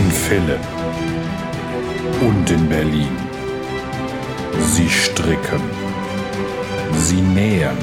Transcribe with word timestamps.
In 0.00 0.10
Philipp 0.10 0.66
und 2.22 2.50
in 2.50 2.68
Berlin. 2.70 3.14
Sie 4.58 4.88
stricken. 4.88 5.60
Sie 6.94 7.20
nähen. 7.20 7.76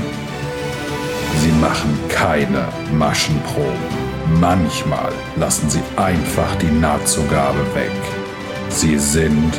Sie 1.42 1.52
machen 1.62 1.96
keine 2.10 2.68
Maschenproben. 2.94 3.88
Manchmal 4.40 5.14
lassen 5.36 5.70
sie 5.70 5.84
einfach 5.96 6.56
die 6.56 6.72
Nahtzugabe 6.72 7.64
weg. 7.76 8.02
Sie 8.70 8.98
sind 8.98 9.54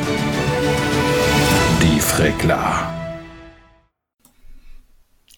die 1.81 2.01
Frickler. 2.01 2.93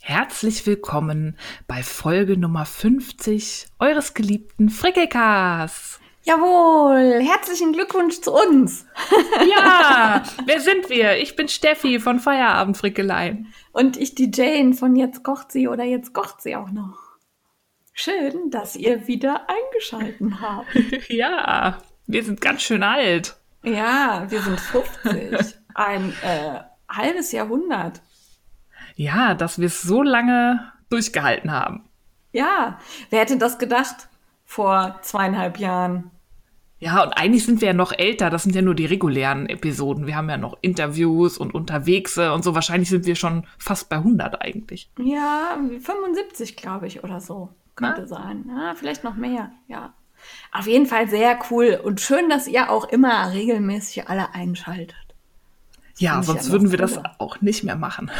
Herzlich 0.01 0.65
willkommen 0.65 1.37
bei 1.67 1.83
Folge 1.83 2.35
Nummer 2.35 2.65
50 2.65 3.67
eures 3.77 4.15
geliebten 4.15 4.69
Frickelcasts. 4.69 6.00
Jawohl, 6.23 7.19
herzlichen 7.23 7.73
Glückwunsch 7.73 8.21
zu 8.21 8.33
uns. 8.33 8.85
Ja, 9.49 10.23
wer 10.45 10.59
sind 10.59 10.89
wir? 10.89 11.17
Ich 11.17 11.35
bin 11.35 11.47
Steffi 11.47 11.99
von 11.99 12.19
Feierabendfrickeleien. 12.19 13.51
Und 13.71 13.97
ich 13.97 14.13
die 14.13 14.29
Jane 14.31 14.73
von 14.73 14.95
Jetzt 14.95 15.23
kocht 15.23 15.51
sie 15.51 15.67
oder 15.67 15.83
Jetzt 15.83 16.13
kocht 16.13 16.41
sie 16.41 16.55
auch 16.55 16.69
noch. 16.69 16.99
Schön, 17.93 18.51
dass 18.51 18.75
ihr 18.75 19.07
wieder 19.07 19.47
eingeschalten 19.49 20.41
habt. 20.41 20.67
Ja, 21.09 21.79
wir 22.05 22.23
sind 22.23 22.39
ganz 22.39 22.61
schön 22.61 22.83
alt. 22.83 23.35
Ja, 23.63 24.25
wir 24.29 24.41
sind 24.41 24.59
50. 24.59 25.55
Ein 25.73 26.13
äh, 26.23 26.59
halbes 26.89 27.31
Jahrhundert. 27.31 28.01
Ja, 28.95 29.33
dass 29.33 29.59
wir 29.59 29.67
es 29.67 29.81
so 29.81 30.03
lange 30.03 30.71
durchgehalten 30.89 31.51
haben. 31.51 31.89
Ja, 32.31 32.79
wer 33.09 33.21
hätte 33.21 33.37
das 33.37 33.57
gedacht 33.57 34.07
vor 34.51 34.99
zweieinhalb 35.01 35.59
Jahren? 35.59 36.11
Ja, 36.77 37.03
und 37.03 37.13
eigentlich 37.13 37.45
sind 37.45 37.61
wir 37.61 37.69
ja 37.69 37.73
noch 37.73 37.93
älter. 37.93 38.29
Das 38.29 38.43
sind 38.43 38.53
ja 38.53 38.61
nur 38.61 38.75
die 38.75 38.85
regulären 38.85 39.47
Episoden. 39.47 40.07
Wir 40.07 40.17
haben 40.17 40.29
ja 40.29 40.35
noch 40.35 40.57
Interviews 40.61 41.37
und 41.37 41.53
Unterwegse 41.53 42.33
und 42.33 42.43
so. 42.43 42.53
Wahrscheinlich 42.53 42.89
sind 42.89 43.05
wir 43.05 43.15
schon 43.15 43.47
fast 43.57 43.87
bei 43.87 43.95
100 43.95 44.41
eigentlich. 44.41 44.91
Ja, 44.99 45.57
75, 45.79 46.57
glaube 46.57 46.87
ich, 46.87 47.01
oder 47.01 47.21
so. 47.21 47.47
Könnte 47.75 48.01
Na? 48.01 48.07
sein. 48.07 48.45
Ja, 48.49 48.75
vielleicht 48.75 49.05
noch 49.05 49.15
mehr, 49.15 49.51
ja. 49.69 49.93
Auf 50.51 50.67
jeden 50.67 50.85
Fall 50.85 51.07
sehr 51.09 51.39
cool 51.49 51.79
und 51.81 52.01
schön, 52.01 52.29
dass 52.29 52.45
ihr 52.47 52.69
auch 52.69 52.89
immer 52.89 53.31
regelmäßig 53.31 54.09
alle 54.09 54.33
einschaltet. 54.33 54.95
Ja, 55.97 56.21
sonst 56.23 56.47
ja 56.47 56.51
würden 56.51 56.71
wir 56.71 56.77
das 56.77 56.99
auch 57.19 57.39
nicht 57.39 57.63
mehr 57.63 57.77
machen. 57.77 58.11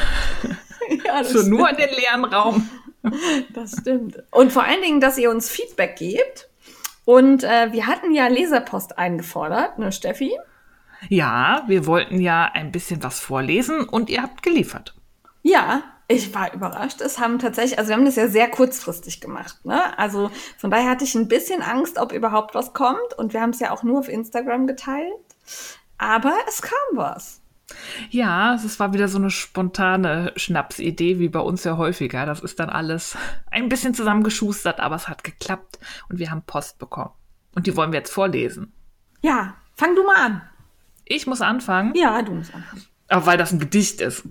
Ja, 1.05 1.19
das 1.19 1.31
So 1.31 1.47
nur 1.47 1.69
in 1.69 1.77
den 1.77 1.89
leeren 1.89 2.25
Raum. 2.25 2.69
Das 3.53 3.75
stimmt. 3.80 4.23
Und 4.31 4.52
vor 4.52 4.63
allen 4.63 4.81
Dingen, 4.81 5.02
dass 5.02 5.17
ihr 5.17 5.30
uns 5.30 5.49
Feedback 5.49 5.95
gebt. 5.97 6.49
Und 7.05 7.44
äh, 7.44 7.71
wir 7.71 7.88
hatten 7.88 8.13
ja 8.13 8.27
Leserpost 8.27 8.97
eingefordert, 8.97 9.80
ne, 9.80 9.91
Steffi? 9.91 10.38
Ja, 11.09 11.63
wir 11.67 11.88
wollten 11.88 12.22
ja 12.22 12.45
ein 12.53 12.72
bisschen 12.72 13.02
was 13.03 13.19
vorlesen 13.19 13.83
und 13.89 14.09
ihr 14.09 14.22
habt 14.22 14.44
geliefert. 14.44 14.94
Ja, 15.41 15.83
ich 16.07 16.33
war 16.35 16.53
überrascht. 16.53 17.02
Es 17.02 17.19
haben 17.19 17.39
tatsächlich, 17.39 17.79
also 17.79 17.89
wir 17.89 17.95
haben 17.95 18.05
das 18.05 18.17
ja 18.17 18.27
sehr 18.27 18.49
kurzfristig 18.49 19.22
gemacht, 19.22 19.66
ne? 19.66 19.97
Also 19.97 20.29
von 20.57 20.69
daher 20.69 20.89
hatte 20.89 21.05
ich 21.05 21.16
ein 21.16 21.27
bisschen 21.27 21.61
Angst, 21.61 21.97
ob 21.97 22.11
überhaupt 22.11 22.53
was 22.53 22.73
kommt. 22.73 23.13
Und 23.17 23.33
wir 23.33 23.41
haben 23.41 23.52
es 23.52 23.59
ja 23.59 23.72
auch 23.72 23.83
nur 23.83 23.99
auf 23.99 24.09
Instagram 24.09 24.67
geteilt. 24.67 25.11
Aber 25.97 26.33
es 26.47 26.61
kam 26.61 26.77
was. 26.94 27.41
Ja, 28.09 28.53
es 28.55 28.80
war 28.80 28.94
wieder 28.94 29.08
so 29.08 29.17
eine 29.17 29.30
spontane 29.30 30.33
Schnapsidee, 30.36 31.19
wie 31.19 31.30
bei 31.30 31.39
uns 31.39 31.64
ja 31.64 31.78
häufiger. 31.78 32.25
Das 32.25 32.39
ist 32.41 32.59
dann 32.59 32.69
alles 32.69 33.17
ein 33.50 33.69
bisschen 33.69 33.94
zusammengeschustert, 33.94 34.80
aber 34.80 34.95
es 34.95 35.08
hat 35.08 35.23
geklappt 35.23 35.80
und 36.09 36.19
wir 36.19 36.31
haben 36.31 36.41
Post 36.44 36.78
bekommen. 36.80 37.11
Und 37.55 37.67
die 37.67 37.75
wollen 37.75 37.91
wir 37.91 38.00
jetzt 38.00 38.13
vorlesen. 38.13 38.72
Ja, 39.22 39.55
fang 39.75 39.95
du 39.95 40.03
mal 40.05 40.16
an. 40.25 40.41
Ich 41.05 41.28
muss 41.28 41.41
anfangen, 41.41 41.94
Ja, 41.95 42.22
du 42.22 42.33
musst 42.33 42.53
anfangen. 42.55 42.83
auch 43.09 43.25
weil 43.25 43.38
das 43.38 43.52
ein 43.52 43.59
Gedicht 43.59 44.00
ist. 44.02 44.23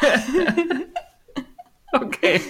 okay. 1.92 2.40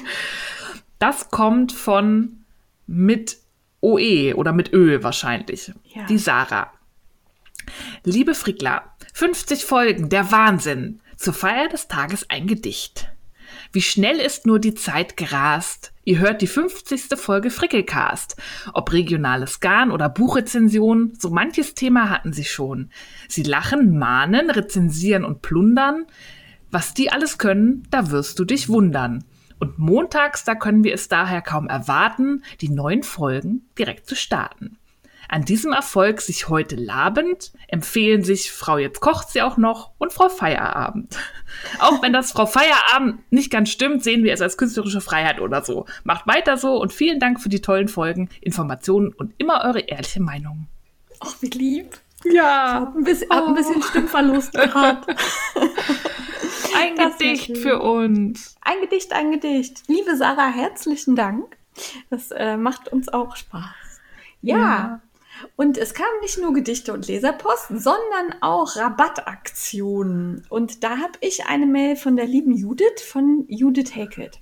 Das 0.98 1.30
kommt 1.30 1.72
von 1.72 2.44
mit 2.86 3.36
OE 3.80 4.34
oder 4.34 4.52
mit 4.52 4.72
Ö 4.72 5.02
wahrscheinlich. 5.02 5.72
Ja. 5.84 6.04
Die 6.06 6.18
Sarah. 6.18 6.72
Liebe 8.04 8.34
Frickler, 8.34 8.82
50 9.18 9.64
Folgen, 9.64 10.10
der 10.10 10.30
Wahnsinn. 10.30 11.00
Zur 11.16 11.34
Feier 11.34 11.68
des 11.68 11.88
Tages 11.88 12.30
ein 12.30 12.46
Gedicht. 12.46 13.10
Wie 13.72 13.82
schnell 13.82 14.20
ist 14.20 14.46
nur 14.46 14.60
die 14.60 14.74
Zeit 14.76 15.16
gerast. 15.16 15.92
Ihr 16.04 16.20
hört 16.20 16.40
die 16.40 16.46
50. 16.46 17.18
Folge 17.18 17.50
Frickelcast. 17.50 18.36
Ob 18.74 18.92
regionales 18.92 19.58
Garn 19.58 19.90
oder 19.90 20.08
Buchrezension, 20.08 21.14
so 21.18 21.30
manches 21.30 21.74
Thema 21.74 22.10
hatten 22.10 22.32
sie 22.32 22.44
schon. 22.44 22.90
Sie 23.26 23.42
lachen, 23.42 23.98
mahnen, 23.98 24.50
rezensieren 24.50 25.24
und 25.24 25.42
plundern. 25.42 26.06
Was 26.70 26.94
die 26.94 27.10
alles 27.10 27.38
können, 27.38 27.88
da 27.90 28.12
wirst 28.12 28.38
du 28.38 28.44
dich 28.44 28.68
wundern. 28.68 29.24
Und 29.58 29.80
montags, 29.80 30.44
da 30.44 30.54
können 30.54 30.84
wir 30.84 30.94
es 30.94 31.08
daher 31.08 31.42
kaum 31.42 31.66
erwarten, 31.66 32.44
die 32.60 32.68
neuen 32.68 33.02
Folgen 33.02 33.66
direkt 33.76 34.06
zu 34.06 34.14
starten. 34.14 34.78
An 35.30 35.44
diesem 35.44 35.72
Erfolg 35.72 36.22
sich 36.22 36.48
heute 36.48 36.74
labend 36.74 37.52
empfehlen 37.68 38.24
sich 38.24 38.50
Frau 38.50 38.78
Jetzt 38.78 39.00
kocht 39.00 39.28
sie 39.28 39.42
auch 39.42 39.58
noch 39.58 39.90
und 39.98 40.12
Frau 40.12 40.30
Feierabend. 40.30 41.18
Auch 41.80 42.02
wenn 42.02 42.14
das 42.14 42.32
Frau 42.32 42.46
Feierabend 42.46 43.20
nicht 43.30 43.50
ganz 43.50 43.68
stimmt, 43.68 44.02
sehen 44.02 44.24
wir 44.24 44.32
es 44.32 44.40
als 44.40 44.56
künstlerische 44.56 45.02
Freiheit 45.02 45.40
oder 45.40 45.62
so. 45.62 45.84
Macht 46.02 46.26
weiter 46.26 46.56
so 46.56 46.80
und 46.80 46.94
vielen 46.94 47.20
Dank 47.20 47.42
für 47.42 47.50
die 47.50 47.60
tollen 47.60 47.88
Folgen, 47.88 48.30
Informationen 48.40 49.12
und 49.12 49.34
immer 49.36 49.64
eure 49.64 49.80
ehrliche 49.80 50.22
Meinung. 50.22 50.66
Ach, 51.20 51.34
wie 51.40 51.50
lieb. 51.50 51.98
Ja, 52.24 52.80
Hab 52.80 52.96
ein 52.96 53.04
bisschen, 53.04 53.30
hab 53.30 53.48
ein 53.48 53.54
bisschen 53.54 53.82
Stimmverlust 53.82 54.54
gehabt. 54.54 55.08
ein 56.74 56.96
Das 56.96 57.18
Gedicht 57.18 57.58
für 57.58 57.80
uns. 57.80 58.56
Ein 58.62 58.80
Gedicht, 58.80 59.12
ein 59.12 59.30
Gedicht. 59.30 59.82
Liebe 59.88 60.16
Sarah, 60.16 60.48
herzlichen 60.48 61.16
Dank. 61.16 61.56
Das 62.08 62.30
äh, 62.30 62.56
macht 62.56 62.88
uns 62.88 63.08
auch 63.08 63.36
Spaß. 63.36 63.62
Ja. 64.40 64.56
Ja. 64.56 65.00
Und 65.56 65.78
es 65.78 65.94
kamen 65.94 66.20
nicht 66.20 66.38
nur 66.38 66.52
Gedichte 66.52 66.92
und 66.92 67.06
Leserpost, 67.06 67.68
sondern 67.68 68.34
auch 68.40 68.76
Rabattaktionen. 68.76 70.46
Und 70.48 70.82
da 70.84 70.98
habe 70.98 71.18
ich 71.20 71.46
eine 71.46 71.66
Mail 71.66 71.96
von 71.96 72.16
der 72.16 72.26
lieben 72.26 72.56
Judith 72.56 73.02
von 73.06 73.44
Judith 73.48 73.94
Häkelt. 73.94 74.40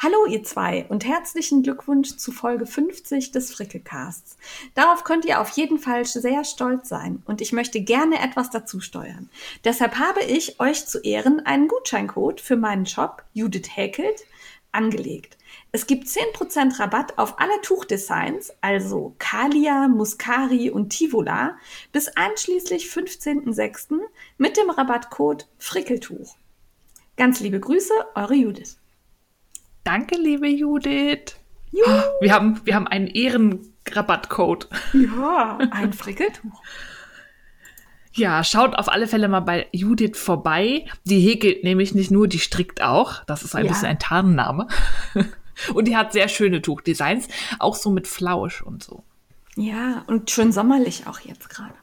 Hallo 0.00 0.26
ihr 0.26 0.44
zwei 0.44 0.86
und 0.90 1.04
herzlichen 1.04 1.64
Glückwunsch 1.64 2.18
zu 2.18 2.30
Folge 2.30 2.66
50 2.66 3.32
des 3.32 3.52
Frickelcasts. 3.52 4.36
Darauf 4.74 5.02
könnt 5.02 5.24
ihr 5.24 5.40
auf 5.40 5.50
jeden 5.50 5.78
Fall 5.78 6.04
sehr 6.04 6.44
stolz 6.44 6.88
sein 6.88 7.20
und 7.26 7.40
ich 7.40 7.52
möchte 7.52 7.80
gerne 7.80 8.20
etwas 8.22 8.50
dazu 8.50 8.78
steuern. 8.78 9.28
Deshalb 9.64 9.98
habe 9.98 10.22
ich 10.22 10.60
euch 10.60 10.86
zu 10.86 11.00
Ehren 11.00 11.40
einen 11.40 11.66
Gutscheincode 11.66 12.40
für 12.40 12.56
meinen 12.56 12.86
Shop 12.86 13.24
Judith 13.32 13.74
Häkelt 13.74 14.24
angelegt. 14.70 15.37
Es 15.70 15.86
gibt 15.86 16.06
10% 16.06 16.80
Rabatt 16.80 17.18
auf 17.18 17.38
alle 17.40 17.60
Tuchdesigns, 17.62 18.52
also 18.62 19.14
Kalia, 19.18 19.86
Muscari 19.88 20.70
und 20.70 20.88
Tivola, 20.90 21.56
bis 21.92 22.08
einschließlich 22.08 22.86
15.06. 22.86 23.98
mit 24.38 24.56
dem 24.56 24.70
Rabattcode 24.70 25.46
Frickeltuch. 25.58 26.36
Ganz 27.16 27.40
liebe 27.40 27.60
Grüße, 27.60 27.92
eure 28.14 28.34
Judith. 28.34 28.78
Danke, 29.84 30.16
liebe 30.16 30.48
Judith. 30.48 31.36
Wir 32.20 32.32
haben, 32.32 32.60
wir 32.64 32.74
haben 32.74 32.86
einen 32.88 33.08
Ehrenrabattcode. 33.08 34.68
Ja, 34.94 35.58
ein 35.70 35.92
Frickeltuch. 35.92 36.62
Ja, 38.14 38.42
schaut 38.42 38.74
auf 38.74 38.88
alle 38.88 39.06
Fälle 39.06 39.28
mal 39.28 39.40
bei 39.40 39.68
Judith 39.72 40.16
vorbei. 40.16 40.86
Die 41.04 41.20
häkelt 41.20 41.62
nämlich 41.64 41.94
nicht 41.94 42.10
nur, 42.10 42.26
die 42.26 42.38
strickt 42.38 42.80
auch. 42.82 43.22
Das 43.24 43.42
ist 43.42 43.54
ein 43.54 43.66
Ja. 43.66 43.70
bisschen 43.72 43.86
ein 43.88 43.98
Tarnname. 43.98 44.66
Und 45.74 45.86
die 45.86 45.96
hat 45.96 46.12
sehr 46.12 46.28
schöne 46.28 46.62
Tuchdesigns, 46.62 47.28
auch 47.58 47.74
so 47.74 47.90
mit 47.90 48.06
Flausch 48.06 48.62
und 48.62 48.82
so. 48.82 49.04
Ja, 49.56 50.04
und 50.06 50.30
schön 50.30 50.52
sommerlich 50.52 51.06
auch 51.06 51.20
jetzt 51.20 51.50
gerade. 51.50 51.74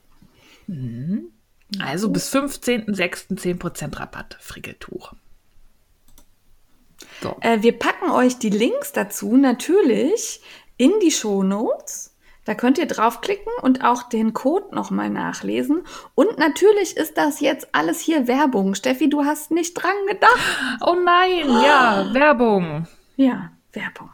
Also 1.79 2.09
bis 2.09 2.33
15.06. 2.33 3.38
10% 3.38 4.00
Rabatt, 4.00 4.38
Frickeltuch. 4.39 5.13
So. 7.21 7.35
Äh, 7.41 7.61
wir 7.61 7.77
packen 7.77 8.11
euch 8.11 8.38
die 8.38 8.50
Links 8.50 8.91
dazu 8.91 9.35
natürlich 9.35 10.41
in 10.77 10.91
die 11.01 11.11
Shownotes. 11.11 12.15
Da 12.45 12.53
könnt 12.53 12.77
ihr 12.77 12.85
draufklicken 12.85 13.51
und 13.63 13.83
auch 13.83 14.03
den 14.03 14.33
Code 14.33 14.73
nochmal 14.75 15.09
nachlesen. 15.09 15.83
Und 16.13 16.38
natürlich 16.38 16.95
ist 16.95 17.17
das 17.17 17.39
jetzt 17.39 17.69
alles 17.73 18.00
hier 18.00 18.27
Werbung. 18.27 18.75
Steffi, 18.75 19.09
du 19.09 19.25
hast 19.25 19.50
nicht 19.50 19.73
dran 19.73 19.95
gedacht. 20.07 20.39
Oh 20.81 20.95
nein, 21.03 21.50
ja, 21.50 22.09
Werbung. 22.13 22.88
Ja, 23.17 23.51
Werbung. 23.75 24.10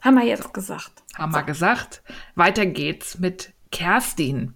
Haben 0.00 0.16
wir 0.16 0.24
jetzt 0.24 0.52
gesagt. 0.54 1.02
Haben 1.14 1.32
wir 1.32 1.42
gesagt. 1.42 2.02
Weiter 2.34 2.66
geht's 2.66 3.18
mit 3.18 3.52
Kerstin. 3.70 4.54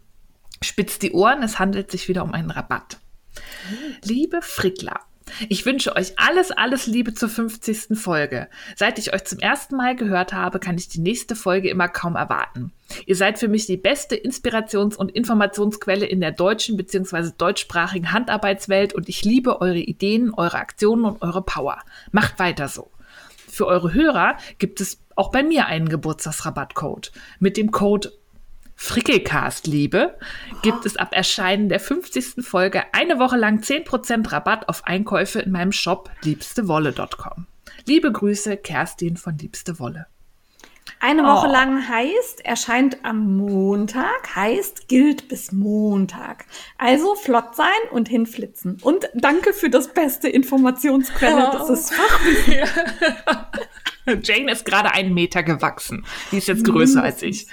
Spitzt 0.63 1.03
die 1.03 1.13
Ohren, 1.13 1.43
es 1.43 1.59
handelt 1.59 1.91
sich 1.91 2.09
wieder 2.09 2.23
um 2.23 2.33
einen 2.33 2.51
Rabatt. 2.51 2.99
Liebe 4.03 4.43
Frickler, 4.43 5.01
Ich 5.49 5.65
wünsche 5.67 5.95
euch 5.97 6.19
alles, 6.19 6.51
alles 6.51 6.87
Liebe 6.87 7.15
zur 7.15 7.29
50. 7.29 7.99
Folge. 7.99 8.49
Seit 8.77 8.99
ich 8.99 9.15
euch 9.15 9.25
zum 9.25 9.39
ersten 9.39 9.77
Mal 9.77 9.97
gehört 9.97 10.33
habe, 10.33 10.59
kann 10.59 10.77
ich 10.77 10.89
die 10.89 11.01
nächste 11.01 11.37
Folge 11.37 11.71
immer 11.71 11.89
kaum 11.89 12.17
erwarten. 12.17 12.73
Ihr 13.07 13.17
seid 13.17 13.39
für 13.39 13.49
mich 13.49 13.67
die 13.67 13.77
beste 13.77 14.17
Inspirations- 14.17 14.97
und 14.97 15.13
Informationsquelle 15.13 16.07
in 16.07 16.21
der 16.21 16.33
deutschen 16.33 16.77
bzw. 16.77 17.31
deutschsprachigen 17.37 18.13
Handarbeitswelt 18.13 18.95
und 18.95 19.09
ich 19.09 19.25
liebe 19.25 19.61
eure 19.61 19.79
Ideen, 19.79 20.35
eure 20.35 20.59
Aktionen 20.59 21.05
und 21.05 21.23
eure 21.23 21.43
Power. 21.43 21.79
Macht 22.11 22.39
weiter 22.39 22.69
so. 22.69 22.91
Für 23.51 23.67
eure 23.67 23.93
Hörer 23.95 24.37
gibt 24.59 24.81
es 24.81 25.01
auch 25.17 25.31
bei 25.31 25.43
mir 25.43 25.67
einen 25.67 25.89
Geburtstagsrabattcode. 25.89 27.13
Mit 27.39 27.57
dem 27.57 27.71
Code 27.71 28.13
Frickelcast 28.83 29.67
liebe, 29.67 30.17
gibt 30.63 30.87
es 30.87 30.97
ab 30.97 31.11
Erscheinen 31.13 31.69
der 31.69 31.81
50. 31.81 32.43
Folge 32.43 32.83
eine 32.93 33.19
Woche 33.19 33.37
lang 33.37 33.59
10% 33.59 34.33
Rabatt 34.33 34.71
auf 34.71 34.87
Einkäufe 34.87 35.41
in 35.41 35.53
meinem 35.53 35.73
Shop 35.73 36.11
liebstewolle.com. 36.23 37.47
Liebe 37.87 38.11
Grüße, 38.11 38.57
Kerstin 38.57 39.19
von 39.19 39.37
Liebste 39.37 39.79
Wolle. 39.79 40.07
Eine 41.03 41.25
Woche 41.25 41.49
Oh. 41.49 41.53
lang 41.53 41.89
heißt, 41.89 42.45
erscheint 42.45 42.99
am 43.05 43.37
Montag, 43.39 44.37
heißt, 44.37 44.87
gilt 44.87 45.29
bis 45.29 45.51
Montag. 45.51 46.45
Also 46.77 47.15
flott 47.15 47.57
sein 47.57 47.67
und 47.91 48.09
hinflitzen. 48.09 48.79
Und 48.83 49.09
danke 49.15 49.53
für 49.55 49.71
das 49.71 49.89
beste 49.95 50.29
Informationsquelle. 50.29 51.51
Das 51.53 51.71
ist 51.71 51.95
Fachwissen. 51.95 52.55
Jane 54.23 54.53
ist 54.53 54.65
gerade 54.65 54.93
einen 54.93 55.15
Meter 55.15 55.43
gewachsen. 55.43 56.05
Die 56.33 56.39
ist 56.39 56.49
jetzt 56.49 56.65
größer 56.65 57.03
als 57.03 57.23
ich. 57.23 57.47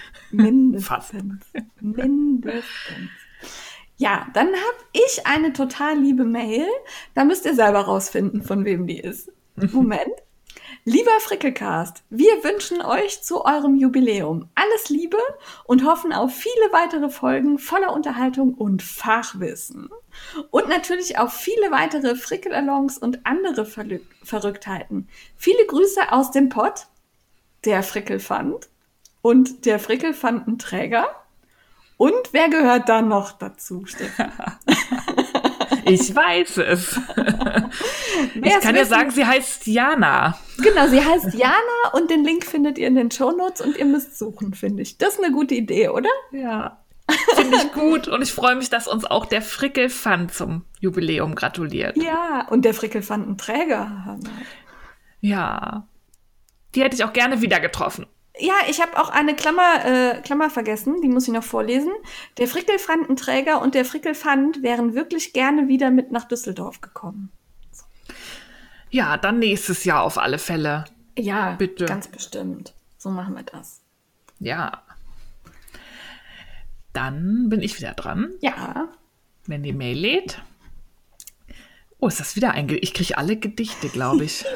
Fast. 0.79 1.13
Mindestens. 1.13 1.45
Mindestens. 1.79 3.09
Ja, 3.95 4.27
dann 4.33 4.47
habe 4.47 4.77
ich 4.93 5.25
eine 5.25 5.53
total 5.53 5.97
liebe 5.97 6.23
Mail. 6.25 6.65
Da 7.15 7.23
müsst 7.23 7.45
ihr 7.45 7.55
selber 7.55 7.79
rausfinden, 7.81 8.43
von 8.43 8.65
wem 8.65 8.87
die 8.87 8.99
ist. 8.99 9.31
Moment. 9.55 10.11
Lieber 10.89 11.19
Frickelcast, 11.19 12.01
wir 12.09 12.45
wünschen 12.45 12.81
euch 12.81 13.21
zu 13.21 13.43
eurem 13.43 13.75
Jubiläum 13.75 14.47
alles 14.55 14.87
Liebe 14.87 15.17
und 15.65 15.83
hoffen 15.85 16.13
auf 16.13 16.33
viele 16.33 16.71
weitere 16.71 17.09
Folgen 17.09 17.59
voller 17.59 17.91
Unterhaltung 17.91 18.53
und 18.53 18.81
Fachwissen. 18.81 19.89
Und 20.49 20.69
natürlich 20.69 21.19
auf 21.19 21.33
viele 21.33 21.71
weitere 21.71 22.15
Frickelalongs 22.15 22.97
und 22.97 23.25
andere 23.25 23.63
Verlü- 23.63 23.99
Verrücktheiten. 24.23 25.09
Viele 25.35 25.65
Grüße 25.65 26.09
aus 26.13 26.31
dem 26.31 26.47
Pott, 26.47 26.87
der 27.65 27.83
Frickelfand 27.83 28.69
und 29.21 29.65
der 29.65 29.79
Frickelfandenträger. 29.79 31.05
Und 31.97 32.31
wer 32.31 32.47
gehört 32.47 32.87
da 32.87 33.01
noch 33.01 33.33
dazu, 33.33 33.85
Stefan? 33.85 34.31
Ich 35.87 36.15
weiß 36.15 36.57
es. 36.57 36.99
Ich 38.41 38.59
kann 38.61 38.75
ja 38.75 38.85
sagen, 38.85 39.11
sie 39.11 39.25
heißt 39.25 39.67
Jana. 39.67 40.37
Genau, 40.57 40.87
sie 40.87 41.03
heißt 41.03 41.33
Jana 41.33 41.91
und 41.93 42.09
den 42.09 42.23
Link 42.23 42.45
findet 42.45 42.77
ihr 42.77 42.87
in 42.87 42.95
den 42.95 43.11
Shownotes 43.11 43.61
und 43.61 43.77
ihr 43.77 43.85
müsst 43.85 44.17
suchen, 44.17 44.53
finde 44.53 44.83
ich. 44.83 44.97
Das 44.97 45.15
ist 45.15 45.23
eine 45.23 45.33
gute 45.33 45.55
Idee, 45.55 45.89
oder? 45.89 46.09
Ja. 46.31 46.83
Finde 47.35 47.57
ich 47.57 47.71
gut 47.73 48.07
und 48.07 48.21
ich 48.21 48.31
freue 48.31 48.55
mich, 48.55 48.69
dass 48.69 48.87
uns 48.87 49.05
auch 49.05 49.25
der 49.25 49.41
Frickelfand 49.41 50.33
zum 50.33 50.65
Jubiläum 50.79 51.35
gratuliert. 51.35 51.95
Ja, 51.97 52.47
und 52.49 52.65
der 52.65 52.73
Frickelfandenträger. 52.73 54.17
Ja. 55.21 55.87
Die 56.75 56.83
hätte 56.83 56.95
ich 56.95 57.03
auch 57.03 57.13
gerne 57.13 57.41
wieder 57.41 57.59
getroffen. 57.59 58.07
Ja, 58.39 58.53
ich 58.69 58.81
habe 58.81 58.97
auch 58.99 59.09
eine 59.09 59.35
Klammer, 59.35 59.85
äh, 59.85 60.21
Klammer 60.21 60.49
vergessen, 60.49 61.01
die 61.01 61.07
muss 61.07 61.27
ich 61.27 61.33
noch 61.33 61.43
vorlesen. 61.43 61.91
Der 62.37 62.47
Frickelfandenträger 62.47 63.61
und 63.61 63.75
der 63.75 63.85
Frickelfand 63.85 64.61
wären 64.63 64.93
wirklich 64.93 65.33
gerne 65.33 65.67
wieder 65.67 65.89
mit 65.91 66.11
nach 66.11 66.25
Düsseldorf 66.25 66.81
gekommen. 66.81 67.31
Ja, 68.89 69.17
dann 69.17 69.39
nächstes 69.39 69.83
Jahr 69.83 70.03
auf 70.03 70.17
alle 70.17 70.37
Fälle. 70.37 70.85
Ja, 71.17 71.55
Bitte. 71.55 71.85
ganz 71.85 72.07
bestimmt. 72.07 72.73
So 72.97 73.09
machen 73.09 73.35
wir 73.35 73.43
das. 73.43 73.81
Ja. 74.39 74.83
Dann 76.93 77.49
bin 77.49 77.61
ich 77.61 77.77
wieder 77.77 77.93
dran, 77.93 78.33
Ja, 78.41 78.87
wenn 79.45 79.63
die 79.63 79.73
Mail 79.73 79.97
lädt. 79.97 80.41
Oh, 81.99 82.07
ist 82.07 82.19
das 82.19 82.35
wieder 82.35 82.51
ein 82.51 82.67
Ge 82.67 82.77
Ich 82.77 82.93
kriege 82.93 83.17
alle 83.17 83.37
Gedichte, 83.37 83.89
glaube 83.89 84.25
ich. 84.25 84.45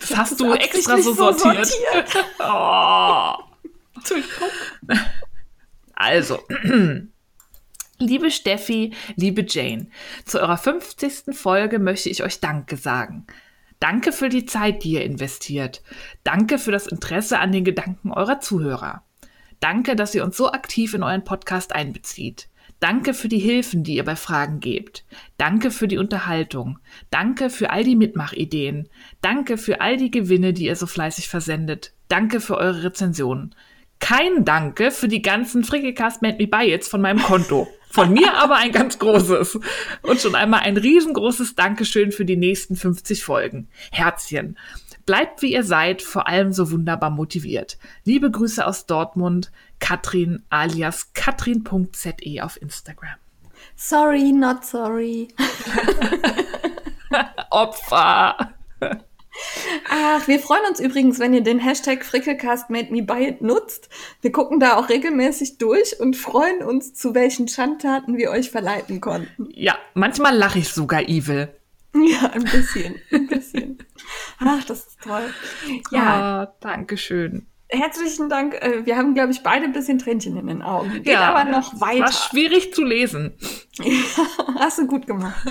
Das 0.00 0.16
hast 0.16 0.40
du 0.40 0.52
extra 0.52 0.96
so 0.98 1.14
so 1.14 1.32
sortiert. 1.32 1.66
sortiert. 1.66 2.26
Oh. 2.40 3.34
Also, 5.94 6.40
liebe 7.98 8.30
Steffi, 8.32 8.92
liebe 9.14 9.46
Jane, 9.48 9.86
zu 10.24 10.40
eurer 10.40 10.58
50. 10.58 11.36
Folge 11.36 11.78
möchte 11.78 12.10
ich 12.10 12.24
euch 12.24 12.40
Danke 12.40 12.76
sagen. 12.76 13.26
Danke 13.78 14.12
für 14.12 14.28
die 14.28 14.44
Zeit, 14.44 14.82
die 14.82 14.92
ihr 14.92 15.04
investiert. 15.04 15.82
Danke 16.24 16.58
für 16.58 16.72
das 16.72 16.88
Interesse 16.88 17.38
an 17.38 17.52
den 17.52 17.64
Gedanken 17.64 18.12
eurer 18.12 18.40
Zuhörer. 18.40 19.04
Danke, 19.60 19.94
dass 19.94 20.14
ihr 20.14 20.24
uns 20.24 20.36
so 20.36 20.50
aktiv 20.50 20.94
in 20.94 21.04
euren 21.04 21.24
Podcast 21.24 21.72
einbezieht. 21.72 22.48
Danke 22.82 23.14
für 23.14 23.28
die 23.28 23.38
Hilfen, 23.38 23.84
die 23.84 23.94
ihr 23.94 24.04
bei 24.04 24.16
Fragen 24.16 24.58
gebt. 24.58 25.04
Danke 25.38 25.70
für 25.70 25.86
die 25.86 25.98
Unterhaltung. 25.98 26.80
Danke 27.10 27.48
für 27.48 27.70
all 27.70 27.84
die 27.84 27.94
Mitmachideen. 27.94 28.88
Danke 29.20 29.56
für 29.56 29.80
all 29.80 29.96
die 29.96 30.10
Gewinne, 30.10 30.52
die 30.52 30.64
ihr 30.64 30.74
so 30.74 30.88
fleißig 30.88 31.28
versendet. 31.28 31.92
Danke 32.08 32.40
für 32.40 32.56
eure 32.56 32.82
Rezensionen. 32.82 33.54
Kein 34.00 34.44
Danke 34.44 34.90
für 34.90 35.06
die 35.06 35.22
ganzen 35.22 35.62
Frickelcast 35.62 36.22
Made 36.22 36.38
Me 36.38 36.48
Buy 36.48 36.74
It's 36.74 36.88
von 36.88 37.00
meinem 37.00 37.22
Konto. 37.22 37.68
Von 37.88 38.12
mir 38.12 38.34
aber 38.34 38.56
ein 38.56 38.72
ganz 38.72 38.98
großes. 38.98 39.60
Und 40.02 40.20
schon 40.20 40.34
einmal 40.34 40.62
ein 40.62 40.76
riesengroßes 40.76 41.54
Dankeschön 41.54 42.10
für 42.10 42.24
die 42.24 42.36
nächsten 42.36 42.74
50 42.74 43.22
Folgen. 43.22 43.68
Herzchen. 43.92 44.58
Bleibt 45.04 45.42
wie 45.42 45.52
ihr 45.52 45.64
seid, 45.64 46.02
vor 46.02 46.28
allem 46.28 46.52
so 46.52 46.70
wunderbar 46.70 47.10
motiviert. 47.10 47.78
Liebe 48.04 48.30
Grüße 48.30 48.66
aus 48.66 48.86
Dortmund, 48.86 49.50
Katrin 49.80 50.44
alias 50.48 51.12
katrin.ze 51.14 52.42
auf 52.42 52.60
Instagram. 52.60 53.16
Sorry, 53.76 54.32
not 54.32 54.64
sorry. 54.64 55.28
Opfer! 57.50 58.36
Ach, 59.90 60.28
wir 60.28 60.38
freuen 60.38 60.62
uns 60.68 60.78
übrigens, 60.78 61.18
wenn 61.18 61.32
ihr 61.32 61.42
den 61.42 61.58
Hashtag 61.58 62.04
Frickelcast 62.04 62.70
Made 62.70 62.92
Me 62.92 63.02
Buy 63.02 63.28
It 63.28 63.40
nutzt. 63.40 63.88
Wir 64.20 64.30
gucken 64.30 64.60
da 64.60 64.76
auch 64.76 64.88
regelmäßig 64.88 65.58
durch 65.58 65.98
und 66.00 66.16
freuen 66.16 66.62
uns, 66.62 66.94
zu 66.94 67.14
welchen 67.14 67.48
Schandtaten 67.48 68.16
wir 68.16 68.30
euch 68.30 68.50
verleiten 68.50 69.00
konnten. 69.00 69.48
Ja, 69.54 69.76
manchmal 69.94 70.36
lache 70.36 70.58
ich 70.58 70.68
sogar 70.68 71.08
evil. 71.08 71.48
Ja, 72.12 72.30
ein 72.30 72.44
bisschen, 72.44 72.96
ein 73.12 73.26
bisschen. 73.26 73.78
Ach, 74.38 74.64
das 74.64 74.86
ist 74.86 75.00
toll. 75.02 75.32
Ja, 75.90 76.42
Ah, 76.42 76.54
Dankeschön. 76.60 77.46
herzlichen 77.68 78.28
Dank. 78.30 78.54
Äh, 78.54 78.86
Wir 78.86 78.96
haben, 78.96 79.14
glaube 79.14 79.32
ich, 79.32 79.42
beide 79.42 79.64
ein 79.66 79.72
bisschen 79.72 79.98
Tränchen 79.98 80.36
in 80.38 80.46
den 80.46 80.62
Augen. 80.62 80.90
Geht 81.02 81.06
Ja, 81.06 81.34
aber 81.34 81.50
noch 81.50 81.80
War 81.80 81.88
weiter. 81.88 82.12
schwierig 82.12 82.72
zu 82.74 82.82
lesen. 82.84 83.34
Hast 84.58 84.78
du 84.78 84.86
gut 84.86 85.06
gemacht. 85.06 85.46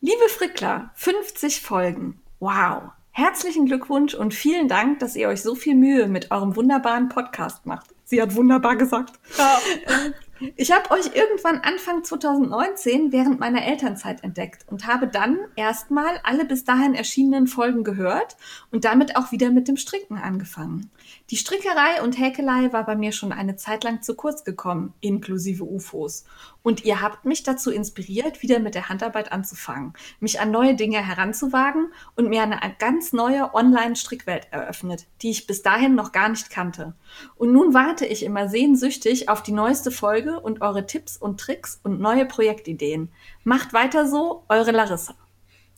Liebe 0.00 0.28
Frickler, 0.28 0.90
50 0.94 1.60
Folgen. 1.60 2.20
Wow. 2.38 2.82
Herzlichen 3.10 3.66
Glückwunsch 3.66 4.14
und 4.14 4.34
vielen 4.34 4.68
Dank, 4.68 4.98
dass 5.00 5.16
ihr 5.16 5.28
euch 5.28 5.42
so 5.42 5.54
viel 5.54 5.74
Mühe 5.74 6.06
mit 6.06 6.30
eurem 6.30 6.54
wunderbaren 6.54 7.08
Podcast 7.08 7.64
macht. 7.66 7.86
Sie 8.04 8.20
hat 8.22 8.34
wunderbar 8.36 8.76
gesagt. 8.76 9.18
Ich 10.56 10.72
habe 10.72 10.90
euch 10.90 11.14
irgendwann 11.14 11.60
Anfang 11.60 12.04
2019 12.04 13.12
während 13.12 13.40
meiner 13.40 13.64
Elternzeit 13.64 14.22
entdeckt 14.22 14.66
und 14.70 14.86
habe 14.86 15.06
dann 15.08 15.38
erstmal 15.56 16.20
alle 16.24 16.44
bis 16.44 16.64
dahin 16.64 16.94
erschienenen 16.94 17.46
Folgen 17.46 17.84
gehört 17.84 18.36
und 18.70 18.84
damit 18.84 19.16
auch 19.16 19.32
wieder 19.32 19.50
mit 19.50 19.68
dem 19.68 19.76
Stricken 19.76 20.18
angefangen. 20.18 20.90
Die 21.30 21.36
Strickerei 21.36 22.02
und 22.02 22.20
Häkelei 22.20 22.72
war 22.72 22.86
bei 22.86 22.94
mir 22.94 23.10
schon 23.10 23.32
eine 23.32 23.56
Zeit 23.56 23.82
lang 23.82 24.00
zu 24.00 24.14
kurz 24.14 24.44
gekommen, 24.44 24.94
inklusive 25.00 25.64
UFOs. 25.64 26.24
Und 26.62 26.84
ihr 26.84 27.00
habt 27.02 27.24
mich 27.24 27.42
dazu 27.42 27.72
inspiriert, 27.72 28.42
wieder 28.42 28.60
mit 28.60 28.76
der 28.76 28.88
Handarbeit 28.88 29.32
anzufangen, 29.32 29.94
mich 30.20 30.38
an 30.38 30.52
neue 30.52 30.76
Dinge 30.76 31.04
heranzuwagen 31.04 31.92
und 32.14 32.28
mir 32.28 32.42
eine 32.42 32.60
ganz 32.78 33.12
neue 33.12 33.52
Online-Strickwelt 33.54 34.46
eröffnet, 34.52 35.08
die 35.22 35.30
ich 35.30 35.48
bis 35.48 35.62
dahin 35.62 35.96
noch 35.96 36.12
gar 36.12 36.28
nicht 36.28 36.48
kannte. 36.48 36.94
Und 37.34 37.52
nun 37.52 37.74
warte 37.74 38.06
ich 38.06 38.22
immer 38.22 38.48
sehnsüchtig 38.48 39.28
auf 39.28 39.42
die 39.42 39.52
neueste 39.52 39.90
Folge 39.90 40.38
und 40.38 40.62
eure 40.62 40.86
Tipps 40.86 41.16
und 41.16 41.40
Tricks 41.40 41.80
und 41.82 42.00
neue 42.00 42.26
Projektideen. 42.26 43.10
Macht 43.42 43.72
weiter 43.72 44.08
so, 44.08 44.44
eure 44.48 44.70
Larissa. 44.70 45.16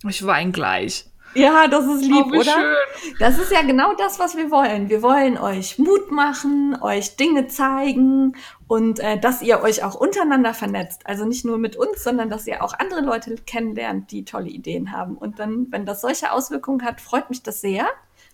Ich 0.06 0.26
weine 0.26 0.52
gleich. 0.52 1.06
Ja, 1.34 1.68
das 1.68 1.84
ist 1.86 2.02
lieb, 2.02 2.26
Oh, 2.32 2.36
oder? 2.36 2.44
schön. 2.44 3.12
Das 3.18 3.38
ist 3.38 3.52
ja 3.52 3.62
genau 3.62 3.94
das, 3.94 4.18
was 4.18 4.36
wir 4.36 4.50
wollen. 4.50 4.88
Wir 4.88 5.02
wollen 5.02 5.38
euch 5.38 5.78
Mut 5.78 6.10
machen, 6.10 6.76
euch 6.80 7.16
Dinge 7.16 7.46
zeigen 7.48 8.34
und 8.66 8.98
äh, 9.00 9.18
dass 9.18 9.42
ihr 9.42 9.60
euch 9.62 9.84
auch 9.84 9.94
untereinander 9.94 10.54
vernetzt. 10.54 11.02
Also 11.06 11.24
nicht 11.24 11.44
nur 11.44 11.58
mit 11.58 11.76
uns, 11.76 12.02
sondern 12.02 12.30
dass 12.30 12.46
ihr 12.46 12.62
auch 12.64 12.74
andere 12.78 13.00
Leute 13.02 13.36
kennenlernt, 13.46 14.10
die 14.10 14.24
tolle 14.24 14.48
Ideen 14.48 14.92
haben. 14.92 15.16
Und 15.16 15.38
dann, 15.38 15.66
wenn 15.70 15.86
das 15.86 16.00
solche 16.00 16.32
Auswirkungen 16.32 16.84
hat, 16.84 17.00
freut 17.00 17.28
mich 17.30 17.42
das 17.42 17.60
sehr. 17.60 17.86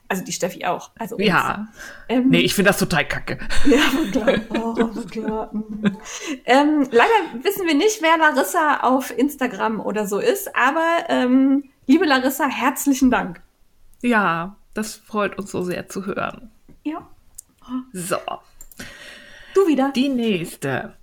Also 0.06 0.22
die 0.22 0.32
Steffi 0.32 0.64
auch. 0.66 0.90
Also 0.98 1.16
uns. 1.16 1.24
Ja. 1.26 1.66
Ähm, 2.08 2.28
Nee, 2.28 2.40
ich 2.40 2.54
finde 2.54 2.70
das 2.70 2.78
total 2.78 3.06
kacke. 3.08 3.38
ja, 3.64 4.10
klar. 4.12 4.40
Oh, 4.54 5.00
klar. 5.10 5.50
Mhm. 5.52 5.96
ähm, 6.44 6.86
leider 6.90 7.42
wissen 7.42 7.66
wir 7.66 7.74
nicht, 7.74 8.02
wer 8.02 8.18
Larissa 8.18 8.80
auf 8.80 9.16
Instagram 9.16 9.80
oder 9.80 10.06
so 10.06 10.18
ist, 10.18 10.54
aber 10.54 10.84
ähm, 11.08 11.64
Liebe 11.86 12.06
Larissa, 12.06 12.46
herzlichen 12.48 13.10
Dank. 13.10 13.42
Ja, 14.02 14.56
das 14.72 14.94
freut 14.94 15.38
uns 15.38 15.50
so 15.50 15.62
sehr 15.62 15.88
zu 15.88 16.06
hören. 16.06 16.50
Ja. 16.82 17.08
So, 17.92 18.16
Du 19.54 19.66
wieder. 19.66 19.92
die 19.94 20.08
nächste. 20.08 20.94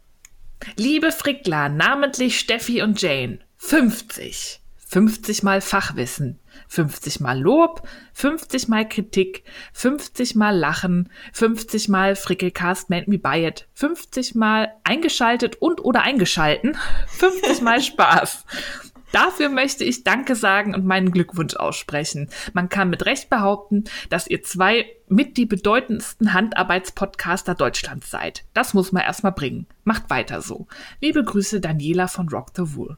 Liebe 0.75 1.11
Frickler, 1.11 1.69
namentlich 1.69 2.39
Steffi 2.39 2.81
und 2.81 3.01
Jane, 3.01 3.39
50. 3.57 4.59
50 4.87 5.43
mal 5.43 5.61
Fachwissen, 5.61 6.37
50 6.67 7.21
mal 7.21 7.39
Lob, 7.39 7.87
50 8.13 8.67
mal 8.67 8.87
Kritik, 8.87 9.45
50 9.71 10.35
mal 10.35 10.55
Lachen, 10.55 11.09
50 11.31 11.87
mal 11.87 12.17
Frickelcast 12.17 12.89
Made 12.89 13.09
Me 13.09 13.17
Buy 13.17 13.47
It, 13.47 13.69
50 13.75 14.35
mal 14.35 14.73
eingeschaltet 14.83 15.55
und 15.61 15.81
oder 15.81 16.01
eingeschalten, 16.01 16.77
50 17.07 17.61
mal 17.61 17.81
Spaß. 17.81 18.45
Dafür 19.11 19.49
möchte 19.49 19.83
ich 19.83 20.03
Danke 20.03 20.35
sagen 20.35 20.73
und 20.73 20.85
meinen 20.85 21.11
Glückwunsch 21.11 21.55
aussprechen. 21.55 22.29
Man 22.53 22.69
kann 22.69 22.89
mit 22.89 23.05
Recht 23.05 23.29
behaupten, 23.29 23.85
dass 24.09 24.27
ihr 24.27 24.43
zwei 24.43 24.85
mit 25.07 25.37
die 25.37 25.45
bedeutendsten 25.45 26.33
Handarbeitspodcaster 26.33 27.55
Deutschlands 27.55 28.09
seid. 28.09 28.43
Das 28.53 28.73
muss 28.73 28.91
man 28.91 29.03
erstmal 29.03 29.33
bringen. 29.33 29.67
Macht 29.83 30.09
weiter 30.09 30.41
so. 30.41 30.67
Liebe 31.01 31.23
Grüße 31.23 31.59
Daniela 31.59 32.07
von 32.07 32.29
Rock 32.29 32.49
the 32.55 32.75
Wool. 32.75 32.97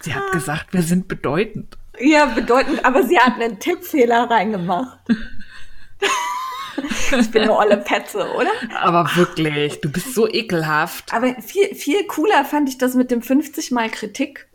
Sie 0.00 0.14
hat 0.14 0.30
gesagt, 0.32 0.72
wir 0.72 0.82
sind 0.82 1.08
bedeutend. 1.08 1.76
Ja, 2.00 2.26
bedeutend, 2.26 2.84
aber 2.84 3.02
sie 3.02 3.18
hat 3.18 3.40
einen 3.40 3.58
Tippfehler 3.58 4.30
reingemacht. 4.30 4.98
ich 7.18 7.30
bin 7.30 7.42
eine 7.42 7.56
olle 7.56 7.78
Petze, 7.78 8.32
oder? 8.34 8.50
Aber 8.80 9.10
wirklich, 9.16 9.80
du 9.80 9.90
bist 9.90 10.14
so 10.14 10.28
ekelhaft. 10.28 11.12
Aber 11.12 11.34
viel, 11.42 11.74
viel 11.74 12.06
cooler 12.06 12.44
fand 12.44 12.68
ich 12.68 12.78
das 12.78 12.94
mit 12.94 13.10
dem 13.10 13.22
50 13.22 13.72
Mal 13.72 13.90
Kritik. 13.90 14.47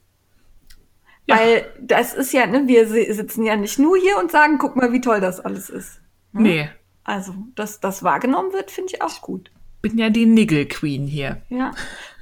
Ja. 1.26 1.38
Weil 1.38 1.66
das 1.80 2.14
ist 2.14 2.34
ja, 2.34 2.46
ne, 2.48 2.68
wir 2.68 2.88
si- 2.88 3.12
sitzen 3.14 3.46
ja 3.46 3.56
nicht 3.56 3.80
nur 3.80 3.98
hier 3.98 4.18
und 4.18 4.32
sagen, 4.32 4.58
guck 4.58 4.76
mal, 4.76 4.92
wie 4.92 5.02
toll 5.02 5.22
das 5.22 5.40
alles 5.40 5.70
ist. 5.70 6.02
Nee, 6.34 6.70
Also, 7.06 7.34
dass 7.56 7.80
das 7.80 8.04
wahrgenommen 8.04 8.52
wird, 8.54 8.72
finde 8.72 8.94
ich 8.94 9.02
auch 9.02 9.22
gut. 9.22 9.52
bin 9.82 9.98
ja 9.98 10.10
die 10.10 10.26
Niggle 10.26 10.66
Queen 10.66 11.06
hier. 11.08 11.42
Ja. 11.50 11.72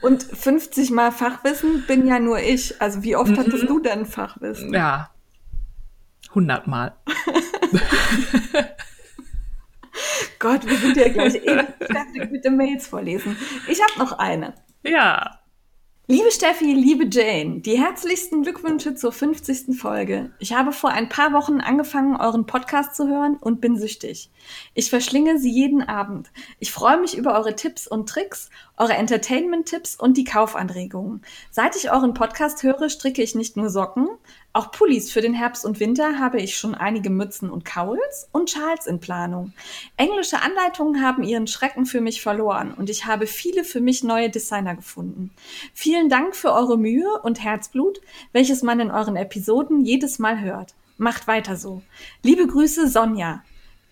Und 0.01 0.24
50 0.24 0.89
Mal 0.91 1.12
Fachwissen 1.12 1.84
bin 1.88 2.08
ja 2.08 2.20
nur 2.20 2.39
ich. 2.39 2.81
Also, 2.81 3.03
wie 3.03 3.15
oft 3.15 3.31
Mhm. 3.31 3.38
hattest 3.38 3.70
du 3.70 3.79
denn 3.79 4.05
Fachwissen? 4.05 4.74
Ja. 4.74 5.12
Hundertmal. 6.34 6.93
Gott, 10.39 10.65
wir 10.67 10.77
sind 10.77 10.98
ja 10.98 11.10
gleich 11.10 11.36
ewig 11.43 11.67
fertig 11.79 12.31
mit 12.31 12.46
den 12.46 12.55
Mails 12.58 12.88
vorlesen. 12.88 13.36
Ich 13.67 13.81
habe 13.81 14.00
noch 14.00 14.13
eine. 14.17 14.53
Ja. 14.84 15.39
Liebe 16.08 16.31
Steffi, 16.31 16.74
liebe 16.74 17.08
Jane, 17.10 17.62
die 17.62 17.79
herzlichsten 17.79 18.41
Glückwünsche 18.41 18.96
zur 18.96 19.12
50. 19.12 19.79
Folge. 19.79 20.31
Ich 20.39 20.51
habe 20.51 20.74
vor 20.74 20.89
ein 20.89 21.10
paar 21.10 21.31
Wochen 21.31 21.62
angefangen, 21.62 22.20
euren 22.20 22.48
Podcast 22.48 22.96
zu 22.96 23.08
hören 23.08 23.38
und 23.38 23.62
bin 23.62 23.77
süchtig. 23.77 24.31
Ich 24.74 24.89
verschlinge 24.89 25.38
sie 25.38 25.51
jeden 25.51 25.84
Abend. 25.84 26.31
Ich 26.60 26.72
freue 26.72 27.00
mich 27.00 27.15
über 27.15 27.36
eure 27.36 27.55
Tipps 27.55 27.88
und 27.88 28.10
Tricks, 28.10 28.50
eure 28.77 28.96
Entertainment-Tipps 28.96 29.96
und 29.96 30.17
die 30.17 30.24
Kaufanregungen. 30.24 31.22
Seit 31.51 31.75
ich 31.75 31.91
euren 31.91 32.15
Podcast 32.15 32.63
höre, 32.63 32.89
stricke 32.89 33.22
ich 33.22 33.36
nicht 33.36 33.55
nur 33.55 33.70
Socken, 33.70 34.10
auch 34.53 34.72
Pullis 34.72 35.12
für 35.12 35.22
den 35.22 35.34
Herbst 35.34 35.65
und 35.65 35.79
Winter 35.79 36.20
habe 36.20 36.41
ich 36.41 36.58
schon 36.58 36.75
einige 36.75 37.10
Mützen 37.10 37.50
und 37.50 37.63
Kauls 37.63 38.27
und 38.34 38.50
Schals 38.50 38.86
in 38.86 39.00
Planung. 39.00 39.53
Englische 39.96 40.41
Anleitungen 40.41 41.01
haben 41.01 41.24
ihren 41.24 41.48
Schrecken 41.48 41.86
für 41.86 42.01
mich 42.01 42.22
verloren 42.22 42.74
und 42.74 42.89
ich 42.89 43.05
habe 43.05 43.27
viele 43.27 43.63
für 43.63 43.79
mich 43.79 44.03
neue 44.03 44.29
Designer 44.29 44.75
gefunden. 44.75 45.31
Vielen 45.74 46.10
Dank 46.10 46.36
für 46.36 46.51
eure 46.51 46.77
Mühe 46.77 47.22
und 47.24 47.41
Herzblut, 47.41 48.01
welches 48.34 48.62
man 48.62 48.81
in 48.81 48.91
euren 48.91 49.15
Episoden 49.15 49.86
jedes 49.86 50.20
Mal 50.20 50.41
hört. 50.41 50.74
Macht 50.98 51.27
weiter 51.27 51.55
so. 51.55 51.81
Liebe 52.22 52.46
Grüße, 52.46 52.89
Sonja. 52.89 53.43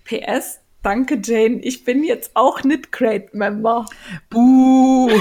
PS, 0.04 0.60
danke 0.84 1.22
Jane, 1.24 1.60
ich 1.62 1.86
bin 1.86 2.04
jetzt 2.04 2.32
auch 2.36 2.64
nicht 2.64 2.92
Crate 2.92 3.30
Member. 3.32 3.86
Buh. 4.30 5.10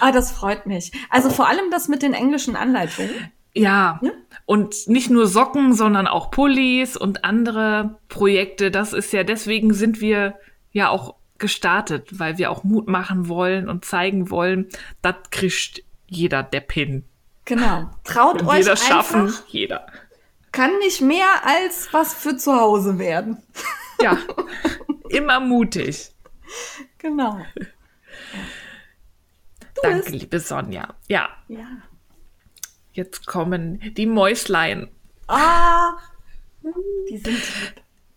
Ah, 0.00 0.12
das 0.12 0.32
freut 0.32 0.66
mich. 0.66 0.92
Also 1.10 1.30
vor 1.30 1.48
allem 1.48 1.70
das 1.70 1.88
mit 1.88 2.02
den 2.02 2.14
englischen 2.14 2.56
Anleitungen. 2.56 3.32
Ja. 3.54 3.98
Ja? 4.02 4.10
Und 4.46 4.88
nicht 4.88 5.10
nur 5.10 5.26
Socken, 5.26 5.72
sondern 5.74 6.06
auch 6.06 6.30
Pullis 6.30 6.96
und 6.96 7.24
andere 7.24 7.98
Projekte. 8.08 8.70
Das 8.70 8.92
ist 8.92 9.12
ja, 9.12 9.24
deswegen 9.24 9.74
sind 9.74 10.00
wir 10.00 10.38
ja 10.72 10.88
auch 10.88 11.14
gestartet, 11.38 12.18
weil 12.18 12.38
wir 12.38 12.50
auch 12.50 12.64
Mut 12.64 12.88
machen 12.88 13.28
wollen 13.28 13.68
und 13.68 13.84
zeigen 13.84 14.30
wollen, 14.30 14.68
das 15.02 15.14
kriegt 15.30 15.82
jeder 16.06 16.42
Depp 16.42 16.72
hin. 16.72 17.04
Genau. 17.44 17.90
Traut 18.04 18.42
Und 18.42 18.48
euch 18.48 18.58
jeder 18.58 18.72
einfach. 18.72 18.86
schaffen, 18.86 19.34
jeder. 19.48 19.86
Kann 20.52 20.76
nicht 20.78 21.00
mehr 21.00 21.28
als 21.44 21.88
was 21.92 22.14
für 22.14 22.36
zu 22.36 22.54
Hause 22.58 22.98
werden. 22.98 23.38
Ja. 24.02 24.18
Immer 25.08 25.40
mutig. 25.40 26.10
Genau. 26.98 27.40
Danke, 29.82 29.98
bist. 30.10 30.10
liebe 30.22 30.40
Sonja. 30.40 30.94
Ja, 31.08 31.28
Ja. 31.48 31.66
jetzt 32.92 33.26
kommen 33.26 33.80
die 33.96 34.06
Mäuslein. 34.06 34.88
Ah, 35.28 35.96
die 37.10 37.18
sind. 37.18 37.40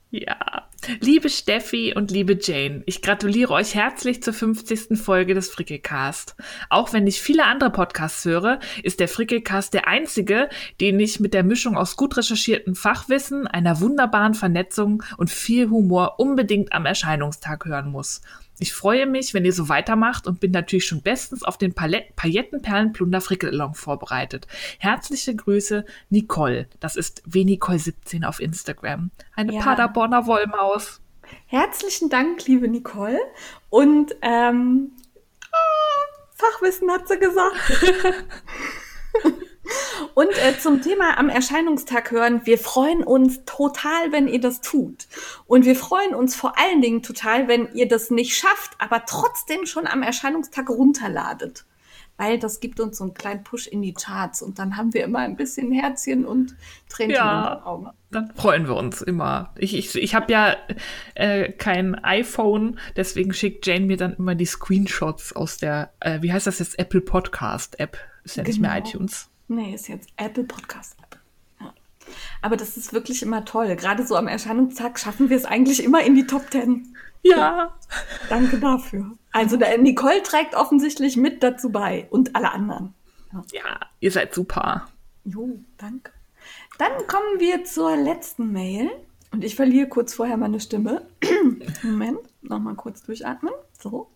Ja. 0.10 0.68
Liebe 1.00 1.30
Steffi 1.30 1.94
und 1.96 2.10
liebe 2.10 2.38
Jane, 2.41 2.82
ich 2.88 3.03
gratuliere 3.03 3.53
euch 3.53 3.75
herzlich 3.75 4.24
zur 4.24 4.34
50. 4.34 4.98
Folge 4.98 5.36
des 5.36 5.50
Frickelcast. 5.50 6.36
Auch 6.70 6.91
wenn 6.91 7.06
ich 7.06 7.22
viele 7.22 7.46
andere 7.46 7.70
Podcasts 7.70 8.25
höre, 8.25 8.60
ist 8.82 9.00
der 9.00 9.08
Frickelcast 9.08 9.74
der 9.75 9.88
einzige, 9.88 10.50
den 10.82 11.00
ich 11.00 11.20
mit 11.20 11.36
der 11.36 11.44
Mischung 11.44 11.77
aus 11.77 11.96
gut 11.98 12.18
recherchiertem 12.18 12.75
Fachwissen, 12.75 13.46
einer 13.46 13.80
wunderbaren 13.80 14.34
Vernetzung 14.34 15.03
und 15.18 15.30
viel 15.30 15.70
Humor 15.70 16.20
unbedingt 16.20 16.74
am 16.74 16.88
Erscheinungstag 16.88 17.63
hören 17.65 17.91
muss. 17.91 18.22
Ich 18.60 18.74
freue 18.74 19.08
mich, 19.08 19.34
wenn 19.34 19.43
ihr 19.46 19.53
so 19.53 19.70
weitermacht 19.70 20.27
und 20.27 20.39
bin 20.39 20.51
natürlich 20.51 20.86
schon 20.86 21.01
bestens 21.01 21.43
auf 21.43 21.58
den 21.58 21.74
Palett 21.74 22.15
Paillettenperlenplunder 22.15 23.22
Frickelalong 23.22 23.74
vorbereitet. 23.74 24.48
Herzliche 24.77 25.36
Grüße, 25.36 25.86
Nicole. 26.10 26.67
Das 26.79 26.96
ist 26.96 27.24
wnicole17 27.27 28.24
auf 28.24 28.39
Instagram. 28.39 29.10
Eine 29.36 29.53
Ja. 29.53 29.62
Paderborner 29.62 30.27
Wollmaus. 30.27 31.01
Herzlichen 31.48 32.10
Dank, 32.10 32.46
liebe 32.46 32.67
Nicole. 32.67 33.20
Und 33.70 34.15
ähm, 34.22 34.91
ah, 35.51 35.58
Fachwissen 36.36 36.91
hat 36.91 37.08
sie 37.08 37.17
gesagt. 37.17 37.55
Und 40.13 40.29
äh, 40.29 40.57
zum 40.59 40.81
Thema 40.81 41.17
am 41.17 41.29
Erscheinungstag 41.29 42.11
hören, 42.11 42.41
wir 42.45 42.57
freuen 42.57 43.03
uns 43.03 43.41
total, 43.45 44.11
wenn 44.11 44.27
ihr 44.27 44.41
das 44.41 44.61
tut. 44.61 45.07
Und 45.45 45.65
wir 45.65 45.75
freuen 45.75 46.13
uns 46.15 46.35
vor 46.35 46.57
allen 46.57 46.81
Dingen 46.81 47.01
total, 47.03 47.47
wenn 47.47 47.69
ihr 47.73 47.87
das 47.87 48.09
nicht 48.11 48.35
schafft, 48.35 48.71
aber 48.79 49.03
trotzdem 49.05 49.65
schon 49.65 49.87
am 49.87 50.01
Erscheinungstag 50.03 50.69
runterladet. 50.69 51.65
Weil 52.17 52.37
das 52.37 52.59
gibt 52.59 52.79
uns 52.79 52.97
so 52.99 53.05
einen 53.05 53.13
kleinen 53.15 53.43
Push 53.43 53.65
in 53.67 53.81
die 53.81 53.93
Charts 53.93 54.43
und 54.43 54.59
dann 54.59 54.77
haben 54.77 54.93
wir 54.93 55.03
immer 55.03 55.19
ein 55.19 55.37
bisschen 55.37 55.71
Herzchen 55.71 56.25
und 56.25 56.55
Tränchen 56.87 57.15
in 57.15 57.21
den 57.21 57.25
Ja, 57.25 57.65
Augen. 57.65 57.89
dann 58.11 58.31
freuen 58.35 58.67
wir 58.67 58.75
uns 58.75 59.01
immer. 59.01 59.53
Ich, 59.57 59.75
ich, 59.75 59.95
ich 59.95 60.13
habe 60.13 60.31
ja 60.31 60.55
äh, 61.15 61.51
kein 61.51 61.95
iPhone, 62.03 62.79
deswegen 62.95 63.33
schickt 63.33 63.65
Jane 63.65 63.85
mir 63.87 63.97
dann 63.97 64.13
immer 64.17 64.35
die 64.35 64.45
Screenshots 64.45 65.33
aus 65.33 65.57
der, 65.57 65.93
äh, 65.99 66.21
wie 66.21 66.31
heißt 66.31 66.45
das 66.45 66.59
jetzt, 66.59 66.77
Apple 66.77 67.01
Podcast 67.01 67.79
App. 67.79 67.97
Ist 68.23 68.35
ja 68.35 68.43
nicht 68.43 68.59
mehr 68.61 68.69
Genau. 68.75 68.87
iTunes. 68.87 69.30
Nee, 69.51 69.74
ist 69.75 69.89
jetzt 69.89 70.08
Apple 70.15 70.46
Podcast 70.46 70.96
App. 71.03 71.20
Ja. 71.60 71.74
Aber 72.41 72.55
das 72.55 72.77
ist 72.77 72.93
wirklich 72.93 73.22
immer 73.22 73.43
toll. 73.43 73.75
Gerade 73.75 74.08
so 74.08 74.15
am 74.15 74.29
Erscheinungstag 74.29 74.98
schaffen 74.98 75.29
wir 75.29 75.36
es 75.36 75.43
eigentlich 75.43 75.84
immer 75.84 76.01
in 76.01 76.15
die 76.15 76.25
Top 76.25 76.50
Ten. 76.50 76.96
Ja. 77.22 77.77
Danke 78.29 78.60
dafür. 78.60 79.12
Also 79.34 79.58
Nicole 79.58 80.24
trägt 80.24 80.55
offensichtlich 80.55 81.17
mit 81.17 81.43
dazu 81.43 81.70
bei 81.70 82.08
und 82.12 82.34
alle 82.34 82.53
anderen. 82.53 82.93
Ja. 83.34 83.43
Ja, 83.51 83.79
ihr 84.00 84.12
seid 84.12 84.34
super. 84.34 84.88
Jo, 85.25 85.60
danke. 85.77 86.13
Dann 86.77 86.93
kommen 87.08 87.39
wir 87.39 87.65
zur 87.65 87.98
letzten 87.98 88.53
Mail. 88.53 88.89
Und 89.31 89.43
ich 89.43 89.55
verliere 89.55 89.89
kurz 89.89 90.13
vorher 90.13 90.38
meine 90.38 90.62
Stimme. 90.62 91.05
Moment, 91.84 92.20
nochmal 92.41 92.75
kurz 92.75 93.03
durchatmen. 93.03 93.53
So. 93.77 94.10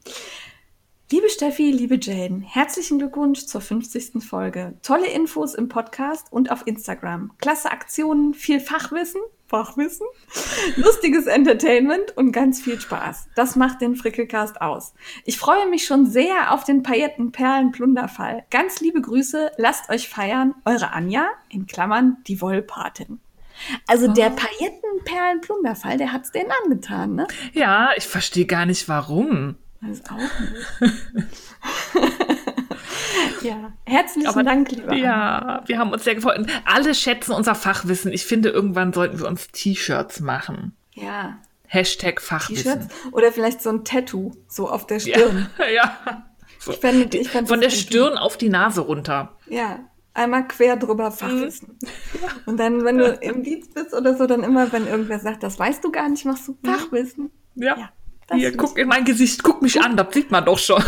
Liebe 1.12 1.30
Steffi, 1.30 1.70
liebe 1.70 2.00
Jane, 2.02 2.42
herzlichen 2.44 2.98
Glückwunsch 2.98 3.46
zur 3.46 3.62
50. 3.62 4.24
Folge. 4.28 4.74
Tolle 4.82 5.06
Infos 5.06 5.54
im 5.54 5.70
Podcast 5.70 6.26
und 6.32 6.52
auf 6.52 6.66
Instagram. 6.66 7.32
Klasse 7.38 7.72
Aktionen, 7.72 8.34
viel 8.34 8.60
Fachwissen, 8.60 9.22
Fachwissen, 9.48 10.08
lustiges 10.78 11.28
Entertainment 11.28 12.18
und 12.18 12.32
ganz 12.32 12.60
viel 12.60 12.82
Spaß. 12.82 13.28
Das 13.36 13.56
macht 13.56 13.82
den 13.82 13.96
Frickelcast 13.96 14.62
aus. 14.62 14.96
Ich 15.26 15.38
freue 15.38 15.70
mich 15.70 15.86
schon 15.86 16.08
sehr 16.08 16.52
auf 16.52 16.64
den 16.64 16.82
Paillettenperlen-Plunderfall. 16.82 18.46
Ganz 18.50 18.80
liebe 18.80 19.00
Grüße, 19.00 19.52
lasst 19.58 19.92
euch 19.92 20.10
feiern, 20.10 20.56
eure 20.66 20.92
Anja, 20.92 21.28
in 21.50 21.68
Klammern 21.68 22.18
die 22.26 22.42
Wollpatin. 22.42 23.20
Also 23.86 24.12
der 24.12 24.32
Paillettenperlen-Plunderfall, 24.32 26.00
der 26.00 26.14
hat's 26.14 26.32
denen 26.32 26.50
angetan, 26.64 27.14
ne? 27.14 27.28
Ja, 27.54 27.92
ich 27.96 28.08
verstehe 28.08 28.48
gar 28.48 28.66
nicht 28.66 28.90
warum. 28.90 29.56
Das 29.88 30.02
auch 30.10 30.18
nicht. 30.18 31.26
Ja, 33.42 33.72
herzlichen 33.86 34.28
Aber- 34.28 34.44
Dank, 34.44 34.72
lieber. 34.72 34.94
Ja, 34.96 35.62
wir 35.68 35.78
haben 35.78 35.92
uns 35.92 36.04
sehr 36.04 36.16
gefreut. 36.16 36.46
Alle 36.66 36.96
schätzen 36.96 37.32
unser 37.32 37.54
Fachwissen. 37.54 38.12
Ich 38.12 38.26
finde, 38.26 38.50
irgendwann 38.50 38.92
sollten 38.92 39.20
wir 39.20 39.28
uns 39.28 39.48
T-Shirts 39.50 40.20
machen. 40.20 40.76
Ja. 40.94 41.38
Hashtag 41.68 42.20
T-Shirts 42.20 42.28
Fachwissen. 42.28 42.90
oder 43.12 43.32
vielleicht 43.32 43.62
so 43.62 43.70
ein 43.70 43.84
Tattoo, 43.84 44.32
so 44.48 44.70
auf 44.70 44.88
der 44.88 45.00
Stirn. 45.00 45.48
Ja. 45.60 45.66
ja. 46.08 46.26
So. 46.60 46.72
Ich 46.72 46.80
fände, 46.80 47.16
ich 47.18 47.30
fände 47.30 47.48
Von 47.48 47.60
der 47.60 47.70
gut. 47.70 47.78
Stirn 47.78 48.18
auf 48.18 48.38
die 48.38 48.50
Nase 48.50 48.82
runter. 48.82 49.38
Ja, 49.48 49.80
einmal 50.16 50.48
quer 50.48 50.78
drüber 50.78 51.12
Fachwissen. 51.12 51.78
Und 52.48 52.58
dann, 52.60 52.84
wenn 52.84 52.98
du 52.98 53.06
im 53.22 53.44
Dienst 53.44 53.76
bist 53.76 53.94
oder 53.94 54.18
so, 54.18 54.26
dann 54.26 54.42
immer, 54.44 54.72
wenn 54.72 54.88
irgendwer 54.88 55.20
sagt, 55.20 55.44
das 55.44 55.60
weißt 55.60 55.84
du 55.84 55.92
gar 55.92 56.10
nicht, 56.10 56.26
machst 56.26 56.48
du 56.48 56.58
Fachwissen. 56.64 57.30
Ja. 57.54 57.78
Ja, 57.78 57.90
das 58.28 58.38
Hier, 58.38 58.56
guck 58.56 58.78
in 58.78 58.88
mein 58.88 59.06
Gesicht, 59.06 59.44
guck 59.44 59.62
mich 59.62 59.82
an, 59.82 59.96
das 59.98 60.14
sieht 60.14 60.32
man 60.32 60.46
doch 60.46 60.58
schon. 60.60 60.82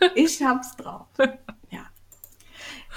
Ja, 0.00 0.08
ich 0.14 0.42
hab's 0.42 0.74
drauf. 0.76 1.06
Ja. 1.70 1.86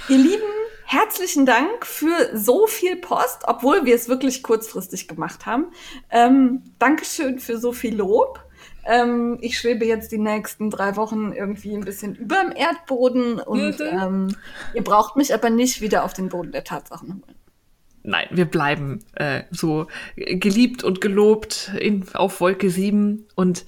Ihr 0.09 0.17
Lieben, 0.17 0.43
herzlichen 0.85 1.45
Dank 1.45 1.85
für 1.85 2.29
so 2.37 2.67
viel 2.67 2.95
Post, 2.97 3.43
obwohl 3.47 3.85
wir 3.85 3.95
es 3.95 4.07
wirklich 4.09 4.43
kurzfristig 4.43 5.07
gemacht 5.07 5.45
haben. 5.45 5.67
Ähm, 6.09 6.63
Dankeschön 6.79 7.39
für 7.39 7.57
so 7.57 7.71
viel 7.73 7.95
Lob. 7.95 8.41
Ähm, 8.87 9.37
ich 9.41 9.57
schwebe 9.57 9.83
jetzt 9.85 10.11
die 10.11 10.19
nächsten 10.19 10.69
drei 10.69 10.95
Wochen 10.95 11.31
irgendwie 11.31 11.73
ein 11.75 11.83
bisschen 11.85 12.13
über 12.15 12.35
dem 12.43 12.55
Erdboden 12.55 13.39
und 13.39 13.79
Mhm. 13.79 13.85
ähm, 13.91 14.35
ihr 14.75 14.83
braucht 14.83 15.15
mich 15.15 15.33
aber 15.33 15.49
nicht 15.49 15.81
wieder 15.81 16.03
auf 16.03 16.13
den 16.13 16.29
Boden 16.29 16.51
der 16.51 16.63
Tatsachen 16.63 17.09
holen. 17.25 17.35
Nein, 18.07 18.27
wir 18.31 18.45
bleiben 18.45 18.99
äh, 19.15 19.43
so 19.49 19.87
geliebt 20.15 20.83
und 20.83 21.01
gelobt 21.01 21.71
in, 21.79 22.05
auf 22.13 22.39
Wolke 22.39 22.69
7 22.69 23.25
und 23.35 23.65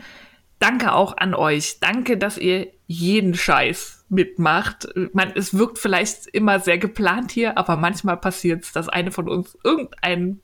danke 0.60 0.94
auch 0.94 1.18
an 1.18 1.34
euch. 1.34 1.80
Danke, 1.80 2.18
dass 2.18 2.38
ihr 2.38 2.68
jeden 2.86 3.34
Scheiß 3.34 4.06
mitmacht. 4.10 4.88
Man, 5.14 5.32
es 5.36 5.58
wirkt 5.58 5.80
vielleicht 5.80 6.28
immer 6.28 6.60
sehr 6.60 6.78
geplant 6.78 7.32
hier, 7.32 7.58
aber 7.58 7.78
manchmal 7.78 8.18
passiert 8.18 8.64
es, 8.64 8.72
dass 8.72 8.90
eine 8.90 9.12
von 9.12 9.28
uns 9.28 9.58
irgendein 9.64 10.40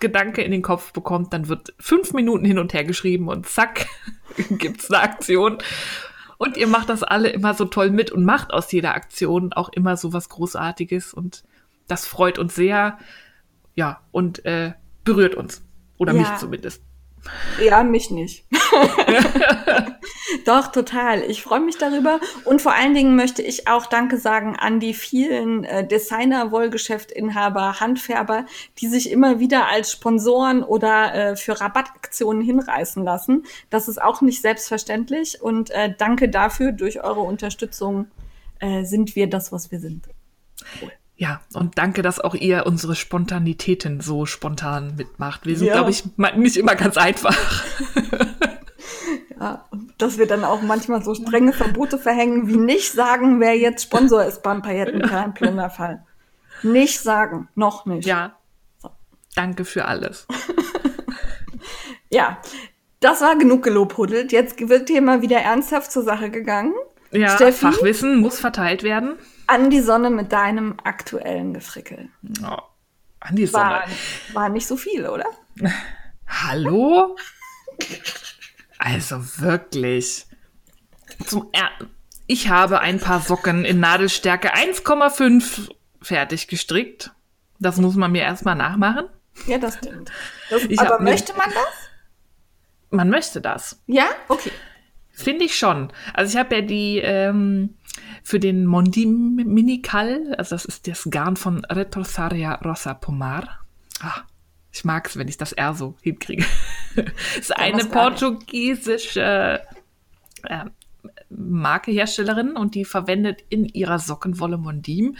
Gedanke 0.00 0.42
in 0.42 0.50
den 0.50 0.62
Kopf 0.62 0.92
bekommt, 0.92 1.32
dann 1.32 1.48
wird 1.48 1.72
fünf 1.78 2.12
Minuten 2.12 2.44
hin 2.44 2.58
und 2.58 2.74
her 2.74 2.84
geschrieben 2.84 3.28
und 3.28 3.46
zack, 3.46 3.86
gibt's 4.50 4.90
eine 4.90 5.02
Aktion. 5.02 5.58
Und 6.36 6.58
ihr 6.58 6.66
macht 6.66 6.90
das 6.90 7.02
alle 7.02 7.30
immer 7.30 7.54
so 7.54 7.64
toll 7.64 7.90
mit 7.90 8.10
und 8.10 8.24
macht 8.24 8.52
aus 8.52 8.70
jeder 8.72 8.94
Aktion 8.94 9.54
auch 9.54 9.70
immer 9.70 9.96
so 9.96 10.12
was 10.12 10.28
Großartiges 10.28 11.14
und 11.14 11.44
das 11.88 12.06
freut 12.06 12.38
uns 12.38 12.54
sehr. 12.54 12.98
Ja, 13.76 14.00
und 14.10 14.44
äh, 14.44 14.72
berührt 15.04 15.34
uns. 15.36 15.62
Oder 15.98 16.12
Ja. 16.12 16.20
mich 16.20 16.36
zumindest. 16.38 16.82
Ja, 17.60 17.82
mich 17.82 18.10
nicht. 18.10 18.44
Doch, 20.44 20.68
total. 20.68 21.22
Ich 21.22 21.42
freue 21.42 21.60
mich 21.60 21.76
darüber. 21.76 22.20
Und 22.44 22.62
vor 22.62 22.74
allen 22.74 22.94
Dingen 22.94 23.16
möchte 23.16 23.42
ich 23.42 23.66
auch 23.66 23.86
Danke 23.86 24.18
sagen 24.18 24.56
an 24.56 24.78
die 24.80 24.94
vielen 24.94 25.64
äh, 25.64 25.86
Designer, 25.86 26.52
Wollgeschäftinhaber, 26.52 27.80
Handfärber, 27.80 28.46
die 28.78 28.86
sich 28.86 29.10
immer 29.10 29.40
wieder 29.40 29.68
als 29.68 29.90
Sponsoren 29.92 30.62
oder 30.62 31.14
äh, 31.14 31.36
für 31.36 31.60
Rabattaktionen 31.60 32.42
hinreißen 32.42 33.02
lassen. 33.02 33.44
Das 33.70 33.88
ist 33.88 34.00
auch 34.00 34.20
nicht 34.20 34.40
selbstverständlich. 34.40 35.42
Und 35.42 35.70
äh, 35.70 35.94
danke 35.96 36.28
dafür. 36.28 36.72
Durch 36.72 37.02
eure 37.02 37.20
Unterstützung 37.20 38.06
äh, 38.60 38.84
sind 38.84 39.16
wir 39.16 39.28
das, 39.28 39.50
was 39.52 39.70
wir 39.70 39.80
sind. 39.80 40.06
Ja, 41.18 41.40
und 41.54 41.78
danke, 41.78 42.02
dass 42.02 42.20
auch 42.20 42.34
ihr 42.34 42.66
unsere 42.66 42.94
Spontanitäten 42.94 44.00
so 44.02 44.26
spontan 44.26 44.96
mitmacht. 44.96 45.46
Wir 45.46 45.56
sind, 45.56 45.68
Ja. 45.68 45.72
glaube 45.74 45.90
ich, 45.90 46.04
nicht 46.36 46.56
immer 46.58 46.74
ganz 46.74 46.96
einfach. 46.98 47.34
Ja, 49.40 49.64
dass 49.98 50.18
wir 50.18 50.26
dann 50.26 50.44
auch 50.44 50.62
manchmal 50.62 51.02
so 51.02 51.14
strenge 51.14 51.52
Verbote 51.52 51.98
verhängen, 51.98 52.48
wie 52.48 52.56
nicht 52.56 52.92
sagen, 52.92 53.40
wer 53.40 53.56
jetzt 53.56 53.82
Sponsor 53.84 54.24
ist 54.24 54.42
beim 54.42 54.62
Paillettenplunderfall. 54.62 56.04
Nicht 56.62 57.00
sagen, 57.00 57.48
noch 57.54 57.84
nicht. 57.86 58.06
Ja. 58.06 58.34
So. 58.78 58.90
Danke 59.34 59.64
für 59.64 59.84
alles. 59.86 60.26
Ja, 62.08 62.38
das 63.00 63.20
war 63.20 63.36
genug 63.36 63.64
gelobhuddelt. 63.64 64.30
Jetzt 64.30 64.68
wird 64.68 64.88
hier 64.88 65.02
mal 65.02 65.22
wieder 65.22 65.38
ernsthaft 65.38 65.90
zur 65.90 66.04
Sache 66.04 66.30
gegangen. 66.30 66.72
Ja, 67.10 67.30
Steffi? 67.34 67.66
Fachwissen 67.66 68.20
muss 68.20 68.38
verteilt 68.38 68.84
werden. 68.84 69.16
An 69.46 69.70
die 69.70 69.80
Sonne 69.80 70.10
mit 70.10 70.32
deinem 70.32 70.76
aktuellen 70.82 71.54
Gefrickel. 71.54 72.08
Oh, 72.42 72.58
an 73.20 73.36
die 73.36 73.46
Sonne. 73.46 73.64
War, 73.64 73.84
war 74.32 74.48
nicht 74.48 74.66
so 74.66 74.76
viel, 74.76 75.06
oder? 75.06 75.26
Hallo? 76.26 77.16
Also 78.78 79.38
wirklich. 79.38 80.26
Zum 81.24 81.48
er 81.52 81.70
ich 82.26 82.48
habe 82.48 82.80
ein 82.80 82.98
paar 82.98 83.20
Socken 83.20 83.64
in 83.64 83.78
Nadelstärke 83.78 84.52
1,5 84.54 85.70
fertig 86.02 86.48
gestrickt. 86.48 87.12
Das 87.60 87.76
muss 87.76 87.94
man 87.94 88.12
mir 88.12 88.22
erstmal 88.22 88.56
nachmachen. 88.56 89.06
Ja, 89.46 89.58
das 89.58 89.76
stimmt. 89.76 90.10
Das, 90.50 90.62
aber 90.78 91.00
möchte 91.00 91.34
man 91.34 91.48
das? 91.50 91.90
Man 92.90 93.10
möchte 93.10 93.40
das. 93.40 93.80
Ja? 93.86 94.06
Okay. 94.28 94.50
Finde 95.12 95.44
ich 95.44 95.56
schon. 95.56 95.92
Also 96.14 96.32
ich 96.32 96.36
habe 96.38 96.56
ja 96.56 96.60
die 96.62 96.98
ähm, 96.98 97.76
für 98.26 98.40
den 98.40 98.66
Mondi 98.66 99.06
Minical, 99.06 100.34
also 100.34 100.56
das 100.56 100.64
ist 100.64 100.88
das 100.88 101.06
Garn 101.08 101.36
von 101.36 101.64
Retrosaria 101.64 102.56
Rosa 102.56 102.92
Pomar. 102.92 103.60
Ah, 104.00 104.22
ich 104.72 104.84
mag 104.84 105.06
es, 105.06 105.16
wenn 105.16 105.28
ich 105.28 105.36
das 105.36 105.52
R 105.52 105.74
so 105.74 105.94
hinkriege. 106.02 106.44
ist 107.38 107.56
eine 107.56 107.84
portugiesische 107.84 109.60
äh, 110.42 110.64
Marke, 111.30 111.92
Herstellerin 111.92 112.56
und 112.56 112.74
die 112.74 112.84
verwendet 112.84 113.44
in 113.48 113.64
ihrer 113.64 114.00
Sockenwolle 114.00 114.58
Mondim 114.58 115.16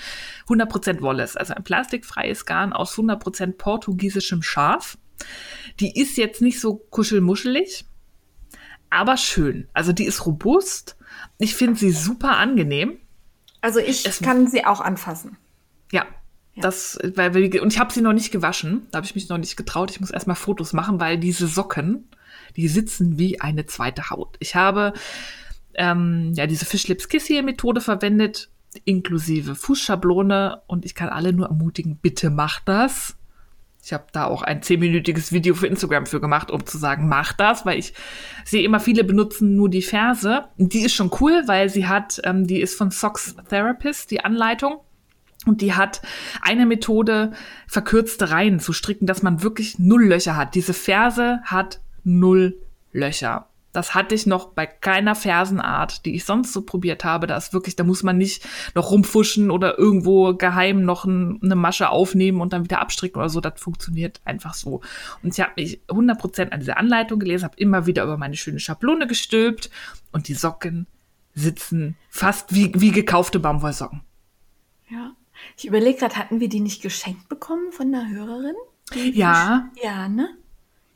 100% 0.48 1.00
Wolle. 1.00 1.22
Ist 1.22 1.38
Also 1.38 1.54
ein 1.54 1.62
plastikfreies 1.62 2.44
Garn 2.44 2.72
aus 2.72 2.96
100% 2.96 3.52
portugiesischem 3.52 4.42
Schaf. 4.42 4.98
Die 5.78 5.96
ist 5.96 6.16
jetzt 6.16 6.42
nicht 6.42 6.58
so 6.58 6.74
kuschelmuschelig, 6.74 7.84
aber 8.90 9.16
schön. 9.16 9.68
Also 9.74 9.92
die 9.92 10.06
ist 10.06 10.26
robust. 10.26 10.95
Ich 11.38 11.54
finde 11.54 11.78
sie 11.78 11.90
super 11.92 12.36
angenehm. 12.38 12.98
Also 13.60 13.78
ich 13.80 14.06
Es- 14.06 14.20
kann 14.20 14.46
sie 14.48 14.64
auch 14.64 14.80
anfassen. 14.80 15.36
Ja. 15.92 16.04
Das, 16.58 16.98
weil, 17.14 17.36
und 17.60 17.70
ich 17.72 17.78
habe 17.78 17.92
sie 17.92 18.00
noch 18.00 18.14
nicht 18.14 18.30
gewaschen. 18.30 18.86
Da 18.90 18.96
habe 18.96 19.06
ich 19.06 19.14
mich 19.14 19.28
noch 19.28 19.36
nicht 19.36 19.56
getraut. 19.56 19.90
Ich 19.90 20.00
muss 20.00 20.10
erstmal 20.10 20.36
Fotos 20.36 20.72
machen, 20.72 20.98
weil 21.00 21.18
diese 21.18 21.46
Socken, 21.48 22.08
die 22.56 22.66
sitzen 22.68 23.18
wie 23.18 23.42
eine 23.42 23.66
zweite 23.66 24.08
Haut. 24.08 24.36
Ich 24.40 24.54
habe 24.54 24.94
ähm, 25.74 26.32
ja 26.34 26.46
diese 26.46 26.64
Fischlips 26.64 27.10
Kissier 27.10 27.42
Methode 27.42 27.82
verwendet, 27.82 28.48
inklusive 28.84 29.54
Fußschablone. 29.54 30.62
Und 30.66 30.86
ich 30.86 30.94
kann 30.94 31.10
alle 31.10 31.34
nur 31.34 31.48
ermutigen, 31.48 31.96
bitte 31.96 32.30
macht 32.30 32.62
das. 32.66 33.16
Ich 33.86 33.92
habe 33.92 34.06
da 34.10 34.24
auch 34.24 34.42
ein 34.42 34.62
zehnminütiges 34.62 35.30
Video 35.30 35.54
für 35.54 35.68
Instagram 35.68 36.06
für 36.06 36.20
gemacht, 36.20 36.50
um 36.50 36.66
zu 36.66 36.76
sagen, 36.76 37.06
mach 37.06 37.32
das, 37.32 37.64
weil 37.64 37.78
ich 37.78 37.94
sehe 38.44 38.64
immer 38.64 38.80
viele 38.80 39.04
benutzen 39.04 39.54
nur 39.54 39.70
die 39.70 39.80
Ferse. 39.80 40.48
Die 40.56 40.80
ist 40.80 40.92
schon 40.92 41.12
cool, 41.20 41.44
weil 41.46 41.68
sie 41.68 41.86
hat, 41.86 42.20
ähm, 42.24 42.48
die 42.48 42.60
ist 42.60 42.76
von 42.76 42.90
Socks 42.90 43.36
Therapist, 43.48 44.10
die 44.10 44.24
Anleitung. 44.24 44.80
Und 45.46 45.60
die 45.60 45.74
hat 45.74 46.02
eine 46.42 46.66
Methode, 46.66 47.30
verkürzte 47.68 48.30
Reihen 48.30 48.58
zu 48.58 48.72
stricken, 48.72 49.06
dass 49.06 49.22
man 49.22 49.44
wirklich 49.44 49.78
null 49.78 50.04
Löcher 50.04 50.34
hat. 50.34 50.56
Diese 50.56 50.74
Ferse 50.74 51.38
hat 51.44 51.80
null 52.02 52.58
Löcher. 52.90 53.48
Das 53.76 53.94
hatte 53.94 54.14
ich 54.14 54.24
noch 54.24 54.54
bei 54.54 54.64
keiner 54.64 55.14
Fersenart, 55.14 56.06
die 56.06 56.14
ich 56.14 56.24
sonst 56.24 56.54
so 56.54 56.62
probiert 56.62 57.04
habe. 57.04 57.26
Da 57.26 57.36
ist 57.36 57.52
wirklich, 57.52 57.76
da 57.76 57.84
muss 57.84 58.02
man 58.02 58.16
nicht 58.16 58.48
noch 58.74 58.90
rumfuschen 58.90 59.50
oder 59.50 59.78
irgendwo 59.78 60.34
geheim 60.34 60.82
noch 60.82 61.04
ein, 61.04 61.38
eine 61.42 61.56
Masche 61.56 61.90
aufnehmen 61.90 62.40
und 62.40 62.54
dann 62.54 62.64
wieder 62.64 62.80
abstricken 62.80 63.20
oder 63.20 63.28
so. 63.28 63.42
Das 63.42 63.60
funktioniert 63.60 64.22
einfach 64.24 64.54
so. 64.54 64.80
Und 65.22 65.34
ich 65.34 65.40
habe 65.40 65.52
mich 65.56 65.82
100% 65.88 66.52
an 66.52 66.60
diese 66.60 66.78
Anleitung 66.78 67.18
gelesen, 67.18 67.44
habe 67.44 67.58
immer 67.58 67.84
wieder 67.84 68.04
über 68.04 68.16
meine 68.16 68.36
schöne 68.36 68.60
Schablone 68.60 69.06
gestülpt 69.06 69.68
und 70.10 70.28
die 70.28 70.34
Socken 70.34 70.86
sitzen 71.34 71.96
fast 72.08 72.54
wie, 72.54 72.72
wie 72.76 72.92
gekaufte 72.92 73.38
Baumwollsocken. 73.40 74.00
Ja. 74.88 75.12
Ich 75.58 75.66
überlege 75.66 75.98
gerade, 75.98 76.16
hatten 76.16 76.40
wir 76.40 76.48
die 76.48 76.60
nicht 76.60 76.80
geschenkt 76.80 77.28
bekommen 77.28 77.72
von 77.72 77.94
einer 77.94 78.08
Hörerin? 78.08 78.54
Die 78.94 79.10
Ja. 79.10 79.70
Ja, 79.82 80.08
ne? 80.08 80.30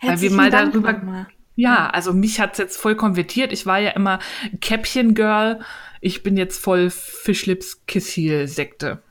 Weil 0.01 0.09
wir 0.09 0.11
Herzlichen 0.13 0.37
mal 0.37 0.51
Dank 0.51 0.73
darüber. 0.73 0.95
nochmal. 0.95 1.27
Ja, 1.61 1.91
also 1.91 2.15
mich 2.15 2.41
hat's 2.41 2.57
jetzt 2.57 2.79
voll 2.79 2.95
konvertiert. 2.95 3.53
Ich 3.53 3.67
war 3.67 3.79
ja 3.79 3.91
immer 3.91 4.19
Käppchen-Girl. 4.63 5.61
Ich 6.01 6.23
bin 6.23 6.39
jetzt 6.39 6.59
voll 6.59 6.89
Fischlips-Kissil-Sekte. 6.89 9.03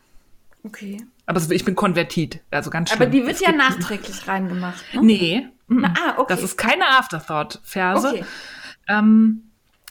Okay. 0.63 0.97
Aber 1.27 1.39
ich 1.51 1.63
bin 1.63 1.75
konvertiert. 1.75 2.39
Also 2.49 2.71
ganz 2.71 2.89
schlimm. 2.89 3.03
Aber 3.03 3.11
die 3.11 3.21
wird 3.21 3.35
Es 3.35 3.41
ja 3.41 3.51
nachträglich 3.51 4.27
reingemacht. 4.27 4.83
Ne? 4.95 5.01
Nee. 5.03 5.47
Na, 5.67 5.93
ah, 5.95 6.15
okay. 6.17 6.33
Das 6.33 6.41
ist 6.41 6.57
keine 6.57 6.87
Afterthought-Ferse. 6.87 8.09
Okay. 8.09 8.25
Ähm, 8.87 9.43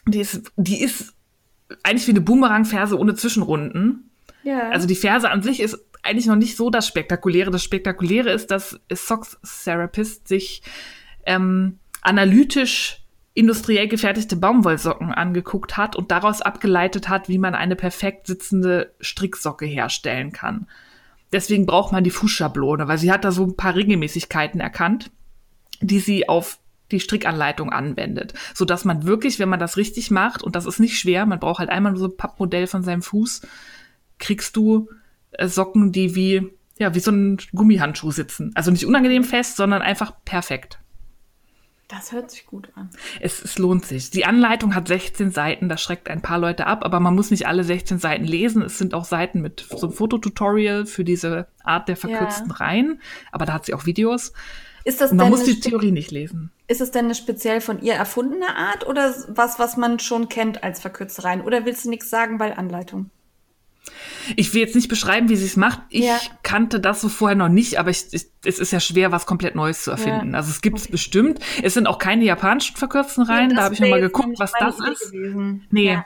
die, 0.06 0.18
ist, 0.18 0.50
die 0.56 0.82
ist 0.82 1.14
eigentlich 1.84 2.08
wie 2.08 2.12
eine 2.12 2.22
Boomerang-Ferse 2.22 2.98
ohne 2.98 3.14
Zwischenrunden. 3.14 4.10
Ja. 4.42 4.70
Also 4.70 4.88
die 4.88 4.96
Ferse 4.96 5.30
an 5.30 5.44
sich 5.44 5.60
ist 5.60 5.78
eigentlich 6.02 6.26
noch 6.26 6.34
nicht 6.34 6.56
so 6.56 6.70
das 6.70 6.88
Spektakuläre. 6.88 7.52
Das 7.52 7.62
Spektakuläre 7.62 8.32
ist, 8.32 8.50
dass 8.50 8.80
Socks 8.90 9.38
Therapist 9.62 10.26
sich 10.26 10.62
ähm, 11.24 11.78
analytisch 12.02 13.02
industriell 13.34 13.86
gefertigte 13.86 14.34
Baumwollsocken 14.34 15.12
angeguckt 15.12 15.76
hat 15.76 15.94
und 15.94 16.10
daraus 16.10 16.42
abgeleitet 16.42 17.08
hat, 17.08 17.28
wie 17.28 17.38
man 17.38 17.54
eine 17.54 17.76
perfekt 17.76 18.26
sitzende 18.26 18.94
Stricksocke 19.00 19.64
herstellen 19.64 20.32
kann. 20.32 20.66
Deswegen 21.32 21.66
braucht 21.66 21.92
man 21.92 22.02
die 22.02 22.10
Fußschablone, 22.10 22.88
weil 22.88 22.98
sie 22.98 23.12
hat 23.12 23.24
da 23.24 23.30
so 23.30 23.44
ein 23.44 23.56
paar 23.56 23.76
Regelmäßigkeiten 23.76 24.60
erkannt, 24.60 25.10
die 25.80 26.00
sie 26.00 26.28
auf 26.28 26.58
die 26.90 27.00
Strickanleitung 27.00 27.70
anwendet, 27.70 28.34
so 28.54 28.64
dass 28.64 28.84
man 28.84 29.04
wirklich, 29.04 29.38
wenn 29.38 29.48
man 29.48 29.60
das 29.60 29.76
richtig 29.76 30.10
macht 30.10 30.42
und 30.42 30.56
das 30.56 30.66
ist 30.66 30.80
nicht 30.80 30.98
schwer, 30.98 31.26
man 31.26 31.38
braucht 31.38 31.58
halt 31.58 31.70
einmal 31.70 31.94
so 31.96 32.06
ein 32.06 32.16
Pappmodell 32.16 32.66
von 32.66 32.82
seinem 32.82 33.02
Fuß, 33.02 33.42
kriegst 34.18 34.56
du 34.56 34.88
äh, 35.32 35.48
Socken, 35.48 35.92
die 35.92 36.14
wie 36.14 36.50
ja 36.78 36.94
wie 36.94 37.00
so 37.00 37.10
ein 37.10 37.38
Gummihandschuh 37.52 38.10
sitzen, 38.10 38.52
also 38.54 38.70
nicht 38.70 38.86
unangenehm 38.86 39.22
fest, 39.22 39.56
sondern 39.56 39.82
einfach 39.82 40.12
perfekt. 40.24 40.80
Das 41.88 42.12
hört 42.12 42.30
sich 42.30 42.44
gut 42.44 42.68
an. 42.74 42.90
Es, 43.18 43.42
es 43.42 43.56
lohnt 43.56 43.86
sich. 43.86 44.10
Die 44.10 44.26
Anleitung 44.26 44.74
hat 44.74 44.88
16 44.88 45.30
Seiten, 45.30 45.70
das 45.70 45.80
schreckt 45.80 46.10
ein 46.10 46.20
paar 46.20 46.38
Leute 46.38 46.66
ab, 46.66 46.84
aber 46.84 47.00
man 47.00 47.14
muss 47.14 47.30
nicht 47.30 47.46
alle 47.46 47.64
16 47.64 47.98
Seiten 47.98 48.24
lesen. 48.24 48.60
Es 48.60 48.76
sind 48.76 48.92
auch 48.92 49.06
Seiten 49.06 49.40
mit 49.40 49.66
so 49.70 49.86
einem 49.86 49.96
Fototutorial 49.96 50.84
für 50.84 51.02
diese 51.02 51.48
Art 51.64 51.88
der 51.88 51.96
verkürzten 51.96 52.50
Ja. 52.50 52.56
Reihen, 52.56 53.00
aber 53.32 53.46
da 53.46 53.54
hat 53.54 53.64
sie 53.64 53.72
auch 53.72 53.86
Videos. 53.86 54.34
Ist 54.84 55.00
das 55.00 55.12
Und 55.12 55.16
man 55.16 55.26
denn 55.26 55.38
muss 55.38 55.44
die 55.44 55.60
Theorie 55.60 55.90
nicht 55.90 56.10
lesen. 56.10 56.50
Ist 56.66 56.82
es 56.82 56.90
denn 56.90 57.06
eine 57.06 57.14
speziell 57.14 57.62
von 57.62 57.80
ihr 57.80 57.94
erfundene 57.94 58.54
Art 58.54 58.86
oder 58.86 59.14
was, 59.28 59.58
was 59.58 59.78
man 59.78 59.98
schon 59.98 60.28
kennt 60.28 60.62
als 60.62 60.80
verkürzte 60.80 61.24
Reihen? 61.24 61.40
Oder 61.40 61.64
willst 61.64 61.86
du 61.86 61.90
nichts 61.90 62.10
sagen 62.10 62.36
bei 62.36 62.56
Anleitung? 62.56 63.10
Ich 64.36 64.52
will 64.54 64.60
jetzt 64.60 64.74
nicht 64.74 64.88
beschreiben, 64.88 65.28
wie 65.28 65.36
sie 65.36 65.46
es 65.46 65.56
macht. 65.56 65.80
Ich 65.90 66.04
Ja. 66.04 66.18
kannte 66.42 66.80
das 66.80 67.00
so 67.00 67.08
vorher 67.08 67.36
noch 67.36 67.48
nicht, 67.48 67.78
aber 67.78 67.90
ich, 67.90 68.06
ich, 68.12 68.26
es 68.44 68.58
ist 68.58 68.72
ja 68.72 68.80
schwer, 68.80 69.12
was 69.12 69.26
komkomplett 69.26 69.54
Neues 69.54 69.84
zu 69.84 69.90
erfinden. 69.90 70.32
Ja. 70.32 70.38
Also 70.38 70.50
es 70.50 70.60
gibt 70.60 70.78
es 70.78 70.88
bestimmt. 70.88 71.40
Es 71.62 71.74
sind 71.74 71.86
auch 71.86 71.98
keine 71.98 72.24
japanischen 72.24 72.76
verkürzten 72.76 73.24
Reihen. 73.24 73.50
Ja, 73.50 73.56
da 73.56 73.62
habe 73.64 73.74
ich 73.74 73.80
noch 73.80 73.88
mal 73.88 73.96
wäre 73.96 74.06
jetzt 74.06 74.14
geguckt, 74.14 74.38
was 74.38 74.52
das 74.58 74.78
Idee 74.78 74.90
ist. 74.92 75.12
Gewesen. 75.12 75.66
Nee. 75.70 75.98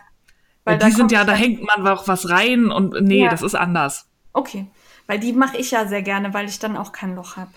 Weil 0.64 0.78
die 0.78 0.90
sind 0.92 1.10
ja, 1.10 1.24
da 1.24 1.32
hängt 1.32 1.62
man 1.62 1.86
auch 1.88 2.06
was 2.06 2.28
rein 2.30 2.70
und 2.70 3.00
nee, 3.00 3.28
das 3.28 3.42
ist 3.42 3.54
anders. 3.54 4.08
Okay. 4.32 4.66
Weil 5.06 5.18
die 5.18 5.32
mache 5.32 5.56
ich 5.56 5.72
ja 5.72 5.86
sehr 5.88 6.02
gerne, 6.02 6.32
weil 6.32 6.48
ich 6.48 6.58
dann 6.58 6.76
auch 6.76 6.92
kein 6.92 7.16
Loch 7.16 7.36
habe. 7.36 7.50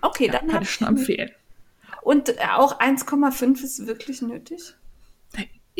Okay, 0.00 0.28
dann 0.28 0.48
Kann 0.48 0.62
ich 0.62 0.70
schon 0.70 0.88
empfehlen. 0.88 1.30
Und 2.02 2.34
auch 2.56 2.80
1,5 2.80 3.62
ist 3.62 3.86
wirklich 3.86 4.22
nötig? 4.22 4.74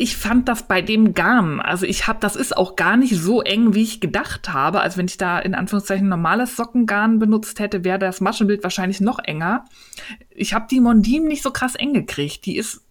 Ich 0.01 0.15
fand 0.15 0.47
das 0.47 0.63
bei 0.63 0.81
dem 0.81 1.13
Garn, 1.13 1.59
also 1.59 1.85
ich 1.85 2.07
habe, 2.07 2.19
das 2.21 2.37
ist 2.37 2.55
auch 2.55 2.77
gar 2.77 2.95
nicht 2.95 3.17
so 3.17 3.41
eng, 3.41 3.73
wie 3.73 3.83
ich 3.83 3.99
gedacht 3.99 4.53
habe. 4.53 4.79
Also 4.79 4.95
wenn 4.95 5.07
ich 5.07 5.17
da 5.17 5.39
in 5.39 5.53
Anführungszeichen 5.53 6.07
normales 6.07 6.55
Sockengarn 6.55 7.19
benutzt 7.19 7.59
hätte, 7.59 7.83
wäre 7.83 7.99
das 7.99 8.21
Maschenbild 8.21 8.63
wahrscheinlich 8.63 9.01
noch 9.01 9.19
enger. 9.19 9.65
Ich 10.29 10.53
habe 10.53 10.67
die 10.71 10.79
Mondim 10.79 11.25
nicht 11.25 11.43
so 11.43 11.51
krass 11.51 11.75
eng 11.75 11.91
gekriegt. 11.91 12.45
Die 12.45 12.55
ist 12.55 12.81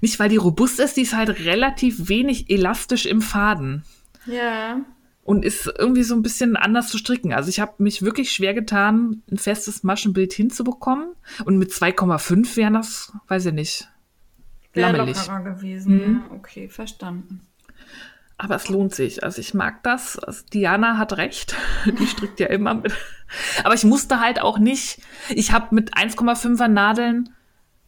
nicht, 0.00 0.20
weil 0.20 0.28
die 0.28 0.36
robust 0.36 0.78
ist, 0.78 0.96
die 0.96 1.02
ist 1.02 1.16
halt 1.16 1.40
relativ 1.44 2.08
wenig 2.08 2.48
elastisch 2.48 3.04
im 3.06 3.20
Faden 3.20 3.82
Ja. 4.24 4.76
und 5.24 5.44
ist 5.44 5.68
irgendwie 5.76 6.04
so 6.04 6.14
ein 6.14 6.22
bisschen 6.22 6.56
anders 6.56 6.86
zu 6.86 6.98
stricken. 6.98 7.32
Also 7.32 7.48
ich 7.48 7.58
habe 7.58 7.72
mich 7.78 8.02
wirklich 8.02 8.30
schwer 8.30 8.54
getan, 8.54 9.24
ein 9.28 9.38
festes 9.38 9.82
Maschenbild 9.82 10.32
hinzubekommen. 10.32 11.16
Und 11.44 11.58
mit 11.58 11.72
2,5 11.72 12.54
wären 12.56 12.74
das, 12.74 13.12
weiß 13.26 13.46
ich 13.46 13.52
nicht, 13.54 13.88
Lammelig. 14.74 15.16
lockerer 15.16 15.42
gewesen. 15.42 16.24
Ja, 16.30 16.36
okay, 16.36 16.68
verstanden. 16.68 17.40
Aber 18.36 18.56
es 18.56 18.68
lohnt 18.68 18.94
sich. 18.94 19.22
Also 19.22 19.40
ich 19.40 19.54
mag 19.54 19.82
das. 19.84 20.18
Also 20.18 20.44
Diana 20.52 20.98
hat 20.98 21.16
recht. 21.16 21.54
Die 21.98 22.06
strickt 22.06 22.40
ja 22.40 22.48
immer 22.48 22.74
mit. 22.74 22.92
Aber 23.62 23.74
ich 23.74 23.84
musste 23.84 24.20
halt 24.20 24.40
auch 24.40 24.58
nicht. 24.58 25.00
Ich 25.30 25.52
habe 25.52 25.74
mit 25.74 25.96
1,5er 25.96 26.68
Nadeln 26.68 27.30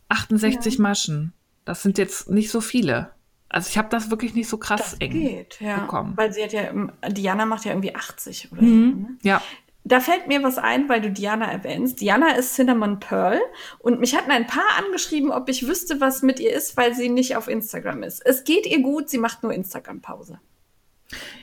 68 0.09 0.79
Maschen. 0.79 1.33
Das 1.65 1.83
sind 1.83 1.99
jetzt 1.99 2.31
nicht 2.31 2.51
so 2.51 2.61
viele. 2.61 3.11
Also 3.49 3.69
ich 3.71 3.79
habe 3.79 3.89
das 3.91 4.11
wirklich 4.11 4.35
nicht 4.35 4.49
so 4.49 4.59
krass 4.59 4.93
Das 4.93 5.01
eng 5.01 5.13
geht, 5.13 5.61
ja. 5.61 5.79
bekommen. 5.79 6.17
Weil 6.17 6.33
sie 6.33 6.43
hat 6.43 6.53
ja, 6.53 6.71
Diana 7.09 7.47
macht 7.47 7.65
ja 7.65 7.73
irgendwie 7.73 7.95
80 7.95 8.53
oder 8.53 8.61
so. 8.61 8.67
Ne? 8.67 9.09
Ja. 9.23 9.43
Da 9.89 10.01
fällt 10.01 10.27
mir 10.27 10.43
was 10.43 10.59
ein, 10.59 10.89
weil 10.89 11.01
du 11.01 11.13
Diana 11.13 11.47
erwähnst. 11.47 12.01
Diana 12.01 12.31
ist 12.35 12.57
Cinnamon 12.57 12.99
Pearl 12.99 13.39
und 13.79 14.01
mich 14.01 14.17
hatten 14.17 14.33
ein 14.33 14.49
paar 14.49 14.65
angeschrieben, 14.85 15.31
ob 15.31 15.49
ich 15.49 15.69
wüsste, 15.69 16.01
was 16.01 16.23
mit 16.23 16.41
ihr 16.41 16.53
ist, 16.53 16.77
weil 16.77 16.93
sie 16.93 17.09
nicht 17.09 17.37
auf 17.37 17.47
Instagram 17.47 18.03
ist. 18.03 18.21
Es 18.27 18.43
geht 18.43 18.67
ihr 18.67 18.83
gut, 18.83 19.09
sie 19.09 19.19
macht 19.19 19.45
nur 19.45 19.53
Instagram-Pause. 19.53 20.41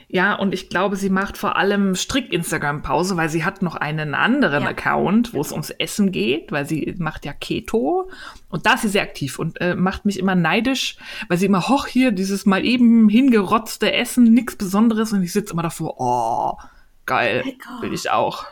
Ja, 0.08 0.34
und 0.34 0.52
ich 0.52 0.68
glaube, 0.68 0.96
sie 0.96 1.08
macht 1.08 1.38
vor 1.38 1.56
allem 1.56 1.94
Strick-Instagram-Pause, 1.94 3.16
weil 3.16 3.30
sie 3.30 3.46
hat 3.46 3.62
noch 3.62 3.76
einen 3.76 4.14
anderen 4.14 4.64
Ja. 4.64 4.68
Account, 4.68 5.32
wo 5.32 5.40
es 5.40 5.50
ums 5.50 5.70
Essen 5.70 6.12
geht, 6.12 6.52
weil 6.52 6.66
sie 6.66 6.94
macht 6.98 7.24
ja 7.24 7.32
Keto. 7.32 8.10
Und 8.50 8.66
da 8.66 8.74
ist 8.74 8.82
sie 8.82 8.88
sehr 8.88 9.02
aktiv 9.02 9.38
und 9.38 9.58
äh, 9.62 9.74
macht 9.74 10.04
mich 10.04 10.18
immer 10.18 10.34
neidisch, 10.34 10.98
weil 11.28 11.38
sie 11.38 11.46
immer, 11.46 11.66
hoch 11.68 11.86
hier, 11.86 12.12
dieses 12.12 12.44
mal 12.44 12.62
eben 12.62 13.08
hingerotzte 13.08 13.90
Essen, 13.90 14.34
nichts 14.34 14.56
Besonderes. 14.56 15.14
Und 15.14 15.22
ich 15.22 15.32
sitze 15.32 15.54
immer 15.54 15.62
davor, 15.62 15.94
oh, 15.98 16.58
geil, 17.06 17.42
Lecker. 17.44 17.78
will 17.82 17.92
ich 17.92 18.10
auch. 18.10 18.46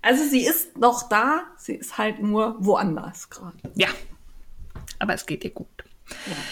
Also 0.00 0.22
sie 0.24 0.46
ist 0.46 0.76
noch 0.78 1.08
da, 1.08 1.42
sie 1.56 1.74
ist 1.74 1.98
halt 1.98 2.20
nur 2.22 2.54
woanders 2.60 3.30
gerade. 3.30 3.56
Ja, 3.74 3.88
aber 5.00 5.14
es 5.14 5.26
geht 5.26 5.44
ihr 5.44 5.50
gut. 5.50 5.66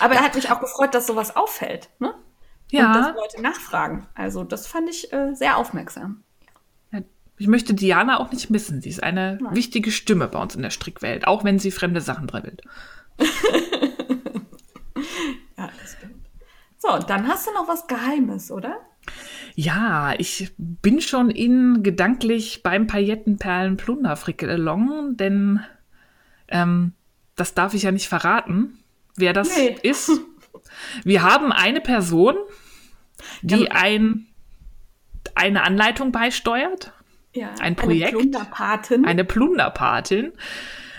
Aber 0.01 0.15
er 0.15 0.23
hat 0.23 0.35
mich 0.35 0.51
auch 0.51 0.61
gefreut, 0.61 0.95
dass 0.95 1.07
sowas 1.07 1.37
auffällt, 1.37 1.89
ne? 2.01 2.13
Und 2.13 2.23
Ja, 2.73 2.93
dass 2.93 3.15
Leute 3.17 3.41
nachfragen. 3.41 4.07
Also 4.15 4.43
das 4.45 4.67
fand 4.67 4.91
ich 4.91 5.13
äh, 5.13 5.35
sehr 5.35 5.57
aufmerksam. 5.57 6.25
Ja, 6.93 7.01
Ich 7.39 7.47
möchte 7.47 7.73
Diana 7.73 8.19
auch 8.19 8.33
nicht 8.33 8.51
missen. 8.51 8.83
Sie 8.83 8.89
ist 8.91 9.03
eine 9.03 9.39
Nein. 9.41 9.55
wichtige 9.55 9.93
Stimme 9.93 10.27
bei 10.27 10.41
uns 10.43 10.57
in 10.57 10.63
der 10.63 10.71
Strickwelt, 10.71 11.27
auch 11.29 11.45
wenn 11.45 11.59
sie 11.61 11.71
fremde 11.71 12.01
Sachen 12.01 12.27
dribbelt. 12.27 12.63
Ja, 15.57 15.71
das 15.81 15.93
stimmt. 15.93 16.27
So, 16.79 16.99
dann 16.99 17.27
hast 17.29 17.47
du 17.47 17.53
noch 17.53 17.69
was 17.69 17.87
Geheimes, 17.87 18.51
oder? 18.51 18.81
Ja, 19.59 20.13
ich 20.19 20.53
bin 20.59 21.01
schon 21.01 21.31
in 21.31 21.83
gedanklich 21.83 22.63
beim 22.63 22.87
Paillettenperlen 22.87 23.79
Plunderfrickelong, 23.79 25.17
denn 25.17 25.61
ähm, 26.49 26.93
das 27.37 27.55
darf 27.55 27.73
ich 27.73 27.85
ja 27.85 27.91
nicht 27.91 28.07
verraten, 28.07 28.79
wer 29.17 29.33
das 29.33 29.57
Nee. 29.57 29.75
ist. 29.83 30.11
Wir 31.05 31.23
haben 31.23 31.53
eine 31.53 31.81
Person, 31.81 32.35
die 33.41 33.65
Ja. 33.65 33.71
ein, 33.73 34.27
eine 35.35 35.63
Anleitung 35.65 36.13
beisteuert, 36.13 36.93
Ja. 37.35 37.55
Ein 37.59 37.77
Projekt? 37.77 38.11
Eine 38.13 38.19
Plunderpatin. 38.21 39.05
eine 39.07 39.25
Plunderpatin. 39.25 40.33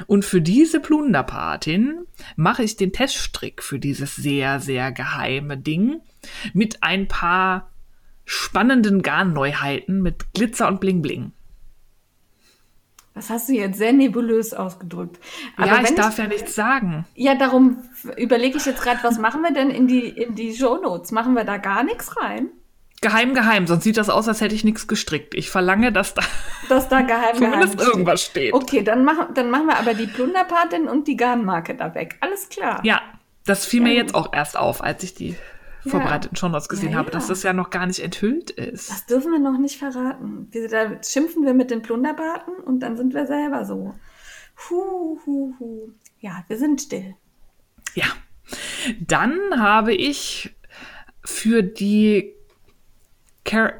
Und 0.08 0.26
für 0.26 0.42
diese 0.42 0.80
Plunderpatin 0.80 2.06
mache 2.36 2.64
ich 2.64 2.76
den 2.76 2.92
Teststrick 2.92 3.62
für 3.62 3.78
dieses 3.80 4.16
sehr, 4.16 4.60
sehr 4.60 4.92
geheime 4.92 5.58
Ding 5.58 6.02
mit 6.54 6.82
ein 6.84 7.08
paar 7.08 7.72
spannenden 8.28 9.02
Garnneuheiten 9.02 10.02
mit 10.04 10.34
Glitzer 10.34 10.68
und 10.68 10.80
Bling 10.80 11.02
Bling. 11.02 11.32
Das 13.16 13.32
hast 13.32 13.50
du 13.50 13.54
jetzt 13.54 13.80
sehr 13.80 13.94
nebulös 13.94 14.54
ausgedrückt. 14.54 15.18
Aber 15.56 15.66
ja, 15.68 15.82
ich 15.82 15.96
darf 15.96 16.20
ja 16.20 16.28
nichts 16.28 16.54
sagen. 16.54 17.06
Ja, 17.16 17.34
darum 17.34 17.78
überlege 18.16 18.58
ich 18.58 18.66
jetzt 18.68 18.84
gerade, 18.84 19.00
was 19.02 19.18
machen 19.18 19.42
wir 19.42 19.52
denn 19.52 19.72
in 19.72 19.88
die, 19.88 20.08
in 20.08 20.36
die 20.36 20.54
Shownotes? 20.56 21.12
Machen 21.12 21.34
wir 21.34 21.44
da 21.44 21.58
gar 21.58 21.84
nichts 21.84 22.16
rein? 22.22 22.50
Geheim, 23.02 23.34
geheim, 23.34 23.66
sonst 23.66 23.86
sieht 23.86 23.98
das 23.98 24.10
aus, 24.10 24.28
als 24.28 24.42
hätte 24.42 24.54
ich 24.56 24.64
nichts 24.64 24.88
gestrickt. 24.88 25.34
Ich 25.34 25.50
verlange, 25.50 25.92
dass 25.92 26.14
da 26.14 26.22
Dass 26.70 26.90
da 26.90 27.02
geheim, 27.02 27.36
zumindest 27.36 27.78
geheim 27.78 27.92
irgendwas 27.92 28.24
steht. 28.24 28.54
Okay, 28.54 28.84
dann 28.84 29.04
machen, 29.04 29.34
dann 29.34 29.50
machen 29.50 29.68
wir 29.68 29.78
aber 29.78 29.94
die 29.96 30.08
Plunderpatin 30.08 30.88
und 30.88 31.08
die 31.08 31.16
Garnmarke 31.16 31.76
da 31.76 31.96
weg. 31.96 32.18
Alles 32.20 32.50
klar. 32.50 32.82
Ja, 32.84 33.02
das 33.46 33.66
fiel 33.66 33.82
mir 33.82 33.94
Ja. 33.94 34.02
jetzt 34.02 34.14
auch 34.14 34.34
erst 34.34 34.58
auf, 34.58 34.84
als 34.84 35.02
ich 35.04 35.16
die 35.16 35.36
Ja. 35.88 35.92
vorbereiteten 35.92 36.36
Shownotes 36.36 36.70
gesehen 36.70 36.92
Ja, 36.92 36.98
habe, 36.98 37.12
dass 37.12 37.28
das 37.28 37.44
ja 37.44 37.54
noch 37.54 37.70
gar 37.70 37.86
nicht 37.86 38.00
enthüllt 38.00 38.52
ist. 38.52 38.90
Das 38.90 39.06
dürfen 39.06 39.32
wir 39.32 39.40
noch 39.40 39.58
nicht 39.58 39.78
verraten. 39.78 40.48
Wir, 40.52 40.68
da 40.68 41.02
schimpfen 41.04 41.46
wir 41.46 41.54
mit 41.54 41.72
den 41.72 41.82
Plunderbaten 41.82 42.54
und 42.56 42.82
dann 42.82 42.98
sind 42.98 43.14
wir 43.14 43.26
selber 43.26 43.66
so. 43.66 43.94
Hu, 44.70 45.20
hu, 45.26 45.54
hu. 45.60 45.90
Ja, 46.20 46.44
wir 46.48 46.58
sind 46.58 46.82
still. 46.82 47.16
Ja. 47.94 48.06
Dann 49.00 49.38
habe 49.58 49.94
ich 49.94 50.56
für 51.24 51.64
die 51.64 52.34
Car 53.44 53.74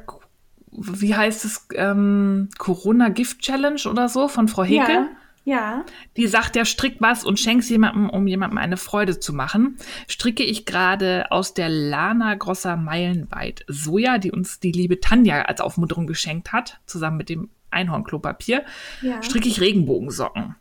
wie 0.80 1.14
heißt 1.14 1.44
es, 1.44 1.66
ähm, 1.74 2.48
Corona 2.58 3.08
Gift 3.08 3.40
Challenge 3.40 3.80
oder 3.90 4.08
so 4.08 4.28
von 4.28 4.48
Frau 4.48 4.64
Heke. 4.64 4.92
Ja, 4.92 5.08
ja. 5.44 5.84
Die 6.16 6.26
sagt 6.26 6.56
ja, 6.56 6.64
strick 6.64 6.96
was 7.00 7.24
und 7.24 7.38
schenk's 7.40 7.68
jemandem, 7.68 8.10
um 8.10 8.26
jemandem 8.26 8.58
eine 8.58 8.76
Freude 8.76 9.18
zu 9.18 9.32
machen. 9.32 9.76
Stricke 10.06 10.42
ich 10.42 10.66
gerade 10.66 11.30
aus 11.30 11.54
der 11.54 11.68
Lana 11.68 12.34
Grosser 12.34 12.76
Meilenweit 12.76 13.64
Soja, 13.68 14.18
die 14.18 14.30
uns 14.30 14.60
die 14.60 14.72
liebe 14.72 15.00
Tanja 15.00 15.42
als 15.42 15.60
Aufmunterung 15.60 16.06
geschenkt 16.06 16.52
hat, 16.52 16.80
zusammen 16.86 17.16
mit 17.16 17.28
dem 17.28 17.50
Einhornklopapier, 17.70 18.64
Ja. 19.02 19.22
stricke 19.22 19.48
ich 19.48 19.60
Regenbogensocken. 19.60 20.54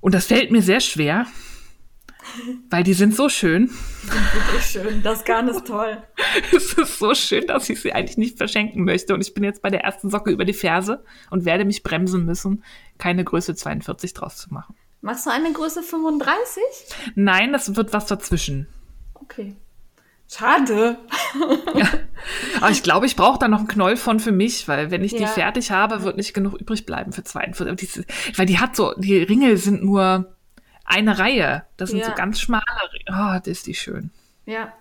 Und 0.00 0.14
das 0.14 0.26
fällt 0.26 0.50
mir 0.50 0.62
sehr 0.62 0.80
schwer, 0.80 1.26
weil 2.70 2.82
die 2.82 2.94
sind 2.94 3.14
so 3.14 3.28
schön. 3.28 3.70
Wirklich 4.04 4.64
schön. 4.66 5.02
Das 5.02 5.24
Garn 5.24 5.48
ist 5.48 5.66
toll. 5.66 5.98
Es 6.54 6.72
ist 6.74 6.98
so 6.98 7.14
schön, 7.14 7.46
dass 7.46 7.68
ich 7.68 7.80
sie 7.80 7.92
eigentlich 7.92 8.16
nicht 8.18 8.36
verschenken 8.38 8.84
möchte. 8.84 9.14
Und 9.14 9.20
ich 9.20 9.34
bin 9.34 9.44
jetzt 9.44 9.62
bei 9.62 9.70
der 9.70 9.80
ersten 9.82 10.10
Socke 10.10 10.30
über 10.30 10.44
die 10.44 10.52
Ferse 10.52 11.04
und 11.30 11.44
werde 11.44 11.64
mich 11.64 11.82
bremsen 11.82 12.24
müssen, 12.24 12.62
keine 12.98 13.24
Größe 13.24 13.54
42 13.54 14.14
draus 14.14 14.36
zu 14.36 14.52
machen. 14.54 14.74
Machst 15.00 15.26
du 15.26 15.30
eine 15.30 15.52
Größe 15.52 15.82
35? 15.82 16.62
Nein, 17.14 17.52
das 17.52 17.74
wird 17.74 17.92
was 17.92 18.06
dazwischen. 18.06 18.66
Okay. 19.14 19.56
Schade. 20.28 20.98
Ja. 21.74 21.88
Aber 22.60 22.70
ich 22.70 22.82
glaube, 22.84 23.06
ich 23.06 23.16
brauche 23.16 23.38
da 23.38 23.48
noch 23.48 23.58
einen 23.60 23.68
Knoll 23.68 23.96
von 23.96 24.20
für 24.20 24.30
mich, 24.30 24.68
weil 24.68 24.90
wenn 24.92 25.02
ich 25.02 25.12
die 25.12 25.22
Ja. 25.22 25.26
fertig 25.28 25.70
habe, 25.72 26.02
wird 26.04 26.16
nicht 26.16 26.34
genug 26.34 26.54
übrig 26.60 26.86
bleiben 26.86 27.12
für 27.12 27.24
42. 27.24 27.66
Aber 27.66 27.74
diese- 27.76 28.04
Weil 28.36 28.46
die 28.46 28.58
hat 28.60 28.76
so, 28.76 28.94
die 28.96 29.16
Ringel 29.22 29.56
sind 29.56 29.82
nur 29.82 30.36
eine 30.90 31.18
Reihe. 31.18 31.64
Das 31.76 31.90
sind 31.90 32.00
Ja. 32.00 32.06
so 32.06 32.12
ganz 32.14 32.40
schmale. 32.40 32.64
Oh, 33.08 33.34
das 33.38 33.46
ist 33.46 33.66
die 33.66 33.74
schön. 33.74 34.10
Ja. 34.46 34.72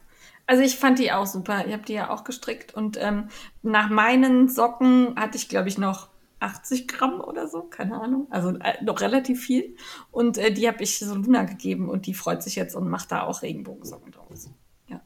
Also 0.48 0.64
ich 0.64 0.78
fand 0.78 0.98
die 1.00 1.12
auch 1.12 1.28
super. 1.28 1.66
Ich 1.68 1.74
habe 1.74 1.84
die 1.84 1.94
ja 1.94 2.10
auch 2.10 2.24
gestrickt 2.24 2.74
und 2.74 2.98
ähm, 3.00 3.30
nach 3.62 3.90
meinen 3.90 4.50
Socken 4.50 5.16
hatte 5.16 5.38
ich, 5.38 5.48
glaube 5.48 5.70
ich, 5.70 5.78
noch 5.78 6.10
80 6.40 6.88
Gramm 6.88 7.20
oder 7.22 7.48
so, 7.48 7.64
keine 7.64 8.02
Ahnung. 8.02 8.26
Also 8.32 8.50
äh, 8.58 8.84
noch 8.84 9.02
relativ 9.02 9.44
viel. 9.44 9.76
Und 10.10 10.38
äh, 10.38 10.52
die 10.52 10.68
habe 10.68 10.82
ich 10.82 10.98
so 10.98 11.14
Luna 11.14 11.44
gegeben 11.44 11.88
und 11.90 12.08
die 12.08 12.14
freut 12.16 12.42
sich 12.42 12.56
jetzt 12.56 12.76
und 12.76 12.90
macht 12.90 13.12
da 13.12 13.24
auch 13.24 13.42
Regenbogensocken 13.44 14.12
draus. 14.12 14.50
Ja. 14.88 15.02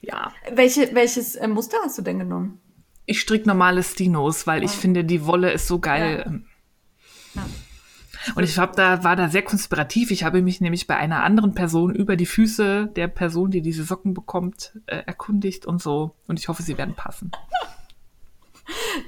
Ja. 0.00 0.32
Welche, 0.52 0.94
welches 0.94 1.36
äh, 1.36 1.48
Muster 1.48 1.78
hast 1.84 1.96
du 1.96 2.02
denn 2.02 2.18
genommen? 2.18 2.60
Ich 3.06 3.20
stricke 3.20 3.48
normale 3.48 3.82
Stinos, 3.82 4.46
weil 4.46 4.62
ich 4.64 4.70
finde, 4.72 5.04
die 5.04 5.24
Wolle 5.26 5.52
ist 5.52 5.66
so 5.66 5.78
geil. 5.78 6.24
Ja. 7.34 7.40
Ja. 7.42 7.48
Und 8.34 8.44
ich 8.44 8.58
hab 8.58 8.76
da, 8.76 9.04
war 9.04 9.16
da 9.16 9.28
sehr 9.28 9.42
konspirativ. 9.42 10.10
Ich 10.10 10.24
habe 10.24 10.42
mich 10.42 10.60
nämlich 10.60 10.86
bei 10.86 10.96
einer 10.96 11.22
anderen 11.22 11.54
Person 11.54 11.94
über 11.94 12.16
die 12.16 12.26
Füße 12.26 12.90
der 12.94 13.08
Person, 13.08 13.50
die 13.50 13.62
diese 13.62 13.84
Socken 13.84 14.14
bekommt, 14.14 14.78
äh, 14.86 15.02
erkundigt 15.06 15.66
und 15.66 15.82
so. 15.82 16.14
Und 16.26 16.38
ich 16.38 16.48
hoffe, 16.48 16.62
sie 16.62 16.78
werden 16.78 16.94
passen. 16.94 17.32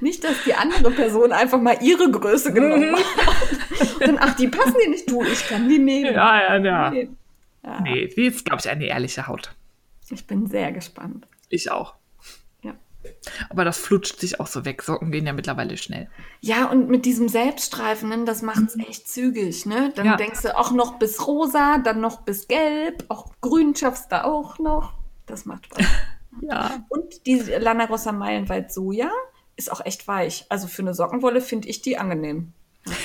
Nicht, 0.01 0.23
dass 0.23 0.43
die 0.43 0.53
andere 0.53 0.91
Person 0.91 1.31
einfach 1.31 1.59
mal 1.61 1.77
ihre 1.81 2.11
Größe 2.11 2.53
genommen 2.53 2.93
hat. 2.95 3.93
Und 3.93 4.01
dann, 4.01 4.17
ach, 4.19 4.35
die 4.35 4.47
passen 4.47 4.75
dir 4.83 4.89
nicht, 4.89 5.09
du, 5.09 5.23
ich 5.23 5.47
kann 5.47 5.67
die 5.69 5.79
nehmen. 5.79 6.13
Ja, 6.13 6.41
ja, 6.41 6.57
ja. 6.57 6.89
Nee. 6.91 7.09
Ja, 7.63 7.81
Nee, 7.81 8.07
die 8.07 8.25
ist, 8.25 8.45
glaube 8.45 8.61
ich, 8.63 8.69
eine 8.69 8.85
ehrliche 8.85 9.27
Haut. 9.27 9.55
Ich 10.09 10.27
bin 10.27 10.45
sehr 10.47 10.71
gespannt. 10.71 11.27
Ich 11.49 11.71
auch. 11.71 11.95
Aber 13.49 13.65
das 13.65 13.77
flutscht 13.77 14.19
sich 14.19 14.39
auch 14.39 14.47
so 14.47 14.65
weg. 14.65 14.81
Socken 14.81 15.11
gehen 15.11 15.25
ja 15.25 15.33
mittlerweile 15.33 15.77
schnell. 15.77 16.09
Ja, 16.41 16.65
und 16.69 16.89
mit 16.89 17.05
diesem 17.05 17.27
Selbststreifenden, 17.29 18.25
das 18.25 18.41
macht's 18.41 18.77
echt 18.87 19.07
zügig, 19.07 19.65
ne? 19.65 19.91
Dann 19.95 20.05
Ja. 20.05 20.15
denkst 20.17 20.41
du 20.43 20.57
auch 20.57 20.71
noch 20.71 20.99
bis 20.99 21.25
rosa, 21.27 21.77
dann 21.79 22.01
noch 22.01 22.21
bis 22.21 22.47
gelb, 22.47 23.05
auch 23.09 23.31
grün 23.41 23.75
schaffst 23.75 24.11
du 24.11 24.23
auch 24.23 24.59
noch. 24.59 24.93
Das 25.25 25.45
macht 25.45 25.65
Spaß. 25.65 25.85
Ja. 26.41 26.83
und 26.89 27.25
die 27.25 27.35
Lana 27.39 27.85
Rossa 27.85 28.11
Meilenwald 28.11 28.69
Soja 28.69 29.09
ist 29.55 29.71
auch 29.71 29.85
echt 29.85 30.05
weich. 30.05 30.45
Also 30.49 30.67
für 30.67 30.81
eine 30.81 30.93
Sockenwolle 30.93 31.39
finde 31.39 31.69
ich 31.69 31.81
die 31.81 31.97
angenehm. 31.97 32.51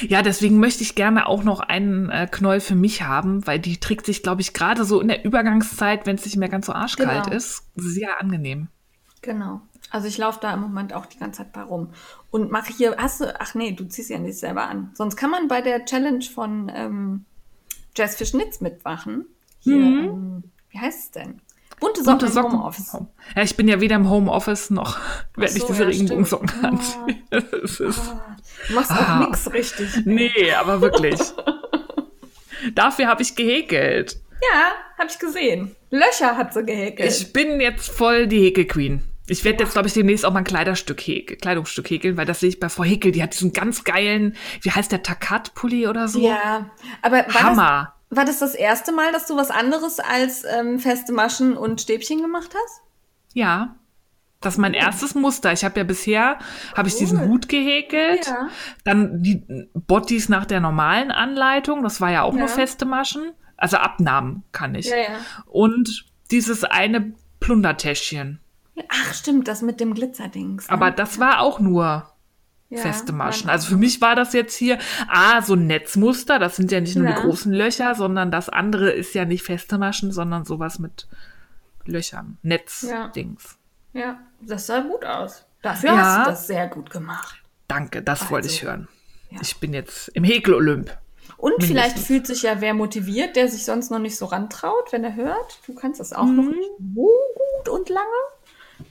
Ja, 0.02 0.20
deswegen 0.22 0.58
möchte 0.58 0.82
ich 0.82 0.96
gerne 0.96 1.26
auch 1.26 1.44
noch 1.44 1.60
einen 1.60 2.10
äh, 2.10 2.26
Knoll 2.28 2.58
für 2.58 2.74
mich 2.74 3.02
haben, 3.02 3.46
weil 3.46 3.60
die 3.60 3.78
trägt 3.78 4.04
sich, 4.04 4.24
glaube 4.24 4.40
ich, 4.40 4.52
gerade 4.52 4.84
so 4.84 5.00
in 5.00 5.06
der 5.06 5.24
Übergangszeit, 5.24 6.06
wenn 6.06 6.16
es 6.16 6.24
nicht 6.24 6.36
mehr 6.38 6.48
ganz 6.48 6.66
so 6.66 6.72
arschkalt 6.72 7.24
Genau. 7.26 7.36
ist, 7.36 7.62
sehr 7.76 8.20
angenehm. 8.20 8.66
Genau. 9.22 9.61
Also 9.90 10.06
ich 10.06 10.18
laufe 10.18 10.38
da 10.40 10.54
im 10.54 10.61
Moment 10.61 10.92
auch 10.92 11.06
die 11.06 11.18
ganze 11.18 11.38
Zeit 11.38 11.52
bei 11.52 11.62
rum. 11.62 11.90
Und 12.30 12.50
mache 12.52 12.72
hier, 12.72 12.94
hast 12.98 13.20
du, 13.20 13.40
ach 13.40 13.54
nee, 13.54 13.72
du 13.72 13.85
ziehst 13.85 14.11
ja 14.11 14.18
nicht 14.18 14.38
selber 14.38 14.68
an. 14.68 14.90
Sonst 14.94 15.16
kann 15.16 15.30
man 15.30 15.48
bei 15.48 15.61
der 15.62 15.85
Challenge 15.85 16.24
von 16.24 16.70
ähm, 16.74 17.24
Jazzfish 17.96 18.35
Nitz 18.35 18.61
mitmachen. 18.61 19.26
Hier, 19.59 19.74
ähm, 19.76 20.44
wie 20.70 20.78
heißt 20.78 20.98
es 21.04 21.11
denn? 21.11 21.40
Bunte 21.80 22.00
Socken, 22.02 22.12
Bunte 22.18 22.26
im 22.26 22.33
Socken. 22.33 22.52
Homeoffice. 22.52 22.96
Ja, 23.35 23.42
ich 23.42 23.56
bin 23.56 23.66
ja 23.66 23.80
weder 23.80 23.96
im 23.96 24.09
Homeoffice 24.11 24.70
noch 24.70 24.98
werde 25.35 25.56
ich 25.56 25.64
diese 25.64 25.83
ja, 25.83 25.88
Regenbogensocken 25.88 26.48
stimmt. 26.48 26.64
anziehen. 26.64 27.22
Das 27.30 27.80
ist, 27.80 28.00
Du 28.68 28.74
machst 28.74 28.90
auch 28.92 28.96
Ah. 29.09 29.26
nix 29.26 29.50
richtig. 29.52 30.04
nee, 30.04 30.52
aber 30.54 30.80
wirklich. 30.83 31.18
Dafür 32.74 33.06
habe 33.06 33.22
ich 33.22 33.35
gehäkelt. 33.35 34.20
Ja, 34.52 34.72
habe 34.98 35.09
ich 35.11 35.18
gesehen. 35.18 35.74
Löcher 35.90 36.37
hat 36.37 36.52
sie 36.52 36.64
gehäkelt. 36.64 37.11
Ich 37.11 37.33
bin 37.33 37.61
jetzt 37.61 37.88
voll 37.88 38.26
die 38.26 38.42
Häkelqueen. 38.44 39.02
Ich 39.31 39.45
werde 39.45 39.62
jetzt, 39.62 39.73
glaube 39.73 39.87
ich, 39.88 39.95
demnächst 39.95 40.25
auch 40.27 40.33
mal 40.33 40.40
ein 40.40 40.45
Kleiderstück 40.45 41.01
häkeln, 41.01 41.38
Kleidungsstück 41.40 41.88
häkeln, 41.88 42.16
weil 42.16 42.27
das 42.27 42.40
sehe 42.40 42.49
ich 42.49 42.59
bei 42.61 42.69
Frau 42.69 42.83
Häkel. 42.85 43.12
Die 43.12 43.23
hat 43.23 43.33
diesen 43.33 43.53
ganz 43.53 43.85
geilen, 43.85 44.35
wie 44.62 44.71
heißt 44.73 44.90
der, 44.90 45.03
Takat-Pulli 45.03 45.87
oder 45.87 46.09
so? 46.09 46.21
ja, 46.21 46.71
aber 47.03 47.19
war 47.19 47.25
das, 47.27 47.43
Hammer. 47.43 47.95
war 48.11 48.25
das 48.25 48.40
das 48.40 48.55
erste 48.55 48.90
Mal, 48.93 49.12
dass 49.12 49.27
du 49.27 49.37
was 49.37 49.51
anderes 49.51 50.01
als 50.01 50.45
ähm, 50.45 50.79
feste 50.81 51.12
Maschen 51.12 51.57
und 51.57 51.81
Stäbchen 51.81 52.21
gemacht 52.23 52.51
hast? 52.55 52.83
Ja. 53.33 53.77
Das 54.40 54.55
ist 54.55 54.59
mein 54.59 54.73
erstes 54.73 55.14
Muster. 55.14 55.53
Ich 55.53 55.64
habe 55.64 55.79
ja 55.79 55.85
bisher, 55.85 56.38
habe 56.75 56.88
ich 56.88 56.97
diesen. 56.97 57.29
Hut 57.29 57.49
gehäkelt. 57.49 58.27
Ja. 58.27 58.49
Dann 58.85 59.23
die 59.23 59.45
Bottis 59.75 60.31
nach 60.31 60.47
der 60.47 60.61
normalen 60.61 61.11
Anleitung. 61.11 61.83
Das 61.83 62.01
war 62.01 62.11
ja 62.11 62.23
auch 62.23 62.33
Ja. 62.33 62.38
nur 62.40 62.49
feste 62.49 62.87
Maschen. 62.87 63.33
Also 63.59 63.77
Abnahmen 63.77 64.43
kann 64.51 64.75
ich. 64.75 64.87
Ja, 64.87 64.97
ja. 64.97 65.09
Und 65.45 66.07
dieses 66.31 66.64
eine 66.64 67.12
Plundertäschchen. 67.40 68.39
Ach, 68.88 69.14
stimmt, 69.14 69.49
das 69.49 69.62
mit 69.62 69.81
dem 69.81 69.95
Glitzerdings. 69.95 70.66
ne? 70.69 70.73
Aber 70.73 70.90
das 70.90 71.19
war 71.19 71.40
auch 71.40 71.61
nur 71.61 72.07
Ja, 72.69 72.79
feste 72.83 73.12
Maschen. 73.12 73.51
Also 73.51 73.69
für 73.69 73.77
mich 73.77 74.01
war 74.01 74.14
das 74.14 74.33
jetzt 74.33 74.55
hier, 74.57 74.79
ah, 75.09 75.43
so 75.43 75.55
ein 75.55 75.66
Netzmuster. 75.66 76.38
Das 76.38 76.57
sind 76.57 76.71
ja 76.71 76.81
nicht 76.81 76.97
nur 76.97 77.09
Ja. 77.09 77.14
die 77.16 77.21
großen 77.23 77.53
Löcher, 77.53 77.95
sondern 77.97 78.31
das 78.31 78.49
andere 78.49 78.90
ist 78.90 79.12
ja 79.14 79.25
nicht 79.25 79.43
feste 79.43 79.77
Maschen, 79.79 80.12
sondern 80.12 80.45
sowas 80.45 80.79
mit 80.79 81.09
Löchern. 81.85 82.38
Netzdings. 82.43 83.59
Ja, 83.93 84.21
das 84.40 84.66
sah 84.66 84.81
gut 84.81 85.05
aus. 85.05 85.45
Dafür 85.62 85.90
Ja. 85.90 85.97
hast 85.97 86.27
du 86.27 86.31
das 86.31 86.47
sehr 86.47 86.69
gut 86.69 86.90
gemacht. 86.90 87.43
Danke, 87.69 88.03
das 88.03 88.31
wollte 88.31 88.47
ich 88.49 88.61
Also, 88.61 88.66
hören. 88.69 88.88
ja. 89.31 89.38
Ich 89.43 89.59
bin 89.59 89.75
jetzt 89.75 90.09
im 90.09 90.25
Häkel-Olymp. 90.25 90.97
Und 91.37 91.51
Mindestens. 91.59 91.66
vielleicht 91.69 91.99
fühlt 91.99 92.27
sich 92.27 92.43
ja 92.43 92.61
wer 92.61 92.75
motiviert, 92.75 93.35
der 93.37 93.49
sich 93.49 93.64
sonst 93.64 93.90
noch 93.90 93.99
nicht 93.99 94.16
so 94.16 94.27
rantraut, 94.27 94.93
wenn 94.93 95.05
er 95.05 95.14
hört. 95.14 95.59
Du 95.66 95.75
kannst 95.75 95.99
das 96.01 96.12
auch 96.12 96.27
noch 96.27 96.45
Mhm. 96.45 96.51
nicht 96.51 96.71
so 96.95 97.09
gut 97.64 97.69
und 97.69 97.88
lange, 97.88 98.07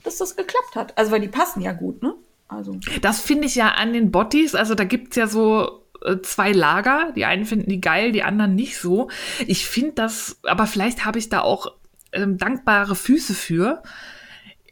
dass 0.02 0.18
das 0.18 0.36
geklappt 0.36 0.76
hat. 0.76 0.96
Also, 0.98 1.12
weil 1.12 1.20
die 1.20 1.28
passen 1.28 1.60
ja 1.60 1.72
gut, 1.72 2.02
ne? 2.02 2.14
Also, 2.48 2.78
Das 3.00 3.20
finde 3.20 3.46
ich 3.46 3.54
ja 3.54 3.68
an 3.68 3.92
den 3.92 4.10
Bottis, 4.10 4.54
also 4.54 4.74
da 4.74 4.84
gibt's 4.84 5.14
ja 5.16 5.28
so 5.28 5.84
äh, 6.04 6.20
zwei 6.22 6.52
Lager. 6.52 7.12
Die 7.14 7.24
einen 7.24 7.44
finden 7.44 7.70
die 7.70 7.80
geil, 7.80 8.12
die 8.12 8.22
anderen 8.22 8.54
nicht 8.54 8.78
so. 8.78 9.08
Ich 9.46 9.66
finde 9.66 9.92
das, 9.92 10.38
aber 10.42 10.66
vielleicht 10.66 11.04
habe 11.04 11.18
ich 11.18 11.28
da 11.28 11.42
auch 11.42 11.74
ähm, 12.12 12.38
dankbare 12.38 12.96
Füße 12.96 13.34
für. 13.34 13.82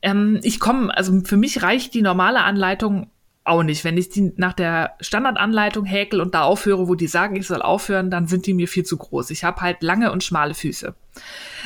Ähm, 0.03 0.41
ich 0.43 0.61
komme, 0.61 0.97
also 0.97 1.21
für 1.25 1.37
mich 1.37 1.63
reicht 1.63 1.95
die 1.95 2.03
normale 2.03 2.43
Anleitung 2.43 3.11
auch 3.45 3.63
nicht. 3.63 3.85
Wenn 3.85 3.97
ich 3.97 4.11
die 4.11 4.33
nach 4.37 4.53
der 4.53 4.95
Standardanleitung 5.01 5.85
häkel 5.85 6.21
und 6.21 6.35
da 6.35 6.43
aufhöre, 6.43 6.89
wo 6.89 6.95
die 6.95 7.07
sagen, 7.07 7.37
ich 7.37 7.47
soll 7.47 7.63
aufhören, 7.63 8.11
dann 8.11 8.27
sind 8.27 8.47
die 8.47 8.55
mir 8.55 8.69
viel 8.69 8.85
zu 8.85 8.97
groß. 8.97 9.31
Ich 9.31 9.45
habe 9.45 9.61
halt 9.61 9.83
lange 9.83 10.13
und 10.13 10.23
schmale 10.23 10.55
Füße. 10.55 10.95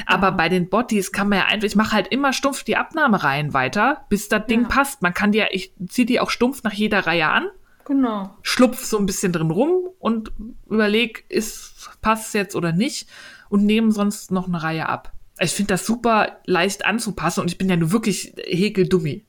Aber 0.07 0.33
bei 0.33 0.49
den 0.49 0.69
Bottis 0.69 1.13
kann 1.13 1.29
man 1.29 1.39
ja 1.41 1.45
einfach, 1.47 1.67
ich 1.67 1.77
mache 1.77 1.93
halt 1.93 2.09
immer 2.09 2.33
stumpf 2.33 2.65
die 2.65 2.77
Abnahmereihen 2.77 3.55
weiter, 3.55 4.05
bis 4.09 4.29
das 4.29 4.47
Ding 4.47 4.63
Ja. 4.63 4.69
passt. 4.69 5.03
Man 5.03 5.15
kann 5.15 5.33
die 5.33 5.39
ja, 5.39 5.47
ich 5.51 5.73
ziehe 5.89 6.07
die 6.07 6.21
auch 6.21 6.31
stumpf 6.31 6.63
nach 6.63 6.73
jeder 6.73 7.07
Reihe 7.07 7.29
an, 7.29 7.49
genau. 7.85 8.37
schlupf 8.43 8.85
so 8.85 8.99
ein 8.99 9.07
bisschen 9.07 9.33
drin 9.33 9.51
rum 9.51 9.89
und 9.99 10.33
überleg, 10.69 11.25
ist, 11.29 11.91
passt 12.01 12.35
jetzt 12.35 12.57
oder 12.57 12.73
nicht 12.73 13.09
und 13.49 13.65
nehme 13.67 13.93
sonst 13.93 14.31
noch 14.31 14.49
eine 14.49 14.63
Reihe 14.63 14.89
ab. 14.89 15.13
Ich 15.39 15.53
finde 15.53 15.75
das 15.75 15.87
super 15.87 16.39
leicht 16.47 16.85
anzupassen 16.85 17.41
und 17.41 17.51
ich 17.51 17.59
bin 17.59 17.69
ja 17.69 17.77
nur 17.77 17.93
wirklich 17.93 18.35
Häkeldummi. 18.45 19.25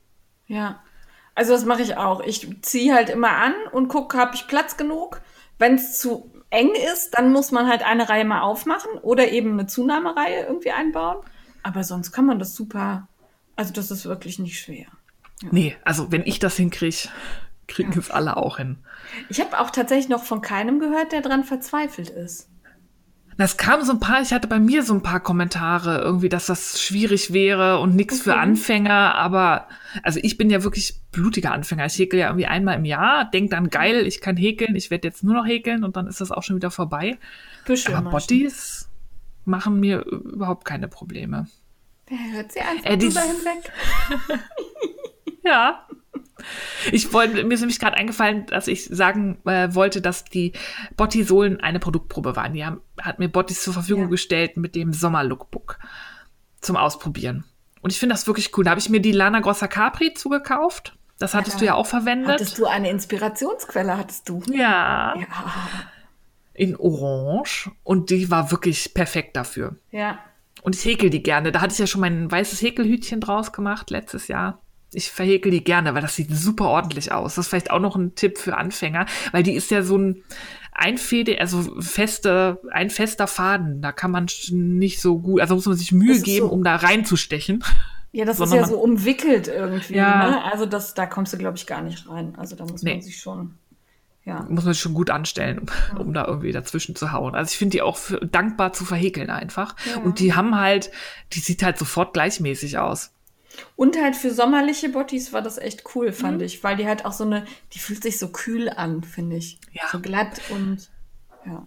Ja. 0.46 0.80
Also, 1.34 1.52
das 1.52 1.64
mache 1.64 1.82
ich 1.82 1.96
auch. 1.96 2.20
Ich 2.20 2.46
ziehe 2.62 2.94
halt 2.94 3.10
immer 3.10 3.30
an 3.30 3.54
und 3.72 3.88
gucke, 3.88 4.16
habe 4.16 4.36
ich 4.36 4.46
Platz 4.46 4.76
genug. 4.76 5.20
Wenn 5.58 5.74
es 5.74 5.98
zu 5.98 6.30
eng 6.54 6.70
ist, 6.92 7.10
dann 7.12 7.32
muss 7.32 7.50
man 7.50 7.68
halt 7.68 7.82
eine 7.82 8.08
Reihe 8.08 8.24
mal 8.24 8.40
aufmachen 8.40 8.92
oder 9.02 9.28
eben 9.30 9.52
eine 9.52 9.66
Zunahmereihe 9.66 10.46
irgendwie 10.46 10.70
einbauen. 10.70 11.18
Aber 11.62 11.84
sonst 11.84 12.12
kann 12.12 12.26
man 12.26 12.38
das 12.38 12.54
super. 12.54 13.08
Also, 13.56 13.72
das 13.72 13.90
ist 13.90 14.06
wirklich 14.06 14.38
nicht 14.38 14.60
schwer. 14.60 14.86
Nee, 15.50 15.76
also 15.84 16.10
wenn 16.12 16.22
ich 16.22 16.38
das 16.38 16.56
hinkriege, 16.56 17.08
kriegen 17.66 17.98
es 17.98 18.10
alle 18.10 18.36
auch 18.36 18.58
hin. 18.58 18.78
Ich 19.28 19.40
habe 19.40 19.58
auch 19.58 19.70
tatsächlich 19.70 20.08
noch 20.08 20.22
von 20.22 20.40
keinem 20.40 20.78
gehört, 20.78 21.12
der 21.12 21.22
dran 21.22 21.44
verzweifelt 21.44 22.10
ist. 22.10 22.48
Das 23.36 23.56
kam 23.56 23.82
so 23.82 23.92
ein 23.92 24.00
paar, 24.00 24.22
ich 24.22 24.32
hatte 24.32 24.46
bei 24.46 24.60
mir 24.60 24.82
so 24.82 24.94
ein 24.94 25.02
paar 25.02 25.20
Kommentare 25.20 26.00
irgendwie, 26.00 26.28
dass 26.28 26.46
das 26.46 26.80
schwierig 26.80 27.32
wäre 27.32 27.78
und 27.80 27.96
nichts 27.96 28.22
für 28.22 28.30
Okay. 28.32 28.40
Anfänger, 28.40 29.14
aber 29.16 29.68
also 30.02 30.20
ich 30.22 30.36
bin 30.36 30.50
ja 30.50 30.62
wirklich 30.62 31.00
blutiger 31.10 31.52
Anfänger. 31.52 31.86
Ich 31.86 31.98
häkel 31.98 32.20
ja 32.20 32.28
irgendwie 32.28 32.46
einmal 32.46 32.76
im 32.76 32.84
Jahr, 32.84 33.24
denk 33.30 33.50
dann 33.50 33.70
geil, 33.70 34.06
ich 34.06 34.20
kann 34.20 34.36
häkeln, 34.36 34.76
ich 34.76 34.90
werde 34.90 35.08
jetzt 35.08 35.24
nur 35.24 35.34
noch 35.34 35.46
häkeln 35.46 35.82
und 35.84 35.96
dann 35.96 36.06
ist 36.06 36.20
das 36.20 36.30
auch 36.30 36.42
schon 36.42 36.56
wieder 36.56 36.70
vorbei. 36.70 37.18
Büschel 37.64 37.94
Aber 37.94 38.10
Bottis 38.10 38.88
machen 39.44 39.80
mir 39.80 40.04
überhaupt 40.04 40.64
keine 40.64 40.88
Probleme. 40.88 41.46
Wer 42.06 42.32
hört 42.36 42.52
sie 42.52 42.60
einfach 42.60 42.84
Äh, 42.90 42.98
drüber 42.98 43.20
hinweg? 43.20 43.72
Ja. 45.44 45.86
Ich 46.92 47.12
wollte, 47.12 47.44
mir 47.44 47.54
ist 47.54 47.60
nämlich 47.60 47.78
gerade 47.78 47.96
eingefallen, 47.96 48.46
dass 48.46 48.68
ich 48.68 48.84
sagen 48.84 49.38
äh, 49.46 49.74
wollte, 49.74 50.00
dass 50.00 50.24
die 50.24 50.52
Botti-Sohlen 50.96 51.60
eine 51.60 51.78
Produktprobe 51.80 52.36
waren. 52.36 52.52
Die 52.54 52.64
haben, 52.64 52.80
hat 53.00 53.18
mir 53.18 53.28
Bottis 53.28 53.62
zur 53.62 53.72
Verfügung 53.72 54.04
Ja. 54.04 54.10
gestellt 54.10 54.56
mit 54.56 54.74
dem 54.74 54.92
Sommer-Lookbook 54.92 55.78
zum 56.60 56.76
Ausprobieren. 56.76 57.44
Und 57.80 57.92
ich 57.92 57.98
finde 57.98 58.14
das 58.14 58.26
wirklich 58.26 58.56
cool. 58.56 58.64
Da 58.64 58.70
habe 58.70 58.80
ich 58.80 58.88
mir 58.88 59.00
die 59.00 59.12
Lana 59.12 59.40
Grossa 59.40 59.66
Capri 59.68 60.14
zugekauft. 60.14 60.96
Das 61.18 61.34
hattest 61.34 61.60
du 61.60 61.64
ja 61.64 61.74
auch 61.74 61.86
verwendet. 61.86 62.28
Hattest 62.32 62.58
du 62.58 62.66
eine 62.66 62.90
Inspirationsquelle, 62.90 63.96
hattest 63.96 64.28
du? 64.28 64.42
Ja. 64.50 65.14
Ja. 65.16 65.26
In 66.54 66.76
Orange. 66.76 67.70
Und 67.82 68.10
die 68.10 68.30
war 68.30 68.50
wirklich 68.50 68.94
perfekt 68.94 69.36
dafür. 69.36 69.76
Ja. 69.90 70.18
Und 70.62 70.74
ich 70.74 70.84
häkel 70.84 71.10
die 71.10 71.22
gerne. 71.22 71.52
Da 71.52 71.60
hatte 71.60 71.72
ich 71.72 71.78
ja 71.78 71.86
schon 71.86 72.00
mein 72.00 72.30
weißes 72.30 72.62
Häkelhütchen 72.62 73.20
draus 73.20 73.52
gemacht 73.52 73.90
letztes 73.90 74.28
Jahr. 74.28 74.62
Ich 74.94 75.10
verhäkel 75.10 75.50
die 75.50 75.64
gerne, 75.64 75.94
weil 75.94 76.02
das 76.02 76.16
sieht 76.16 76.34
super 76.34 76.68
ordentlich 76.68 77.12
aus. 77.12 77.34
Das 77.34 77.46
ist 77.46 77.50
vielleicht 77.50 77.70
auch 77.70 77.80
noch 77.80 77.96
ein 77.96 78.14
Tipp 78.14 78.38
für 78.38 78.56
Anfänger, 78.56 79.06
weil 79.32 79.42
die 79.42 79.54
ist 79.54 79.70
ja 79.70 79.82
so 79.82 79.98
ein 79.98 80.22
Einfäde, 80.72 81.40
also 81.40 81.80
feste, 81.80 82.60
ein 82.72 82.90
fester 82.90 83.26
Faden. 83.26 83.80
Da 83.80 83.92
kann 83.92 84.10
man 84.10 84.26
nicht 84.50 85.00
so 85.00 85.18
gut, 85.18 85.40
also 85.40 85.54
muss 85.54 85.66
man 85.66 85.76
sich 85.76 85.92
Mühe 85.92 86.20
geben, 86.20 86.46
so- 86.46 86.52
um 86.52 86.64
da 86.64 86.76
reinzustechen. 86.76 87.62
Ja, 88.12 88.24
das 88.24 88.36
Sondern 88.36 88.58
ist 88.60 88.66
ja 88.66 88.68
so 88.70 88.78
umwickelt 88.80 89.48
irgendwie. 89.48 89.94
Ja. 89.96 90.30
Ne? 90.30 90.44
Also 90.44 90.66
das, 90.66 90.94
da 90.94 91.06
kommst 91.06 91.32
du, 91.32 91.36
glaube 91.38 91.56
ich, 91.56 91.66
gar 91.66 91.82
nicht 91.82 92.08
rein. 92.08 92.34
Also 92.36 92.54
da 92.54 92.64
muss 92.64 92.82
Nee. 92.82 92.92
man 92.94 93.02
sich 93.02 93.18
schon. 93.20 93.54
Ja. 94.24 94.46
Muss 94.48 94.64
man 94.64 94.72
sich 94.72 94.80
schon 94.80 94.94
gut 94.94 95.10
anstellen, 95.10 95.66
um, 95.92 96.00
um 96.00 96.14
da 96.14 96.24
irgendwie 96.26 96.52
dazwischen 96.52 96.94
zu 96.96 97.12
hauen. 97.12 97.34
Also 97.34 97.50
ich 97.50 97.58
finde 97.58 97.72
die 97.72 97.82
auch 97.82 97.96
für, 97.96 98.18
dankbar 98.24 98.72
zu 98.72 98.84
verhäkeln 98.84 99.30
einfach. 99.30 99.74
Und 100.04 100.18
die 100.20 100.32
haben 100.34 100.58
halt, 100.58 100.90
die 101.32 101.40
sieht 101.40 101.62
halt 101.62 101.76
sofort 101.76 102.14
gleichmäßig 102.14 102.78
aus. 102.78 103.12
Und 103.76 103.96
halt 104.00 104.16
für 104.16 104.32
sommerliche 104.32 104.88
Bottis 104.88 105.32
war 105.32 105.42
das 105.42 105.58
echt 105.58 105.84
cool, 105.94 106.12
fand 106.12 106.38
Mhm. 106.38 106.44
ich, 106.44 106.62
weil 106.64 106.76
die 106.76 106.86
halt 106.86 107.04
auch 107.04 107.12
so 107.12 107.24
eine, 107.24 107.44
die 107.72 107.78
fühlt 107.78 108.02
sich 108.02 108.18
so 108.18 108.28
kühl 108.28 108.68
an, 108.68 109.02
finde 109.04 109.36
ich. 109.36 109.58
Ja. 109.72 109.82
So 109.90 110.00
glatt 110.00 110.40
und 110.50 110.90
ja. 111.46 111.66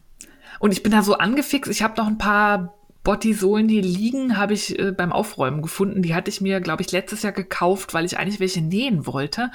Und 0.60 0.72
ich 0.72 0.82
bin 0.84 0.92
da 0.92 1.02
so 1.04 1.16
angefixt. 1.16 1.70
Ich 1.72 1.84
habe 1.84 1.96
noch 1.98 2.08
ein 2.08 2.18
paar 2.18 2.77
Botti-Sohlen, 3.08 3.70
die 3.70 3.80
liegen, 3.80 4.38
habe 4.38 4.54
ich 4.54 4.78
äh, 4.78 4.92
beim 4.92 5.14
Aufräumen 5.14 5.62
gefunden. 5.62 6.02
Die 6.02 6.14
hatte 6.14 6.30
ich 6.30 6.42
mir, 6.42 6.60
glaube 6.60 6.82
ich, 6.84 6.92
letztes 6.92 7.22
Jahr 7.24 7.32
gekauft, 7.32 7.94
weil 7.94 8.04
ich 8.04 8.18
eigentlich 8.20 8.42
welche 8.42 8.62
nähen 8.62 9.06
wollte. 9.08 9.50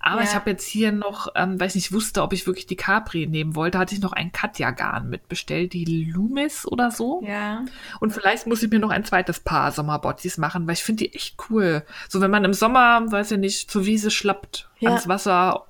Aber 0.00 0.22
Ja. 0.22 0.26
ich 0.26 0.34
habe 0.34 0.48
jetzt 0.48 0.66
hier 0.66 0.90
noch, 0.90 1.28
ähm, 1.36 1.60
weil 1.60 1.68
ich 1.68 1.74
nicht 1.74 1.92
wusste, 1.92 2.22
ob 2.22 2.32
ich 2.32 2.46
wirklich 2.46 2.64
die 2.66 2.76
Capri 2.76 3.26
nehmen 3.26 3.54
wollte, 3.54 3.78
hatte 3.78 3.94
ich 3.94 4.00
noch 4.00 4.14
ein 4.14 4.32
Katja-Garn 4.32 5.10
mitbestellt, 5.10 5.74
die 5.74 5.84
Loomis 6.10 6.66
oder 6.66 6.90
so. 6.90 7.22
Ja. 7.26 7.66
Und 8.00 8.12
vielleicht 8.14 8.46
muss 8.46 8.62
ich 8.62 8.70
mir 8.70 8.78
noch 8.78 8.88
ein 8.90 9.04
zweites 9.04 9.38
Paar 9.38 9.70
Sommerbottis 9.70 10.38
machen, 10.38 10.66
weil 10.66 10.72
ich 10.72 10.82
finde 10.82 11.04
die 11.04 11.14
echt 11.14 11.36
cool. 11.50 11.84
So, 12.08 12.22
wenn 12.22 12.30
man 12.30 12.44
im 12.44 12.54
Sommer, 12.54 13.02
weiß 13.12 13.32
ich 13.32 13.38
nicht, 13.38 13.70
zur 13.70 13.84
Wiese 13.84 14.10
schlappt, 14.10 14.70
Ja. 14.78 14.88
ans 14.92 15.06
Wasser. 15.08 15.66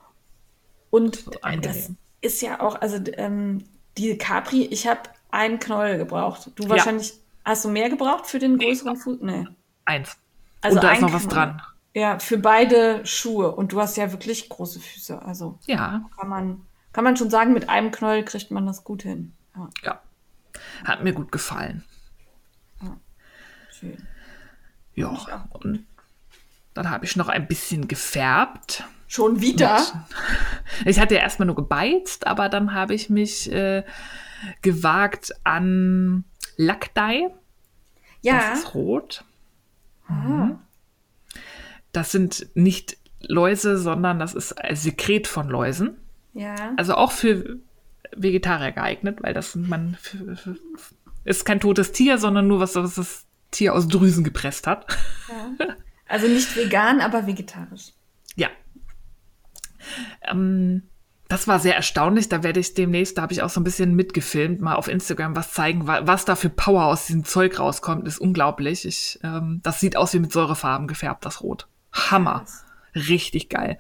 Und 0.91 1.25
das 1.63 1.91
ist 2.21 2.41
ja 2.43 2.61
auch, 2.61 2.81
also 2.81 2.99
ähm, 3.17 3.65
die 3.99 4.17
Capri, 4.19 4.67
ich 4.67 4.87
habe 4.87 5.01
einen 5.33 5.59
Knäuel 5.59 5.99
gebraucht. 5.99 6.53
Du 6.55 6.69
wahrscheinlich, 6.69 7.13
hast 7.45 7.65
du 7.65 7.69
mehr 7.69 7.91
gebraucht 7.91 8.27
für 8.27 8.39
den 8.39 8.59
größeren 8.59 8.97
Fuß? 8.97 9.19
Nee. 9.21 9.47
Eins. 9.85 10.17
Also 10.61 10.77
Und 10.77 10.85
da 10.85 10.93
ist 10.93 11.03
noch 11.03 11.13
was 11.13 11.29
dran. 11.29 11.61
Ja, 11.95 12.19
für 12.19 12.39
beide 12.39 13.05
Schuhe. 13.07 13.55
Und 13.55 13.73
du 13.73 13.81
hast 13.81 13.97
ja 13.97 14.11
wirklich 14.11 14.49
große 14.49 14.81
Füße. 14.81 15.23
Also 15.23 15.59
Ja, 15.67 16.05
kann 16.19 16.29
man, 16.29 16.67
kann 16.93 17.05
man 17.05 17.17
schon 17.17 17.31
sagen, 17.31 17.53
mit 17.53 17.69
einem 17.69 17.91
Knäuel 17.91 18.25
kriegt 18.25 18.51
man 18.51 18.67
das 18.67 18.83
gut 18.83 19.03
hin. 19.03 19.33
Ja, 19.55 19.69
ja. 19.83 20.01
Hat 20.85 21.05
mir 21.05 21.13
gut 21.13 21.31
gefallen. 21.31 21.85
schön. 23.71 24.07
Ja, 24.95 25.49
und 25.51 25.87
dann 26.73 26.91
habe 26.91 27.05
ich 27.05 27.17
noch 27.17 27.29
ein 27.29 27.47
bisschen 27.47 27.89
gefärbt. 27.89 28.85
Schon 29.07 29.41
wieder? 29.41 29.81
Ich 30.85 30.99
hatte 30.99 31.15
ja 31.15 31.21
erstmal 31.21 31.47
nur 31.47 31.55
gebeizt, 31.55 32.27
aber 32.27 32.49
dann 32.49 32.75
habe 32.75 32.95
ich 32.95 33.09
mich 33.09 33.51
äh, 33.53 33.85
gewagt 34.61 35.33
an 35.45 36.25
Lackdye. 36.57 37.31
Ja. 38.23 38.51
Das 38.51 38.61
ist 38.61 38.75
rot. 38.75 39.25
Mhm. 40.09 40.59
Das 41.93 42.11
sind 42.11 42.49
nicht 42.55 42.97
Läuse, 43.21 43.79
sondern 43.79 44.19
das 44.19 44.35
ist 44.35 44.53
ein 44.53 44.77
Sekret 44.77 45.27
von 45.27 45.49
Läusen. 45.49 45.97
Ja. 46.35 46.75
Also 46.77 46.95
auch 46.95 47.13
für 47.13 47.59
Vegetarier 48.15 48.73
geeignet, 48.73 49.19
weil 49.23 49.35
das 49.35 49.55
man 49.55 49.97
ist 51.25 51.45
kein 51.45 51.61
totes 51.61 51.93
Tier, 51.93 52.19
sondern 52.19 52.47
nur 52.47 52.61
was, 52.61 52.75
was 52.75 52.97
das 52.97 53.27
Tier 53.51 53.75
aus 53.75 53.89
Drüsen 53.89 54.25
gepresst 54.25 54.67
hat. 54.67 54.87
Also 56.07 56.27
nicht 56.29 56.55
vegan, 56.57 57.01
aber 57.01 57.27
vegetarisch. 57.27 57.93
Ja. 58.37 58.49
Ähm, 60.23 60.83
das 61.29 61.49
war 61.49 61.59
sehr 61.59 61.75
erstaunlich. 61.77 62.29
Da 62.29 62.43
werde 62.43 62.61
ich 62.61 62.75
demnächst, 62.75 63.17
da 63.19 63.23
habe 63.23 63.33
ich 63.33 63.43
auch 63.43 63.49
so 63.51 63.61
ein 63.61 63.65
bisschen 63.65 63.95
mitgefilmt, 63.95 64.61
mal 64.61 64.75
auf 64.75 64.89
Instagram 64.89 65.35
was 65.37 65.53
zeigen, 65.53 65.87
wa- 65.87 66.03
was 66.07 66.25
da 66.25 66.37
für 66.37 66.51
Power 66.51 66.85
aus 66.85 67.07
diesem 67.07 67.25
Zeug 67.25 67.59
rauskommt, 67.59 68.07
ist 68.07 68.19
unglaublich. 68.19 68.85
Ich, 68.85 69.19
ähm, 69.23 69.61
das 69.63 69.81
sieht 69.81 69.97
aus 69.97 70.13
wie 70.15 70.19
mit 70.19 70.33
Säurefarben 70.33 70.87
gefärbt, 70.87 71.25
das 71.25 71.43
Rot. 71.43 71.67
Hammer. 71.93 72.45
Richtig 72.95 73.49
geil. 73.49 73.79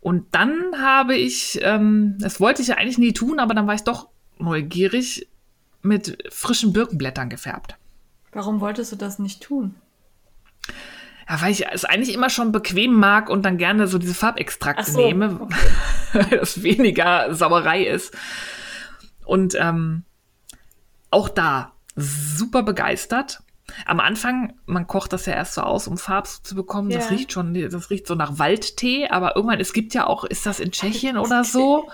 Und 0.00 0.26
dann 0.34 0.62
habe 0.80 1.16
ich, 1.16 1.58
ähm, 1.62 2.16
das 2.18 2.40
wollte 2.40 2.62
ich 2.62 2.68
ja 2.68 2.76
eigentlich 2.76 2.98
nie 2.98 3.12
tun, 3.12 3.38
aber 3.40 3.54
dann 3.54 3.66
war 3.66 3.74
ich 3.74 3.82
doch 3.84 4.08
neugierig, 4.38 5.28
mit 5.82 6.18
frischen 6.30 6.72
Birkenblättern 6.72 7.28
gefärbt. 7.30 7.76
Warum 8.32 8.60
wolltest 8.60 8.92
du 8.92 8.96
das 8.96 9.18
nicht 9.18 9.42
tun? 9.42 9.76
Ja, 11.28 11.40
weil 11.42 11.50
ich 11.50 11.66
es 11.66 11.84
eigentlich 11.84 12.14
immer 12.14 12.30
schon 12.30 12.52
bequem 12.52 12.92
mag 12.94 13.28
und 13.30 13.42
dann 13.44 13.58
gerne 13.58 13.88
so 13.88 13.98
diese 13.98 14.14
Farbextrakte 14.14 14.90
so, 14.90 14.98
nehme, 15.00 15.38
okay. 15.40 15.54
weil 16.12 16.38
das 16.38 16.62
weniger 16.62 17.34
Sauerei 17.34 17.84
ist. 17.84 18.16
Und 19.24 19.56
ähm, 19.58 20.04
auch 21.10 21.28
da 21.28 21.72
super 21.96 22.62
begeistert. 22.62 23.40
Am 23.84 23.98
Anfang, 23.98 24.54
man 24.66 24.86
kocht 24.86 25.12
das 25.12 25.26
ja 25.26 25.32
erst 25.32 25.54
so 25.54 25.62
aus, 25.62 25.88
um 25.88 25.98
Farb 25.98 26.28
zu 26.28 26.54
bekommen. 26.54 26.90
Das 26.90 27.10
Ja. 27.10 27.16
riecht 27.16 27.32
schon, 27.32 27.52
das 27.54 27.90
riecht 27.90 28.06
so 28.06 28.14
nach 28.14 28.38
Waldtee, 28.38 29.08
aber 29.08 29.34
irgendwann, 29.34 29.58
es 29.58 29.72
gibt 29.72 29.94
ja 29.94 30.06
auch, 30.06 30.22
ist 30.22 30.46
das 30.46 30.60
in 30.60 30.70
Tschechien 30.70 31.16
oder 31.18 31.42
so, 31.42 31.90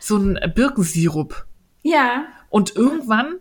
so 0.00 0.16
ein 0.16 0.40
Birkensirup. 0.54 1.46
Ja. 1.82 2.24
Und 2.50 2.74
irgendwann 2.74 3.36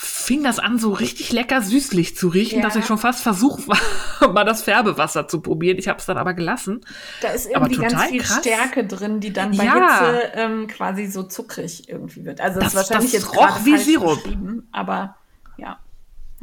fing 0.00 0.44
das 0.44 0.58
an, 0.60 0.78
so 0.78 0.92
richtig 0.92 1.32
lecker 1.32 1.60
süßlich 1.60 2.16
zu 2.16 2.28
riechen, 2.28 2.60
Ja. 2.60 2.64
dass 2.64 2.76
ich 2.76 2.86
schon 2.86 2.98
fast 2.98 3.22
versucht 3.22 3.66
war, 3.66 4.30
mal 4.32 4.44
das 4.44 4.62
Färbewasser 4.62 5.26
zu 5.26 5.40
probieren. 5.40 5.76
Ich 5.78 5.88
habe 5.88 5.98
es 5.98 6.06
dann 6.06 6.16
aber 6.16 6.34
gelassen. 6.34 6.80
Da 7.20 7.28
ist 7.30 7.50
irgendwie 7.50 7.76
ganz 7.76 8.04
viel 8.04 8.22
krass. 8.22 8.38
Stärke 8.38 8.86
drin, 8.86 9.20
die 9.20 9.32
dann 9.32 9.56
bei 9.56 9.64
Ja. 9.64 9.98
Hitze 10.12 10.32
ähm, 10.34 10.66
quasi 10.68 11.06
so 11.06 11.24
zuckrig 11.24 11.88
irgendwie 11.88 12.24
wird. 12.24 12.40
Also 12.40 12.60
das, 12.60 12.68
ist 12.68 12.76
wahrscheinlich 12.76 13.12
das 13.12 13.22
jetzt 13.24 13.36
roch 13.36 13.64
wie 13.64 13.76
Sirup. 13.76 14.22
aber 14.70 15.16
ja. 15.56 15.78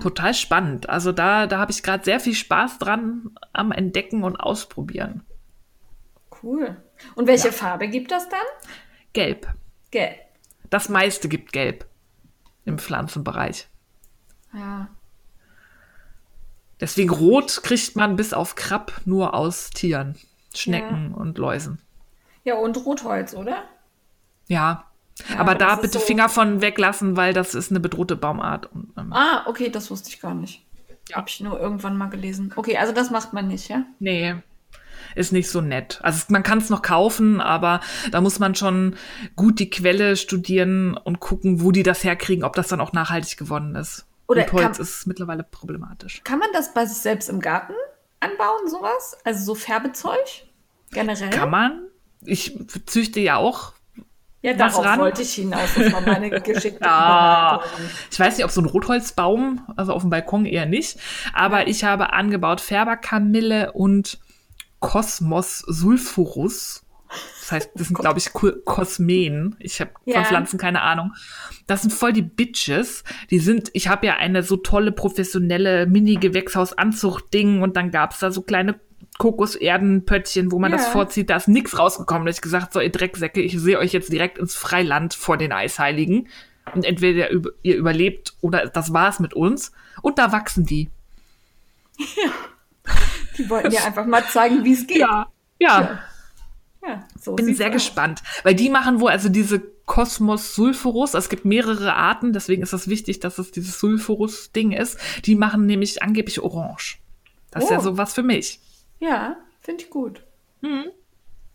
Total 0.02 0.34
spannend. 0.34 0.90
Also 0.90 1.14
da, 1.14 1.48
da 1.48 1.58
habe 1.58 1.72
ich 1.72 1.82
gerade 1.82 2.04
sehr 2.04 2.20
viel 2.20 2.36
Spaß 2.36 2.80
dran 2.80 3.32
am 3.54 3.72
Entdecken 3.72 4.24
und 4.26 4.36
Ausprobieren. 4.36 5.24
Cool. 6.44 6.76
Und 7.16 7.28
welche 7.28 7.54
Farbe 7.54 7.88
gibt 7.88 8.12
das 8.12 8.28
dann? 8.28 8.40
Gelb. 9.14 9.48
Gelb. 9.92 10.18
Das 10.70 10.90
meiste 10.90 11.30
gibt 11.30 11.54
Gelb 11.54 11.86
im 12.66 12.78
Pflanzenbereich. 12.80 13.68
Ja. 14.54 14.88
Deswegen 16.80 17.10
Rot 17.10 17.62
kriegt 17.64 17.96
man 17.96 18.16
bis 18.16 18.34
auf 18.34 18.56
Krabb 18.56 19.02
nur 19.06 19.34
aus 19.34 19.70
Tieren, 19.70 20.16
Schnecken 20.54 21.14
und 21.14 21.38
Läusen. 21.38 21.80
Ja, 22.44 22.56
und 22.56 22.78
Rotholz, 22.86 23.34
oder? 23.34 23.64
Ja. 24.48 24.86
Ja, 25.30 25.40
aber 25.40 25.56
da 25.56 25.76
bitte 25.78 26.00
so- 26.00 26.06
Finger 26.06 26.28
von 26.28 26.62
weglassen, 26.62 27.16
weil 27.16 27.34
das 27.34 27.56
ist 27.56 27.72
eine 27.72 27.80
bedrohte 27.80 28.18
Baumart. 28.18 28.66
Und, 28.74 28.92
ähm, 28.98 29.14
Ah, 29.14 29.44
okay, 29.48 29.70
das 29.70 29.90
wusste 29.90 30.10
ich 30.10 30.20
gar 30.20 30.34
nicht. 30.34 30.66
Ja. 31.10 31.16
Hab 31.18 31.30
ich 31.30 31.40
nur 31.40 31.58
irgendwann 31.60 31.98
mal 31.98 32.10
gelesen. 32.10 32.52
Okay, 32.56 32.78
also 32.78 32.92
das 32.94 33.12
macht 33.12 33.32
man 33.32 33.48
nicht, 33.48 33.70
ja? 33.70 33.86
Nee, 34.00 34.36
ist 35.16 35.32
nicht 35.32 35.50
so 35.50 35.62
nett. 35.62 36.00
Also 36.04 36.26
man 36.30 36.44
kann 36.44 36.60
es 36.60 36.70
noch 36.70 36.82
kaufen, 36.82 37.42
aber 37.42 37.80
da 38.12 38.22
muss 38.22 38.40
man 38.40 38.54
schon 38.56 38.96
gut 39.36 39.60
die 39.60 39.70
Quelle 39.70 40.16
studieren 40.18 40.98
und 40.98 41.20
gucken, 41.20 41.62
wo 41.62 41.72
die 41.72 41.84
das 41.84 42.04
herkriegen, 42.04 42.44
ob 42.44 42.56
das 42.56 42.68
dann 42.68 42.82
auch 42.82 42.94
nachhaltig 42.94 43.38
gewonnen 43.38 43.76
ist. 43.76 44.06
Oder 44.28 44.44
und 44.44 44.54
Holz 44.54 44.80
ist 44.80 45.08
mittlerweile 45.08 45.44
problematisch. 45.44 46.22
Kann 46.24 46.40
man 46.40 46.50
das 46.54 46.74
bei 46.74 46.86
sich 46.86 46.98
selbst 46.98 47.30
im 47.30 47.40
Garten 47.40 47.74
anbauen, 48.20 48.68
sowas? 48.70 49.18
Also 49.24 49.46
so 49.46 49.56
Färbezeug? 49.56 50.46
Generell? 50.92 51.30
Kann 51.30 51.50
man? 51.50 51.88
Ich 52.24 52.58
züchte 52.86 53.20
ja 53.20 53.38
auch. 53.38 53.74
ja, 54.42 54.54
darauf 54.54 54.84
ran? 54.84 55.00
wollte 55.00 55.22
ich 55.22 55.34
hinaus. 55.34 55.70
Das 55.76 55.94
war 55.94 56.02
meine 56.02 56.30
geschickte 56.42 56.90
Ah, 56.90 57.64
ich 58.10 58.20
weiß 58.20 58.38
nicht, 58.38 58.46
ob 58.46 58.52
so 58.52 58.62
ein 58.62 58.66
Rotholzbaum, 58.66 59.62
also 59.76 59.94
auf 59.94 60.02
dem 60.02 60.10
Balkon 60.10 60.46
eher 60.46 60.66
nicht, 60.66 61.00
aber 61.34 61.68
ich 61.68 61.84
habe 61.84 62.14
angebaut 62.14 62.62
Färberkamille 62.62 63.74
und 63.74 64.18
Kosmos 64.80 65.60
sulphurus. 65.60 66.82
Das 67.40 67.52
heißt, 67.52 67.70
das 67.76 67.88
sind, 67.88 67.98
glaube 68.00 68.20
ich, 68.20 68.34
Ko- 68.34 68.52
Kosmen. 68.66 69.56
Ich 69.60 69.80
habe 69.80 69.92
Ja. 70.06 70.16
von 70.16 70.26
Pflanzen 70.26 70.58
keine 70.60 70.82
Ahnung. 70.82 71.14
Das 71.68 71.82
sind 71.84 71.94
voll 71.94 72.12
die 72.14 72.24
Bitches. 72.24 73.04
Die 73.30 73.40
sind, 73.40 73.70
ich 73.74 73.88
habe 73.88 74.08
ja 74.08 74.16
eine 74.16 74.44
so 74.44 74.58
tolle 74.58 74.92
professionelle 74.92 75.86
Mini-Gewächshausanzucht-Ding 75.86 77.62
und 77.62 77.78
dann 77.78 77.92
gab's 77.92 78.20
da 78.20 78.32
so 78.32 78.42
kleine 78.42 78.80
Kokoserdenpöttchen, 79.18 80.52
wo 80.52 80.60
man 80.60 80.72
das 80.72 80.86
Ja. 80.88 80.92
vorzieht. 80.92 81.30
Da 81.30 81.38
ist 81.38 81.48
nix 81.48 81.78
rausgekommen. 81.78 82.26
Da 82.26 82.32
ich 82.32 82.42
gesagt, 82.42 82.74
so 82.74 82.82
ihr 82.82 82.92
Drecksäcke, 82.92 83.40
ich 83.42 83.58
sehe 83.60 83.80
euch 83.80 83.94
jetzt 83.94 84.12
direkt 84.12 84.38
ins 84.40 84.56
Freiland 84.56 85.14
vor 85.14 85.38
den 85.38 85.52
Eisheiligen. 85.54 86.28
Und 86.74 86.84
entweder 86.84 87.30
ihr 87.62 87.76
überlebt 87.78 88.34
oder 88.42 88.66
das 88.68 88.92
war's 88.92 89.20
mit 89.20 89.34
uns. 89.36 89.72
Und 90.02 90.18
da 90.18 90.32
wachsen 90.32 90.66
die. 90.66 90.90
Die 93.38 93.50
wollten 93.50 93.70
dir 93.70 93.84
einfach 93.84 94.06
mal 94.06 94.24
zeigen, 94.26 94.64
wie 94.64 94.74
es 94.74 94.88
geht. 94.88 94.98
Ja, 94.98 95.28
ja. 95.60 96.00
Ja, 96.88 97.04
so 97.20 97.34
Bin 97.36 97.56
sehr 97.56 97.68
aus. 97.70 97.74
gespannt, 97.74 98.22
weil 98.44 98.54
die 98.54 98.70
machen 98.70 99.00
wohl 99.00 99.10
also 99.10 99.28
diese 99.28 99.60
Cosmos 99.86 100.54
Sulphurus, 100.54 101.16
es 101.16 101.30
gibt 101.30 101.44
mehrere 101.46 101.96
Arten, 101.96 102.32
deswegen 102.32 102.62
ist 102.62 102.74
es 102.74 102.88
wichtig, 102.88 103.20
dass 103.20 103.40
es 103.40 103.52
dieses 103.52 103.80
Sulphurus-Ding 103.80 104.72
ist. 104.72 105.00
Die 105.26 105.36
machen 105.36 105.66
nämlich 105.66 106.04
angeblich 106.04 106.42
Orange. 106.42 107.00
Das 107.52 107.64
ist 107.64 107.70
ja 107.72 107.78
Oh. 107.80 107.82
sowas 107.82 108.14
für 108.14 108.22
mich. 108.24 108.60
Ja, 109.00 109.36
finde 109.62 109.84
ich 109.84 109.90
gut. 109.90 110.24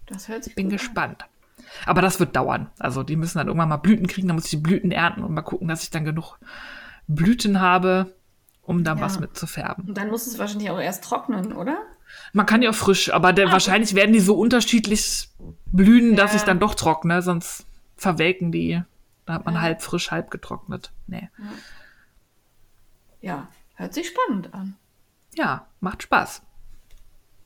Das 0.07 0.27
hört 0.29 0.43
sich 0.45 0.55
Bin 0.57 0.67
gut 0.67 0.79
gespannt. 0.79 1.25
Aber 1.87 2.03
das 2.03 2.19
wird 2.19 2.35
dauern. 2.35 2.69
Also 2.81 3.03
die 3.05 3.15
müssen 3.17 3.39
dann 3.39 3.47
irgendwann 3.47 3.69
mal 3.69 3.77
Blüten 3.77 4.07
kriegen, 4.09 4.27
dann 4.27 4.35
muss 4.37 4.47
ich 4.47 4.51
die 4.51 4.57
Blüten 4.57 4.91
ernten 4.91 5.23
und 5.23 5.33
mal 5.33 5.43
gucken, 5.43 5.69
dass 5.69 5.85
ich 5.85 5.91
dann 5.91 6.05
genug 6.05 6.39
Blüten 7.07 7.61
habe, 7.61 8.13
um 8.71 8.85
da 8.85 8.95
Ja. 8.95 9.01
was 9.01 9.19
mit 9.21 9.37
zu 9.37 9.47
färben. 9.47 9.89
Und 9.89 9.99
dann 9.99 10.09
muss 10.11 10.27
es 10.27 10.39
wahrscheinlich 10.39 10.71
auch 10.71 10.79
erst 10.81 11.05
trocknen, 11.05 11.53
oder? 11.53 11.79
Man 12.33 12.47
kann 12.47 12.63
ja 12.63 12.71
auch 12.71 12.75
frisch, 12.75 13.13
aber 13.13 13.33
der, 13.33 13.51
wahrscheinlich 13.53 13.95
werden 13.95 14.13
die 14.13 14.21
so 14.21 14.35
unterschiedlich 14.39 15.29
blühen, 15.67 16.17
dass 16.17 16.31
Ja. 16.33 16.37
ich 16.39 16.43
dann 16.45 16.59
doch 16.61 16.75
trockne, 16.75 17.21
sonst 17.23 17.67
verwelken 17.97 18.53
die. 18.53 18.83
Da 19.27 19.35
hat 19.35 19.45
man 19.45 19.55
Ja. 19.55 19.61
halb 19.61 19.83
frisch, 19.83 20.11
halb 20.11 20.31
getrocknet. 20.31 20.93
Nee. 21.07 21.29
Ja, 23.21 23.49
hört 23.75 23.93
sich 23.95 24.09
spannend 24.09 24.55
an. 24.55 24.77
Ja, 25.35 25.67
macht 25.81 26.03
Spaß. 26.05 26.43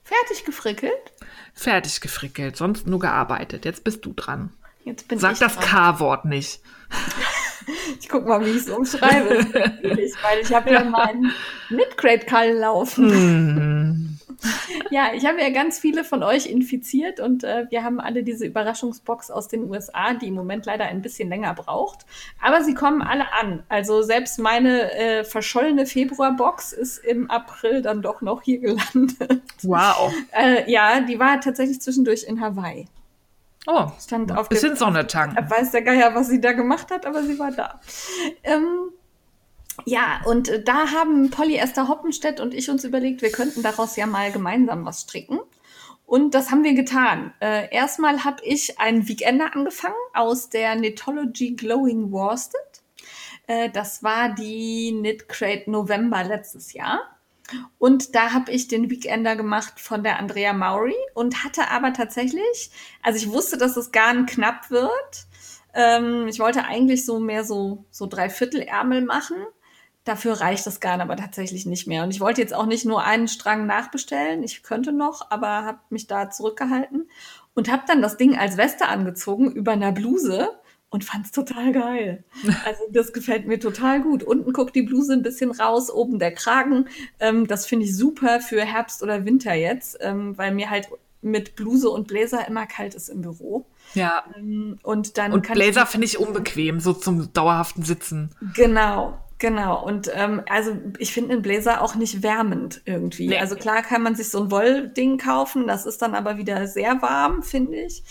Fertig 0.02 0.44
gefrickelt? 0.44 0.92
Fertig 1.54 2.00
gefrickelt, 2.00 2.56
sonst 2.56 2.86
nur 2.86 3.00
gearbeitet. 3.00 3.64
Jetzt 3.64 3.84
bist 3.84 4.04
du 4.04 4.12
dran. 4.14 4.52
Jetzt 4.84 5.08
bin 5.08 5.18
Sag 5.18 5.32
ich 5.32 5.38
das. 5.38 5.58
K-Wort 5.58 6.26
nicht. 6.26 6.60
Ich 8.00 8.08
guck 8.08 8.26
mal, 8.26 8.44
wie 8.44 8.50
ich 8.50 8.56
es 8.56 8.70
umschreibe. 8.70 9.46
Weil 10.22 10.40
ich 10.42 10.52
habe 10.52 10.70
ja 10.70 10.84
meinen 10.84 11.32
Knitcrate-Call 11.68 12.52
laufen. 12.52 13.10
Hm. 13.10 14.04
Ja, 14.90 15.12
ich 15.14 15.26
habe 15.26 15.40
ja 15.40 15.50
ganz 15.50 15.78
viele 15.78 16.04
von 16.04 16.22
euch 16.22 16.46
infiziert 16.46 17.20
und 17.20 17.44
äh, 17.44 17.66
wir 17.70 17.82
haben 17.82 18.00
alle 18.00 18.22
diese 18.22 18.46
Überraschungsbox 18.46 19.30
aus 19.30 19.48
den 19.48 19.70
USA, 19.70 20.14
die 20.14 20.28
im 20.28 20.34
Moment 20.34 20.66
leider 20.66 20.84
ein 20.84 21.02
bisschen 21.02 21.28
länger 21.28 21.54
braucht. 21.54 22.00
Aber 22.42 22.62
sie 22.62 22.74
kommen 22.74 23.02
alle 23.02 23.32
an. 23.32 23.62
Also 23.68 24.02
selbst 24.02 24.38
meine 24.38 24.92
äh, 24.92 25.24
verschollene 25.24 25.86
Februarbox 25.86 26.72
ist 26.72 26.98
im 26.98 27.30
April 27.30 27.82
dann 27.82 28.02
doch 28.02 28.20
noch 28.20 28.42
hier 28.42 28.58
gelandet. 28.58 29.42
Wow. 29.62 30.12
Äh, 30.32 30.70
ja, 30.70 31.00
die 31.00 31.18
war 31.18 31.40
tatsächlich 31.40 31.80
zwischendurch 31.80 32.24
in 32.24 32.40
Hawaii. 32.40 32.86
Oh, 33.66 33.86
Stand 34.00 34.30
auf 34.32 34.48
bisschen 34.48 34.70
dem- 34.70 34.76
Sonne 34.76 35.06
tanken. 35.06 35.50
Weiß 35.50 35.70
der 35.70 35.82
Geier, 35.82 36.14
was 36.14 36.28
sie 36.28 36.40
da 36.40 36.52
gemacht 36.52 36.90
hat, 36.90 37.06
aber 37.06 37.22
sie 37.22 37.38
war 37.38 37.50
da. 37.50 37.80
Ähm, 38.42 38.90
ja, 39.86 40.20
und 40.26 40.48
äh, 40.48 40.62
da 40.62 40.90
haben 40.92 41.30
Polly 41.30 41.56
Esther 41.56 41.88
Hoppenstedt 41.88 42.40
und 42.40 42.54
ich 42.54 42.68
uns 42.70 42.84
überlegt, 42.84 43.22
wir 43.22 43.32
könnten 43.32 43.62
daraus 43.62 43.96
ja 43.96 44.06
mal 44.06 44.30
gemeinsam 44.30 44.84
was 44.84 45.02
stricken. 45.02 45.40
Und 46.06 46.34
das 46.34 46.50
haben 46.50 46.62
wir 46.62 46.74
getan. 46.74 47.32
Äh, 47.40 47.74
erstmal 47.74 48.24
habe 48.24 48.44
ich 48.44 48.78
einen 48.78 49.08
Weekender 49.08 49.54
angefangen 49.56 49.94
aus 50.12 50.50
der 50.50 50.76
Knitology 50.76 51.52
Glowing 51.52 52.12
Worsted. 52.12 52.60
Äh, 53.46 53.70
das 53.70 54.02
war 54.02 54.28
die 54.34 54.94
Knit 54.98 55.28
Crate 55.28 55.70
November 55.70 56.22
letztes 56.22 56.74
Jahr. 56.74 57.00
Und 57.78 58.14
da 58.14 58.32
habe 58.32 58.52
ich 58.52 58.68
den 58.68 58.90
Weekender 58.90 59.36
gemacht 59.36 59.78
von 59.78 60.02
der 60.02 60.18
Andrea 60.18 60.52
Maury 60.52 60.94
und 61.14 61.44
hatte 61.44 61.70
aber 61.70 61.92
tatsächlich, 61.92 62.70
also 63.02 63.18
ich 63.18 63.30
wusste, 63.30 63.58
dass 63.58 63.76
es 63.76 63.92
Garn 63.92 64.26
knapp 64.26 64.70
wird. 64.70 65.26
Ähm, 65.74 66.26
ich 66.28 66.38
wollte 66.38 66.64
eigentlich 66.64 67.04
so 67.04 67.20
mehr 67.20 67.44
so, 67.44 67.84
so 67.90 68.06
Dreiviertelärmel 68.06 69.02
machen. 69.02 69.36
Dafür 70.04 70.40
reicht 70.40 70.66
das 70.66 70.80
Garn 70.80 71.00
aber 71.00 71.16
tatsächlich 71.16 71.66
nicht 71.66 71.86
mehr. 71.86 72.04
Und 72.04 72.10
ich 72.10 72.20
wollte 72.20 72.40
jetzt 72.40 72.54
auch 72.54 72.66
nicht 72.66 72.84
nur 72.84 73.04
einen 73.04 73.28
Strang 73.28 73.66
nachbestellen. 73.66 74.42
Ich 74.42 74.62
könnte 74.62 74.92
noch, 74.92 75.30
aber 75.30 75.64
habe 75.64 75.78
mich 75.90 76.06
da 76.06 76.30
zurückgehalten 76.30 77.08
und 77.54 77.70
habe 77.70 77.84
dann 77.86 78.02
das 78.02 78.16
Ding 78.16 78.36
als 78.36 78.56
Weste 78.56 78.86
angezogen 78.86 79.50
über 79.52 79.72
einer 79.72 79.92
Bluse 79.92 80.50
und 80.94 81.02
fand 81.02 81.24
es 81.26 81.32
total 81.32 81.72
geil. 81.72 82.22
Also 82.64 82.82
das 82.90 83.12
gefällt 83.12 83.48
mir 83.48 83.58
total 83.58 84.00
gut. 84.00 84.22
Unten 84.22 84.52
guckt 84.52 84.76
die 84.76 84.82
Bluse 84.82 85.12
ein 85.12 85.22
bisschen 85.22 85.50
raus, 85.50 85.90
oben 85.90 86.20
der 86.20 86.32
Kragen. 86.32 86.86
Ähm, 87.18 87.48
das 87.48 87.66
finde 87.66 87.86
ich 87.86 87.96
super 87.96 88.38
für 88.38 88.64
Herbst 88.64 89.02
oder 89.02 89.24
Winter 89.24 89.54
jetzt, 89.54 89.98
ähm, 90.00 90.38
weil 90.38 90.54
mir 90.54 90.70
halt 90.70 90.88
mit 91.20 91.56
Bluse 91.56 91.90
und 91.90 92.06
Bläser 92.06 92.46
immer 92.46 92.66
kalt 92.66 92.94
ist 92.94 93.08
im 93.08 93.22
Büro. 93.22 93.66
Ja. 93.94 94.22
Ähm, 94.36 94.78
Und 94.84 95.18
dann 95.18 95.32
Und 95.32 95.50
ich 95.50 95.78
finde 95.88 96.06
ich 96.06 96.18
unbequem, 96.18 96.78
so 96.78 96.92
zum 96.92 97.32
dauerhaften 97.32 97.82
Sitzen. 97.82 98.30
Genau, 98.54 99.18
genau. 99.38 99.84
Und 99.84 100.10
ähm, 100.14 100.42
also 100.48 100.76
ich 100.98 101.12
finde 101.12 101.32
einen 101.32 101.42
Blazer 101.42 101.82
auch 101.82 101.94
nicht 101.94 102.22
wärmend 102.22 102.82
irgendwie. 102.84 103.28
Nee. 103.28 103.38
Also 103.38 103.56
klar 103.56 103.82
kann 103.82 104.02
man 104.02 104.14
sich 104.14 104.30
so 104.30 104.42
ein 104.44 104.50
Wollding 104.50 105.18
kaufen, 105.18 105.66
das 105.66 105.86
ist 105.86 106.02
dann 106.02 106.14
aber 106.14 106.36
wieder 106.38 106.66
sehr 106.66 107.00
warm, 107.02 107.42
finde 107.42 107.78
ich. 107.78 108.02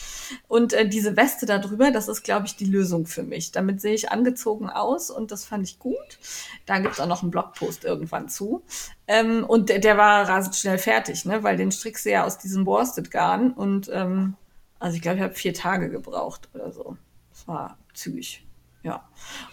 Und 0.48 0.74
äh, 0.74 0.88
diese 0.88 1.18
Weste 1.18 1.46
da 1.46 1.60
drüber, 1.60 1.92
das 1.92 2.08
ist, 2.08 2.24
glaube 2.24 2.46
ich, 2.46 2.56
die 2.56 2.66
Lösung 2.66 3.06
für 3.06 3.24
mich. 3.24 3.52
Damit 3.52 3.82
sehe 3.82 3.94
ich 3.94 4.12
angezogen 4.12 4.70
aus 4.70 5.10
und 5.10 5.32
das 5.32 5.46
fand 5.46 5.68
ich 5.68 5.80
gut. 5.80 6.20
Da 6.66 6.80
gibt's 6.80 7.00
auch 7.00 7.08
noch 7.08 7.22
einen 7.22 7.32
Blogpost 7.32 7.84
irgendwann 7.84 8.30
zu. 8.30 8.64
Ähm, 9.08 9.44
und 9.44 9.70
der, 9.70 9.80
der 9.80 9.98
war 9.98 10.28
rasend 10.28 10.56
schnell 10.56 10.78
fertig, 10.78 11.26
ne? 11.26 11.44
weil 11.44 11.58
den 11.58 11.72
strickst 11.72 12.06
du 12.06 12.12
ja 12.12 12.26
aus 12.26 12.38
diesem 12.38 12.66
Worsted-Garn. 12.66 13.52
Und 13.52 13.90
ähm, 13.92 14.36
also 14.80 14.96
ich 14.96 15.02
glaube, 15.02 15.18
ich 15.18 15.24
habe 15.24 15.34
vier 15.34 15.54
Tage 15.54 15.90
gebraucht 15.90 16.50
oder 16.54 16.72
so. 16.72 16.98
Das 17.32 17.48
war 17.48 17.78
zügig. 17.94 18.43
Ja. 18.84 19.08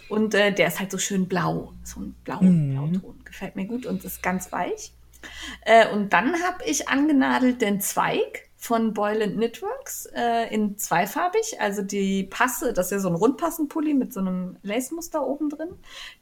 Und 0.09 0.35
äh, 0.35 0.53
der 0.53 0.67
ist 0.67 0.79
halt 0.79 0.91
so 0.91 0.97
schön 0.97 1.27
blau. 1.27 1.73
So 1.83 2.01
ein 2.01 2.15
blau 2.23 2.39
Blauton. 2.39 3.23
Gefällt 3.23 3.55
mir 3.55 3.65
gut 3.65 3.85
und 3.85 4.03
ist 4.03 4.21
ganz 4.21 4.51
weich. 4.51 4.93
Äh, 5.65 5.87
und 5.89 6.13
dann 6.13 6.33
habe 6.43 6.63
ich 6.65 6.89
angenadelt 6.89 7.61
den 7.61 7.79
Zweig 7.79 8.49
von 8.61 8.93
Boyland 8.93 9.37
Knitworks 9.37 10.05
äh, 10.15 10.53
in 10.53 10.77
zweifarbig. 10.77 11.59
Also 11.59 11.81
die 11.81 12.23
Passe, 12.23 12.73
das 12.73 12.87
ist 12.87 12.91
ja 12.91 12.99
so 12.99 13.07
ein 13.09 13.15
Rundpassenpulli 13.15 13.95
mit 13.95 14.13
so 14.13 14.19
einem 14.19 14.55
Lace-Muster 14.61 15.25
oben 15.25 15.49
drin. 15.49 15.69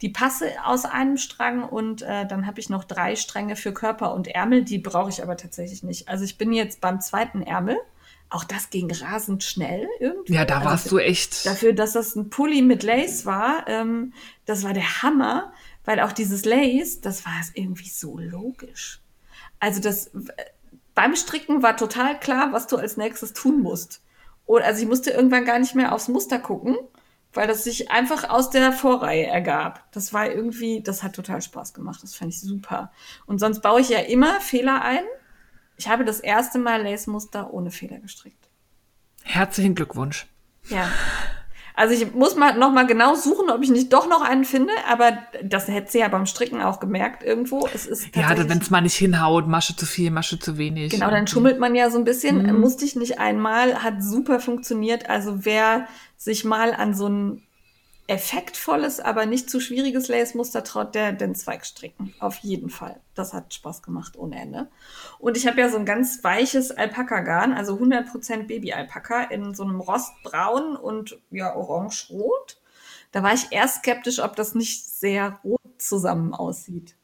Die 0.02 0.08
Passe 0.08 0.52
aus 0.64 0.86
einem 0.86 1.18
Strang 1.18 1.64
und 1.64 2.02
äh, 2.02 2.26
dann 2.26 2.48
habe 2.48 2.62
ich 2.62 2.70
noch 2.70 2.86
drei 2.86 3.18
Stränge 3.18 3.58
für 3.58 3.74
Körper 3.74 4.14
und 4.14 4.30
Ärmel. 4.30 4.64
Die 4.64 4.80
brauche 4.80 5.10
ich 5.10 5.22
aber 5.22 5.36
tatsächlich 5.36 5.84
nicht. 5.84 6.08
Also 6.08 6.24
ich 6.24 6.38
bin 6.38 6.54
jetzt 6.54 6.80
beim 6.80 7.02
zweiten 7.02 7.42
Ärmel. 7.42 7.78
Auch 8.30 8.44
das 8.44 8.70
ging 8.70 8.92
rasend 8.92 9.44
schnell 9.44 9.88
irgendwie. 10.00 10.34
Ja, 10.34 10.46
da 10.46 10.58
Also 10.58 10.70
warst 10.70 10.92
du 10.92 10.98
echt. 11.00 11.46
Dafür, 11.46 11.74
dass 11.74 11.94
das 11.94 12.16
ein 12.16 12.30
Pulli 12.30 12.62
mit 12.62 12.84
Lace 12.84 13.26
war, 13.26 13.68
ähm, 13.68 14.14
das 14.46 14.64
war 14.64 14.74
der 14.74 15.02
Hammer, 15.02 15.52
weil 15.86 16.00
auch 16.00 16.12
dieses 16.12 16.46
Lace, 16.46 17.02
das 17.02 17.26
war 17.26 17.34
irgendwie 17.56 17.90
so 17.90 18.18
logisch. 18.20 19.02
Also 19.60 19.82
das 19.82 20.12
beim 21.00 21.16
Stricken 21.16 21.64
war 21.64 21.78
total 21.78 22.20
klar, 22.20 22.52
was 22.52 22.68
du 22.68 22.76
als 22.76 22.98
nächstes 22.98 23.34
tun 23.34 23.62
musst. 23.62 24.02
Und 24.46 24.64
also 24.64 24.82
ich 24.82 24.88
musste 24.88 25.12
irgendwann 25.12 25.46
gar 25.46 25.58
nicht 25.58 25.74
mehr 25.74 25.94
aufs 25.94 26.08
Muster 26.10 26.40
gucken, 26.40 26.76
weil 27.34 27.48
das 27.48 27.64
sich 27.64 27.90
einfach 27.90 28.30
aus 28.30 28.50
der 28.50 28.74
Vorreihe 28.74 29.26
ergab. 29.26 29.84
Das 29.92 30.14
war 30.14 30.30
irgendwie, 30.30 30.82
das 30.82 31.02
hat 31.02 31.14
total 31.14 31.42
Spaß 31.42 31.74
gemacht. 31.74 32.04
Das 32.04 32.16
fand 32.16 32.34
ich 32.34 32.42
super. 32.42 32.92
Und 33.28 33.40
sonst 33.40 33.62
baue 33.62 33.80
ich 33.80 33.90
ja 33.90 34.00
immer 34.00 34.42
Fehler 34.42 34.82
ein. 34.82 35.04
Ich 35.80 35.88
habe 35.88 36.04
das 36.04 36.20
erste 36.20 36.60
Mal 36.60 36.84
Lace-Muster 36.84 37.54
ohne 37.54 37.72
Fehler 37.72 38.00
gestrickt. 38.00 38.50
Herzlichen 39.24 39.76
Glückwunsch. 39.76 40.28
Ja. 40.68 40.90
Also 41.74 41.94
ich 41.94 42.14
muss 42.14 42.36
mal 42.36 42.58
noch 42.58 42.74
mal 42.74 42.86
genau 42.86 43.16
suchen, 43.16 43.50
ob 43.50 43.64
ich 43.64 43.70
nicht 43.70 43.94
doch 43.94 44.10
noch 44.10 44.22
einen 44.22 44.44
finde, 44.44 44.74
aber 44.90 45.14
das 45.42 45.70
hätte 45.70 45.90
sie 45.90 46.00
ja 46.00 46.10
beim 46.10 46.26
Stricken 46.26 46.62
auch 46.62 46.82
gemerkt 46.82 47.24
irgendwo. 47.24 47.66
Es 47.74 47.86
ist 47.86 48.14
Ja, 48.14 48.38
wenn 48.38 48.58
es 48.58 48.70
mal 48.70 48.82
nicht 48.82 48.96
hinhaut, 48.96 49.48
Masche 49.48 49.78
zu 49.78 49.86
viel, 49.86 50.12
Masche 50.12 50.38
zu 50.38 50.58
wenig. 50.58 50.92
Genau, 50.92 51.10
dann 51.10 51.28
schummelt 51.28 51.58
man 51.58 51.74
ja 51.76 51.90
so 51.90 51.98
ein 51.98 52.04
bisschen. 52.04 52.44
Mhm. 52.44 52.60
Musste 52.60 52.84
ich 52.84 52.98
nicht 52.98 53.18
einmal, 53.20 53.82
hat 53.82 54.04
super 54.04 54.42
funktioniert. 54.42 55.10
Also 55.10 55.46
wer 55.46 55.88
sich 56.18 56.44
mal 56.44 56.74
an 56.74 56.94
so 56.94 57.08
ein 57.08 57.44
effektvolles, 58.10 59.00
aber 59.00 59.28
nicht 59.28 59.52
zu 59.52 59.60
schwieriges 59.60 60.08
Lace-Muster 60.08 60.64
traut, 60.64 60.96
der 60.96 61.14
den 61.14 61.36
Zweig 61.36 61.64
stricken. 61.64 62.14
Auf 62.20 62.38
jeden 62.38 62.72
Fall. 62.72 63.00
Das 63.14 63.34
hat 63.34 63.54
Spaß 63.54 63.84
gemacht 63.84 64.18
ohne 64.18 64.40
Ende. 64.42 64.68
Und 65.20 65.38
ich 65.38 65.46
habe 65.46 65.62
ja 65.62 65.70
so 65.70 65.78
ein 65.78 65.86
ganz 65.86 66.24
weiches 66.24 66.72
Alpaka-Garn, 66.72 67.54
also 67.54 67.76
100% 67.76 68.48
Baby-Alpaka 68.48 69.26
in 69.26 69.54
so 69.54 69.64
einem 69.64 69.80
Rostbraun 69.80 70.76
und 70.76 71.20
ja 71.30 71.56
orange-rot. 71.56 72.60
Da 73.12 73.22
war 73.22 73.34
ich 73.34 73.52
erst 73.52 73.78
skeptisch, 73.78 74.20
ob 74.20 74.36
das 74.36 74.56
nicht 74.56 74.88
sehr 74.88 75.40
rot 75.44 75.62
zusammen 75.78 76.34
aussieht. 76.34 76.96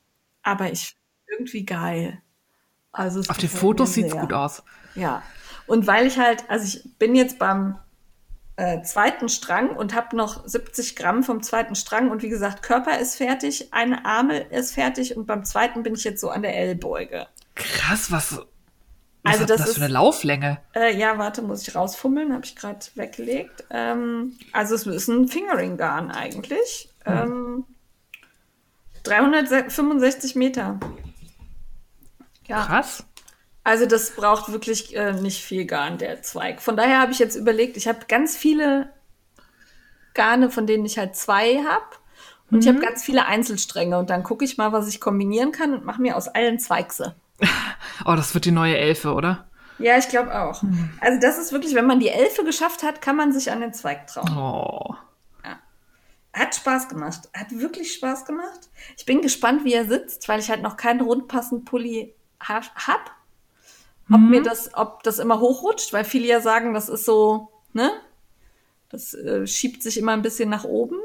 Aber 0.42 0.72
ich 0.72 0.96
irgendwie 1.28 1.66
geil. 1.66 2.22
Also 2.92 3.20
es 3.20 3.30
Auf 3.30 3.38
den 3.38 3.50
Fotos 3.50 3.94
sieht's 3.94 4.12
sehr. 4.12 4.22
gut 4.22 4.34
aus. 4.34 4.64
Ja. 4.96 5.22
Und 5.68 5.86
weil 5.86 6.08
ich 6.08 6.18
halt, 6.18 6.50
also 6.50 6.66
ich 6.66 6.98
bin 6.98 7.16
jetzt 7.16 7.38
beim 7.38 7.78
äh, 8.58 8.82
zweiten 8.84 9.28
Strang 9.30 9.76
und 9.76 9.94
habe 9.94 10.16
noch 10.16 10.48
70 10.48 10.96
Gramm 10.96 11.24
vom 11.24 11.44
zweiten 11.44 11.76
Strang 11.76 12.10
und 12.10 12.22
wie 12.24 12.30
gesagt, 12.30 12.64
Körper 12.64 12.98
ist 13.00 13.16
fertig, 13.18 13.74
eine 13.74 14.06
Arme 14.06 14.40
ist 14.50 14.74
fertig 14.74 15.18
und 15.18 15.26
beim 15.26 15.44
zweiten 15.44 15.84
bin 15.84 15.96
ich 15.96 16.04
jetzt 16.06 16.22
so 16.22 16.30
an 16.30 16.42
der 16.42 16.56
Ellbeuge. 16.56 17.28
Krass, 17.56 18.12
was, 18.12 18.38
was 18.38 18.46
Also 19.34 19.46
das 19.46 19.58
das 19.62 19.70
ist- 19.72 19.78
für 19.78 19.84
eine 19.86 19.94
Lauflänge? 19.94 20.60
Äh, 20.74 20.98
ja, 20.98 21.18
warte, 21.18 21.42
muss 21.42 21.68
ich 21.68 21.76
rausfummeln, 21.76 22.32
habe 22.34 22.46
ich 22.46 22.56
gerade 22.56 22.80
weggelegt. 22.96 23.66
Ähm, 23.72 24.38
also 24.54 24.76
es 24.76 24.86
ist 24.88 25.08
ein 25.10 25.28
Fingering-Garn 25.28 26.12
eigentlich. 26.12 26.90
Ähm, 27.06 27.66
365 29.04 30.36
Meter. 30.36 30.80
Ja, 32.48 32.66
Krass. 32.66 33.04
Also 33.66 33.86
das 33.86 34.12
braucht 34.12 34.52
wirklich 34.52 34.96
äh, 34.96 35.12
nicht 35.12 35.44
viel 35.44 35.66
Garn, 35.66 35.98
der 35.98 36.22
Zweig. 36.22 36.62
Von 36.62 36.78
daher 36.78 37.00
habe 37.00 37.12
ich 37.12 37.20
jetzt 37.20 37.36
überlegt, 37.36 37.76
ich 37.76 37.88
habe 37.88 38.00
ganz 38.08 38.38
viele 38.38 38.90
Garne, 40.14 40.50
von 40.50 40.68
denen 40.68 40.86
ich 40.86 40.98
halt 40.98 41.16
zwei 41.16 41.58
habe. 41.58 41.84
Und 42.52 42.64
ich 42.64 42.68
habe 42.68 42.80
ganz 42.80 43.04
viele 43.04 43.26
Einzelstränge. 43.26 43.98
Und 43.98 44.12
dann 44.12 44.22
gucke 44.24 44.46
ich 44.46 44.58
mal, 44.58 44.72
was 44.72 44.88
ich 44.88 45.02
kombinieren 45.02 45.52
kann 45.52 45.74
und 45.74 45.84
mache 45.84 46.00
mir 46.02 46.16
aus 46.16 46.28
allen 46.30 46.60
Zweigse. 46.60 47.16
Oh, 48.06 48.16
das 48.16 48.34
wird 48.34 48.46
die 48.46 48.52
neue 48.52 48.78
Elfe, 48.78 49.14
oder? 49.14 49.48
Ja, 49.80 49.98
ich 49.98 50.10
glaube 50.10 50.38
auch. 50.38 50.62
Also 51.00 51.20
das 51.20 51.38
ist 51.38 51.54
wirklich, 51.54 51.74
wenn 51.76 51.86
man 51.86 52.00
die 52.00 52.10
Elfe 52.10 52.44
geschafft 52.44 52.84
hat, 52.84 53.02
kann 53.02 53.16
man 53.16 53.32
sich 53.32 53.52
an 53.52 53.62
den 53.62 53.74
Zweig 53.74 54.08
trauen. 54.08 54.38
Oh. 54.38 54.96
Hat 56.34 56.54
Spaß 56.54 56.90
gemacht. 56.90 57.30
Hat 57.34 57.58
wirklich 57.58 57.94
Spaß 57.94 58.26
gemacht. 58.26 58.70
Ich 58.98 59.06
bin 59.06 59.22
gespannt, 59.22 59.64
wie 59.64 59.74
er 59.74 59.86
sitzt, 59.86 60.28
weil 60.28 60.42
ich 60.42 60.50
halt 60.50 60.62
noch 60.62 60.76
keinen 60.76 61.00
rundpassenden 61.00 61.64
Pulli 61.64 62.14
ha 62.42 62.62
hab. 62.76 63.12
Ob 64.12 64.22
mir 64.22 64.44
das, 64.44 64.72
ob 64.76 65.02
das 65.04 65.20
immer 65.20 65.40
hochrutscht, 65.40 65.92
weil 65.92 66.04
viele 66.06 66.28
ja 66.28 66.40
sagen, 66.40 66.74
das 66.74 66.90
ist 66.90 67.06
so, 67.06 67.50
ne? 67.74 67.92
Das 68.90 69.14
äh, 69.16 69.48
schiebt 69.48 69.82
sich 69.82 69.98
immer 69.98 70.12
ein 70.12 70.22
bisschen 70.22 70.50
nach 70.50 70.64
oben. 70.64 70.98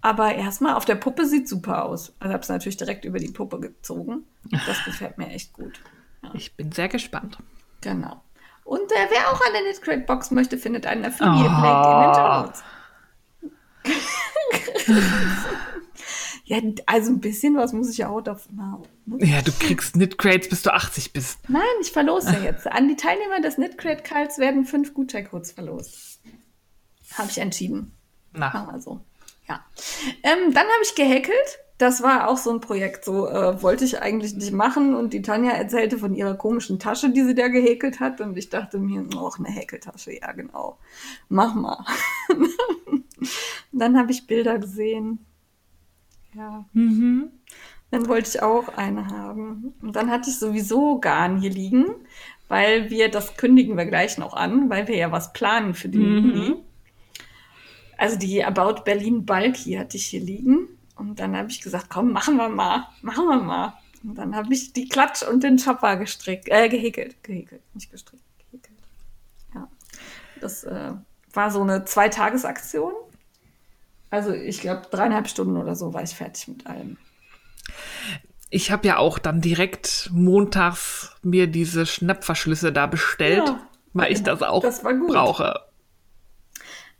Aber 0.00 0.34
erstmal 0.34 0.74
auf 0.74 0.84
der 0.84 0.94
Puppe 0.94 1.26
sieht 1.26 1.48
super 1.48 1.84
aus. 1.84 2.14
Also 2.20 2.32
habe 2.32 2.42
es 2.42 2.48
natürlich 2.48 2.76
direkt 2.76 3.04
über 3.04 3.18
die 3.18 3.32
Puppe 3.32 3.58
gezogen. 3.58 4.24
Das 4.66 4.84
gefällt 4.84 5.18
mir 5.18 5.28
echt 5.28 5.52
gut. 5.52 5.80
Ich 6.34 6.54
bin 6.56 6.70
sehr 6.70 6.88
gespannt. 6.88 7.38
Genau. 7.80 8.22
Und 8.64 8.92
äh, 8.92 9.08
wer 9.10 9.32
auch 9.32 9.40
eine 9.40 9.60
Knitcrate 9.62 10.02
Box 10.02 10.30
möchte, 10.30 10.58
findet 10.58 10.86
einen 10.86 11.04
Affiliate-Link 11.04 11.86
in 11.86 12.00
den 12.02 12.14
Show 12.14 12.28
Notes. 12.42 12.62
ja, 16.48 16.62
also 16.86 17.10
ein 17.10 17.20
bisschen 17.20 17.56
was 17.56 17.74
muss 17.74 17.90
ich 17.90 17.98
ja 17.98 18.08
auch 18.08 18.22
davon 18.22 18.58
haben. 18.58 18.82
Ja, 19.18 19.42
du 19.42 19.52
kriegst 19.52 19.92
Knitcrates, 19.92 20.48
bis 20.48 20.62
du 20.62 20.72
80 20.72 21.12
bist. 21.12 21.38
Nein, 21.46 21.62
ich 21.82 21.92
verlose 21.92 22.34
jetzt. 22.42 22.66
An 22.66 22.88
die 22.88 22.96
Teilnehmer 22.96 23.42
des 23.42 23.56
Knitcrate 23.56 24.02
Calls 24.02 24.38
werden 24.38 24.64
fünf 24.64 24.94
Gutscheincodes 24.94 25.52
verlost. 25.52 26.20
Habe 27.18 27.28
ich 27.30 27.36
entschieden. 27.36 27.92
Na, 28.32 28.48
Machen 28.48 28.72
wir 28.72 28.80
so. 28.80 29.00
Ja. 29.46 29.62
Ähm, 30.22 30.54
dann 30.54 30.64
habe 30.64 30.82
ich 30.84 30.94
gehäkelt. 30.94 31.58
Das 31.76 32.02
war 32.02 32.28
auch 32.28 32.38
so 32.38 32.50
ein 32.50 32.60
Projekt, 32.60 33.04
so 33.04 33.28
äh, 33.28 33.62
wollte 33.62 33.84
ich 33.84 34.00
eigentlich 34.00 34.34
nicht 34.34 34.52
machen. 34.52 34.96
Und 34.96 35.12
die 35.12 35.22
Tanja 35.22 35.50
erzählte 35.50 35.98
von 35.98 36.14
ihrer 36.14 36.34
komischen 36.34 36.78
Tasche, 36.78 37.10
die 37.10 37.24
sie 37.24 37.34
da 37.34 37.48
gehäkelt 37.48 38.00
hat. 38.00 38.22
Und 38.22 38.38
ich 38.38 38.48
dachte 38.48 38.78
mir, 38.78 39.04
auch 39.18 39.38
eine 39.38 39.48
Häkeltasche, 39.48 40.18
ja 40.18 40.32
genau. 40.32 40.78
Mach 41.28 41.54
mal. 41.54 41.84
dann 43.72 43.98
habe 43.98 44.12
ich 44.12 44.26
Bilder 44.26 44.58
gesehen. 44.58 45.26
Ja. 46.38 46.64
Dann 47.90 48.06
wollte 48.06 48.28
ich 48.28 48.42
auch 48.42 48.68
eine 48.76 49.08
haben. 49.08 49.74
Und 49.82 49.96
dann 49.96 50.10
hatte 50.10 50.30
ich 50.30 50.38
sowieso 50.38 51.00
Garn 51.00 51.40
hier 51.40 51.50
liegen, 51.50 51.86
weil 52.48 52.90
wir, 52.90 53.10
das 53.10 53.36
kündigen 53.36 53.76
wir 53.76 53.86
gleich 53.86 54.18
noch 54.18 54.34
an, 54.34 54.70
weil 54.70 54.86
wir 54.88 54.96
ja 54.96 55.10
was 55.10 55.32
planen 55.32 55.74
für 55.74 55.88
den 55.88 56.02
Juni. 56.02 56.56
Also 57.96 58.16
die 58.16 58.44
About 58.44 58.82
Berlin 58.84 59.26
Bulky 59.26 59.74
hatte 59.74 59.96
ich 59.96 60.06
hier 60.06 60.20
liegen. 60.20 60.68
Und 60.94 61.18
dann 61.18 61.36
habe 61.36 61.50
ich 61.50 61.60
gesagt, 61.60 61.88
komm, 61.90 62.12
machen 62.12 62.36
wir 62.36 62.48
mal, 62.48 62.86
machen 63.02 63.26
wir 63.26 63.40
mal. 63.40 63.74
Und 64.04 64.16
dann 64.16 64.36
habe 64.36 64.52
ich 64.52 64.72
die 64.72 64.88
Klatsch 64.88 65.22
und 65.22 65.42
den 65.42 65.58
Chopper 65.58 65.96
gestrickt, 65.96 66.48
äh, 66.48 66.68
gehäkelt, 66.68 67.22
gehäkelt, 67.22 67.62
nicht 67.74 67.90
gestrickt, 67.90 68.22
gehäkelt. 68.38 68.78
Ja, 69.54 69.68
das 70.40 70.64
äh, 70.64 70.92
war 71.32 71.50
so 71.50 71.62
eine 71.62 71.84
Zweitagesaktion. 71.84 72.92
Also 74.10 74.32
ich 74.32 74.60
glaube, 74.60 74.82
dreieinhalb 74.90 75.28
Stunden 75.28 75.56
oder 75.56 75.74
so 75.74 75.92
war 75.92 76.02
ich 76.02 76.10
fertig 76.14 76.48
mit 76.48 76.66
allem. 76.66 76.96
ich 78.50 78.70
habe 78.70 78.86
ja 78.88 78.96
auch 78.96 79.18
dann 79.18 79.40
direkt 79.42 80.08
montags 80.12 81.14
mir 81.22 81.46
diese 81.46 81.84
Schnappverschlüsse 81.84 82.72
da 82.72 82.86
bestellt, 82.86 83.46
Ja. 83.48 83.60
weil 83.92 84.12
ich 84.12 84.22
das 84.22 84.42
auch 84.42 84.62
Das 84.62 84.82
brauche. 84.82 85.60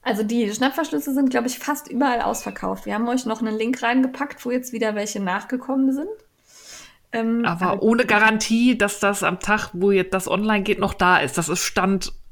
Also 0.02 0.22
die 0.22 0.52
Schnappverschlüsse 0.52 1.12
sind, 1.14 1.30
glaube 1.30 1.46
ich, 1.48 1.58
fast 1.58 1.88
überall 1.88 2.20
ausverkauft. 2.22 2.86
Wir 2.86 2.94
haben 2.94 3.08
euch 3.08 3.26
noch 3.26 3.40
einen 3.40 3.56
Link 3.56 3.82
reingepackt, 3.82 4.44
wo 4.44 4.50
jetzt 4.50 4.72
wieder 4.72 4.94
welche 4.94 5.20
nachgekommen 5.20 5.92
sind. 5.92 6.08
Ähm, 7.12 7.44
Aber 7.46 7.82
ohne 7.82 8.04
Garantie, 8.04 8.76
dass 8.76 9.00
das 9.00 9.22
am 9.22 9.40
Tag, 9.40 9.70
wo 9.72 9.90
jetzt 9.90 10.12
das 10.14 10.28
online 10.28 10.62
geht, 10.62 10.78
noch 10.78 10.94
da 10.94 11.18
ist. 11.18 11.38
Das 11.38 11.48
ist 11.48 11.64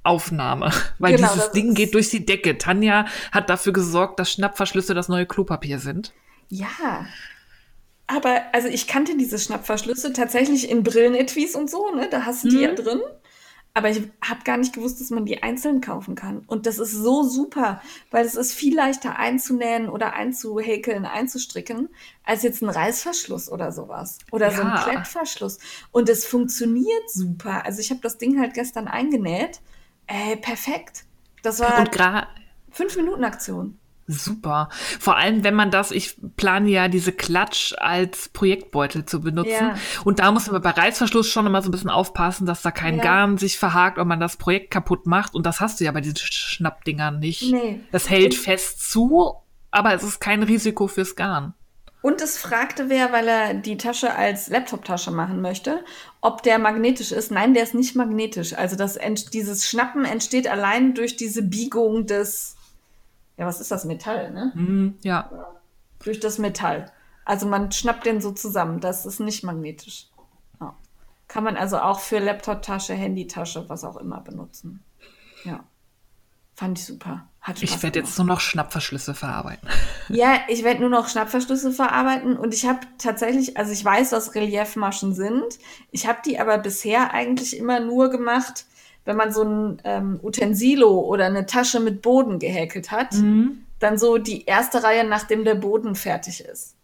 Standaufnahme. 0.07 0.71
Weil 0.99 1.17
Genau, 1.17 1.33
dieses 1.33 1.51
Ding 1.51 1.75
geht 1.75 1.95
durch 1.95 2.11
die 2.11 2.25
Decke. 2.25 2.59
Tanja 2.59 3.07
hat 3.33 3.51
dafür 3.51 3.73
gesorgt, 3.73 4.19
dass 4.21 4.31
Schnappverschlüsse 4.31 4.95
das 4.95 5.09
neue 5.09 5.27
Klopapier 5.27 5.79
sind. 5.79 6.13
Ja. 6.49 7.07
Aber 8.07 8.43
also 8.53 8.69
ich 8.69 8.87
kannte 8.87 9.17
diese 9.17 9.39
Schnappverschlüsse 9.39 10.13
tatsächlich 10.13 10.71
in 10.71 10.85
Brillenetuis 10.85 11.57
und 11.57 11.69
so, 11.69 11.91
ne? 11.95 12.09
Da 12.09 12.25
hast 12.25 12.45
du 12.45 12.49
die 12.49 12.61
ja 12.61 12.73
drin. 12.73 13.01
Aber 13.75 13.91
ich 13.91 14.01
habe 14.27 14.41
gar 14.45 14.57
nicht 14.57 14.73
gewusst, 14.73 15.03
dass 15.03 15.11
man 15.11 15.27
die 15.27 15.43
einzeln 15.43 15.83
kaufen 15.83 16.15
kann. 16.15 16.45
Und 16.47 16.65
das 16.65 16.79
ist 16.79 16.93
so 16.93 17.25
super, 17.25 17.83
weil 18.11 18.25
es 18.25 18.35
ist 18.35 18.55
viel 18.55 18.75
leichter 18.75 19.19
einzunähen 19.19 19.91
oder 19.91 20.15
einzuhäkeln, 20.15 21.05
einzustricken, 21.05 21.91
als 22.25 22.43
jetzt 22.43 22.63
ein 22.63 22.71
Reißverschluss 22.71 23.51
oder 23.53 23.73
sowas. 23.73 24.19
Oder 24.31 24.51
so 24.51 24.63
ein 24.63 24.69
Ja. 24.69 24.83
Klettverschluss. 24.83 25.59
Und 25.93 26.09
es 26.09 26.25
funktioniert 26.25 27.11
super. 27.11 27.67
Also 27.67 27.81
ich 27.81 27.91
habe 27.91 28.01
das 28.01 28.17
Ding 28.17 28.41
halt 28.41 28.55
gestern 28.55 28.89
eingenäht. 28.89 29.61
Äh, 30.07 30.37
perfekt. 30.37 31.05
Das 31.43 31.61
war 31.61 31.79
Und 31.79 31.91
fünf 32.71 32.97
Minuten 32.97 33.25
Aktion. 33.25 33.79
Super. 34.09 34.69
Vor 35.01 35.17
allem, 35.17 35.43
wenn 35.43 35.55
man 35.55 35.73
das, 35.73 35.91
ich 35.91 36.17
plane 36.37 36.71
ja 36.71 36.87
diese 36.87 37.11
Klatsch 37.11 37.75
als 37.77 38.29
Projektbeutel 38.29 39.05
zu 39.05 39.21
benutzen. 39.21 39.51
Ja. 39.51 39.75
Und 40.05 40.21
da 40.21 40.31
muss 40.31 40.49
man 40.49 40.63
bei 40.63 40.71
Reißverschluss 40.71 41.29
schon 41.29 41.45
immer 41.47 41.61
so 41.61 41.69
ein 41.69 41.73
bisschen 41.73 41.91
aufpassen, 41.91 42.47
dass 42.47 42.63
da 42.63 42.71
kein 42.71 42.99
Ja. 42.99 43.03
Garn 43.03 43.37
sich 43.37 43.59
verhakt 43.59 43.99
und 43.99 44.07
man 44.07 44.21
das 44.21 44.37
Projekt 44.37 44.71
kaputt 44.71 45.07
macht. 45.07 45.35
Und 45.35 45.45
das 45.45 45.61
hast 45.61 45.81
du 45.81 45.85
ja 45.85 45.91
bei 45.91 46.01
diesen 46.01 46.19
Sch- 46.19 46.33
Schnappdingern 46.55 47.19
nicht. 47.19 47.51
Nee. 47.51 47.81
Das 47.91 48.09
hält 48.09 48.35
fest 48.37 48.89
zu, 48.89 49.35
aber 49.73 49.93
es 49.93 50.05
ist 50.05 50.21
kein 50.21 50.45
Risiko 50.45 50.87
fürs 50.87 51.17
Garn. 51.17 51.55
Und 52.07 52.21
es 52.21 52.39
fragte 52.39 52.89
wer, 52.89 53.11
weil 53.11 53.27
er 53.27 53.55
die 53.55 53.77
Tasche 53.77 54.15
als 54.15 54.47
Laptoptasche 54.47 55.11
machen 55.11 55.41
möchte, 55.41 55.85
ob 56.21 56.45
der 56.45 56.61
magnetisch 56.61 57.11
ist. 57.11 57.33
Nein, 57.33 57.53
der 57.53 57.65
ist 57.65 57.75
nicht 57.75 57.97
magnetisch. 57.97 58.53
Also 58.57 58.77
das, 58.77 58.97
dieses 59.33 59.69
Schnappen 59.69 60.05
entsteht 60.05 60.47
allein 60.47 60.95
durch 60.95 61.17
diese 61.17 61.43
Biegung 61.43 62.07
des, 62.07 62.55
ja, 63.37 63.45
was 63.45 63.61
ist 63.61 63.73
das, 63.73 63.85
Metall, 63.85 64.31
ne? 64.31 64.53
Hm, 64.55 64.95
ja. 65.03 65.49
Durch 65.99 66.21
das 66.21 66.39
Metall. 66.39 66.93
Also 67.25 67.49
man 67.49 67.73
schnappt 67.73 68.07
den 68.07 68.21
so 68.21 68.31
zusammen. 68.31 68.79
Das 68.79 69.05
ist 69.05 69.19
nicht 69.19 69.43
magnetisch. 69.43 70.07
Ja. 70.61 70.77
Kann 71.27 71.43
man 71.43 71.57
also 71.57 71.79
auch 71.79 71.99
für 71.99 72.21
Laptoptasche, 72.21 72.95
Handytasche, 72.95 73.69
was 73.69 73.83
auch 73.83 73.97
immer 73.97 74.21
benutzen. 74.21 74.85
Ja. 75.43 75.65
Fand 76.57 76.79
ich 76.79 76.87
super. 76.87 77.29
Hat 77.43 77.59
Spaß 77.59 77.71
Ich 77.71 77.83
werde 77.83 77.99
jetzt 77.99 78.17
nur 78.17 78.27
noch 78.27 78.41
Schnappverschlüsse 78.41 79.15
verarbeiten. 79.15 79.69
Ja, 80.09 80.39
ich 80.49 80.63
werde 80.63 80.81
nur 80.81 80.89
noch 80.89 81.09
Schnappverschlüsse 81.09 81.73
verarbeiten 81.73 82.37
und 82.37 82.55
ich 82.55 82.65
habe 82.65 82.79
tatsächlich, 82.97 83.57
also 83.57 83.73
ich 83.73 83.85
weiß, 83.85 84.13
was 84.13 84.37
Reliefmaschen 84.37 85.15
sind. 85.15 85.59
Ich 85.91 86.07
habe 86.07 86.21
die 86.25 86.39
aber 86.39 86.59
bisher 86.59 87.13
eigentlich 87.13 87.57
immer 87.57 87.81
nur 87.81 88.09
gemacht, 88.09 88.67
wenn 89.05 89.17
man 89.17 89.33
so 89.33 89.43
ein 89.43 89.83
ähm, 89.83 90.21
Utensilo 90.23 91.01
oder 91.01 91.27
eine 91.27 91.45
Tasche 91.45 91.81
mit 91.81 92.03
Boden 92.03 92.39
gehäkelt 92.39 92.93
hat. 92.93 93.15
Dann 93.81 93.99
so 93.99 94.17
die 94.19 94.45
erste 94.45 94.85
Reihe, 94.85 95.05
nachdem 95.05 95.45
der 95.45 95.57
Boden 95.57 95.97
fertig 95.97 96.41
ist. 96.41 96.77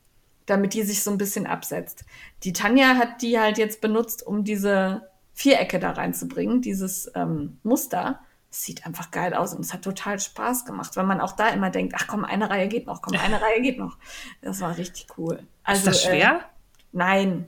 Damit 0.47 0.75
die 0.75 0.83
sich 0.83 1.03
so 1.03 1.13
ein 1.13 1.19
bisschen 1.19 1.47
absetzt. 1.47 2.05
Die 2.43 2.53
Tanja 2.53 2.97
hat 2.97 3.23
die 3.23 3.39
halt 3.39 3.57
jetzt 3.57 3.81
benutzt, 3.81 4.27
um 4.27 4.43
diese 4.43 5.09
Vierecke 5.33 5.79
da 5.79 5.93
reinzubringen, 5.93 6.61
dieses 6.61 7.11
ähm, 7.15 7.59
Muster. 7.63 8.21
Es 8.53 8.63
sieht 8.65 8.85
einfach 8.85 9.11
geil 9.11 9.33
aus 9.33 9.55
und 9.55 9.63
es 9.63 9.73
hat 9.73 9.83
total 9.83 10.21
Spaß 10.21 10.67
gemacht, 10.67 10.95
weil 10.97 11.07
man 11.07 11.23
auch 11.23 11.33
da 11.33 11.49
immer 11.49 11.71
denkt, 11.71 11.95
ach 11.97 12.07
komm, 12.07 12.25
eine 12.25 12.51
Reihe 12.51 12.69
geht 12.69 12.87
noch, 12.87 13.01
komm, 13.01 13.17
eine 13.17 13.41
Reihe 13.41 13.63
geht 13.63 13.79
noch. 13.79 13.97
Das 14.43 14.61
war 14.61 14.77
richtig 14.77 15.07
cool. 15.17 15.43
Also, 15.65 15.91
ist 15.91 15.97
das 15.97 16.03
schwer? 16.05 16.41
Äh, 16.41 16.45
nein, 16.93 17.47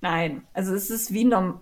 nein. 0.00 0.46
Also 0.54 0.74
es 0.74 0.88
ist 0.88 1.12
wie 1.12 1.24
norm 1.24 1.60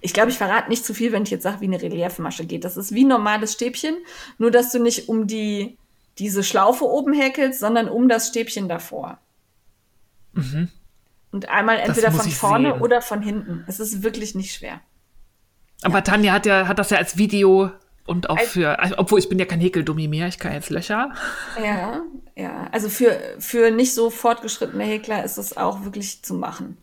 ich 0.00 0.12
glaube, 0.12 0.30
ich 0.30 0.38
verrate 0.38 0.68
nicht 0.68 0.84
zu 0.84 0.94
viel, 0.94 1.12
wenn 1.12 1.22
ich 1.22 1.30
jetzt 1.30 1.42
sage, 1.42 1.60
wie 1.60 1.66
eine 1.66 1.80
Reliefmasche 1.80 2.46
geht. 2.46 2.64
Das 2.64 2.76
ist 2.76 2.92
wie 2.94 3.04
ein 3.04 3.08
normales 3.08 3.52
Stäbchen, 3.52 3.96
nur 4.38 4.50
dass 4.50 4.72
du 4.72 4.80
nicht 4.80 5.08
um 5.08 5.26
die, 5.26 5.76
diese 6.18 6.42
Schlaufe 6.42 6.84
oben 6.84 7.12
häkelst, 7.12 7.60
sondern 7.60 7.88
um 7.88 8.08
das 8.08 8.28
Stäbchen 8.28 8.68
davor. 8.68 9.18
Und 11.30 11.48
einmal 11.48 11.78
entweder 11.78 12.10
von 12.10 12.28
vorne 12.30 12.72
sehen. 12.72 12.82
oder 12.82 13.02
von 13.02 13.22
hinten. 13.22 13.64
Es 13.66 13.80
ist 13.80 14.02
wirklich 14.02 14.34
nicht 14.34 14.54
schwer. 14.54 14.80
Aber 15.82 16.02
Tanja 16.02 16.32
hat 16.32 16.46
ja, 16.46 16.66
hat 16.66 16.78
das 16.78 16.90
ja 16.90 16.98
als 16.98 17.16
Video 17.16 17.70
und 18.06 18.30
auch 18.30 18.38
Als- 18.38 18.48
für, 18.48 18.78
also, 18.78 18.94
obwohl 18.98 19.18
ich 19.18 19.28
bin 19.28 19.38
ja 19.38 19.44
kein 19.44 19.60
Häkeldummi 19.60 20.08
mehr, 20.08 20.28
ich 20.28 20.38
kann 20.38 20.52
jetzt 20.52 20.70
Löcher. 20.70 21.12
Ja, 21.62 22.00
ja. 22.36 22.68
Also 22.72 22.88
für, 22.88 23.18
für 23.38 23.70
nicht 23.70 23.94
so 23.94 24.10
fortgeschrittene 24.10 24.84
Häkler 24.84 25.24
ist 25.24 25.36
es 25.38 25.56
auch 25.56 25.84
wirklich 25.84 26.22
zu 26.22 26.34
machen. 26.34 26.78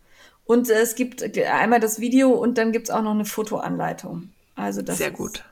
Und 0.46 0.70
es 0.70 0.96
gibt 0.96 1.24
einmal 1.38 1.80
das 1.80 2.00
Video 2.00 2.30
und 2.32 2.58
dann 2.58 2.72
gibt 2.72 2.88
es 2.90 2.94
auch 2.94 3.02
noch 3.02 3.12
eine 3.12 3.26
Fotoanleitung. 3.26 4.30
Also 4.56 4.82
das 4.84 5.00
Sehr 5.00 5.10
ist, 5.10 5.18
gut. 5.18 5.44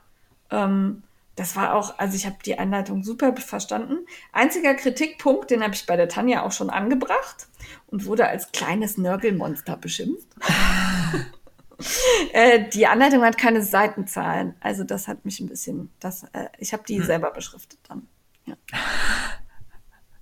Ähm, 0.50 1.02
das 1.34 1.56
war 1.56 1.74
auch, 1.74 1.98
also 1.98 2.14
ich 2.14 2.26
habe 2.26 2.36
die 2.46 2.56
Anleitung 2.58 3.02
super 3.02 3.34
verstanden. 3.36 3.98
Einziger 4.32 4.74
Kritikpunkt, 4.74 5.50
den 5.50 5.64
habe 5.64 5.74
ich 5.74 5.84
bei 5.86 5.96
der 5.96 6.08
Tanja 6.08 6.44
auch 6.44 6.52
schon 6.52 6.70
angebracht 6.70 7.48
und 7.88 8.06
wurde 8.06 8.28
als 8.28 8.52
kleines 8.52 8.96
Nörgelmonster 8.96 9.76
beschimpft. 9.76 10.28
Äh, 12.32 12.68
die 12.68 12.86
Anleitung 12.86 13.22
hat 13.22 13.38
keine 13.38 13.62
Seitenzahlen. 13.62 14.54
Also 14.60 14.82
das 14.82 15.06
hat 15.06 15.24
mich 15.24 15.38
ein 15.40 15.48
bisschen, 15.48 15.92
das, 16.00 16.24
äh, 16.32 16.48
ich 16.58 16.72
habe 16.72 16.82
die 16.82 17.00
selber 17.00 17.30
beschriftet 17.30 17.78
dann. 17.88 18.08
Ja. 18.44 18.56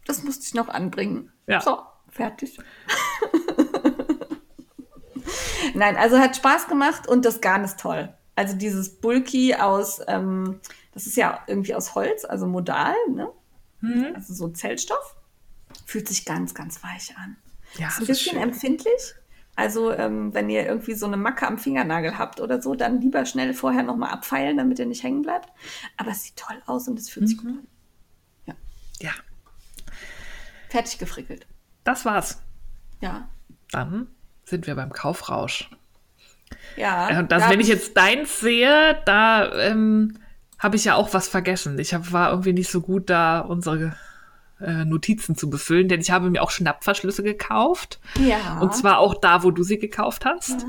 Das 0.05 0.23
musste 0.23 0.45
ich 0.45 0.53
noch 0.53 0.69
anbringen. 0.69 1.33
Ja. 1.47 1.61
So, 1.63 1.81
fertig. 2.11 2.59
Nein, 5.75 5.97
also 5.97 6.19
hat 6.19 6.37
Spaß 6.37 6.69
gemacht 6.69 7.09
und 7.09 7.25
das 7.25 7.41
Garn 7.41 7.65
ist 7.65 7.81
toll. 7.81 8.13
Also 8.37 8.57
dieses 8.57 9.01
Bulky 9.01 9.55
aus, 9.55 10.01
ähm, 10.07 10.61
das 10.93 11.07
ist 11.07 11.17
ja 11.17 11.43
irgendwie 11.47 11.75
aus 11.75 11.95
Holz, 11.95 12.25
also 12.25 12.47
modal, 12.47 12.95
ne? 13.09 13.29
Also 14.15 14.35
so 14.35 14.49
Zellstoff. 14.49 15.17
Fühlt 15.87 16.09
sich 16.09 16.25
ganz, 16.25 16.55
ganz 16.55 16.83
weich 16.85 17.17
an. 17.17 17.37
Ja, 17.79 17.89
ist 17.89 17.99
ein 17.99 18.03
ist 18.03 18.09
bisschen 18.09 18.33
schön. 18.35 18.43
empfindlich. 18.43 19.15
Also 19.55 19.93
ähm, 19.93 20.33
wenn 20.33 20.49
ihr 20.49 20.67
irgendwie 20.67 20.95
so 20.95 21.07
eine 21.07 21.17
Macke 21.19 21.47
am 21.47 21.59
Fingernagel 21.59 22.17
habt 22.17 22.41
oder 22.41 22.63
so, 22.63 22.75
dann 22.75 23.01
lieber 23.01 23.27
schnell 23.27 23.53
vorher 23.53 23.83
nochmal 23.83 24.11
abfeilen, 24.11 24.57
damit 24.57 24.79
ihr 24.79 24.87
nicht 24.87 25.03
hängen 25.03 25.23
bleibt. 25.23 25.51
Aber 25.97 26.11
es 26.11 26.23
sieht 26.25 26.37
toll 26.37 26.57
aus 26.67 26.89
und 26.89 26.99
es 26.99 27.11
fühlt 27.11 27.29
sich 27.29 27.37
gut 27.39 27.49
an. 27.49 27.67
Ja, 29.01 29.11
Fertig 30.69 30.99
gefrickelt. 30.99 31.47
das 31.85 32.05
war's. 32.05 32.41
Ja. 33.01 33.29
Dann 33.73 34.07
sind 34.45 34.67
wir 34.67 34.77
beim 34.77 34.93
Kaufrausch. 34.93 35.69
Ja. 36.77 37.19
Und 37.19 37.33
das, 37.33 37.43
da 37.43 37.51
wenn 37.51 37.61
ich 37.61 37.69
jetzt 37.69 37.97
deins 37.97 38.41
sehe, 38.41 39.03
da 39.05 39.53
ähm, 39.55 40.19
habe 40.59 40.77
ich 40.77 40.85
ja 40.85 40.95
auch 40.95 41.13
was 41.13 41.27
vergessen. 41.27 41.79
Ich 41.79 41.93
hab, 41.93 42.13
war 42.13 42.31
irgendwie 42.31 42.53
nicht 42.53 42.71
so 42.71 42.81
gut 42.81 43.11
da, 43.11 43.41
unsere 43.41 43.97
äh, 44.63 44.85
Notizen 44.85 45.37
zu 45.37 45.51
befüllen, 45.51 45.89
denn 45.89 46.01
ich 46.01 46.11
habe 46.11 46.31
mir 46.31 46.43
auch 46.43 46.51
Schnappverschlüsse 46.51 47.23
gekauft. 47.23 48.01
Ja. 48.19 48.59
Und 48.61 48.75
zwar 48.75 48.99
auch 48.99 49.15
da, 49.15 49.43
wo 49.43 49.51
du 49.51 49.63
sie 49.63 49.79
gekauft 49.79 50.25
hast. 50.25 50.65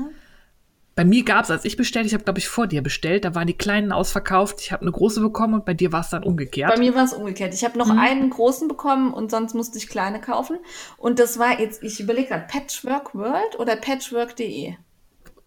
Bei 0.96 1.04
mir 1.04 1.24
gab 1.24 1.42
es, 1.44 1.50
als 1.50 1.64
ich 1.64 1.76
bestellt, 1.76 2.06
ich 2.06 2.14
habe, 2.14 2.22
glaube 2.22 2.38
ich, 2.38 2.48
vor 2.48 2.68
dir 2.68 2.80
bestellt, 2.80 3.24
da 3.24 3.34
waren 3.34 3.48
die 3.48 3.58
kleinen 3.58 3.90
ausverkauft. 3.90 4.60
Ich 4.60 4.70
habe 4.70 4.82
eine 4.82 4.92
große 4.92 5.20
bekommen 5.20 5.54
und 5.54 5.64
bei 5.64 5.74
dir 5.74 5.90
war 5.90 6.02
es 6.02 6.10
dann 6.10 6.22
umgekehrt. 6.22 6.72
Bei 6.72 6.78
mir 6.78 6.94
war 6.94 7.02
es 7.02 7.12
umgekehrt. 7.12 7.52
Ich 7.52 7.64
habe 7.64 7.76
noch 7.76 7.92
Mhm. 7.92 7.98
einen 7.98 8.30
großen 8.30 8.68
bekommen 8.68 9.12
und 9.12 9.28
sonst 9.30 9.54
musste 9.54 9.76
ich 9.76 9.88
kleine 9.88 10.20
kaufen. 10.20 10.58
Und 10.96 11.18
das 11.18 11.38
war 11.38 11.58
jetzt, 11.58 11.82
ich 11.82 11.98
überlege 11.98 12.28
gerade, 12.28 12.46
Patchwork 12.46 13.12
World 13.14 13.58
oder 13.58 13.74
Patchwork.de? 13.74 14.74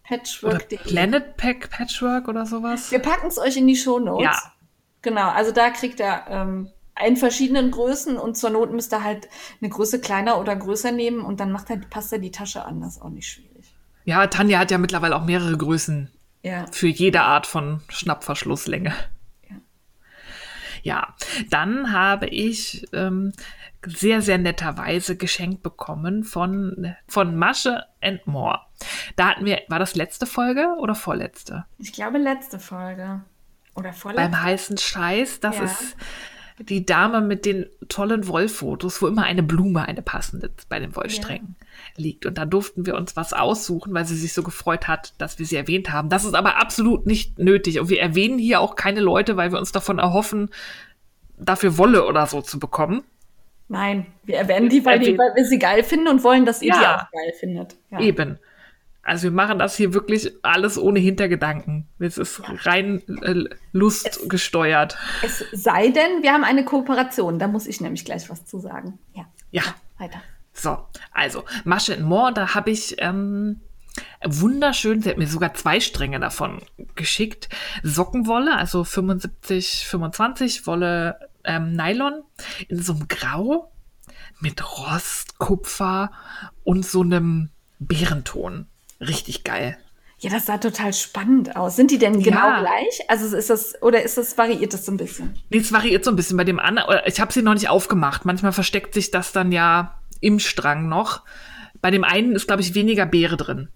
Patchwork.de. 0.04 0.78
Planet 0.78 1.36
Pack 1.36 1.70
Patchwork 1.70 2.28
oder 2.28 2.44
sowas. 2.44 2.90
Wir 2.90 2.98
packen 2.98 3.28
es 3.28 3.38
euch 3.38 3.56
in 3.56 3.66
die 3.66 3.76
Shownotes. 3.76 4.24
Ja. 4.24 4.52
Genau, 5.02 5.28
also 5.30 5.52
da 5.52 5.70
kriegt 5.70 6.00
er 6.00 6.26
ähm, 6.28 6.70
in 7.06 7.16
verschiedenen 7.16 7.70
Größen 7.70 8.16
und 8.16 8.36
zur 8.36 8.50
Not 8.50 8.72
müsst 8.72 8.92
ihr 8.92 9.04
halt 9.04 9.28
eine 9.60 9.70
Größe 9.70 10.00
kleiner 10.00 10.38
oder 10.40 10.56
größer 10.56 10.92
nehmen 10.92 11.20
und 11.22 11.40
dann 11.40 11.52
macht 11.52 11.70
er, 11.70 11.76
passt 11.78 12.12
er 12.12 12.18
die 12.18 12.30
Tasche 12.30 12.64
an. 12.64 12.80
Das 12.80 12.96
ist 12.96 13.02
auch 13.02 13.10
nicht 13.10 13.28
schwierig. 13.28 13.74
Ja, 14.04 14.26
Tanja 14.26 14.58
hat 14.58 14.70
ja 14.70 14.78
mittlerweile 14.78 15.14
auch 15.16 15.24
mehrere 15.24 15.56
Größen 15.56 16.10
Ja. 16.42 16.66
für 16.72 16.88
jede 16.88 17.20
Art 17.22 17.46
von 17.46 17.82
Schnappverschlusslänge. 17.88 18.94
Ja. 19.50 19.56
Ja, 20.82 21.14
dann 21.50 21.92
habe 21.92 22.26
ich 22.26 22.86
ähm, 22.92 23.32
sehr, 23.84 24.22
sehr 24.22 24.38
netterweise 24.38 25.16
geschenkt 25.16 25.62
bekommen 25.62 26.24
von, 26.24 26.94
von 27.06 27.36
Masche 27.36 27.84
and 28.00 28.26
More. 28.26 28.60
Da 29.16 29.28
hatten 29.30 29.44
wir, 29.44 29.60
war 29.68 29.78
das 29.78 29.94
letzte 29.94 30.26
Folge 30.26 30.74
oder 30.78 30.94
vorletzte? 30.94 31.64
Ich 31.78 31.92
glaube, 31.92 32.18
letzte 32.18 32.58
Folge. 32.58 33.20
Oder 33.74 33.92
vorletzte. 33.92 34.30
Beim 34.30 34.42
heißen 34.42 34.78
Scheiß, 34.78 35.40
das 35.40 35.58
Ja. 35.58 35.64
ist 35.64 35.96
die 36.60 36.84
Dame 36.84 37.20
mit 37.20 37.44
den 37.44 37.66
tollen 37.88 38.26
Wollfotos, 38.26 39.00
wo 39.00 39.06
immer 39.06 39.22
eine 39.24 39.42
Blume, 39.42 39.86
eine 39.86 40.02
passende 40.02 40.50
bei 40.68 40.80
den 40.80 40.96
Wollsträngen 40.96 41.56
liegt. 41.96 42.26
Und 42.26 42.38
da 42.38 42.44
durften 42.44 42.86
wir 42.86 42.96
uns 42.96 43.16
was 43.16 43.32
aussuchen, 43.32 43.94
weil 43.94 44.04
sie 44.04 44.16
sich 44.16 44.32
so 44.32 44.42
gefreut 44.42 44.88
hat, 44.88 45.14
dass 45.18 45.38
wir 45.38 45.46
sie 45.46 45.56
erwähnt 45.56 45.92
haben. 45.92 46.08
Das 46.08 46.24
ist 46.24 46.34
aber 46.34 46.56
absolut 46.56 47.06
nicht 47.06 47.38
nötig. 47.38 47.80
Und 47.80 47.88
wir 47.88 48.00
erwähnen 48.00 48.38
hier 48.38 48.60
auch 48.60 48.76
keine 48.76 49.00
Leute, 49.00 49.36
weil 49.36 49.52
wir 49.52 49.58
uns 49.58 49.72
davon 49.72 49.98
erhoffen, 49.98 50.50
dafür 51.38 51.78
Wolle 51.78 52.06
oder 52.06 52.26
so 52.26 52.42
zu 52.42 52.58
bekommen. 52.58 53.04
Nein, 53.68 54.06
wir 54.24 54.36
erwähnen 54.36 54.70
die 54.70 54.84
weil, 54.84 54.98
die, 54.98 55.16
weil 55.18 55.34
wir 55.36 55.44
sie 55.44 55.58
geil 55.58 55.84
finden 55.84 56.08
und 56.08 56.24
wollen, 56.24 56.46
dass 56.46 56.62
ihr 56.62 56.72
die 56.72 56.80
Ja. 56.80 56.96
auch 56.96 57.10
geil 57.12 57.32
findet. 57.38 57.76
Ja. 57.90 58.00
Eben. 58.00 58.38
Also 59.08 59.22
wir 59.22 59.30
machen 59.30 59.58
das 59.58 59.74
hier 59.74 59.94
wirklich 59.94 60.32
alles 60.42 60.76
ohne 60.76 60.98
Hintergedanken. 60.98 61.88
Es 61.98 62.18
ist 62.18 62.42
rein 62.66 63.02
äh, 63.22 63.44
Lust 63.72 64.28
gesteuert. 64.28 64.98
Es 65.22 65.42
sei 65.52 65.88
denn, 65.88 66.22
wir 66.22 66.34
haben 66.34 66.44
eine 66.44 66.62
Kooperation. 66.62 67.38
Da 67.38 67.48
muss 67.48 67.66
ich 67.66 67.80
nämlich 67.80 68.04
gleich 68.04 68.28
was 68.28 68.44
zu 68.44 68.58
sagen. 68.58 68.98
Ja. 69.14 69.24
Ja. 69.50 69.62
Weiter. 69.96 70.20
So, 70.52 70.86
also 71.10 71.44
Masche 71.64 71.94
and 71.94 72.02
More, 72.02 72.34
da 72.34 72.54
habe 72.54 72.70
ich 72.70 72.96
ähm, 72.98 73.62
wunderschön, 74.22 75.00
sie 75.00 75.08
hat 75.08 75.16
mir 75.16 75.26
sogar 75.26 75.54
zwei 75.54 75.80
Stränge 75.80 76.20
davon 76.20 76.60
geschickt. 76.94 77.48
Sockenwolle, 77.82 78.58
also 78.58 78.84
75, 78.84 79.86
25 79.86 80.66
Wolle 80.66 81.30
ähm, 81.44 81.72
Nylon 81.72 82.24
in 82.68 82.82
so 82.82 82.92
einem 82.92 83.08
Grau 83.08 83.72
mit 84.40 84.62
Rost, 84.78 85.38
Kupfer 85.38 86.10
und 86.62 86.84
so 86.84 87.00
einem 87.00 87.48
Bärenton. 87.78 88.66
Richtig 89.00 89.44
geil. 89.44 89.76
Ja, 90.20 90.30
das 90.30 90.46
sah 90.46 90.58
total 90.58 90.92
spannend 90.92 91.54
aus. 91.56 91.76
Sind 91.76 91.92
die 91.92 91.98
denn 91.98 92.20
genau 92.22 92.38
Ja. 92.48 92.60
gleich? 92.60 93.00
Also 93.08 93.36
ist 93.36 93.50
das, 93.50 93.80
oder 93.82 94.02
ist 94.02 94.18
das, 94.18 94.36
variiert 94.36 94.74
das 94.74 94.84
so 94.84 94.90
ein 94.92 94.96
bisschen? 94.96 95.38
Nee, 95.50 95.58
es 95.58 95.70
variiert 95.72 96.04
so 96.04 96.10
ein 96.10 96.16
bisschen 96.16 96.36
bei 96.36 96.42
dem 96.44 96.58
anderen. 96.58 97.00
Ich 97.06 97.20
habe 97.20 97.32
sie 97.32 97.42
noch 97.42 97.54
nicht 97.54 97.68
aufgemacht. 97.68 98.24
Manchmal 98.24 98.52
versteckt 98.52 98.94
sich 98.94 99.12
das 99.12 99.30
dann 99.30 99.52
ja 99.52 100.00
im 100.20 100.40
Strang 100.40 100.88
noch. 100.88 101.22
Bei 101.80 101.92
dem 101.92 102.02
einen 102.02 102.32
ist, 102.32 102.48
glaube 102.48 102.62
ich, 102.62 102.74
weniger 102.74 103.06
Beere 103.06 103.36
drin. 103.36 103.68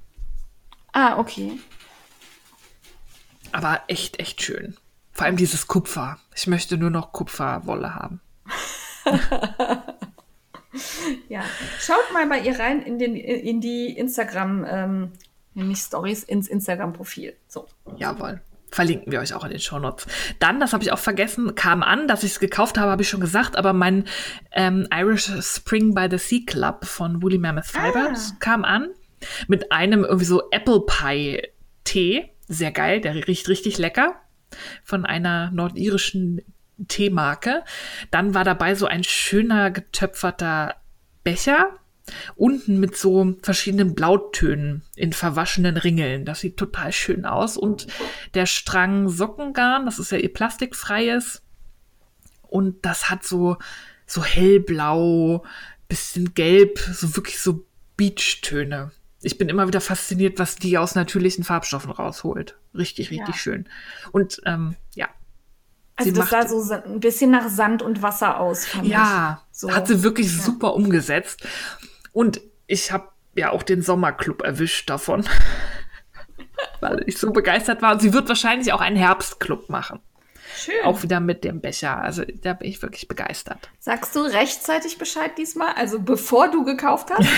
Ah, 0.93 1.19
okay. 1.19 1.61
Aber 3.53 3.81
echt, 3.87 4.19
echt 4.19 4.43
schön. 4.43 4.77
Vor 5.13 5.27
allem 5.27 5.37
dieses 5.37 5.69
Kupfer. 5.69 6.19
Ich 6.35 6.49
möchte 6.49 6.77
nur 6.77 6.91
noch 6.91 7.13
Kupferwolle 7.13 7.95
haben. 7.95 8.21
Ja. 11.29 11.43
Schaut 11.79 12.13
mal 12.13 12.27
bei 12.27 12.41
ihr 12.41 12.59
rein 12.59 12.83
in, 12.83 12.99
den, 12.99 13.17
in 13.17 13.61
die 13.61 13.97
Instagram, 13.97 14.65
ähm, 14.69 15.13
nicht 15.55 15.83
Stories, 15.83 16.25
ins 16.25 16.49
Instagram-Profil. 16.49 17.37
So. 17.49 17.67
Jawohl. 17.97 18.41
Verlinken 18.71 19.13
wir 19.13 19.21
euch 19.21 19.35
auch 19.35 19.45
in 19.45 19.51
den 19.51 19.61
Shownotes. 19.61 20.07
Dann, 20.39 20.59
das 20.59 20.73
habe 20.73 20.83
ich 20.83 20.93
auch 20.93 20.99
vergessen, 20.99 21.55
kam 21.55 21.83
an, 21.83 22.09
dass 22.09 22.23
ich 22.23 22.33
es 22.33 22.41
gekauft 22.41 22.79
habe, 22.79 22.91
habe 22.91 23.03
ich 23.03 23.09
schon 23.09 23.21
gesagt, 23.21 23.57
aber 23.57 23.75
mein 23.75 24.05
ähm, 24.53 24.89
Irish 24.91 25.31
Spring 25.41 25.95
by 25.95 26.09
the 26.11 26.17
Sea 26.17 26.41
Club 26.47 26.87
von 26.87 27.23
Woolly 27.23 27.37
Mammoth 27.37 27.67
Fibers 27.67 28.35
kam 28.41 28.65
an 28.65 28.89
mit 29.47 29.73
einem 29.73 30.05
irgendwie 30.05 30.25
so 30.25 30.51
Apple 30.51 30.81
Pie 30.87 31.43
Tee. 31.85 32.31
Sehr 32.49 32.73
geil, 32.73 33.01
der 33.03 33.15
riecht 33.27 33.49
richtig 33.49 33.77
lecker. 33.77 34.17
Von 34.85 35.05
einer 35.05 35.51
nordirischen 35.51 36.41
Teemarke. 36.89 37.63
Dann 38.11 38.35
war 38.35 38.45
dabei 38.45 38.75
so 38.75 38.87
ein 38.87 39.05
schöner 39.05 39.71
getöpferter 39.71 40.77
Becher. 41.25 41.79
Unten 42.35 42.81
mit 42.81 42.97
so 42.97 43.37
verschiedenen 43.43 43.95
Blautönen 43.95 44.83
in 44.97 45.13
verwaschenen 45.13 45.77
Ringeln. 45.77 46.25
Das 46.25 46.41
sieht 46.41 46.57
total 46.57 46.93
schön 46.93 47.25
aus. 47.25 47.57
Und 47.57 47.87
der 48.35 48.47
Strang 48.47 49.09
Sockengarn, 49.09 49.87
das 49.87 49.99
ist 50.01 50.11
ja 50.11 50.19
ihr 50.19 50.33
plastikfreies. 50.33 51.43
Und 52.43 52.85
das 52.85 53.09
hat 53.09 53.23
so, 53.25 53.57
so 54.07 54.25
hellblau, 54.25 55.45
bisschen 55.89 56.35
gelb, 56.35 56.79
so 56.79 57.15
wirklich 57.17 57.39
so 57.41 57.65
Beachtöne. 57.97 58.91
Ich 59.23 59.39
bin 59.39 59.49
immer 59.49 59.69
wieder 59.69 59.81
fasziniert, 59.81 60.41
was 60.41 60.57
die 60.57 60.77
aus 60.79 60.97
natürlichen 60.97 61.45
Farbstoffen 61.45 61.93
rausholt. 61.93 62.57
Richtig, 62.75 63.11
richtig 63.11 63.37
Ja. 63.37 63.41
schön. 63.41 63.69
Und 64.11 64.41
ähm, 64.45 64.75
ja, 64.95 65.09
Also 65.97 66.11
Sie 66.11 66.17
das 66.19 66.31
sah 66.31 66.47
so 66.49 66.73
ein 66.73 67.01
bisschen 67.01 67.31
nach 67.31 67.49
Sand 67.49 67.83
und 67.83 68.03
Wasser 68.03 68.41
aus, 68.41 68.67
fand 68.67 68.87
Ja, 68.87 69.43
ich. 69.53 69.59
So. 69.59 69.71
hat 69.75 69.87
sie 69.89 70.03
wirklich 70.03 70.27
Ja. 70.35 70.43
super 70.43 70.75
umgesetzt. 70.75 71.47
Und 72.13 72.41
ich 72.67 72.91
habe 72.93 73.09
ja 73.35 73.51
auch 73.51 73.63
den 73.63 73.83
Sommerclub 73.83 74.43
erwischt 74.43 74.89
davon, 74.91 75.27
weil 76.81 77.03
ich 77.07 77.19
so 77.19 77.31
begeistert 77.33 77.83
war. 77.83 77.93
Und 77.93 78.01
sie 78.03 78.13
wird 78.13 78.29
wahrscheinlich 78.29 78.73
auch 78.73 78.81
einen 78.81 78.97
Herbstclub 78.97 79.69
machen. 79.69 80.01
Schön. 80.57 80.85
Auch 80.85 81.03
wieder 81.03 81.19
mit 81.21 81.45
dem 81.45 81.61
Becher. 81.61 81.97
Also 81.99 82.25
da 82.25 82.53
bin 82.53 82.69
ich 82.69 82.83
wirklich 82.83 83.09
begeistert. 83.09 83.71
Sagst 83.79 84.15
du 84.17 84.21
rechtzeitig 84.21 84.99
Bescheid 84.99 85.37
diesmal? 85.39 85.75
Also 85.77 85.99
bevor 86.01 86.51
du 86.51 86.65
gekauft 86.65 87.09
hast? 87.11 87.29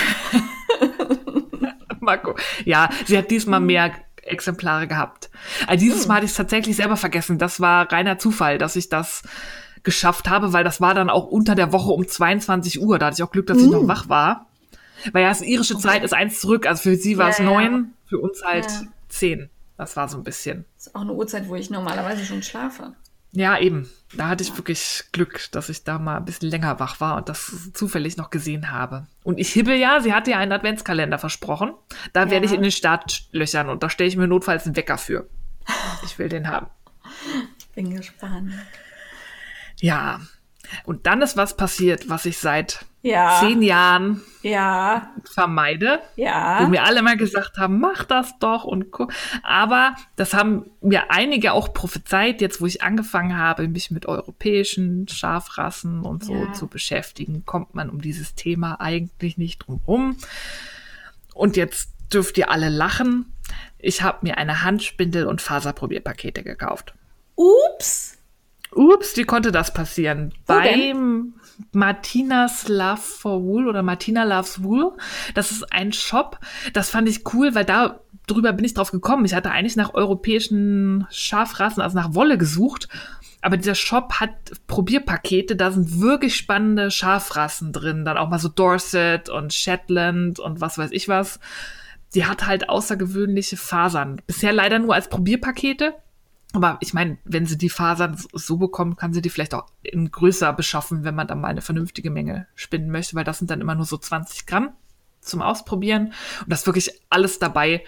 Marco. 1.99 2.35
Ja, 2.65 2.89
sie 3.05 3.17
hat 3.17 3.31
diesmal 3.31 3.59
mehr 3.61 3.91
Exemplare 4.25 4.87
gehabt. 4.87 5.29
Also 5.67 5.83
dieses 5.85 6.07
Mal 6.07 6.15
hatte 6.15 6.25
ich 6.25 6.31
es 6.31 6.37
tatsächlich 6.37 6.75
selber 6.75 6.97
vergessen. 6.97 7.37
Das 7.37 7.59
war 7.59 7.91
reiner 7.91 8.17
Zufall, 8.17 8.57
dass 8.57 8.75
ich 8.75 8.89
das 8.89 9.23
geschafft 9.83 10.29
habe, 10.29 10.51
weil 10.53 10.63
das 10.63 10.81
war 10.81 10.93
dann 10.93 11.09
auch 11.09 11.27
unter 11.27 11.55
der 11.55 11.71
Woche 11.71 11.91
um 11.91 12.07
22 12.07 12.81
Uhr. 12.81 12.97
Da 12.99 13.07
hatte 13.07 13.15
ich 13.15 13.23
auch 13.23 13.31
Glück, 13.31 13.47
dass 13.47 13.59
ich 13.59 13.69
noch 13.69 13.87
wach 13.87 14.09
war. 14.09 14.47
Weil 15.11 15.23
ja, 15.23 15.29
das 15.29 15.41
irische 15.41 15.77
Zeit 15.77 16.03
ist 16.03 16.13
eins 16.13 16.39
zurück. 16.39 16.65
Also 16.67 16.81
für 16.83 16.95
sie 16.95 17.17
war 17.17 17.29
es 17.29 17.37
Ja, 17.37 17.43
ja. 17.45 17.51
neun, 17.51 17.93
für 18.07 18.17
uns 18.19 18.43
halt 18.43 18.65
Ja. 18.65 18.81
zehn. 19.09 19.49
Das 19.77 19.95
war 19.95 20.07
so 20.07 20.17
ein 20.17 20.23
bisschen. 20.23 20.65
Das 20.77 20.87
ist 20.87 20.95
auch 20.95 21.01
eine 21.01 21.13
Uhrzeit, 21.13 21.47
wo 21.49 21.55
ich 21.55 21.69
normalerweise 21.69 22.25
schon 22.25 22.41
schlafe. 22.41 22.93
Ja, 23.35 23.57
eben. 23.59 23.89
Da 24.13 24.29
hatte 24.29 24.43
ich 24.43 24.55
wirklich 24.57 25.03
Glück, 25.11 25.51
dass 25.51 25.67
ich 25.67 25.83
da 25.83 25.99
mal 25.99 26.15
ein 26.17 26.23
bisschen 26.25 26.49
länger 26.49 26.79
wach 26.79 27.01
war 27.01 27.17
und 27.17 27.27
das 27.27 27.69
zufällig 27.73 28.15
noch 28.15 28.29
gesehen 28.29 28.71
habe. 28.71 29.07
Und 29.23 29.39
ich 29.39 29.51
hibbel 29.51 29.75
ja, 29.75 29.99
sie 29.99 30.13
hatte 30.13 30.31
ja 30.31 30.37
einen 30.39 30.53
Adventskalender 30.53 31.19
versprochen. 31.19 31.73
Da 32.13 32.23
Ja. 32.23 32.31
werde 32.31 32.45
ich 32.45 32.53
in 32.53 32.61
den 32.61 32.71
Startlöchern 32.71 33.67
und 33.69 33.83
da 33.83 33.89
stelle 33.89 34.07
ich 34.07 34.15
mir 34.15 34.27
notfalls 34.27 34.65
einen 34.65 34.77
Wecker 34.77 34.97
für. 34.97 35.27
Ich 36.05 36.17
will 36.17 36.29
den 36.29 36.47
haben. 36.47 36.67
Bin 37.75 37.93
gespannt. 37.93 38.53
Ja. 39.81 40.21
Und 40.85 41.05
dann 41.05 41.21
ist 41.21 41.35
was 41.35 41.57
passiert, 41.57 42.07
was 42.09 42.25
ich 42.25 42.37
seit 42.37 42.85
Ja. 43.05 43.39
zehn 43.39 43.61
Jahren 43.61 44.21
Ja, 44.41 45.11
vermeide. 45.31 45.99
Wo 46.15 46.21
ja. 46.23 46.67
mir 46.69 46.83
alle 46.83 47.01
mal 47.01 47.17
gesagt 47.17 47.57
haben, 47.57 47.79
mach 47.79 48.03
das 48.03 48.37
doch 48.39 48.63
und 48.63 48.91
guck. 48.91 49.13
Aber 49.43 49.95
das 50.15 50.33
haben 50.33 50.69
mir 50.81 51.11
einige 51.11 51.53
auch 51.53 51.73
prophezeit, 51.73 52.41
jetzt 52.41 52.61
wo 52.61 52.65
ich 52.65 52.81
angefangen 52.81 53.37
habe, 53.37 53.67
mich 53.67 53.91
mit 53.91 54.05
europäischen 54.07 55.07
Schafrassen 55.07 56.01
und 56.01 56.23
so 56.23 56.33
Ja. 56.35 56.53
zu 56.53 56.67
beschäftigen, 56.67 57.43
kommt 57.45 57.75
man 57.75 57.89
um 57.89 58.01
dieses 58.01 58.33
Thema 58.35 58.79
eigentlich 58.81 59.37
nicht 59.37 59.59
drum 59.59 59.81
rum. 59.87 60.17
Und 61.33 61.57
jetzt 61.57 61.91
dürft 62.13 62.37
ihr 62.37 62.49
alle 62.49 62.69
lachen. 62.69 63.31
Ich 63.77 64.01
habe 64.01 64.19
mir 64.21 64.37
eine 64.37 64.63
Handspindel- 64.63 65.25
und 65.25 65.41
Faserprobierpakete 65.41 66.43
gekauft. 66.43 66.93
Ups. 67.35 68.17
Ups, 68.75 69.15
wie 69.17 69.23
konnte 69.23 69.51
das 69.51 69.73
passieren? 69.73 70.33
Wo 70.45 70.53
Beim 70.53 71.33
Martina's 71.71 72.67
Love 72.67 72.97
for 72.97 73.43
Wool 73.43 73.67
oder 73.67 73.83
Martina 73.83 74.23
Loves 74.23 74.63
Wool. 74.63 74.91
Das 75.33 75.51
ist 75.51 75.71
ein 75.71 75.93
Shop. 75.93 76.39
Das 76.73 76.89
fand 76.89 77.07
ich 77.07 77.33
cool, 77.33 77.55
weil 77.55 77.65
da 77.65 78.01
drüber 78.27 78.53
bin 78.53 78.65
ich 78.65 78.73
drauf 78.73 78.91
gekommen. 78.91 79.25
Ich 79.25 79.33
hatte 79.33 79.51
eigentlich 79.51 79.75
nach 79.75 79.93
europäischen 79.93 81.07
Schafrassen, 81.09 81.81
also 81.81 81.97
nach 81.97 82.13
Wolle 82.15 82.37
gesucht. 82.37 82.89
Aber 83.41 83.57
dieser 83.57 83.75
Shop 83.75 84.13
hat 84.19 84.31
Probierpakete, 84.65 85.55
da 85.55 85.69
sind 85.69 86.01
wirklich 86.01 86.35
spannende 86.35 86.89
Schafrassen 86.89 87.71
drin. 87.71 88.03
Dann 88.03 88.17
auch 88.17 88.29
mal 88.29 88.39
so 88.39 88.49
Dorset 88.49 89.29
und 89.29 89.53
Shetland 89.53 90.39
und 90.39 90.61
was 90.61 90.77
weiß 90.77 90.89
ich 90.91 91.07
was. 91.07 91.39
Die 92.15 92.25
hat 92.25 92.47
halt 92.47 92.69
außergewöhnliche 92.69 93.57
Fasern. 93.57 94.21
Bisher 94.25 94.51
leider 94.51 94.79
nur 94.79 94.95
als 94.95 95.09
Probierpakete. 95.09 95.93
Aber 96.53 96.77
ich 96.79 96.93
meine, 96.93 97.17
wenn 97.25 97.45
sie 97.45 97.57
die 97.57 97.69
Fasern 97.69 98.17
so- 98.33 98.57
bekommt, 98.57 98.97
kann 98.97 99.13
sie 99.13 99.21
die 99.21 99.29
vielleicht 99.29 99.53
auch 99.53 99.65
in 99.83 100.09
größer 100.09 100.53
beschaffen, 100.53 101.03
wenn 101.03 101.15
man 101.15 101.27
dann 101.27 101.41
mal 101.41 101.49
eine 101.49 101.61
vernünftige 101.61 102.09
Menge 102.11 102.47
spinnen 102.55 102.89
möchte, 102.89 103.15
weil 103.15 103.25
das 103.25 103.39
sind 103.39 103.51
dann 103.51 103.59
immer 103.61 103.75
nur 103.75 103.85
so 103.85 103.97
20 103.97 104.45
Gramm 104.45 104.69
zum 105.19 105.41
Ausprobieren. 105.41 106.13
Und 106.41 106.49
das 106.51 106.61
ist 106.61 106.65
wirklich 106.67 107.01
alles 107.09 107.39
dabei, 107.39 107.83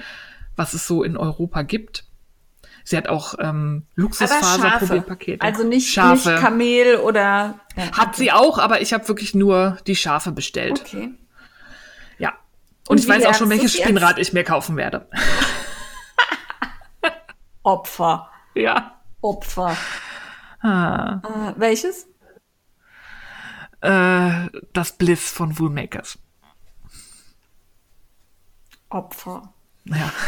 was 0.57 0.73
es 0.73 0.85
so 0.87 1.03
in 1.03 1.15
Europa 1.15 1.61
gibt. 1.61 2.03
Sie 2.83 2.95
hat 2.97 3.07
auch 3.09 3.35
ähm. 3.39 3.85
Luxusfaser-Probierpakete. 3.95 5.41
Also 5.45 5.63
nicht, 5.65 5.91
Schafe. 5.91 6.31
nicht 6.31 6.41
Kamel 6.41 6.95
oder. 6.97 7.59
Ja, 7.75 7.91
Hat 7.91 8.15
sie 8.15 8.31
auch, 8.31 8.57
aber 8.59 8.81
ich 8.81 8.93
habe 8.93 9.07
wirklich 9.07 9.35
nur 9.35 9.77
die 9.87 9.95
Schafe 9.95 10.31
bestellt. 10.31 10.81
Okay. 10.85 11.13
Ja. 12.17 12.29
Und 12.87 12.91
Und, 12.91 12.99
ich 12.99 13.07
weiß 13.07 13.25
auch 13.25 13.33
schon, 13.33 13.49
welches? 13.49 13.73
Spinnrad 13.73 14.17
ich 14.19 14.31
mir 14.33 14.43
kaufen 14.45 14.77
werde. 14.77 15.07
Opfer. 17.63 18.29
Ja. 18.61 19.01
Opfer. 19.21 19.75
Ah. 20.61 21.21
Äh, 21.23 21.59
welches? 21.59 22.07
Äh, 23.81 24.47
das 24.73 24.91
Bliss 24.97 25.29
von 25.29 25.57
Woolmakers. 25.59 26.17
Opfer. 28.89 29.53
Ja. 29.85 30.11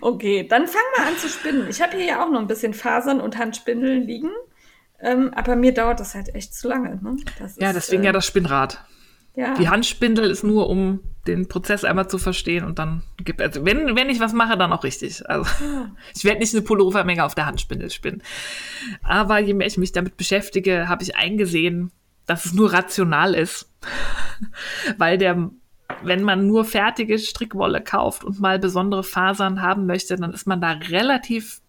Okay, 0.00 0.48
dann 0.48 0.66
fangen 0.66 0.86
wir 0.96 1.06
an 1.06 1.18
zu 1.18 1.28
spinnen. 1.28 1.68
Ich 1.68 1.82
habe 1.82 1.94
hier 1.98 2.06
ja 2.06 2.24
auch 2.24 2.30
noch 2.30 2.40
ein 2.40 2.46
bisschen 2.46 2.72
Fasern 2.72 3.20
und 3.20 3.36
Handspindeln 3.36 4.02
liegen. 4.06 4.30
Ähm, 5.00 5.34
aber 5.34 5.54
mir 5.54 5.74
dauert 5.74 6.00
das 6.00 6.14
halt 6.14 6.34
echt 6.34 6.54
zu 6.54 6.68
lange. 6.68 6.96
Ne? 7.02 7.16
Das 7.38 7.56
Ja, 7.56 7.68
ist, 7.68 7.74
deswegen 7.76 8.04
äh, 8.04 8.06
ja 8.06 8.12
das 8.12 8.26
Spinnrad. 8.26 8.82
Ja. 9.34 9.54
Die 9.54 9.68
Handspindel 9.68 10.30
ist 10.30 10.42
nur, 10.42 10.68
um 10.68 11.00
den 11.26 11.46
Prozess 11.46 11.84
einmal 11.84 12.08
zu 12.08 12.18
verstehen 12.18 12.64
und 12.64 12.78
dann 12.78 13.02
gibt 13.18 13.40
also 13.40 13.64
wenn 13.64 13.94
wenn 13.94 14.08
ich 14.08 14.18
was 14.18 14.32
mache, 14.32 14.56
dann 14.56 14.72
auch 14.72 14.82
richtig. 14.82 15.28
Also 15.28 15.48
ich 16.16 16.24
werde 16.24 16.40
nicht 16.40 16.54
eine 16.54 16.62
Pullovermenge 16.62 17.24
auf 17.24 17.34
der 17.34 17.46
Handspindel 17.46 17.90
spinnen. 17.90 18.22
Aber 19.02 19.38
je 19.38 19.54
mehr 19.54 19.66
ich 19.66 19.78
mich 19.78 19.92
damit 19.92 20.16
beschäftige, 20.16 20.88
habe 20.88 21.02
ich 21.02 21.16
eingesehen, 21.16 21.92
dass 22.26 22.46
es 22.46 22.54
nur 22.54 22.72
rational 22.72 23.34
ist, 23.34 23.70
weil 24.98 25.18
der 25.18 25.50
wenn 26.02 26.22
man 26.22 26.46
nur 26.46 26.64
fertige 26.64 27.18
Strickwolle 27.18 27.82
kauft 27.82 28.24
und 28.24 28.40
mal 28.40 28.58
besondere 28.58 29.02
Fasern 29.02 29.62
haben 29.62 29.86
möchte, 29.86 30.16
dann 30.16 30.32
ist 30.32 30.46
man 30.46 30.60
da 30.60 30.72
relativ 30.72 31.60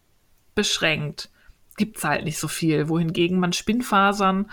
beschränkt. 0.56 1.30
Gibt's 1.78 2.04
halt 2.04 2.26
nicht 2.26 2.38
so 2.38 2.48
viel. 2.48 2.90
Wohingegen 2.90 3.40
man 3.40 3.54
Spinnfasern 3.54 4.52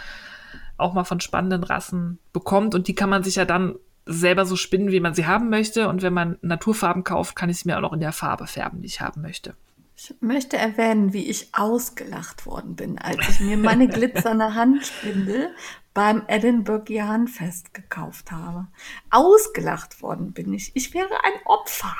auch 0.79 0.93
mal 0.95 1.05
von 1.05 1.21
spannenden 1.21 1.65
Rassen 1.65 2.19
bekommt 2.33 2.75
und 2.75 2.89
die 2.89 2.95
kann 2.95 3.11
man 3.11 3.23
sich 3.23 3.37
ja 3.37 3.45
dann 3.45 3.77
selber 4.07 4.47
so 4.47 4.57
spinnen, 4.57 4.91
wie 4.93 5.01
man 5.01 5.15
sie 5.15 5.27
haben 5.27 5.51
möchte. 5.51 5.89
Und 5.89 6.03
wenn 6.03 6.13
man 6.13 6.39
Naturfarben 6.43 7.05
kauft, 7.05 7.35
kann 7.35 7.51
ich 7.51 7.59
sie 7.59 7.69
mir 7.69 7.77
auch 7.77 7.83
noch 7.83 7.93
in 7.93 8.01
der 8.01 8.13
Farbe 8.13 8.47
färben, 8.47 8.81
die 8.81 8.87
ich 8.87 9.01
haben 9.01 9.21
möchte. 9.21 9.55
Ich 9.99 10.15
möchte 10.21 10.59
erwähnen, 10.59 11.13
wie 11.15 11.29
ich 11.29 11.49
ausgelacht 11.55 12.45
worden 12.45 12.77
bin, 12.77 12.99
als 12.99 13.29
ich 13.29 13.41
mir 13.41 13.57
meine 13.57 13.89
glitzernde 13.89 14.55
Handspindel 14.55 15.51
beim 15.95 16.23
Edinburgh 16.29 16.93
Jahnfest 16.93 17.73
gekauft 17.73 18.31
habe. 18.31 18.67
Ausgelacht 19.11 20.03
worden 20.03 20.33
bin 20.33 20.53
ich. 20.53 20.71
Ich 20.75 20.93
wäre 20.93 21.25
ein 21.25 21.41
Opfer. 21.47 21.97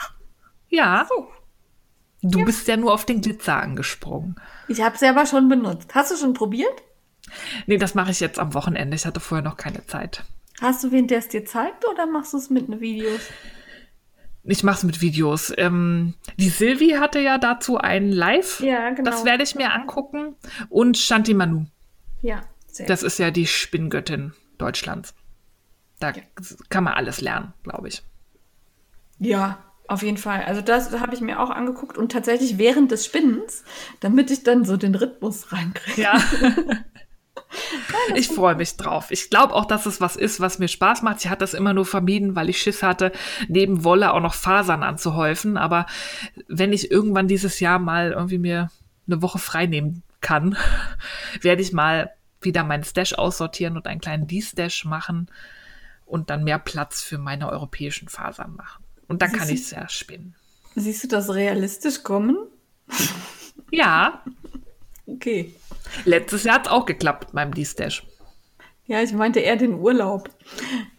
Ja, 0.69 1.07
So. 1.09 1.29
du 2.21 2.45
bist 2.45 2.69
ja 2.69 2.77
nur 2.77 2.93
auf 2.93 3.07
den 3.07 3.23
Glitzer 3.23 3.57
angesprungen. 3.57 4.37
Ich 4.69 4.83
habe 4.83 4.99
selber 4.99 5.25
schon 5.25 5.49
benutzt. 5.49 5.95
Hast 5.95 6.11
du 6.13 6.17
schon 6.17 6.35
probiert? 6.35 6.83
Nee, 7.67 7.79
das 7.79 7.95
mache 7.95 8.11
ich 8.11 8.21
jetzt 8.21 8.39
am 8.39 8.55
Wochenende. 8.55 8.95
Ich 8.95 9.07
hatte 9.07 9.21
vorher 9.21 9.45
noch 9.45 9.57
keine 9.57 9.87
Zeit. 9.87 10.25
Hast 10.61 10.85
du 10.85 10.93
wen, 10.93 11.07
der 11.07 11.19
es 11.19 11.29
dir 11.29 11.45
zeigt 11.45 11.87
oder 11.87 12.07
machst 12.07 12.33
du 12.33 12.39
es 12.39 12.51
mit 12.51 12.69
Videos? 12.81 13.21
Ich 14.49 14.63
mache 14.63 14.79
es 14.79 14.85
mit 14.85 15.01
Videos. 15.01 15.53
Ähm, 15.57 16.15
die 16.37 16.49
Silvi 16.49 16.91
hatte 17.01 17.19
ja 17.19 17.37
dazu 17.37 17.79
ein 17.79 18.11
Live. 18.11 18.61
Ja, 18.61 18.91
genau. 18.91 19.11
Das 19.11 19.25
werde 19.25 19.43
ich 19.43 19.55
mir 19.55 19.73
angucken. 19.73 20.37
Und 20.69 20.97
Shanti 20.97 21.35
Manu. 21.35 21.67
Ja, 22.23 22.43
sehr 22.69 22.87
Das 22.87 23.03
ist 23.03 23.19
ja 23.19 23.31
die 23.31 23.47
Spinngöttin 23.47 24.33
Deutschlands. 24.59 25.15
Da 25.99 26.13
kann 26.69 26.85
man 26.85 26.95
alles 26.95 27.21
lernen, 27.21 27.55
glaube 27.63 27.89
ich. 27.89 28.03
Ja, 29.19 29.59
auf 29.89 30.03
jeden 30.03 30.19
Fall. 30.19 30.45
Also 30.45 30.61
das 30.61 30.93
habe 30.93 31.15
ich 31.15 31.21
mir 31.21 31.41
auch 31.41 31.51
angeguckt 31.51 31.97
und 31.99 32.13
tatsächlich 32.13 32.59
während 32.59 32.91
des 32.91 33.05
Spinnens, 33.05 33.65
damit 34.01 34.31
ich 34.31 34.43
dann 34.43 34.65
so 34.65 34.77
den 34.77 34.95
Rhythmus 34.95 35.53
reinkriege. 35.53 36.03
Ja. 36.03 36.21
ich 38.15 38.29
freue 38.29 38.55
mich 38.55 38.77
drauf. 38.77 39.11
Ich 39.11 39.31
glaube 39.31 39.55
auch, 39.55 39.65
dass 39.65 39.87
es 39.87 40.01
was 40.01 40.17
ist, 40.17 40.41
was 40.41 40.59
mir 40.59 40.69
Spaß 40.69 41.03
macht. 41.03 41.25
Ich 41.25 41.31
hatte 41.31 41.41
das 41.41 41.55
immer 41.55 41.75
nur 41.75 41.87
vermieden, 41.87 42.37
weil 42.37 42.49
ich 42.49 42.61
Schiss 42.61 42.83
hatte, 42.83 43.13
neben 43.49 43.85
Wolle 43.85 44.13
auch 44.13 44.21
noch 44.21 44.35
Fasern 44.35 44.83
anzuhäufen. 44.83 45.57
Aber 45.57 45.87
wenn 46.49 46.73
ich 46.73 46.91
irgendwann 46.91 47.29
dieses 47.29 47.61
Jahr 47.61 47.79
mal 47.79 48.13
irgendwie 48.13 48.39
mir 48.39 48.71
eine 49.07 49.23
Woche 49.23 49.39
frei 49.39 49.67
nehmen 49.67 50.03
kann, 50.21 50.57
werde 51.41 51.63
ich 51.63 51.73
mal 51.73 52.13
wieder 52.41 52.65
meinen 52.65 52.85
Stash 52.85 53.15
aussortieren 53.15 53.77
und 53.77 53.87
einen 53.87 54.01
kleinen 54.01 54.27
D-Stash 54.27 54.85
machen 54.85 55.29
und 56.05 56.31
dann 56.31 56.45
mehr 56.45 56.59
Platz 56.59 57.03
für 57.03 57.19
meine 57.19 57.51
europäischen 57.51 58.09
Fasern 58.09 58.55
machen. 58.55 58.85
Und 59.09 59.23
dann 59.23 59.33
kann 59.33 59.47
Siehst 59.47 59.73
ich 59.73 59.79
es 59.79 59.83
ja 59.83 59.89
spinnen. 59.89 60.35
Siehst 60.75 61.05
du 61.05 61.09
das 61.09 61.33
realistisch 61.33 62.03
kommen? 62.03 62.37
Ja, 63.71 64.23
Okay. 65.07 65.55
letztes 66.05 66.45
Jahr 66.45 66.57
hat 66.57 66.67
es 66.67 66.73
auch 66.73 66.85
geklappt 66.87 67.25
mit 67.29 67.35
meinem 67.35 67.55
D-Stash. 67.55 68.07
Ja, 68.87 69.03
ich 69.03 69.13
meinte 69.13 69.41
eher 69.41 69.57
den 69.57 69.75
Urlaub. 69.75 70.31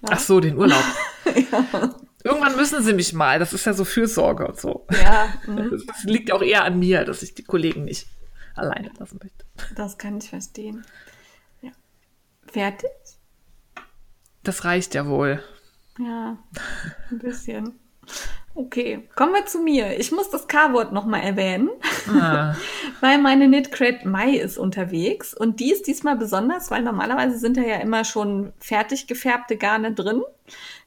Ach 0.04 0.20
so, 0.20 0.40
den 0.40 0.58
Urlaub. 0.58 0.84
Irgendwann 2.24 2.56
müssen 2.58 2.84
sie 2.84 2.94
mich 2.94 3.14
mal. 3.14 3.40
Das 3.40 3.54
ist 3.54 3.66
ja 3.66 3.74
so 3.74 3.86
Fürsorge 3.86 4.48
und 4.48 4.60
so. 4.60 4.86
Ja, 5.02 5.34
mhm, 5.48 5.82
Das 5.88 6.04
liegt 6.04 6.32
auch 6.32 6.42
eher 6.42 6.64
an 6.66 6.80
mir, 6.80 7.06
dass 7.06 7.22
ich 7.24 7.34
die 7.36 7.44
Kollegen 7.44 7.86
nicht 7.86 8.08
alleine 8.56 8.92
lassen 9.00 9.20
möchte. 9.22 9.46
das 9.76 9.98
kann 9.98 10.18
ich 10.18 10.30
verstehen. 10.30 10.86
Ja. 11.62 11.72
Fertig? 12.52 12.90
Das 14.44 14.66
reicht 14.66 14.94
ja 14.96 15.06
wohl. 15.08 15.42
Ja, 16.00 16.38
ein 17.12 17.20
bisschen. 17.20 17.80
Okay, 18.60 19.08
kommen 19.14 19.36
wir 19.36 19.46
zu 19.46 19.60
mir. 19.60 20.00
Ich 20.00 20.12
muss 20.12 20.32
das 20.32 20.48
K-Wort 20.48 20.92
nochmal 20.92 21.22
erwähnen, 21.22 21.70
Ah, 22.10 22.56
weil 23.02 23.20
meine 23.20 23.46
Knitcrate 23.46 24.08
Mai 24.08 24.32
ist 24.32 24.58
unterwegs 24.58 25.36
und 25.36 25.60
die 25.60 25.72
ist 25.72 25.86
diesmal 25.86 26.16
besonders, 26.16 26.72
weil 26.72 26.82
normalerweise 26.82 27.38
sind 27.38 27.58
da 27.58 27.62
ja 27.62 27.76
immer 27.76 28.04
schon 28.04 28.54
fertig 28.60 29.06
gefärbte 29.06 29.58
Garne 29.58 29.94
drin. 29.94 30.24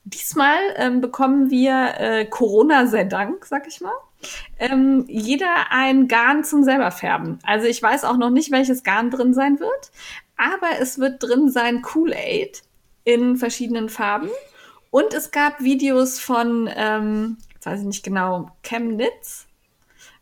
Diesmal 0.03 0.59
ähm, 0.79 1.01
bekommen 1.01 1.53
wir 1.53 1.95
äh, 1.99 2.25
Corona 2.25 2.89
sei 2.89 3.05
Dank, 3.05 3.47
sag 3.47 3.69
ich 3.69 3.81
mal. 3.81 3.95
Ähm, 4.59 5.05
jeder 5.07 5.71
ein 5.71 6.09
Garn 6.09 6.43
zum 6.43 6.65
selber 6.65 6.91
färben. 6.91 7.39
Also 7.45 7.69
ich 7.69 7.81
weiß 7.81 8.03
auch 8.03 8.17
noch 8.17 8.31
nicht, 8.31 8.51
welches 8.51 8.83
Garn 8.83 9.13
drin 9.13 9.33
sein 9.33 9.61
wird, 9.61 9.93
aber 10.37 10.81
es 10.81 10.99
wird 10.99 11.23
drin 11.23 11.49
sein 11.49 11.83
Kool-Aid 11.83 12.63
in 13.05 13.37
verschiedenen 13.37 13.89
Farben. 13.89 14.29
Und 14.91 15.15
es 15.15 15.31
gab 15.31 15.61
Videos 15.61 16.19
von, 16.19 16.69
ähm, 16.75 17.37
jetzt 17.61 17.67
weiß 17.67 17.81
ich 17.81 17.87
nicht 17.87 18.03
genau, 18.03 18.51
Chemnitz. 18.63 19.47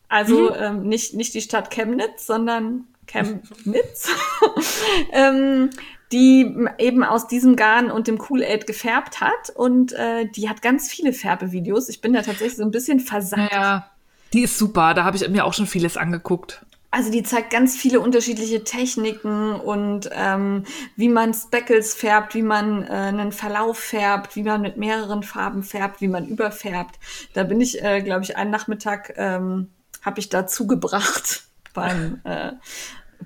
Also 0.08 0.54
ähm, 0.56 0.88
nicht, 0.88 1.14
nicht 1.14 1.34
die 1.34 1.40
Stadt 1.40 1.70
Chemnitz, 1.70 2.26
sondern 2.26 2.84
Chemnitz, 3.06 4.08
ähm, 5.12 5.70
die 6.10 6.52
eben 6.78 7.04
aus 7.04 7.28
diesem 7.28 7.54
Garn 7.54 7.92
und 7.92 8.08
dem 8.08 8.18
Kool-Aid 8.18 8.66
gefärbt 8.66 9.20
hat. 9.20 9.50
Und 9.54 9.92
äh, 9.92 10.26
die 10.26 10.48
hat 10.48 10.62
ganz 10.62 10.90
viele 10.90 11.12
Färbevideos. 11.12 11.88
Ich 11.88 12.00
bin 12.00 12.12
da 12.12 12.22
tatsächlich 12.22 12.56
so 12.56 12.64
ein 12.64 12.72
bisschen 12.72 12.98
versagt. 12.98 13.52
Ja, 13.52 13.88
die 14.32 14.42
ist 14.42 14.58
super. 14.58 14.94
Da 14.94 15.04
habe 15.04 15.16
ich 15.16 15.28
mir 15.28 15.44
auch 15.44 15.54
schon 15.54 15.66
vieles 15.66 15.96
angeguckt. 15.96 16.66
Also 16.90 17.10
die 17.10 17.22
zeigt 17.22 17.50
ganz 17.50 17.76
viele 17.76 18.00
unterschiedliche 18.00 18.64
Techniken 18.64 19.54
und 19.54 20.08
ähm, 20.12 20.64
wie 20.96 21.10
man 21.10 21.34
Speckles 21.34 21.92
färbt, 21.94 22.34
wie 22.34 22.42
man 22.42 22.84
äh, 22.84 22.90
einen 22.90 23.32
Verlauf 23.32 23.78
färbt, 23.78 24.36
wie 24.36 24.42
man 24.42 24.62
mit 24.62 24.78
mehreren 24.78 25.22
Farben 25.22 25.62
färbt, 25.62 26.00
wie 26.00 26.08
man 26.08 26.26
überfärbt. 26.26 26.98
Da 27.34 27.44
bin 27.44 27.60
ich, 27.60 27.82
äh, 27.82 28.00
glaube 28.00 28.24
ich, 28.24 28.36
einen 28.36 28.50
Nachmittag 28.50 29.12
ähm, 29.16 29.68
habe 30.02 30.20
ich 30.20 30.30
da 30.30 30.46
zugebracht 30.46 31.44
beim 31.74 32.20
äh, 32.24 32.52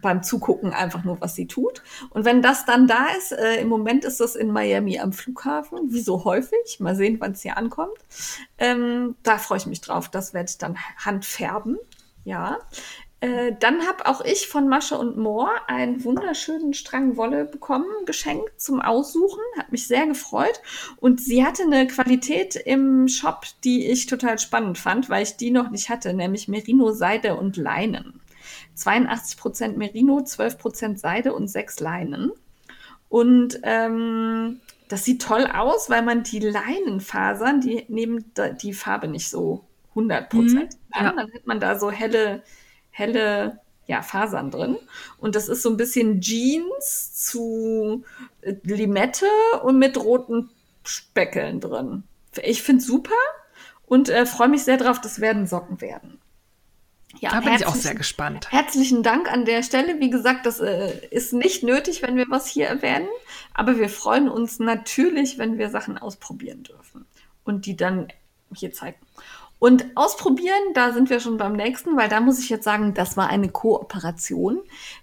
beim 0.00 0.22
Zugucken 0.22 0.72
einfach 0.72 1.04
nur, 1.04 1.20
was 1.20 1.34
sie 1.34 1.46
tut. 1.46 1.82
Und 2.10 2.24
wenn 2.24 2.42
das 2.42 2.64
dann 2.64 2.86
da 2.86 3.08
ist, 3.18 3.32
äh, 3.32 3.60
im 3.60 3.68
Moment 3.68 4.04
ist 4.04 4.20
das 4.20 4.36
in 4.36 4.50
Miami 4.50 4.98
am 4.98 5.12
Flughafen, 5.12 5.92
wie 5.92 6.00
so 6.00 6.24
häufig. 6.24 6.80
Mal 6.80 6.96
sehen, 6.96 7.18
wann 7.20 7.32
es 7.32 7.42
hier 7.42 7.56
ankommt. 7.56 7.98
Ähm, 8.58 9.16
da 9.22 9.38
freue 9.38 9.58
ich 9.58 9.66
mich 9.66 9.80
drauf. 9.80 10.08
Das 10.08 10.32
werde 10.32 10.50
ich 10.50 10.58
dann 10.58 10.78
handfärben. 10.96 11.78
Ja. 12.24 12.58
Äh, 13.22 13.54
dann 13.60 13.86
habe 13.86 14.06
auch 14.06 14.20
ich 14.20 14.48
von 14.48 14.68
Masche 14.68 14.98
und 14.98 15.16
Moore 15.16 15.68
einen 15.68 16.02
wunderschönen 16.02 16.74
Strang 16.74 17.16
Wolle 17.16 17.44
bekommen, 17.44 17.86
geschenkt 18.04 18.60
zum 18.60 18.80
Aussuchen. 18.80 19.40
Hat 19.56 19.70
mich 19.70 19.86
sehr 19.86 20.08
gefreut. 20.08 20.60
Und 20.96 21.20
sie 21.20 21.46
hatte 21.46 21.62
eine 21.62 21.86
Qualität 21.86 22.56
im 22.56 23.06
Shop, 23.06 23.46
die 23.62 23.86
ich 23.86 24.06
total 24.06 24.40
spannend 24.40 24.76
fand, 24.76 25.08
weil 25.08 25.22
ich 25.22 25.36
die 25.36 25.52
noch 25.52 25.70
nicht 25.70 25.88
hatte, 25.88 26.12
nämlich 26.14 26.48
Merino 26.48 26.90
Seide 26.90 27.36
und 27.36 27.56
Leinen. 27.56 28.20
82% 28.76 29.76
Merino, 29.76 30.18
12% 30.18 30.96
Seide 30.96 31.32
und 31.32 31.46
6 31.46 31.78
Leinen. 31.78 32.32
Und 33.08 33.60
ähm, 33.62 34.60
das 34.88 35.04
sieht 35.04 35.22
toll 35.22 35.46
aus, 35.46 35.88
weil 35.88 36.02
man 36.02 36.24
die 36.24 36.40
Leinenfasern, 36.40 37.60
die 37.60 37.84
nehmen 37.86 38.32
die 38.60 38.72
Farbe 38.72 39.06
nicht 39.06 39.28
so 39.30 39.62
100% 39.94 40.32
mhm, 40.32 40.58
an. 40.58 40.68
Ja. 40.92 41.12
Dann 41.12 41.32
hat 41.32 41.46
man 41.46 41.60
da 41.60 41.78
so 41.78 41.92
helle 41.92 42.42
helle 42.92 43.58
ja, 43.86 44.02
Fasern 44.02 44.50
drin. 44.50 44.76
Und 45.18 45.34
das 45.34 45.48
ist 45.48 45.62
so 45.62 45.70
ein 45.70 45.76
bisschen 45.76 46.20
Jeans 46.20 47.14
zu 47.14 48.04
äh, 48.42 48.54
Limette 48.62 49.26
und 49.64 49.78
mit 49.78 49.96
roten 49.96 50.50
Speckeln 50.84 51.60
drin. 51.60 52.04
Ich 52.42 52.62
finde 52.62 52.82
super 52.82 53.14
und 53.86 54.08
äh, 54.08 54.24
freue 54.24 54.48
mich 54.48 54.64
sehr 54.64 54.76
drauf, 54.76 55.00
das 55.00 55.20
werden 55.20 55.46
Socken 55.46 55.80
werden. 55.80 56.18
Ja, 57.20 57.30
da 57.30 57.40
bin 57.40 57.54
ich 57.54 57.66
auch 57.66 57.74
sehr 57.74 57.94
gespannt. 57.94 58.50
Herzlichen 58.50 59.02
Dank 59.02 59.30
an 59.30 59.44
der 59.44 59.62
Stelle. 59.62 60.00
Wie 60.00 60.08
gesagt, 60.08 60.46
das 60.46 60.60
äh, 60.60 60.92
ist 61.10 61.32
nicht 61.32 61.62
nötig, 61.62 62.02
wenn 62.02 62.16
wir 62.16 62.26
was 62.30 62.46
hier 62.46 62.66
erwähnen, 62.66 63.08
aber 63.52 63.78
wir 63.78 63.90
freuen 63.90 64.28
uns 64.28 64.58
natürlich, 64.58 65.38
wenn 65.38 65.58
wir 65.58 65.68
Sachen 65.68 65.98
ausprobieren 65.98 66.62
dürfen 66.62 67.04
und 67.44 67.66
die 67.66 67.76
dann 67.76 68.08
hier 68.54 68.72
zeigen. 68.72 68.96
Und 69.62 69.86
ausprobieren, 69.94 70.74
da 70.74 70.90
sind 70.90 71.08
wir 71.08 71.20
schon 71.20 71.36
beim 71.36 71.52
nächsten, 71.52 71.96
weil 71.96 72.08
da 72.08 72.18
muss 72.18 72.40
ich 72.40 72.48
jetzt 72.48 72.64
sagen, 72.64 72.94
das 72.94 73.16
war 73.16 73.28
eine 73.28 73.48
Kooperation. 73.48 74.60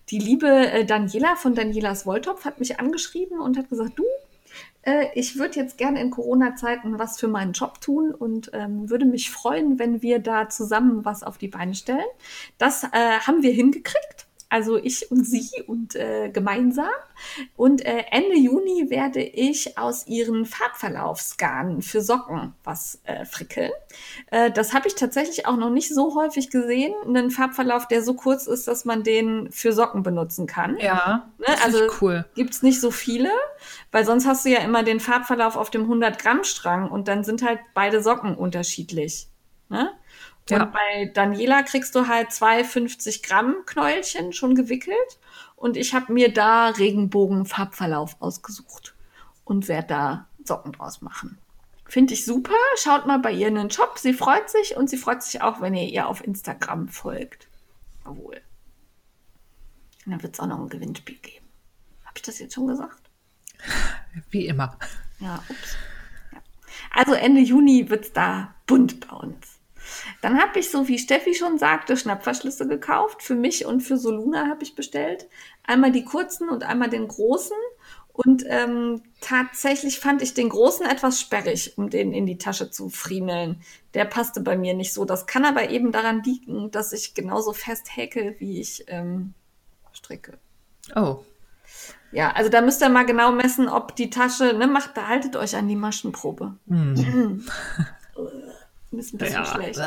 Die 0.10 0.20
liebe 0.20 0.50
äh, 0.50 0.84
Daniela 0.84 1.38
von 1.38 1.56
Danielas 1.56 2.06
Wolltopf 2.06 2.44
hat 2.44 2.60
mich 2.60 2.78
angeschrieben 2.78 3.40
und 3.40 3.58
hat 3.58 3.70
gesagt, 3.70 3.98
du, 3.98 4.04
äh, 4.82 5.06
ich 5.16 5.40
würde 5.40 5.56
jetzt 5.56 5.78
gerne 5.78 6.02
in 6.02 6.12
Corona-Zeiten 6.12 7.00
was 7.00 7.18
für 7.18 7.30
meinen 7.30 7.54
Job 7.54 7.80
tun 7.80 8.14
und 8.14 8.52
ähm, 8.52 8.90
würde 8.90 9.06
mich 9.06 9.32
freuen, 9.32 9.80
wenn 9.80 10.02
wir 10.02 10.20
da 10.20 10.50
zusammen 10.50 11.06
was 11.06 11.24
auf 11.24 11.38
die 11.38 11.48
Beine 11.48 11.74
stellen. 11.74 12.04
Das 12.58 12.84
äh, 12.84 13.20
haben 13.22 13.42
wir 13.42 13.54
hingekriegt. 13.54 14.19
Also 14.50 14.78
ich 14.78 15.12
und 15.12 15.26
sie 15.26 15.48
und 15.68 15.96
äh, 15.96 16.30
gemeinsam. 16.30 16.90
Und 17.56 17.86
äh, 17.86 18.06
Ende 18.10 18.36
Juni 18.36 18.90
werde 18.90 19.22
ich 19.22 19.78
aus 19.78 20.08
ihren 20.08 20.46
Farbverlaufsgarnen 20.46 21.84
für 21.84 22.02
Socken 22.02 22.54
was 22.64 23.00
äh, 23.04 23.26
frickeln. 23.26 23.72
Äh, 24.32 24.50
das 24.50 24.74
habe 24.74 24.88
ich 24.88 24.96
tatsächlich 24.96 25.46
auch 25.46 25.56
noch 25.56 25.70
nicht 25.70 25.94
so 25.94 26.16
häufig 26.16 26.50
gesehen. 26.50 26.96
Einen 27.06 27.30
Farbverlauf, 27.30 27.88
der 27.88 28.02
so 28.02 28.16
kurz 28.16 28.48
ist, 28.48 28.68
dass 28.68 28.86
man 28.86 29.04
den 29.04 29.52
für 29.52 29.72
Socken 29.72 30.02
benutzen 30.02 30.48
kann. 30.48 30.78
Ja, 30.80 31.30
ne? 31.38 31.46
also 31.64 31.80
cool. 32.02 32.26
gibt's 32.34 32.64
nicht 32.64 32.82
so 32.82 32.90
viele, 32.90 33.30
weil 33.92 34.04
sonst 34.04 34.26
hast 34.26 34.46
du 34.46 34.50
ja 34.50 34.62
immer 34.62 34.82
den 34.82 35.00
Farbverlauf 35.00 35.58
auf 35.58 35.70
dem 35.70 35.84
100 35.84 36.18
Gramm 36.18 36.44
Strang 36.44 36.90
und 36.90 37.08
dann 37.08 37.24
sind 37.24 37.44
halt 37.44 37.60
beide 37.76 38.02
Socken 38.02 38.36
unterschiedlich. 38.36 39.28
Ne? 39.70 39.92
Ja. 40.50 40.64
Und 40.64 40.74
bei 40.74 41.12
Daniela 41.14 41.64
kriegst 41.64 41.96
du 41.96 42.08
halt 42.08 42.32
zwei 42.32 42.64
50 42.64 43.24
Gramm 43.24 43.56
Knäuelchen 43.66 44.34
schon 44.34 44.56
gewickelt. 44.56 45.20
Und 45.56 45.78
ich 45.78 45.94
habe 45.94 46.14
mir 46.14 46.34
da 46.34 46.70
Regenbogen-Farbverlauf 46.70 48.18
ausgesucht 48.20 48.96
und 49.44 49.68
werde 49.68 49.88
da 49.88 50.28
Socken 50.44 50.72
draus 50.72 51.02
machen. 51.02 51.38
Finde 51.86 52.14
ich 52.14 52.24
super. 52.24 52.54
Schaut 52.78 53.08
mal 53.08 53.20
bei 53.20 53.32
ihr 53.32 53.48
in 53.48 53.56
den 53.56 53.72
Shop. 53.72 53.98
Sie 53.98 54.14
freut 54.14 54.50
sich 54.50 54.78
und 54.78 54.90
sie 54.90 54.98
freut 54.98 55.24
sich 55.24 55.42
auch, 55.42 55.60
wenn 55.60 55.74
ihr 55.74 55.88
ihr 55.88 56.08
auf 56.08 56.24
Instagram 56.24 56.88
folgt. 56.88 57.48
Jawohl. 58.06 58.42
Und 60.06 60.12
dann 60.12 60.24
wird 60.24 60.36
es 60.36 60.40
auch 60.40 60.48
noch 60.48 60.60
ein 60.60 60.70
Gewinnspiel 60.70 61.18
geben. 61.18 61.46
Habe 62.06 62.14
ich 62.16 62.22
das 62.22 62.40
jetzt 62.40 62.54
schon 62.54 62.68
gesagt? 62.68 63.10
Wie 64.30 64.48
immer. 64.48 64.78
Ja, 65.20 65.44
ups. 65.50 65.76
Ja. 66.32 66.42
Also 66.92 67.14
Ende 67.14 67.42
Juni 67.42 67.90
wird 67.90 68.06
es 68.06 68.14
da 68.14 68.56
bunt 68.66 69.08
bei 69.08 69.16
uns. 69.16 69.59
Dann 70.22 70.40
habe 70.40 70.60
ich, 70.60 70.70
so 70.70 70.88
wie 70.88 71.00
Steffi 71.00 71.34
schon 71.36 71.58
sagte, 71.58 71.98
Schnappverschlüsse 71.98 72.68
gekauft. 72.68 73.24
Für 73.24 73.36
mich 73.36 73.66
und 73.66 73.82
für 73.82 73.98
Soluna 73.98 74.48
habe 74.48 74.64
ich 74.64 74.76
bestellt. 74.76 75.28
Einmal 75.64 75.92
die 75.92 76.06
kurzen 76.06 76.50
und 76.50 76.64
einmal 76.64 76.90
den 76.90 77.08
großen. 77.08 77.58
Und 78.12 78.44
ähm, 78.48 79.02
tatsächlich 79.22 80.00
fand 80.00 80.22
ich 80.22 80.34
den 80.34 80.50
großen 80.50 80.86
etwas 80.86 81.22
sperrig, 81.22 81.78
um 81.78 81.90
den 81.90 82.12
in 82.12 82.26
die 82.26 82.38
Tasche 82.38 82.70
zu 82.70 82.90
friemeln. 82.90 83.62
Der 83.94 84.04
passte 84.04 84.42
bei 84.42 84.58
mir 84.58 84.74
nicht 84.74 84.94
so. 84.94 85.06
Das 85.06 85.26
kann 85.26 85.46
aber 85.46 85.70
eben 85.70 85.94
daran 85.94 86.22
liegen, 86.24 86.70
dass 86.70 86.92
ich 86.92 87.14
genauso 87.14 87.54
fest 87.54 87.96
häkel, 87.96 88.36
wie 88.40 88.60
ich 88.60 88.84
ähm, 88.88 89.34
stricke. 89.94 90.38
Oh. 90.96 91.24
Ja, 92.12 92.32
also 92.32 92.50
da 92.50 92.62
müsst 92.62 92.82
ihr 92.82 92.90
mal 92.90 93.06
genau 93.06 93.32
messen, 93.32 93.70
ob 93.70 93.96
die 93.96 94.10
Tasche, 94.10 94.54
ne, 94.54 94.68
macht, 94.68 94.96
behaltet 94.96 95.36
euch 95.36 95.56
an 95.56 95.68
die 95.68 95.76
Maschenprobe. 95.76 96.56
Mm. 96.66 97.42
ist 98.92 99.14
ein 99.14 99.18
bisschen 99.18 99.34
ja. 99.36 99.46
schlecht. 99.46 99.82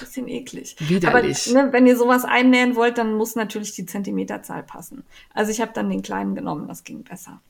Bisschen 0.00 0.28
eklig. 0.28 0.76
Widerlich. 0.78 1.54
Aber 1.54 1.62
ne, 1.62 1.72
wenn 1.72 1.86
ihr 1.86 1.96
sowas 1.96 2.24
einnähen 2.24 2.76
wollt, 2.76 2.98
dann 2.98 3.14
muss 3.14 3.34
natürlich 3.34 3.72
die 3.74 3.86
Zentimeterzahl 3.86 4.62
passen. 4.62 5.04
Also 5.32 5.50
ich 5.50 5.60
habe 5.60 5.72
dann 5.72 5.88
den 5.88 6.02
kleinen 6.02 6.34
genommen, 6.34 6.68
das 6.68 6.84
ging 6.84 7.02
besser. 7.02 7.40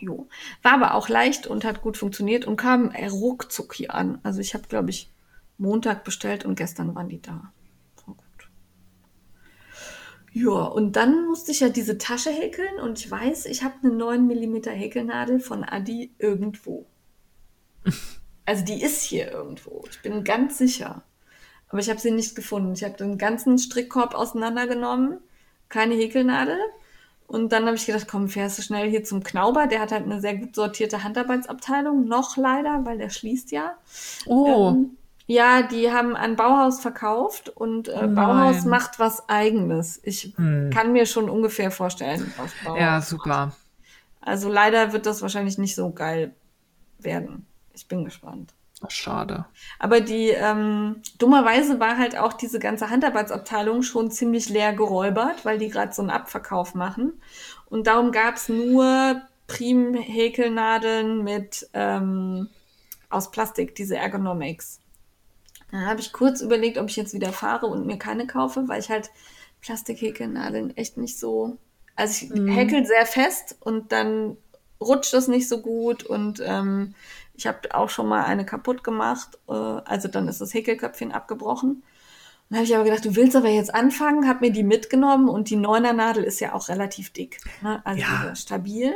Jo. 0.00 0.28
War 0.62 0.74
aber 0.74 0.94
auch 0.94 1.08
leicht 1.08 1.46
und 1.46 1.64
hat 1.64 1.82
gut 1.82 1.96
funktioniert 1.96 2.44
und 2.44 2.56
kam 2.56 2.88
ruckzuck 2.88 3.74
hier 3.74 3.94
an. 3.94 4.18
Also 4.22 4.40
ich 4.40 4.54
habe, 4.54 4.64
glaube 4.68 4.90
ich, 4.90 5.10
Montag 5.58 6.04
bestellt 6.04 6.44
und 6.44 6.54
gestern 6.54 6.94
waren 6.94 7.08
die 7.08 7.20
da. 7.20 7.52
War 8.06 8.14
gut. 8.14 8.48
Ja, 10.32 10.50
und 10.50 10.94
dann 10.96 11.26
musste 11.26 11.50
ich 11.50 11.60
ja 11.60 11.68
diese 11.68 11.98
Tasche 11.98 12.30
häkeln 12.30 12.78
und 12.80 12.98
ich 12.98 13.10
weiß, 13.10 13.46
ich 13.46 13.62
habe 13.64 13.74
eine 13.82 13.92
9 13.92 14.26
mm 14.26 14.62
Häkelnadel 14.70 15.40
von 15.40 15.64
Adi 15.64 16.12
irgendwo. 16.18 16.86
Also 18.48 18.64
die 18.64 18.82
ist 18.82 19.02
hier 19.02 19.30
irgendwo. 19.30 19.84
Ich 19.90 20.00
bin 20.00 20.24
ganz 20.24 20.56
sicher. 20.56 21.02
Aber 21.68 21.80
ich 21.80 21.90
habe 21.90 22.00
sie 22.00 22.10
nicht 22.10 22.34
gefunden. 22.34 22.72
Ich 22.72 22.82
habe 22.82 22.96
den 22.96 23.18
ganzen 23.18 23.58
Strickkorb 23.58 24.14
auseinandergenommen, 24.14 25.18
keine 25.68 25.94
Häkelnadel. 25.94 26.56
Und 27.26 27.52
dann 27.52 27.66
habe 27.66 27.76
ich 27.76 27.84
gedacht, 27.84 28.08
komm, 28.10 28.30
fährst 28.30 28.56
du 28.56 28.62
schnell 28.62 28.88
hier 28.88 29.04
zum 29.04 29.22
Knauber. 29.22 29.66
Der 29.66 29.80
hat 29.80 29.92
halt 29.92 30.04
eine 30.04 30.22
sehr 30.22 30.34
gut 30.34 30.54
sortierte 30.54 31.04
Handarbeitsabteilung. 31.04 32.08
Noch 32.08 32.38
leider, 32.38 32.86
weil 32.86 32.96
der 32.96 33.10
schließt 33.10 33.52
ja. 33.52 33.74
Oh. 34.24 34.70
Ähm, 34.70 34.96
ja, 35.26 35.60
die 35.60 35.92
haben 35.92 36.16
ein 36.16 36.36
Bauhaus 36.36 36.80
verkauft 36.80 37.50
und 37.50 37.90
äh, 37.90 38.06
Bauhaus 38.06 38.64
macht 38.64 38.98
was 38.98 39.28
eigenes. 39.28 40.00
Ich 40.04 40.32
hm. 40.36 40.70
kann 40.72 40.92
mir 40.92 41.04
schon 41.04 41.28
ungefähr 41.28 41.70
vorstellen, 41.70 42.32
was 42.38 42.52
Bauhaus 42.64 42.80
Ja, 42.80 43.02
super. 43.02 43.46
Macht. 43.48 43.58
Also 44.22 44.50
leider 44.50 44.94
wird 44.94 45.04
das 45.04 45.20
wahrscheinlich 45.20 45.58
nicht 45.58 45.74
so 45.74 45.90
geil 45.90 46.34
werden. 46.98 47.44
Ich 47.78 47.86
bin 47.86 48.04
gespannt. 48.04 48.54
Schade. 48.88 49.46
Aber 49.78 50.00
die, 50.00 50.28
ähm, 50.28 51.00
dummerweise 51.18 51.78
war 51.78 51.96
halt 51.96 52.16
auch 52.16 52.32
diese 52.32 52.58
ganze 52.58 52.90
Handarbeitsabteilung 52.90 53.82
schon 53.82 54.10
ziemlich 54.10 54.48
leer 54.48 54.72
geräubert, 54.72 55.44
weil 55.44 55.58
die 55.58 55.68
gerade 55.68 55.92
so 55.92 56.02
einen 56.02 56.10
Abverkauf 56.10 56.74
machen. 56.74 57.20
Und 57.66 57.86
darum 57.86 58.10
gab 58.10 58.34
es 58.34 58.48
nur 58.48 59.22
Prim-Häkelnadeln 59.46 61.22
mit 61.22 61.68
ähm, 61.72 62.48
aus 63.10 63.30
Plastik, 63.30 63.76
diese 63.76 63.96
Ergonomics. 63.96 64.80
Dann 65.70 65.86
habe 65.86 66.00
ich 66.00 66.12
kurz 66.12 66.40
überlegt, 66.40 66.78
ob 66.78 66.88
ich 66.88 66.96
jetzt 66.96 67.14
wieder 67.14 67.32
fahre 67.32 67.66
und 67.66 67.86
mir 67.86 67.98
keine 67.98 68.26
kaufe, 68.26 68.64
weil 68.66 68.80
ich 68.80 68.90
halt 68.90 69.10
Plastikhäkelnadeln 69.60 70.76
echt 70.76 70.96
nicht 70.96 71.18
so. 71.18 71.56
Also 71.94 72.26
ich 72.26 72.30
mhm. 72.30 72.48
häkel 72.48 72.86
sehr 72.86 73.06
fest 73.06 73.56
und 73.60 73.92
dann 73.92 74.36
rutscht 74.80 75.12
das 75.12 75.28
nicht 75.28 75.48
so 75.48 75.60
gut 75.60 76.04
und 76.04 76.40
ähm, 76.44 76.94
ich 77.34 77.46
habe 77.46 77.74
auch 77.74 77.88
schon 77.88 78.08
mal 78.08 78.24
eine 78.24 78.44
kaputt 78.44 78.82
gemacht, 78.84 79.38
äh, 79.48 79.52
also 79.52 80.08
dann 80.08 80.28
ist 80.28 80.40
das 80.40 80.54
Häkelköpfchen 80.54 81.12
abgebrochen. 81.12 81.82
Dann 82.48 82.58
habe 82.58 82.66
ich 82.66 82.74
aber 82.74 82.84
gedacht, 82.84 83.04
du 83.04 83.14
willst 83.14 83.36
aber 83.36 83.48
jetzt 83.48 83.74
anfangen, 83.74 84.26
habe 84.26 84.46
mir 84.46 84.52
die 84.52 84.62
mitgenommen 84.62 85.28
und 85.28 85.50
die 85.50 85.56
Neuner 85.56 85.92
Nadel 85.92 86.24
ist 86.24 86.40
ja 86.40 86.54
auch 86.54 86.68
relativ 86.68 87.12
dick, 87.12 87.40
ne? 87.62 87.82
also 87.84 88.00
Ja. 88.00 88.34
stabil. 88.34 88.94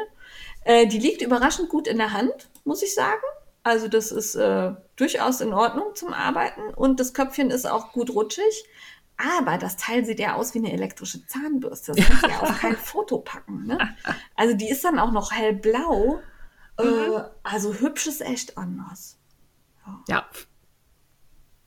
Äh, 0.65 0.87
die 0.87 0.99
liegt 0.99 1.23
überraschend 1.23 1.69
gut 1.69 1.87
in 1.87 1.99
der 1.99 2.13
Hand, 2.13 2.51
muss 2.65 2.83
ich 2.83 2.95
sagen. 2.95 3.23
Also 3.65 3.89
das 3.89 4.11
ist 4.11 4.35
äh, 4.35 4.73
durchaus 4.97 5.41
in 5.41 5.53
Ordnung 5.53 5.95
zum 5.95 6.13
Arbeiten 6.13 6.63
und 6.75 6.99
das 6.99 7.15
Köpfchen 7.15 7.51
ist 7.51 7.67
auch 7.71 7.93
gut 7.93 8.11
rutschig. 8.11 8.65
Aber 9.39 9.59
das 9.59 9.77
Teil 9.77 10.05
sieht 10.05 10.19
ja 10.19 10.35
aus 10.35 10.55
wie 10.55 10.59
eine 10.59 10.73
elektrische 10.73 11.25
Zahnbürste. 11.27 11.93
Das 11.93 12.07
kannst 12.07 12.25
du 12.25 12.29
ja 12.29 12.41
auf 12.41 12.61
kein 12.61 12.77
Foto 12.77 13.19
packen. 13.19 13.67
Ne? 13.67 13.79
Also 14.35 14.55
die 14.57 14.69
ist 14.69 14.85
dann 14.85 14.99
auch 14.99 15.13
noch 15.13 15.31
hellblau. 15.33 16.21
Äh, 16.79 16.85
also 17.43 17.75
hübsch 17.75 18.07
ist 18.07 18.23
echt 18.23 18.59
anders. 18.59 19.19
Ja, 20.09 20.27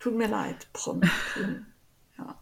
Tut 0.06 0.16
mir 0.16 0.28
leid, 0.28 0.68
Prom. 0.72 1.02
ja. 2.20 2.36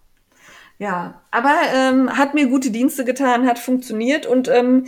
ja, 0.79 1.21
aber 1.31 1.55
ähm, 1.73 2.17
hat 2.17 2.33
mir 2.33 2.47
gute 2.47 2.71
Dienste 2.71 3.05
getan, 3.05 3.47
hat 3.47 3.57
funktioniert 3.57 4.25
und 4.25 4.49
ähm, 4.49 4.87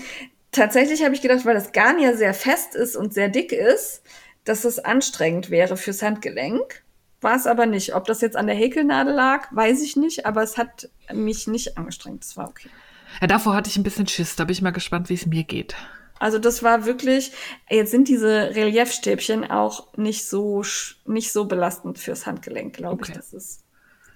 tatsächlich 0.52 1.06
habe 1.06 1.16
ich 1.16 1.22
gedacht, 1.22 1.46
weil 1.46 1.54
das 1.54 1.72
Garn 1.72 2.00
ja 2.00 2.18
sehr 2.18 2.34
fest 2.34 2.76
ist 2.76 2.98
und 2.98 3.14
sehr 3.14 3.30
dick 3.30 3.54
ist, 3.54 4.04
dass 4.44 4.66
es 4.66 4.80
anstrengend 4.80 5.50
wäre 5.50 5.78
fürs 5.78 6.02
Handgelenk. 6.02 6.84
War 7.22 7.36
es 7.36 7.48
aber 7.48 7.66
nicht. 7.66 7.96
Ob 7.96 8.06
das 8.06 8.22
jetzt 8.22 8.36
an 8.38 8.48
der 8.48 8.56
Häkelnadel 8.56 9.14
lag, 9.14 9.48
weiß 9.52 9.82
ich 9.82 9.96
nicht, 9.96 10.26
aber 10.26 10.44
es 10.44 10.58
hat 10.58 10.90
mich 11.14 11.48
nicht 11.48 11.78
angestrengt. 11.78 12.24
Das 12.24 12.38
war 12.38 12.50
okay. 12.50 12.70
ja, 13.22 13.28
davor 13.28 13.56
hatte 13.56 13.70
ich 13.70 13.78
ein 13.78 13.84
bisschen 13.84 14.08
Schiss. 14.08 14.36
Da 14.36 14.44
bin 14.44 14.54
ich 14.54 14.62
mal 14.62 14.72
gespannt, 14.72 15.10
wie 15.10 15.16
es 15.16 15.26
mir 15.26 15.44
geht. 15.44 15.76
Also 16.20 16.40
das 16.40 16.64
war 16.64 16.86
wirklich, 16.86 17.34
jetzt 17.70 17.92
sind 17.92 18.08
diese 18.08 18.56
Reliefstäbchen 18.56 19.50
auch 19.52 19.96
nicht 19.98 20.28
so, 20.28 20.64
nicht 21.06 21.32
so 21.34 21.46
belastend 21.46 22.00
fürs 22.00 22.26
Handgelenk, 22.26 22.76
glaube 22.76 23.02
Okay. 23.02 23.12
ich. 23.12 23.18
Das 23.18 23.34
ist 23.34 23.64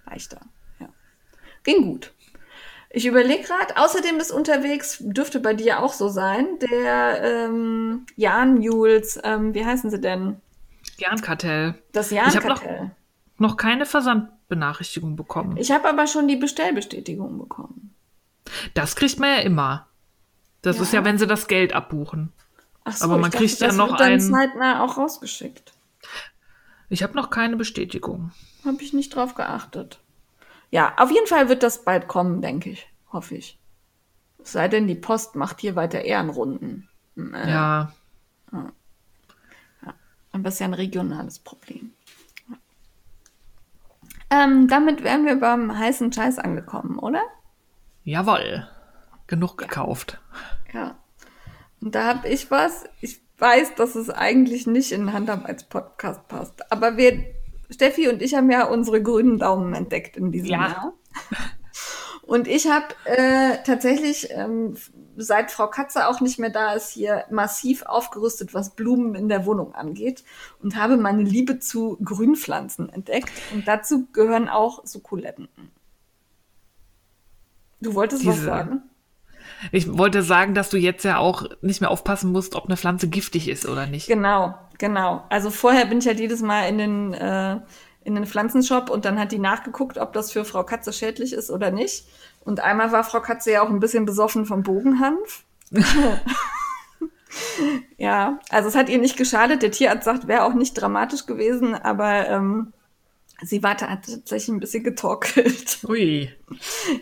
leichter. 0.06 0.39
Ja. 0.80 0.88
Ging 1.64 1.84
gut. 1.84 2.14
Ich 2.91 3.06
überlege 3.06 3.43
gerade, 3.43 3.78
außerdem 3.78 4.18
ist 4.20 4.32
unterwegs, 4.32 4.97
dürfte 5.02 5.39
bei 5.39 5.54
dir 5.54 5.84
auch 5.84 5.93
so 5.93 6.08
sein, 6.10 6.47
der 6.60 7.22
ähm, 7.22 8.06
Jan 8.16 8.62
Jules, 8.62 9.20
ähm, 9.24 9.54
wie 9.54 9.64
heißen 9.66 9.91
sie 9.91 10.00
denn? 10.02 10.38
Jahrenkartell. 11.00 11.76
Das 11.91 12.12
Ich 12.12 12.20
hab 12.20 12.45
noch-. 12.45 12.64
Noch 13.38 13.56
keine 13.58 13.86
Versandbenachrichtigung 13.86 15.16
bekommen. 15.16 15.56
Ich 15.58 15.72
habe 15.72 15.88
aber 15.88 16.08
schon 16.08 16.28
die 16.28 16.36
Bestellbestätigung 16.36 17.38
bekommen. 17.38 17.93
Das 18.74 18.95
kriegt 18.95 19.20
man 19.20 19.30
ja 19.30 19.38
immer. 19.41 19.88
Das 20.62 20.78
Ja. 20.78 20.84
ist 20.84 20.93
ja, 20.93 21.06
wenn 21.06 21.18
sie 21.18 21.28
das 21.28 21.47
Geld 21.47 21.74
abbuchen. 21.74 22.34
Ach 22.84 22.93
so, 22.93 23.06
Aber 23.06 23.18
man 23.18 23.32
dachte, 23.32 23.45
kriegt 23.45 23.60
ja 23.60 23.72
noch 23.72 23.91
wird 23.91 24.00
dann 24.02 24.12
ein- 24.14 24.20
zeitnah 24.22 24.84
auch 24.84 24.97
rausgeschickt. 24.97 25.72
Ich 26.89 27.04
habe 27.04 27.16
noch 27.16 27.30
keine 27.30 27.56
Bestätigung. 27.56 28.32
Habe 28.66 28.82
ich 28.82 28.93
nicht 28.93 29.16
drauf 29.16 29.36
geachtet. 29.36 30.00
Ja, 30.72 30.93
auf 30.97 31.12
jeden 31.12 31.28
Fall 31.28 31.47
wird 31.50 31.64
das 31.64 31.84
bald 31.84 32.08
kommen, 32.08 32.41
denke 32.41 32.72
ich. 32.72 32.88
Hoffe 33.14 33.36
ich. 33.36 33.58
Es 34.43 34.52
sei 34.54 34.68
denn, 34.68 34.88
die 34.88 34.95
Post 34.95 35.36
macht 35.36 35.62
hier 35.62 35.76
weiter 35.76 36.02
Ehrenrunden. 36.02 36.89
Äh, 37.16 37.50
Ja, 37.50 37.93
Aber 40.40 40.48
es 40.50 40.56
ist 40.56 40.60
ja 40.60 40.66
ein 40.68 40.74
regionales 40.74 41.40
Problem. 41.40 41.92
Ähm, 44.32 44.68
damit 44.68 45.04
wären 45.04 45.26
wir 45.26 45.36
beim 45.40 45.78
heißen 45.78 46.12
Scheiß 46.14 46.40
angekommen, 46.40 47.00
oder? 47.00 47.22
jawoll. 48.04 48.68
Genug 49.28 49.58
gekauft. 49.58 50.20
Ja. 50.74 50.96
Und 51.82 51.94
da 51.94 52.06
habe 52.06 52.28
ich 52.28 52.50
was. 52.50 52.86
Ich 53.02 53.22
weiß, 53.38 53.76
dass 53.76 53.96
es 53.96 54.10
eigentlich 54.10 54.66
nicht 54.66 54.92
in 54.92 55.02
einen 55.02 55.14
Handarbeitspodcast 55.14 56.28
passt. 56.28 56.72
Aber 56.72 56.98
wir, 56.98 57.24
Steffi 57.70 58.08
und 58.08 58.22
ich 58.24 58.34
haben 58.34 58.50
ja 58.50 58.66
unsere 58.66 59.04
grünen 59.04 59.38
Daumen 59.38 59.74
entdeckt 59.76 60.18
in 60.18 60.32
diesem 60.32 60.50
Ja. 60.50 60.68
Jahr. 60.68 60.94
Und 62.30 62.48
ich 62.48 62.68
habe 62.70 62.86
äh, 63.06 63.58
tatsächlich, 63.66 64.30
ähm, 64.30 64.76
seit 65.18 65.50
Frau 65.50 65.66
Katze 65.68 66.08
auch 66.08 66.22
nicht 66.22 66.38
mehr 66.38 66.52
da 66.52 66.74
ist, 66.74 66.92
hier 66.92 67.26
massiv 67.32 67.82
aufgerüstet, 67.88 68.54
was 68.54 68.76
Blumen 68.76 69.16
in 69.16 69.30
der 69.30 69.48
Wohnung 69.48 69.74
angeht. 69.74 70.24
Und 70.62 70.76
habe 70.76 70.96
meine 70.98 71.24
Liebe 71.24 71.58
zu 71.58 71.98
Grünpflanzen 72.04 72.88
entdeckt. 72.90 73.32
Und 73.52 73.68
dazu 73.68 74.06
gehören 74.14 74.48
auch 74.48 74.86
Sukkulenten. 74.86 75.50
Du 77.82 77.96
wolltest 77.96 78.24
was 78.28 78.36
Diese- 78.36 78.46
sagen? 78.46 78.84
Ich 79.72 79.98
wollte 79.98 80.22
sagen, 80.22 80.54
dass 80.54 80.70
du 80.70 80.78
jetzt 80.78 81.04
ja 81.04 81.18
auch 81.18 81.44
nicht 81.62 81.82
mehr 81.82 81.90
aufpassen 81.90 82.32
musst, 82.32 82.54
ob 82.56 82.66
eine 82.66 82.78
Pflanze 82.78 83.10
giftig 83.10 83.50
ist 83.50 83.68
oder 83.68 83.88
nicht. 83.88 84.08
Genau, 84.08 84.54
genau. 84.78 85.24
Also 85.30 85.50
vorher 85.50 85.86
bin 85.88 85.98
ich 85.98 86.06
halt 86.08 86.20
jedes 86.20 86.42
Mal 86.42 86.70
in 86.70 86.78
den, 86.78 87.14
äh, 87.14 87.60
in 88.10 88.16
den 88.16 88.26
Pflanzenshop 88.26 88.89
und 88.89 89.05
dann 89.05 89.20
hat 89.20 89.32
die 89.32 89.39
nachgeguckt, 89.39 89.97
ob 89.97 90.14
das 90.14 90.32
für 90.32 90.43
Frau 90.43 90.64
Katze 90.64 90.91
schädlich 90.91 91.34
ist 91.34 91.49
oder 91.49 91.72
nicht. 91.72 92.05
Und 92.41 92.60
einmal 92.60 92.91
war 92.91 93.03
Frau 93.03 93.22
Katze 93.22 93.51
ja 93.51 93.62
auch 93.62 93.70
ein 93.70 93.80
bisschen 93.80 94.05
besoffen 94.05 94.45
vom 94.45 94.64
Bogenhanf. 94.64 95.43
ja, 97.97 98.39
also 98.49 98.70
es 98.70 98.76
hat 98.76 98.89
ihr 98.89 98.97
nicht 98.97 99.18
geschadet. 99.18 99.62
Der 99.62 99.72
Tierarzt 99.72 100.05
sagt, 100.05 100.28
wäre 100.28 100.43
auch 100.43 100.53
nicht 100.53 100.74
dramatisch 100.74 101.26
gewesen, 101.26 101.76
aber 101.76 102.28
ähm, 102.28 102.74
sie 103.41 103.62
war 103.62 103.78
tatsächlich 103.78 104.49
ein 104.49 104.60
bisschen 104.60 104.84
getorkelt. 104.84 105.80
Ui. 105.88 106.34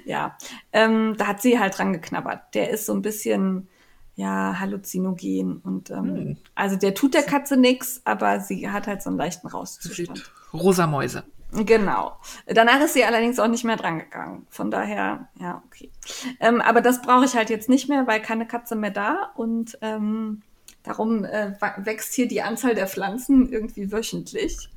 Ja, 0.05 0.37
ähm, 0.73 1.15
da 1.17 1.27
hat 1.27 1.41
sie 1.41 1.59
halt 1.59 1.77
dran 1.77 1.93
geknabbert. 1.93 2.53
Der 2.53 2.69
ist 2.69 2.85
so 2.85 2.93
ein 2.93 3.01
bisschen, 3.01 3.69
ja, 4.17 4.59
halluzinogen 4.59 5.57
und 5.57 5.91
ähm, 5.91 6.15
Hm. 6.15 6.37
also 6.55 6.75
der 6.75 6.95
tut 6.95 7.13
der 7.13 7.23
Katze 7.23 7.55
nix, 7.55 8.01
aber 8.03 8.39
sie 8.39 8.69
hat 8.69 8.87
halt 8.87 9.01
so 9.03 9.09
einen 9.09 9.17
leichten 9.17 9.47
Rauszustand. 9.47 10.31
Rosa 10.53 10.87
Mäuse. 10.87 11.23
Genau. 11.51 12.17
Danach 12.47 12.81
ist 12.81 12.93
sie 12.93 13.05
allerdings 13.05 13.39
auch 13.39 13.47
nicht 13.47 13.63
mehr 13.63 13.77
dran 13.77 13.99
gegangen. 13.99 14.45
Von 14.49 14.69
daher, 14.69 15.29
ja, 15.39 15.61
okay. 15.65 15.91
Ähm, 16.39 16.59
aber 16.61 16.81
das 16.81 17.01
brauche 17.01 17.23
ich 17.25 17.35
halt 17.35 17.49
jetzt 17.49 17.69
nicht 17.69 17.87
mehr, 17.87 18.05
weil 18.05 18.21
keine 18.21 18.45
Katze 18.45 18.75
mehr 18.75 18.91
da 18.91 19.31
und 19.35 19.77
ähm, 19.81 20.41
darum 20.83 21.23
äh, 21.23 21.53
wächst 21.77 22.13
hier 22.15 22.27
die 22.27 22.41
Anzahl 22.41 22.75
der 22.75 22.87
Pflanzen 22.87 23.49
irgendwie 23.49 23.91
wöchentlich. 23.91 24.67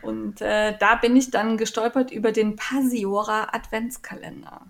Und 0.00 0.40
äh, 0.40 0.78
da 0.78 0.94
bin 0.94 1.16
ich 1.16 1.30
dann 1.32 1.56
gestolpert 1.56 2.12
über 2.12 2.30
den 2.30 2.54
Pasiora 2.54 3.48
Adventskalender. 3.52 4.62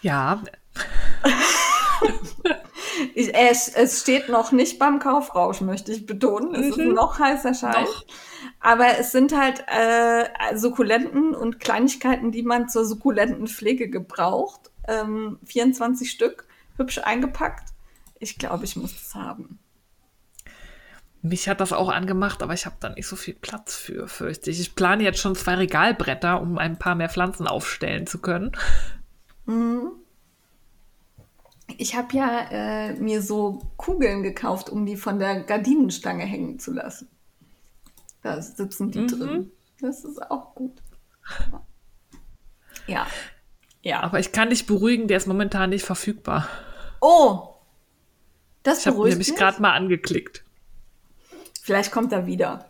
Ja, 0.00 0.42
es, 3.14 3.68
es 3.68 4.00
steht 4.00 4.28
noch 4.28 4.52
nicht 4.52 4.78
beim 4.78 4.98
Kaufrausch, 4.98 5.60
möchte 5.60 5.92
ich 5.92 6.06
betonen. 6.06 6.54
Es 6.54 6.76
ist 6.76 6.78
noch 6.78 7.18
heißer 7.18 7.54
Scheiß. 7.54 7.88
Noch. 7.88 8.04
Aber 8.60 8.98
es 8.98 9.12
sind 9.12 9.36
halt 9.36 9.64
äh, 9.68 10.56
Sukkulenten 10.56 11.34
und 11.34 11.60
Kleinigkeiten, 11.60 12.32
die 12.32 12.42
man 12.42 12.68
zur 12.68 12.84
Sukkulentenpflege 12.84 13.88
gebraucht. 13.88 14.70
Ähm, 14.86 15.38
24 15.44 16.10
Stück, 16.10 16.46
hübsch 16.76 16.98
eingepackt. 16.98 17.68
Ich 18.18 18.38
glaube, 18.38 18.64
ich 18.64 18.76
muss 18.76 18.94
das 18.94 19.14
haben. 19.14 19.58
mich 21.22 21.48
hat 21.48 21.60
das 21.60 21.72
auch 21.72 21.88
angemacht, 21.88 22.42
aber 22.42 22.54
ich 22.54 22.66
habe 22.66 22.76
da 22.80 22.88
nicht 22.88 23.06
so 23.06 23.16
viel 23.16 23.34
Platz 23.34 23.76
für, 23.76 24.08
fürchte 24.08 24.50
ich. 24.50 24.60
Ich 24.60 24.74
plane 24.74 25.04
jetzt 25.04 25.20
schon 25.20 25.36
zwei 25.36 25.54
Regalbretter, 25.54 26.40
um 26.40 26.58
ein 26.58 26.78
paar 26.78 26.94
mehr 26.94 27.10
Pflanzen 27.10 27.46
aufstellen 27.46 28.06
zu 28.06 28.18
können. 28.18 28.52
Ich 31.80 31.94
habe 31.94 32.16
ja 32.16 32.40
äh, 32.50 32.94
mir 32.94 33.22
so 33.22 33.62
Kugeln 33.76 34.24
gekauft, 34.24 34.68
um 34.68 34.84
die 34.84 34.96
von 34.96 35.20
der 35.20 35.40
Gardinenstange 35.44 36.24
hängen 36.24 36.58
zu 36.58 36.72
lassen. 36.72 37.08
Da 38.22 38.42
sitzen 38.42 38.90
die 38.90 39.06
drin. 39.06 39.52
Das 39.80 40.04
ist 40.04 40.20
auch 40.30 40.56
gut. 40.56 40.82
Ja. 42.88 43.06
Ja. 43.82 44.00
Aber 44.00 44.18
ich 44.18 44.32
kann 44.32 44.50
dich 44.50 44.66
beruhigen, 44.66 45.06
der 45.06 45.18
ist 45.18 45.28
momentan 45.28 45.70
nicht 45.70 45.84
verfügbar. 45.84 46.48
Oh! 47.00 47.54
Das 48.64 48.80
Ich 48.80 48.86
habe 48.88 49.08
nämlich 49.08 49.28
mich. 49.28 49.36
gerade 49.36 49.62
mal 49.62 49.72
angeklickt. 49.72 50.44
Vielleicht 51.68 51.92
kommt 51.92 52.14
er 52.14 52.26
wieder. 52.26 52.64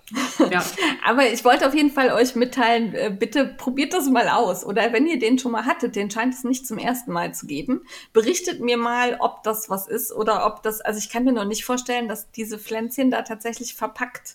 Ja. 0.50 0.64
Aber 1.06 1.30
ich 1.30 1.44
wollte 1.44 1.68
auf 1.68 1.72
jeden 1.72 1.92
Fall 1.92 2.10
euch 2.10 2.34
mitteilen, 2.34 2.92
äh, 2.94 3.14
bitte 3.16 3.44
probiert 3.46 3.92
das 3.92 4.08
mal 4.08 4.28
aus. 4.28 4.64
Oder 4.64 4.92
wenn 4.92 5.06
ihr 5.06 5.20
den 5.20 5.38
schon 5.38 5.52
mal 5.52 5.66
hattet, 5.66 5.94
den 5.94 6.10
scheint 6.10 6.34
es 6.34 6.42
nicht 6.42 6.66
zum 6.66 6.78
ersten 6.78 7.12
Mal 7.12 7.32
zu 7.32 7.46
geben. 7.46 7.82
Berichtet 8.12 8.58
mir 8.60 8.76
mal, 8.76 9.16
ob 9.20 9.44
das 9.44 9.70
was 9.70 9.86
ist 9.86 10.10
oder 10.10 10.46
ob 10.46 10.64
das, 10.64 10.80
also 10.80 10.98
ich 10.98 11.10
kann 11.10 11.22
mir 11.22 11.30
noch 11.30 11.44
nicht 11.44 11.64
vorstellen, 11.64 12.08
dass 12.08 12.32
diese 12.32 12.58
Pflänzchen 12.58 13.12
da 13.12 13.22
tatsächlich 13.22 13.74
verpackt 13.74 14.34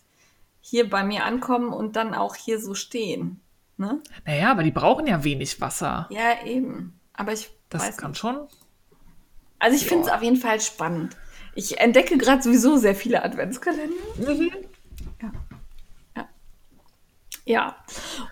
hier 0.62 0.90
bei 0.90 1.04
mir 1.04 1.26
ankommen 1.26 1.74
und 1.74 1.98
dann 1.98 2.14
auch 2.14 2.36
hier 2.36 2.58
so 2.58 2.74
stehen. 2.74 3.42
Ne? 3.76 4.02
Naja, 4.26 4.50
aber 4.50 4.64
die 4.64 4.72
brauchen 4.72 5.08
ja 5.08 5.26
wenig 5.26 5.60
Wasser. 5.60 6.08
Ja, 6.10 6.46
eben. 6.46 6.98
Aber 7.12 7.34
ich 7.34 7.50
Das 7.68 7.82
weiß 7.86 7.98
kann 7.98 8.12
nicht. 8.12 8.20
schon. 8.22 8.48
Also 9.60 9.76
ich 9.76 9.86
finde 9.86 10.06
es 10.06 10.10
auf 10.14 10.24
jeden 10.24 10.38
Fall 10.38 10.62
spannend. 10.62 11.18
Ich 11.56 11.80
entdecke 11.80 12.18
gerade 12.18 12.42
sowieso 12.42 12.78
sehr 12.78 12.96
viele 12.96 13.24
Adventskalender. 13.24 13.94
Ja. 15.22 15.32
Ja. 16.16 16.30
Ja. 17.46 17.76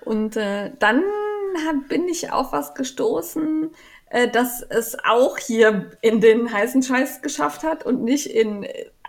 Und 0.06 0.38
äh, 0.38 0.72
dann 0.80 1.04
hab, 1.66 1.88
bin 1.88 2.08
ich 2.08 2.32
auf 2.32 2.52
was 2.52 2.74
gestoßen, 2.74 3.72
äh, 4.10 4.30
dass 4.30 4.62
es 4.62 4.98
auch 5.04 5.38
hier 5.38 5.92
in 6.02 6.22
den 6.22 6.52
heißen 6.52 6.84
Scheiß 6.84 7.22
geschafft 7.22 7.64
hat 7.64 7.86
und 7.86 8.04
nicht 8.04 8.28
in, 8.28 8.66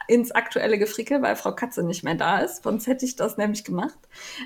ins 0.08 0.32
aktuelle 0.32 0.78
Gefrickel, 0.78 1.22
weil 1.22 1.36
Frau 1.36 1.54
Katze 1.54 1.82
nicht 1.82 2.04
mehr 2.04 2.14
da 2.14 2.38
ist. 2.40 2.64
Sonst 2.64 2.86
hätte 2.86 3.04
ich 3.04 3.16
das 3.16 3.36
nämlich 3.36 3.64
gemacht. 3.64 3.98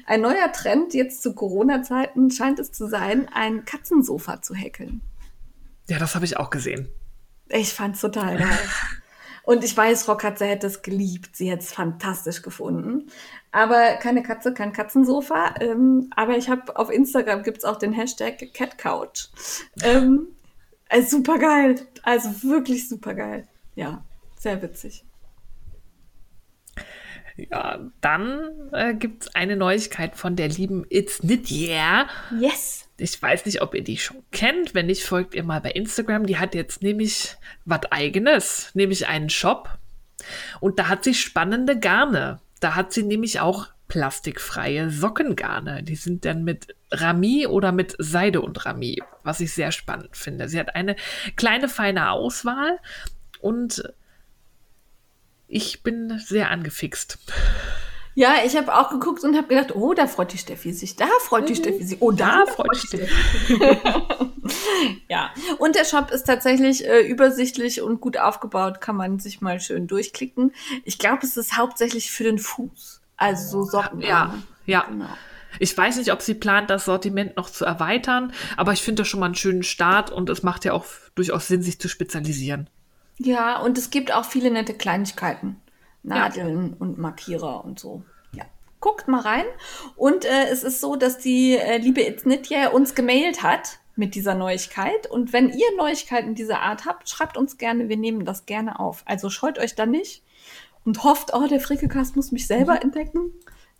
Ein 0.06 0.20
neuer 0.20 0.52
Trend 0.52 0.94
jetzt 0.94 1.22
zu 1.22 1.34
Corona-Zeiten 1.34 2.30
scheint 2.30 2.58
es 2.58 2.72
zu 2.72 2.86
sein, 2.86 3.28
ein 3.32 3.64
Katzensofa 3.64 4.42
zu 4.42 4.54
häkeln. 4.54 5.00
Ja, 5.88 5.98
das 5.98 6.14
habe 6.14 6.24
ich 6.24 6.36
auch 6.36 6.50
gesehen. 6.50 6.88
Ich 7.48 7.72
fand's 7.72 8.00
total 8.00 8.38
geil. 8.38 8.58
Und 9.47 9.62
ich 9.62 9.76
weiß, 9.76 10.03
Frau 10.03 10.16
Katze 10.16 10.44
hätte 10.44 10.66
es 10.66 10.82
geliebt. 10.82 11.36
Sie 11.36 11.49
hätte 11.49 11.62
es 11.62 11.72
fantastisch 11.72 12.42
gefunden. 12.42 13.07
Aber 13.53 13.94
keine 13.94 14.24
Katze, 14.24 14.53
kein 14.53 14.72
Katzensofa. 14.72 15.55
Ähm, 15.61 16.11
aber 16.16 16.36
ich 16.36 16.49
habe 16.49 16.76
auf 16.76 16.90
Instagram 16.90 17.44
gibt's 17.44 17.64
auch 17.64 17.76
den 17.76 17.92
Hashtag 17.92 18.53
CatCouch. 18.53 19.28
Ähm, 19.84 20.26
äh, 20.88 21.01
super 21.03 21.38
geil. 21.38 21.86
Also 22.03 22.42
wirklich 22.42 22.88
super 22.88 23.14
geil. 23.14 23.47
Ja, 23.76 24.05
sehr 24.36 24.61
witzig. 24.62 25.05
Ja, 27.36 27.78
dann 28.01 28.70
äh, 28.72 28.94
gibt 28.94 29.22
es 29.22 29.34
eine 29.36 29.55
Neuigkeit 29.55 30.16
von 30.16 30.34
der 30.34 30.49
lieben 30.49 30.84
It's 30.88 31.22
Yeah. 31.22 32.09
Yes. 32.36 32.86
Ich 32.99 33.20
weiß 33.20 33.44
nicht, 33.44 33.61
ob 33.61 33.74
ihr 33.74 33.84
die 33.84 33.99
schon 33.99 34.22
kennt. 34.32 34.74
Wenn 34.74 34.86
nicht, 34.86 35.05
folgt 35.05 35.34
ihr 35.34 35.44
mal 35.44 35.61
bei 35.61 35.70
Instagram. 35.70 36.26
Die 36.26 36.38
hat 36.38 36.55
jetzt 36.55 36.82
nämlich 36.82 37.36
was 37.64 37.82
eigenes, 37.90 38.70
nämlich 38.74 39.07
einen 39.07 39.28
Shop. 39.28 39.78
Und 40.61 40.78
da 40.78 40.88
hat 40.88 41.05
sie 41.05 41.14
spannende 41.14 41.78
Garne. 41.78 42.40
Da 42.61 42.74
hat 42.74 42.92
sie 42.92 43.03
nämlich 43.03 43.40
auch 43.40 43.68
plastikfreie 43.88 44.90
Sockengarne. 44.90 45.82
Die 45.82 45.97
sind 45.97 46.24
dann 46.24 46.42
mit 46.42 46.74
Rami 46.90 47.47
oder 47.47 47.72
mit 47.72 47.94
Seide 47.99 48.40
und 48.40 48.64
Rami, 48.64 49.03
was 49.22 49.40
ich 49.40 49.53
sehr 49.53 49.72
spannend 49.72 50.16
finde. 50.16 50.49
Sie 50.49 50.59
hat 50.59 50.74
eine 50.74 50.97
kleine, 51.36 51.68
feine 51.68 52.11
Auswahl 52.11 52.78
und 53.40 53.92
ich 55.49 55.82
bin 55.82 56.18
sehr 56.18 56.51
angefixt. 56.51 57.18
Ja, 58.16 58.36
ich 58.46 58.56
habe 58.56 58.74
auch 58.74 58.88
geguckt 58.88 59.22
und 59.24 59.36
habe 59.36 59.46
gedacht, 59.46 59.76
oh, 59.76 59.92
da 59.92 60.06
freut 60.06 60.32
die 60.32 60.38
Steffi 60.38 60.72
sich, 60.72 60.96
da 60.96 61.06
freut 61.20 61.50
die 61.50 61.52
mhm. 61.52 61.58
Steffi 61.58 61.84
sich, 61.84 62.00
oh, 62.00 62.12
da, 62.12 62.46
da 62.46 62.50
freut 62.50 62.72
die 62.72 62.86
Steffi. 62.86 63.14
ja, 65.08 65.30
und 65.58 65.76
der 65.76 65.84
Shop 65.84 66.10
ist 66.10 66.24
tatsächlich 66.24 66.86
äh, 66.86 67.00
übersichtlich 67.00 67.82
und 67.82 68.00
gut 68.00 68.16
aufgebaut, 68.16 68.80
kann 68.80 68.96
man 68.96 69.18
sich 69.18 69.42
mal 69.42 69.60
schön 69.60 69.86
durchklicken. 69.86 70.54
Ich 70.84 70.98
glaube, 70.98 71.26
es 71.26 71.36
ist 71.36 71.58
hauptsächlich 71.58 72.10
für 72.10 72.24
den 72.24 72.38
Fuß, 72.38 73.02
also 73.18 73.64
so 73.64 73.70
Socken. 73.70 74.00
Ja, 74.00 74.34
ja. 74.64 74.86
Genau. 74.88 75.10
Ich 75.58 75.76
weiß 75.76 75.98
nicht, 75.98 76.10
ob 76.10 76.22
sie 76.22 76.34
plant, 76.34 76.70
das 76.70 76.86
Sortiment 76.86 77.36
noch 77.36 77.50
zu 77.50 77.66
erweitern, 77.66 78.32
aber 78.56 78.72
ich 78.72 78.80
finde 78.80 79.02
das 79.02 79.08
schon 79.08 79.20
mal 79.20 79.26
einen 79.26 79.34
schönen 79.34 79.62
Start 79.62 80.10
und 80.10 80.30
es 80.30 80.42
macht 80.42 80.64
ja 80.64 80.72
auch 80.72 80.86
durchaus 81.14 81.48
Sinn, 81.48 81.60
sich 81.60 81.78
zu 81.78 81.88
spezialisieren. 81.88 82.70
Ja, 83.18 83.60
und 83.60 83.76
es 83.76 83.90
gibt 83.90 84.14
auch 84.14 84.24
viele 84.24 84.50
nette 84.50 84.72
Kleinigkeiten. 84.72 85.60
Nadeln 86.07 86.70
ja. 86.70 86.76
und 86.78 86.98
Markierer 86.98 87.64
und 87.64 87.78
so. 87.78 88.02
Ja. 88.32 88.44
Guckt 88.80 89.09
mal 89.09 89.20
rein. 89.20 89.44
Und 89.96 90.24
äh, 90.24 90.46
es 90.50 90.62
ist 90.62 90.80
so, 90.80 90.96
dass 90.96 91.18
die 91.18 91.57
äh, 91.57 91.78
liebe 91.78 92.07
Itznitja 92.07 92.68
uns 92.68 92.94
gemailt 92.94 93.42
hat 93.42 93.80
mit 93.96 94.14
dieser 94.14 94.34
Neuigkeit. 94.34 95.11
Und 95.11 95.32
wenn 95.32 95.50
ihr 95.50 95.76
Neuigkeiten 95.76 96.34
dieser 96.34 96.61
Art 96.61 96.84
habt, 96.84 97.09
schreibt 97.09 97.36
uns 97.36 97.59
gerne, 97.59 97.88
wir 97.88 97.96
nehmen 97.96 98.24
das 98.24 98.46
gerne 98.46 98.78
auf. 98.78 99.02
Also 99.07 99.30
scheut 99.30 99.59
euch 99.59 99.74
da 99.74 99.86
nicht 99.86 100.22
und 100.84 101.02
hofft, 101.02 101.34
oh, 101.34 101.46
der 101.46 101.61
Frickelcast 101.61 102.14
muss 102.16 102.32
mich 102.32 102.46
selber 102.46 102.74
mhm. 102.74 102.82
entdecken. 102.82 103.32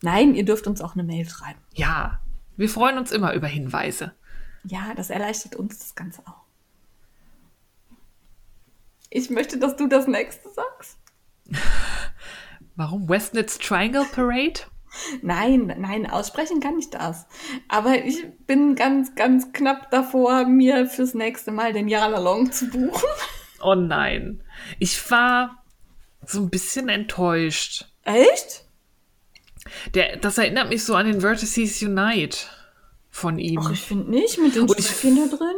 Nein, 0.03 0.35
ihr 0.35 0.45
dürft 0.45 0.67
uns 0.67 0.81
auch 0.81 0.95
eine 0.95 1.05
Mail 1.05 1.29
schreiben. 1.29 1.61
Ja, 1.75 2.21
wir 2.57 2.69
freuen 2.69 2.99
uns 2.99 3.13
immer 3.13 3.33
über 3.35 3.47
Hinweise. 3.47 4.13
Ja, 4.65 4.93
das 4.95 5.11
erleichtert 5.11 5.55
uns 5.55 5.79
das 5.79 5.95
Ganze 5.95 6.23
auch. 6.27 6.45
Ich 9.11 9.31
möchte, 9.31 9.59
dass 9.59 9.77
du 9.77 9.87
das 9.87 10.07
nächste 10.09 10.49
sagst. 10.51 10.99
Warum? 12.77 13.09
Westnitz 13.09 13.59
Triangle 13.59 14.05
Parade? 14.13 14.61
Nein, 15.23 15.75
nein, 15.79 16.09
aussprechen 16.09 16.61
kann 16.61 16.79
ich 16.79 16.91
das. 16.91 17.27
Aber 17.69 18.05
ich 18.05 18.25
bin 18.47 18.75
ganz, 18.75 19.15
ganz 19.15 19.53
knapp 19.53 19.91
davor, 19.91 20.47
mir 20.47 20.87
fürs 20.87 21.15
nächste 21.15 21.51
Mal 21.53 21.73
den 21.73 21.89
Jalalong 21.89 22.53
zu 22.53 22.71
buchen. 22.71 23.09
Oh 23.63 23.75
nein. 23.75 24.43
Ich 24.79 25.11
war 25.11 25.63
so 26.25 26.41
ein 26.41 26.51
bisschen 26.51 26.89
enttäuscht. 26.89 27.87
Echt? 28.05 28.65
Der, 29.95 30.17
das 30.17 30.39
erinnert 30.39 30.69
mich 30.69 30.85
so 30.85 30.95
an 30.95 31.07
den 31.07 31.21
Vertices 31.21 31.83
Unite 31.83 32.39
von 33.11 33.39
ihm. 33.39 33.61
Ach, 33.63 33.73
ich 33.73 33.81
finde 33.81 34.11
nicht, 34.11 34.39
mit 34.39 34.55
den 34.55 34.67
da 34.67 34.75
drin. 35.37 35.57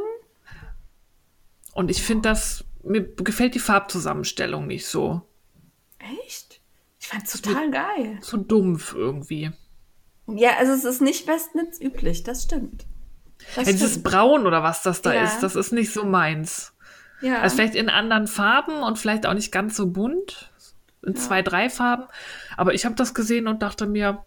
Und 1.75 1.91
ich 1.91 2.03
finde 2.03 2.29
das, 2.29 2.65
mir 2.83 3.03
gefällt 3.03 3.55
die 3.55 3.61
Farbzusammenstellung 3.61 4.67
nicht 4.67 4.87
so. 4.87 5.23
Echt? 6.25 6.48
Ich 7.09 7.15
fand's 7.15 7.41
total 7.41 7.65
so, 7.67 7.71
geil. 7.71 8.19
So 8.21 8.37
dumpf 8.37 8.95
irgendwie. 8.95 9.51
Ja, 10.27 10.59
also 10.59 10.73
es 10.73 10.85
ist 10.85 11.01
nicht 11.01 11.27
Westnitz 11.27 11.81
üblich, 11.81 12.23
das 12.23 12.43
stimmt. 12.43 12.85
Das 13.57 13.67
ja, 13.67 13.73
dieses 13.73 14.03
Braun 14.03 14.47
oder 14.47 14.63
was 14.63 14.83
das 14.83 15.01
da 15.01 15.15
ja. 15.15 15.25
ist, 15.25 15.41
das 15.41 15.57
ist 15.57 15.73
nicht 15.73 15.91
so 15.91 16.05
meins. 16.05 16.75
Ja. 17.23 17.41
Also 17.41 17.57
vielleicht 17.57 17.77
in 17.77 17.89
anderen 17.89 18.27
Farben 18.27 18.83
und 18.83 18.99
vielleicht 18.99 19.25
auch 19.25 19.33
nicht 19.33 19.51
ganz 19.51 19.75
so 19.75 19.87
bunt. 19.87 20.53
In 21.03 21.15
ja. 21.15 21.19
zwei, 21.19 21.41
drei 21.41 21.71
Farben. 21.71 22.05
Aber 22.59 22.75
ich 22.75 22.85
habe 22.85 22.95
das 22.95 23.15
gesehen 23.15 23.49
und 23.49 23.63
dachte 23.63 23.87
mir, 23.87 24.27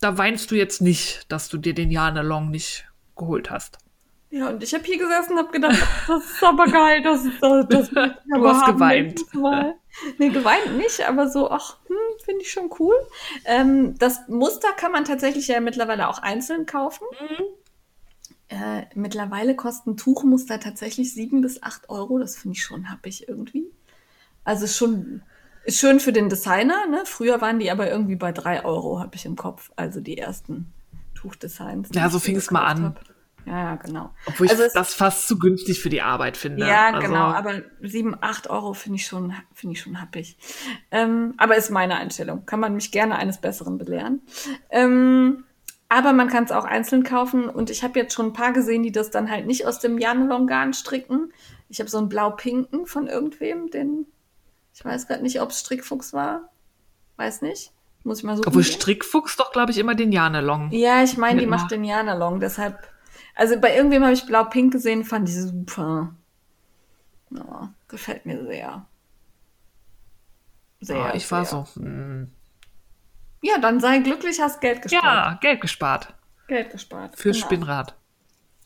da 0.00 0.18
weinst 0.18 0.50
du 0.50 0.54
jetzt 0.54 0.82
nicht, 0.82 1.32
dass 1.32 1.48
du 1.48 1.56
dir 1.56 1.72
den 1.72 1.90
Jana 1.90 2.20
Long 2.20 2.50
nicht 2.50 2.86
geholt 3.16 3.50
hast. 3.50 3.78
Ja, 4.28 4.50
und 4.50 4.62
ich 4.62 4.74
habe 4.74 4.84
hier 4.84 4.98
gesessen 4.98 5.32
und 5.32 5.38
habe 5.38 5.52
gedacht, 5.52 5.78
das 6.08 6.24
ist 6.24 6.44
aber 6.44 6.66
geil, 6.66 7.00
das 7.02 7.24
ist 7.24 7.42
das. 7.42 7.66
das 7.70 7.90
du 7.90 8.48
hast 8.48 8.66
geweint. 8.66 9.20
Nee, 10.18 10.28
geweint 10.30 10.76
nicht, 10.76 11.08
aber 11.08 11.28
so, 11.28 11.50
ach, 11.50 11.78
hm, 11.86 11.96
finde 12.24 12.42
ich 12.42 12.50
schon 12.50 12.70
cool. 12.78 12.94
Ähm, 13.44 13.98
das 13.98 14.28
Muster 14.28 14.72
kann 14.76 14.92
man 14.92 15.04
tatsächlich 15.04 15.48
ja 15.48 15.60
mittlerweile 15.60 16.08
auch 16.08 16.18
einzeln 16.18 16.66
kaufen. 16.66 17.04
Mhm. 17.20 17.44
Äh, 18.48 18.86
mittlerweile 18.94 19.56
kosten 19.56 19.96
Tuchmuster 19.96 20.60
tatsächlich 20.60 21.12
sieben 21.12 21.40
bis 21.40 21.62
acht 21.62 21.88
Euro. 21.88 22.18
Das 22.18 22.36
finde 22.36 22.56
ich 22.56 22.62
schon 22.62 22.90
happig 22.90 23.28
irgendwie. 23.28 23.66
Also 24.44 24.66
schon 24.66 25.22
ist 25.64 25.80
schön 25.80 25.98
für 25.98 26.12
den 26.12 26.28
Designer. 26.28 26.86
Ne? 26.86 27.02
Früher 27.04 27.40
waren 27.40 27.58
die 27.58 27.70
aber 27.70 27.90
irgendwie 27.90 28.14
bei 28.14 28.30
drei 28.30 28.64
Euro, 28.64 29.00
habe 29.00 29.16
ich 29.16 29.26
im 29.26 29.34
Kopf. 29.34 29.72
Also 29.74 30.00
die 30.00 30.16
ersten 30.16 30.72
Tuchdesigns. 31.14 31.88
Ja, 31.92 32.08
so 32.08 32.20
fing 32.20 32.36
es 32.36 32.50
mal 32.52 32.64
an. 32.64 32.84
Hab. 32.84 33.15
Ja, 33.46 33.58
ja, 33.58 33.74
genau. 33.76 34.10
Obwohl 34.26 34.48
also 34.48 34.64
ich 34.64 34.72
das 34.72 34.94
fast 34.94 35.28
zu 35.28 35.38
günstig 35.38 35.80
für 35.80 35.88
die 35.88 36.02
Arbeit 36.02 36.36
finde. 36.36 36.66
Ja, 36.66 36.88
also. 36.88 37.06
genau. 37.06 37.26
Aber 37.26 37.62
sieben, 37.80 38.16
acht 38.20 38.50
Euro 38.50 38.74
finde 38.74 38.96
ich 38.96 39.06
schon, 39.06 39.32
finde 39.54 39.74
ich 39.74 39.80
schon 39.80 40.00
happig. 40.00 40.36
Ähm, 40.90 41.34
aber 41.36 41.56
ist 41.56 41.70
meine 41.70 41.96
Einstellung. 41.96 42.44
Kann 42.44 42.60
man 42.60 42.74
mich 42.74 42.90
gerne 42.90 43.16
eines 43.16 43.38
Besseren 43.38 43.78
belehren. 43.78 44.22
Ähm, 44.70 45.44
aber 45.88 46.12
man 46.12 46.28
kann 46.28 46.44
es 46.44 46.52
auch 46.52 46.64
einzeln 46.64 47.04
kaufen. 47.04 47.48
Und 47.48 47.70
ich 47.70 47.84
habe 47.84 47.98
jetzt 47.98 48.14
schon 48.14 48.26
ein 48.26 48.32
paar 48.32 48.52
gesehen, 48.52 48.82
die 48.82 48.92
das 48.92 49.10
dann 49.10 49.30
halt 49.30 49.46
nicht 49.46 49.66
aus 49.66 49.78
dem 49.78 49.98
Janelongarn 49.98 50.74
stricken. 50.74 51.32
Ich 51.68 51.78
habe 51.78 51.88
so 51.88 51.98
einen 51.98 52.08
blau-pinken 52.08 52.86
von 52.86 53.06
irgendwem, 53.06 53.70
den 53.70 54.06
ich 54.76 54.84
weiß 54.84 55.06
gerade 55.06 55.22
nicht, 55.22 55.40
ob 55.40 55.50
es 55.50 55.60
Strickfuchs 55.60 56.12
war. 56.12 56.50
Weiß 57.16 57.40
nicht. 57.40 57.72
Muss 58.04 58.18
ich 58.18 58.24
mal 58.24 58.36
so. 58.36 58.42
Obwohl 58.46 58.62
Strickfuchs 58.62 59.36
doch, 59.36 59.50
glaube 59.50 59.72
ich, 59.72 59.78
immer 59.78 59.94
den 59.94 60.12
Janelong. 60.12 60.70
Ja, 60.70 61.02
ich 61.02 61.16
meine, 61.16 61.40
die 61.40 61.46
macht 61.46 61.70
den 61.70 61.82
Janelong. 61.82 62.40
Deshalb 62.40 62.78
also 63.36 63.60
bei 63.60 63.76
irgendwem 63.76 64.02
habe 64.02 64.14
ich 64.14 64.26
blau-pink 64.26 64.72
gesehen, 64.72 65.04
fand 65.04 65.28
ich 65.28 65.36
super. 65.36 66.14
Ja, 67.30 67.72
gefällt 67.86 68.24
mir 68.24 68.44
sehr. 68.46 68.86
Sehr. 70.80 70.96
Ah, 70.96 71.14
ich 71.14 71.26
sehr. 71.26 71.38
war 71.38 71.44
so. 71.44 71.66
Hm. 71.76 72.32
Ja, 73.42 73.58
dann 73.58 73.78
sei 73.78 73.98
glücklich, 73.98 74.40
hast 74.40 74.60
Geld 74.60 74.82
gespart. 74.82 75.04
Ja, 75.04 75.38
Geld 75.40 75.60
gespart. 75.60 76.14
Geld 76.48 76.70
gespart. 76.70 77.18
Fürs 77.18 77.36
genau. 77.36 77.46
Spinnrad. 77.46 77.94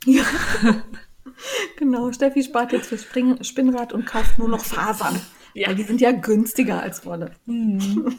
Ja. 0.05 0.23
genau, 1.77 2.13
Steffi 2.13 2.43
spart 2.43 2.73
jetzt 2.73 2.87
fürs 2.87 3.05
Spinnrad 3.47 3.93
und 3.93 4.07
kauft 4.07 4.39
nur 4.39 4.49
noch 4.49 4.65
Fasern. 4.65 5.21
Ja. 5.53 5.69
Weil 5.69 5.75
die 5.75 5.83
sind 5.83 6.01
ja 6.01 6.13
günstiger 6.13 6.81
als 6.81 7.05
Wolle. 7.05 7.33
Mhm. 7.47 8.19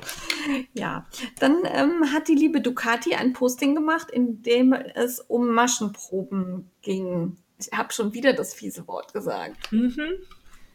Ja, 0.74 1.06
dann 1.40 1.62
ähm, 1.64 2.12
hat 2.12 2.28
die 2.28 2.34
liebe 2.34 2.60
Ducati 2.60 3.14
ein 3.14 3.32
Posting 3.32 3.74
gemacht, 3.74 4.12
in 4.12 4.42
dem 4.42 4.72
es 4.72 5.18
um 5.18 5.48
Maschenproben 5.48 6.70
ging. 6.82 7.36
Ich 7.58 7.72
habe 7.72 7.92
schon 7.92 8.14
wieder 8.14 8.32
das 8.32 8.54
fiese 8.54 8.86
Wort 8.86 9.12
gesagt. 9.12 9.72
Mhm. 9.72 10.12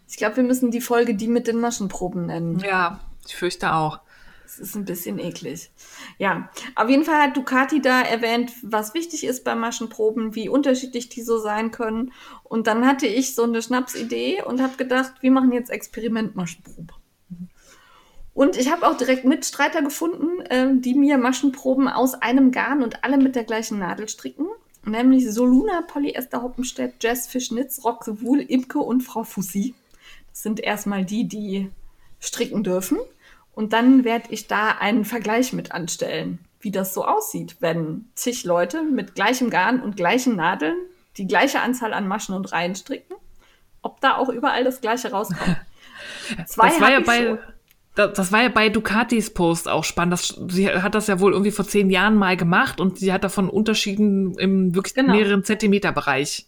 Ich 0.09 0.17
glaube, 0.17 0.37
wir 0.37 0.43
müssen 0.43 0.71
die 0.71 0.81
Folge 0.81 1.15
die 1.15 1.29
mit 1.29 1.47
den 1.47 1.59
Maschenproben 1.59 2.25
nennen. 2.25 2.59
Ja, 2.59 2.99
ich 3.25 3.35
fürchte 3.35 3.73
auch. 3.73 4.01
Es 4.51 4.59
ist 4.59 4.75
ein 4.75 4.83
bisschen 4.83 5.17
eklig. 5.17 5.71
Ja, 6.17 6.49
auf 6.75 6.89
jeden 6.89 7.05
Fall 7.05 7.21
hat 7.21 7.37
Ducati 7.37 7.81
da 7.81 8.01
erwähnt, 8.01 8.51
was 8.61 8.93
wichtig 8.93 9.23
ist 9.23 9.45
bei 9.45 9.55
Maschenproben, 9.55 10.35
wie 10.35 10.49
unterschiedlich 10.49 11.07
die 11.07 11.21
so 11.21 11.37
sein 11.37 11.71
können. 11.71 12.11
Und 12.43 12.67
dann 12.67 12.85
hatte 12.85 13.07
ich 13.07 13.33
so 13.33 13.43
eine 13.43 13.61
Schnapsidee 13.61 14.43
und 14.43 14.61
habe 14.61 14.75
gedacht, 14.75 15.13
wir 15.21 15.31
machen 15.31 15.53
jetzt 15.53 15.69
Experimentmaschenprobe. 15.69 16.93
Und 18.33 18.57
ich 18.57 18.71
habe 18.71 18.87
auch 18.87 18.95
direkt 18.95 19.25
Mitstreiter 19.25 19.81
gefunden, 19.81 20.41
äh, 20.45 20.69
die 20.73 20.93
mir 20.93 21.17
Maschenproben 21.17 21.87
aus 21.87 22.13
einem 22.15 22.51
Garn 22.51 22.81
und 22.81 23.03
alle 23.03 23.17
mit 23.17 23.35
der 23.35 23.43
gleichen 23.43 23.79
Nadel 23.79 24.07
stricken. 24.07 24.47
Nämlich 24.83 25.31
Soluna, 25.31 25.81
Polyester 25.81 26.41
Hoppenstedt, 26.41 26.95
Jess 27.01 27.27
Fischnitz, 27.27 27.83
Roxe 27.83 28.21
Wool, 28.21 28.39
Imke 28.39 28.79
und 28.79 29.01
Frau 29.01 29.23
Fussi. 29.23 29.75
Das 30.31 30.43
sind 30.43 30.59
erstmal 30.59 31.05
die, 31.05 31.27
die 31.27 31.69
stricken 32.19 32.63
dürfen. 32.63 32.97
Und 33.53 33.73
dann 33.73 34.05
werde 34.05 34.29
ich 34.29 34.47
da 34.47 34.69
einen 34.79 35.05
Vergleich 35.05 35.53
mit 35.53 35.71
anstellen, 35.71 36.39
wie 36.61 36.71
das 36.71 36.93
so 36.93 37.05
aussieht, 37.05 37.57
wenn 37.59 38.09
zig 38.15 38.45
Leute 38.45 38.83
mit 38.83 39.13
gleichem 39.13 39.49
Garn 39.49 39.81
und 39.81 39.97
gleichen 39.97 40.35
Nadeln 40.35 40.77
die 41.17 41.27
gleiche 41.27 41.59
Anzahl 41.59 41.93
an 41.93 42.07
Maschen 42.07 42.33
und 42.33 42.51
Reihen 42.53 42.75
stricken, 42.75 43.15
ob 43.81 43.99
da 43.99 44.15
auch 44.15 44.29
überall 44.29 44.63
das 44.63 44.79
gleiche 44.79 45.11
rauskommt. 45.11 45.57
Zwei 46.47 46.69
das 46.69 46.81
war 46.81 46.91
ja 46.91 46.99
bei, 47.01 47.17
schon. 47.25 47.39
Das 47.95 48.31
war 48.31 48.41
ja 48.41 48.49
bei 48.49 48.69
Ducatis 48.69 49.33
Post 49.33 49.67
auch 49.67 49.83
spannend. 49.83 50.13
Das, 50.13 50.39
sie 50.47 50.69
hat 50.69 50.95
das 50.95 51.07
ja 51.07 51.19
wohl 51.19 51.33
irgendwie 51.33 51.51
vor 51.51 51.67
zehn 51.67 51.89
Jahren 51.89 52.15
mal 52.15 52.37
gemacht 52.37 52.79
und 52.79 52.97
sie 52.97 53.11
hat 53.11 53.23
davon 53.23 53.49
Unterschieden 53.49 54.37
im 54.37 54.73
wirklich 54.73 54.93
genau. 54.93 55.13
mehreren 55.13 55.43
Zentimeter-Bereich 55.43 56.47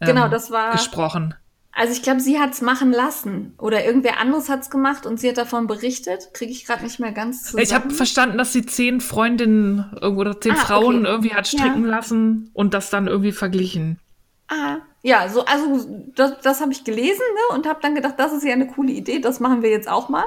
ähm, 0.00 0.08
genau, 0.08 0.28
das 0.28 0.50
war, 0.50 0.72
gesprochen. 0.72 1.34
Also 1.72 1.92
ich 1.92 2.02
glaube, 2.02 2.20
sie 2.20 2.38
hat 2.38 2.54
es 2.54 2.62
machen 2.62 2.90
lassen 2.90 3.54
oder 3.58 3.84
irgendwer 3.84 4.18
anderes 4.18 4.48
hat 4.48 4.62
es 4.62 4.70
gemacht 4.70 5.04
und 5.04 5.20
sie 5.20 5.28
hat 5.28 5.36
davon 5.36 5.66
berichtet. 5.66 6.30
Kriege 6.32 6.50
ich 6.50 6.64
gerade 6.64 6.82
nicht 6.82 6.98
mehr 6.98 7.12
ganz 7.12 7.44
zusammen. 7.44 7.62
Ich 7.62 7.74
habe 7.74 7.90
verstanden, 7.90 8.38
dass 8.38 8.54
sie 8.54 8.64
zehn 8.64 9.02
Freundinnen 9.02 9.92
oder 10.00 10.40
zehn 10.40 10.52
ah, 10.52 10.56
Frauen 10.56 11.00
okay. 11.00 11.06
irgendwie 11.06 11.34
hat 11.34 11.46
stricken 11.46 11.84
ja. 11.84 11.90
lassen 11.90 12.50
und 12.54 12.72
das 12.72 12.88
dann 12.88 13.08
irgendwie 13.08 13.32
verglichen. 13.32 13.98
Ah, 14.48 14.78
ja, 15.02 15.28
so, 15.28 15.44
also 15.44 15.86
das, 16.14 16.40
das 16.42 16.60
habe 16.60 16.72
ich 16.72 16.84
gelesen 16.84 17.22
ne, 17.34 17.56
und 17.56 17.66
habe 17.66 17.80
dann 17.82 17.94
gedacht, 17.94 18.14
das 18.18 18.32
ist 18.32 18.44
ja 18.44 18.52
eine 18.52 18.68
coole 18.68 18.92
Idee, 18.92 19.18
das 19.18 19.40
machen 19.40 19.62
wir 19.62 19.70
jetzt 19.70 19.88
auch 19.88 20.08
mal. 20.08 20.24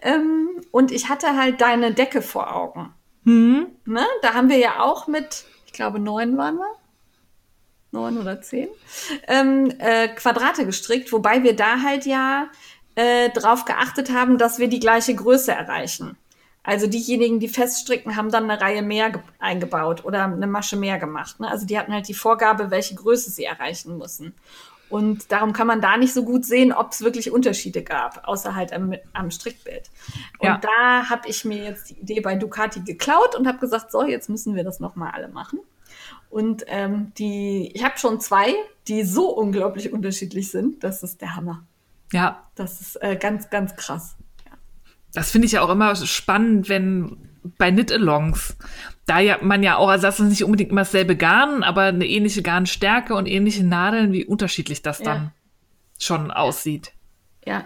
Ähm, 0.00 0.48
und 0.70 0.90
ich 0.90 1.08
hatte 1.08 1.36
halt 1.36 1.60
deine 1.60 1.92
Decke 1.92 2.22
vor 2.22 2.54
Augen. 2.54 2.94
Mhm. 3.24 3.66
Ne, 3.84 4.06
da 4.22 4.34
haben 4.34 4.48
wir 4.48 4.58
ja 4.58 4.80
auch 4.80 5.06
mit, 5.06 5.44
ich 5.66 5.72
glaube, 5.72 5.98
neun 5.98 6.36
waren 6.36 6.56
wir. 6.56 6.72
Neun 7.90 8.18
oder 8.18 8.40
zehn, 8.40 8.68
ähm, 9.28 9.70
äh, 9.78 10.08
Quadrate 10.08 10.64
gestrickt, 10.64 11.12
wobei 11.12 11.42
wir 11.42 11.54
da 11.54 11.82
halt 11.82 12.06
ja 12.06 12.48
äh, 12.94 13.28
drauf 13.28 13.66
geachtet 13.66 14.10
haben, 14.10 14.38
dass 14.38 14.58
wir 14.58 14.68
die 14.68 14.80
gleiche 14.80 15.14
Größe 15.14 15.52
erreichen. 15.52 16.16
Also 16.64 16.86
diejenigen, 16.86 17.40
die 17.40 17.48
feststricken, 17.48 18.16
haben 18.16 18.30
dann 18.30 18.48
eine 18.48 18.60
Reihe 18.60 18.82
mehr 18.82 19.12
eingebaut 19.40 20.04
oder 20.04 20.24
eine 20.24 20.46
Masche 20.46 20.76
mehr 20.76 20.98
gemacht. 20.98 21.40
Ne? 21.40 21.50
Also 21.50 21.66
die 21.66 21.78
hatten 21.78 21.92
halt 21.92 22.06
die 22.06 22.14
Vorgabe, 22.14 22.70
welche 22.70 22.94
Größe 22.94 23.30
sie 23.30 23.44
erreichen 23.44 23.98
müssen. 23.98 24.34
Und 24.88 25.32
darum 25.32 25.54
kann 25.54 25.66
man 25.66 25.80
da 25.80 25.96
nicht 25.96 26.12
so 26.12 26.24
gut 26.24 26.44
sehen, 26.44 26.72
ob 26.72 26.92
es 26.92 27.00
wirklich 27.00 27.32
Unterschiede 27.32 27.82
gab, 27.82 28.28
außer 28.28 28.54
halt 28.54 28.72
am, 28.74 28.94
am 29.14 29.30
Strickbild. 29.30 29.90
Und 30.38 30.48
ja. 30.48 30.58
da 30.58 31.08
habe 31.08 31.28
ich 31.28 31.44
mir 31.44 31.64
jetzt 31.64 31.90
die 31.90 31.94
Idee 31.94 32.20
bei 32.20 32.34
Ducati 32.36 32.80
geklaut 32.80 33.34
und 33.34 33.48
habe 33.48 33.58
gesagt, 33.58 33.90
so, 33.90 34.04
jetzt 34.04 34.28
müssen 34.28 34.54
wir 34.54 34.64
das 34.64 34.80
nochmal 34.80 35.12
alle 35.14 35.28
machen. 35.28 35.60
Und 36.28 36.64
ähm, 36.68 37.12
die, 37.16 37.72
ich 37.74 37.82
habe 37.82 37.98
schon 37.98 38.20
zwei, 38.20 38.54
die 38.86 39.02
so 39.04 39.30
unglaublich 39.30 39.92
unterschiedlich 39.92 40.50
sind, 40.50 40.84
das 40.84 41.02
ist 41.02 41.22
der 41.22 41.36
Hammer. 41.36 41.64
Ja. 42.12 42.46
Das 42.54 42.82
ist 42.82 43.02
äh, 43.02 43.16
ganz, 43.16 43.48
ganz 43.48 43.74
krass 43.76 44.16
das 45.14 45.30
finde 45.30 45.46
ich 45.46 45.52
ja 45.52 45.62
auch 45.62 45.70
immer 45.70 45.94
spannend, 45.96 46.68
wenn 46.68 47.16
bei 47.58 47.70
Knit-Alongs, 47.70 48.56
da 49.06 49.18
ja 49.18 49.38
man 49.42 49.62
ja 49.62 49.76
auch, 49.76 49.88
also 49.88 50.02
das 50.02 50.20
ist 50.20 50.28
nicht 50.28 50.44
unbedingt 50.44 50.70
immer 50.70 50.82
dasselbe 50.82 51.16
Garn, 51.16 51.62
aber 51.62 51.82
eine 51.82 52.06
ähnliche 52.06 52.42
Garnstärke 52.42 53.14
und 53.14 53.26
ähnliche 53.26 53.64
Nadeln, 53.64 54.12
wie 54.12 54.24
unterschiedlich 54.24 54.82
das 54.82 55.00
dann 55.00 55.22
ja. 55.22 55.32
schon 55.98 56.30
aussieht. 56.30 56.92
Ja. 57.44 57.64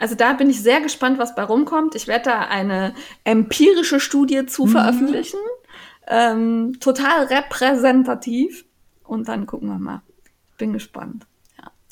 Also 0.00 0.14
da 0.14 0.32
bin 0.32 0.48
ich 0.50 0.62
sehr 0.62 0.80
gespannt, 0.80 1.18
was 1.18 1.34
bei 1.34 1.42
rumkommt. 1.42 1.94
Ich 1.94 2.06
werde 2.06 2.26
da 2.26 2.40
eine 2.40 2.94
empirische 3.24 3.98
Studie 3.98 4.46
zu 4.46 4.66
mhm. 4.66 4.70
veröffentlichen. 4.70 5.40
Ähm, 6.06 6.78
total 6.80 7.24
repräsentativ. 7.26 8.64
Und 9.04 9.28
dann 9.28 9.46
gucken 9.46 9.68
wir 9.68 9.78
mal. 9.78 10.02
Bin 10.56 10.72
gespannt. 10.72 11.26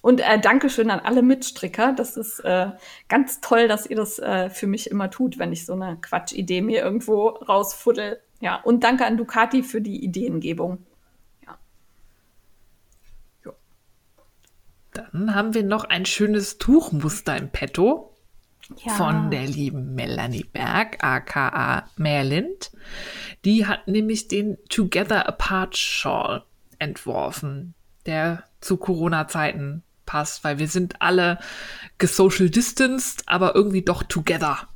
Und 0.07 0.21
äh, 0.21 0.39
Dankeschön 0.39 0.89
an 0.93 1.01
alle 1.01 1.21
Mitstricker. 1.21 1.93
Das 1.93 2.17
ist 2.17 2.39
äh, 2.39 2.71
ganz 3.09 3.41
toll, 3.41 3.67
dass 3.67 3.87
ihr 3.87 3.97
das 3.97 4.21
äh, 4.21 4.51
für 4.51 4.69
mich 4.69 4.89
immer 4.89 5.11
tut, 5.11 5.37
wenn 5.37 5.53
ich 5.53 5.67
so 5.67 5.73
eine 5.73 5.97
Quatschidee 5.97 6.63
mir 6.63 6.81
irgendwo 6.85 7.31
rausfuddel. 7.31 8.21
Ja, 8.39 8.61
und 8.63 8.85
danke 8.85 9.05
an 9.05 9.17
Ducati 9.17 9.65
für 9.65 9.81
die 9.81 10.05
Ideengebung. 10.05 10.87
Ja. 11.45 11.59
Jo. 13.45 13.53
Dann 14.93 15.35
haben 15.35 15.55
wir 15.55 15.65
noch 15.65 15.83
ein 15.83 16.07
schönes 16.07 16.59
Tuchmuster 16.59 17.37
im 17.37 17.51
Petto. 17.51 18.15
Ja. 18.85 18.93
Von 18.93 19.33
der 19.33 19.49
lieben 19.49 19.97
Melanie 19.97 20.45
Berg, 20.45 21.03
aka 21.03 21.91
Merlind. 21.97 22.71
Die 23.45 23.67
hat 23.67 23.89
nämlich 23.89 24.29
den 24.29 24.57
Together 24.69 25.29
Apart 25.29 25.77
Shawl 25.77 26.45
entworfen, 26.79 27.75
der 28.07 28.45
zu 28.61 28.77
Corona-Zeiten 28.77 29.83
passt, 30.07 30.45
weil 30.45 30.59
wir 30.59 30.69
sind 30.69 31.03
alle 31.03 31.39
gesocial 31.99 32.51
distanced, 32.51 33.25
aber 33.27 33.55
irgendwie 33.55 33.83
doch 33.83 34.03
together. 34.03 34.69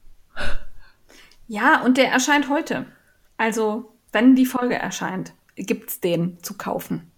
Ja, 1.48 1.82
und 1.82 1.97
der 1.97 2.11
erscheint 2.11 2.48
heute. 2.48 2.86
Also, 3.36 3.93
wenn 4.12 4.36
die 4.36 4.47
Folge 4.47 4.74
erscheint, 4.74 5.32
gibt's 5.57 6.01
den 6.01 6.43
zu 6.43 6.55
kaufen. 6.55 7.11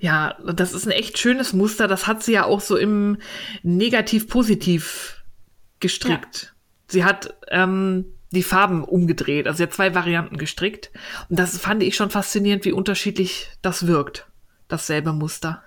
Ja, 0.00 0.36
das 0.44 0.72
ist 0.72 0.86
ein 0.86 0.92
echt 0.92 1.18
schönes 1.18 1.52
Muster. 1.52 1.86
Das 1.86 2.06
hat 2.06 2.22
sie 2.22 2.32
ja 2.32 2.44
auch 2.44 2.60
so 2.60 2.76
im 2.76 3.18
Negativ-Positiv 3.62 5.22
gestrickt. 5.78 6.42
Ja. 6.42 6.48
Sie 6.88 7.04
hat 7.04 7.34
ähm, 7.48 8.06
die 8.32 8.42
Farben 8.42 8.84
umgedreht, 8.84 9.46
also 9.46 9.58
sie 9.58 9.62
hat 9.64 9.74
zwei 9.74 9.94
Varianten 9.94 10.36
gestrickt. 10.36 10.90
Und 11.28 11.38
das 11.38 11.58
fand 11.58 11.82
ich 11.82 11.96
schon 11.96 12.10
faszinierend, 12.10 12.64
wie 12.64 12.72
unterschiedlich 12.72 13.48
das 13.62 13.86
wirkt. 13.86 14.26
Dasselbe 14.68 15.12
Muster. 15.12 15.62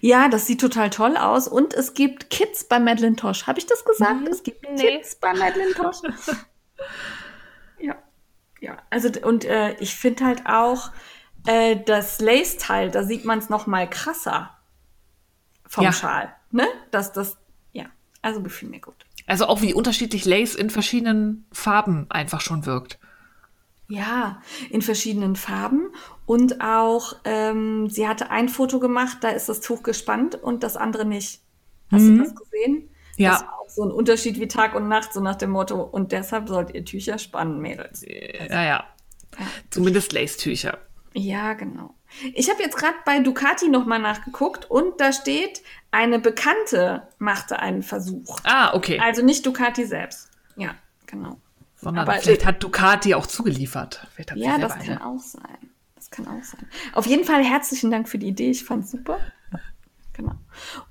Ja, 0.00 0.28
das 0.28 0.46
sieht 0.46 0.60
total 0.60 0.90
toll 0.90 1.16
aus. 1.16 1.48
Und 1.48 1.74
es 1.74 1.94
gibt 1.94 2.30
Kids 2.30 2.64
bei 2.64 2.78
Madeline 2.78 3.16
Tosh. 3.16 3.46
Habe 3.46 3.58
ich 3.58 3.66
das 3.66 3.84
gesagt? 3.84 4.20
Mhm. 4.20 4.26
Es 4.26 4.42
gibt 4.42 4.62
nee. 4.70 4.98
Kids 4.98 5.16
bei 5.16 5.32
Madeline 5.34 5.72
Tosh. 5.74 5.98
ja. 7.80 7.96
Ja, 8.60 8.78
also 8.90 9.08
und 9.22 9.44
äh, 9.44 9.74
ich 9.80 9.96
finde 9.96 10.24
halt 10.24 10.46
auch 10.46 10.92
äh, 11.46 11.76
das 11.84 12.20
Lace-Teil, 12.20 12.90
da 12.90 13.02
sieht 13.02 13.24
man 13.24 13.40
es 13.40 13.48
noch 13.48 13.66
mal 13.66 13.90
krasser 13.90 14.56
vom 15.66 15.84
ja. 15.84 15.92
Schal. 15.92 16.32
Ne? 16.52 16.66
Das, 16.90 17.12
das, 17.12 17.38
ja, 17.72 17.86
also 18.20 18.42
gefiel 18.42 18.68
mir 18.68 18.80
gut. 18.80 19.06
Also 19.26 19.46
auch 19.46 19.62
wie 19.62 19.74
unterschiedlich 19.74 20.24
Lace 20.24 20.54
in 20.54 20.70
verschiedenen 20.70 21.46
Farben 21.52 22.06
einfach 22.10 22.40
schon 22.40 22.66
wirkt. 22.66 22.98
Ja, 23.92 24.40
in 24.70 24.80
verschiedenen 24.80 25.36
Farben. 25.36 25.90
Und 26.24 26.62
auch, 26.62 27.16
ähm, 27.24 27.90
sie 27.90 28.08
hatte 28.08 28.30
ein 28.30 28.48
Foto 28.48 28.80
gemacht, 28.80 29.18
da 29.20 29.28
ist 29.28 29.50
das 29.50 29.60
Tuch 29.60 29.82
gespannt 29.82 30.34
und 30.34 30.62
das 30.62 30.78
andere 30.78 31.04
nicht. 31.04 31.42
Hast 31.90 32.02
mhm. 32.02 32.18
du 32.18 32.24
das 32.24 32.34
gesehen? 32.34 32.88
Ja. 33.16 33.32
Das 33.32 33.42
war 33.42 33.60
auch 33.60 33.68
so 33.68 33.82
ein 33.84 33.90
Unterschied 33.90 34.40
wie 34.40 34.48
Tag 34.48 34.74
und 34.74 34.88
Nacht, 34.88 35.12
so 35.12 35.20
nach 35.20 35.36
dem 35.36 35.50
Motto, 35.50 35.82
und 35.82 36.12
deshalb 36.12 36.48
sollt 36.48 36.74
ihr 36.74 36.86
Tücher 36.86 37.18
spannen, 37.18 37.60
Mädels. 37.60 38.02
Also, 38.02 38.54
ja, 38.54 38.62
ja. 38.62 38.64
ja. 38.64 39.46
Zumindest 39.68 40.14
Lace-Tücher. 40.14 40.78
Ja, 41.12 41.52
genau. 41.52 41.94
Ich 42.32 42.48
habe 42.48 42.62
jetzt 42.62 42.78
gerade 42.78 42.96
bei 43.04 43.20
Ducati 43.20 43.68
nochmal 43.68 43.98
nachgeguckt 43.98 44.70
und 44.70 44.98
da 45.02 45.12
steht, 45.12 45.62
eine 45.90 46.18
Bekannte 46.18 47.08
machte 47.18 47.58
einen 47.58 47.82
Versuch. 47.82 48.38
Ah, 48.44 48.74
okay. 48.74 48.98
Also 48.98 49.22
nicht 49.22 49.44
Ducati 49.44 49.84
selbst. 49.84 50.30
Ja, 50.56 50.74
genau. 51.04 51.38
Sondern 51.82 52.08
Aber 52.08 52.18
vielleicht 52.20 52.46
hat 52.46 52.62
Ducati 52.62 53.12
auch 53.14 53.26
zugeliefert. 53.26 54.06
ja, 54.36 54.56
das 54.56 54.78
kann 54.78 55.02
auch 55.02 55.18
sein. 55.18 55.58
Das 55.96 56.10
kann 56.10 56.28
auch 56.28 56.44
sein. 56.44 56.64
Auf 56.92 57.06
jeden 57.06 57.24
Fall 57.24 57.42
herzlichen 57.42 57.90
Dank 57.90 58.08
für 58.08 58.18
die 58.18 58.28
Idee. 58.28 58.50
Ich 58.50 58.64
fand 58.64 58.84
es 58.84 58.92
super. 58.92 59.18
Genau. 60.12 60.34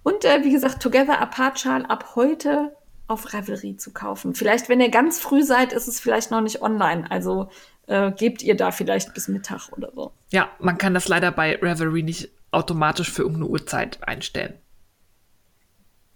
Und 0.03 0.25
äh, 0.25 0.43
wie 0.43 0.51
gesagt, 0.51 0.81
Together 0.81 1.21
Apart 1.21 1.59
Schal 1.59 1.85
ab 1.85 2.15
heute 2.15 2.75
auf 3.07 3.33
Revelry 3.33 3.77
zu 3.77 3.91
kaufen. 3.91 4.35
Vielleicht, 4.35 4.67
wenn 4.67 4.81
ihr 4.81 4.89
ganz 4.89 5.19
früh 5.19 5.43
seid, 5.43 5.71
ist 5.71 5.87
es 5.87 5.99
vielleicht 5.99 6.29
noch 6.29 6.41
nicht 6.41 6.61
online. 6.61 7.09
Also 7.09 7.49
äh, 7.87 8.11
gebt 8.11 8.41
ihr 8.41 8.57
da 8.57 8.71
vielleicht 8.71 9.13
bis 9.13 9.29
Mittag 9.29 9.69
oder 9.71 9.91
so. 9.93 10.11
Ja, 10.31 10.49
man 10.59 10.77
kann 10.77 10.93
das 10.93 11.07
leider 11.07 11.31
bei 11.31 11.55
Revelry 11.55 12.03
nicht 12.03 12.31
automatisch 12.51 13.09
für 13.09 13.21
irgendeine 13.21 13.47
Uhrzeit 13.47 14.05
einstellen. 14.05 14.55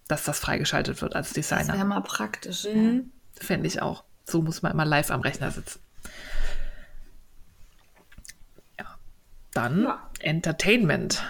Dass 0.10 0.26
das 0.26 0.39
freigeschaltet 0.39 1.02
wird 1.02 1.15
als 1.15 1.31
Designer. 1.31 1.68
Das 1.68 1.76
wäre 1.77 1.85
mal 1.85 2.02
praktisch. 2.02 2.65
Mhm. 2.65 3.11
Fände 3.39 3.68
ich 3.68 3.81
auch. 3.81 4.03
So 4.26 4.41
muss 4.41 4.61
man 4.61 4.72
immer 4.72 4.85
live 4.85 5.11
am 5.11 5.22
Rechner 5.22 5.52
sitzen. 5.52 5.80
Ja. 8.80 8.85
Dann 9.53 9.84
ja. 9.84 10.10
Entertainment. 10.19 11.23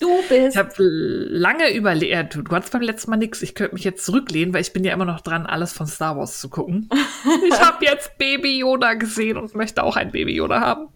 Du 0.00 0.20
bist. 0.28 0.56
Ich 0.56 0.56
habe 0.56 0.72
lange 0.78 1.72
überlegt, 1.72 2.34
du, 2.34 2.42
hattest 2.50 2.72
beim 2.72 2.82
letzten 2.82 3.10
Mal 3.10 3.18
nichts. 3.18 3.40
Ich 3.40 3.54
könnte 3.54 3.74
mich 3.74 3.84
jetzt 3.84 4.04
zurücklehnen, 4.04 4.52
weil 4.52 4.62
ich 4.62 4.72
bin 4.72 4.82
ja 4.82 4.92
immer 4.92 5.04
noch 5.04 5.20
dran, 5.20 5.46
alles 5.46 5.72
von 5.72 5.86
Star 5.86 6.16
Wars 6.16 6.40
zu 6.40 6.48
gucken. 6.48 6.88
ich 7.48 7.60
habe 7.60 7.84
jetzt 7.84 8.18
Baby 8.18 8.58
Yoda 8.58 8.94
gesehen 8.94 9.36
und 9.36 9.54
möchte 9.54 9.84
auch 9.84 9.94
ein 9.94 10.10
Baby 10.10 10.34
Yoda 10.34 10.60
haben. 10.60 10.88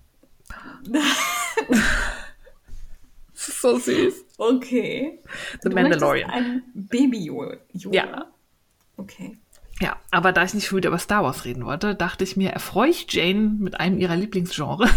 das 3.32 3.48
ist 3.48 3.60
so 3.60 3.78
süß. 3.78 4.24
Okay. 4.38 5.20
The 5.62 5.68
du 5.68 5.74
Mandalorian. 5.74 6.30
Ein 6.30 6.62
Baby 6.74 7.26
Yoda. 7.26 7.58
Ja. 7.72 8.26
Okay. 8.96 9.38
Ja, 9.80 9.96
aber 10.10 10.32
da 10.32 10.42
ich 10.42 10.54
nicht 10.54 10.66
schon 10.66 10.78
wieder 10.78 10.88
über 10.88 10.98
Star 10.98 11.22
Wars 11.22 11.44
reden 11.44 11.64
wollte, 11.66 11.94
dachte 11.94 12.24
ich 12.24 12.36
mir, 12.36 12.50
erfreue 12.50 12.90
ich 12.90 13.12
Jane 13.12 13.56
mit 13.58 13.78
einem 13.78 13.98
ihrer 13.98 14.16
Lieblingsgenres. 14.16 14.90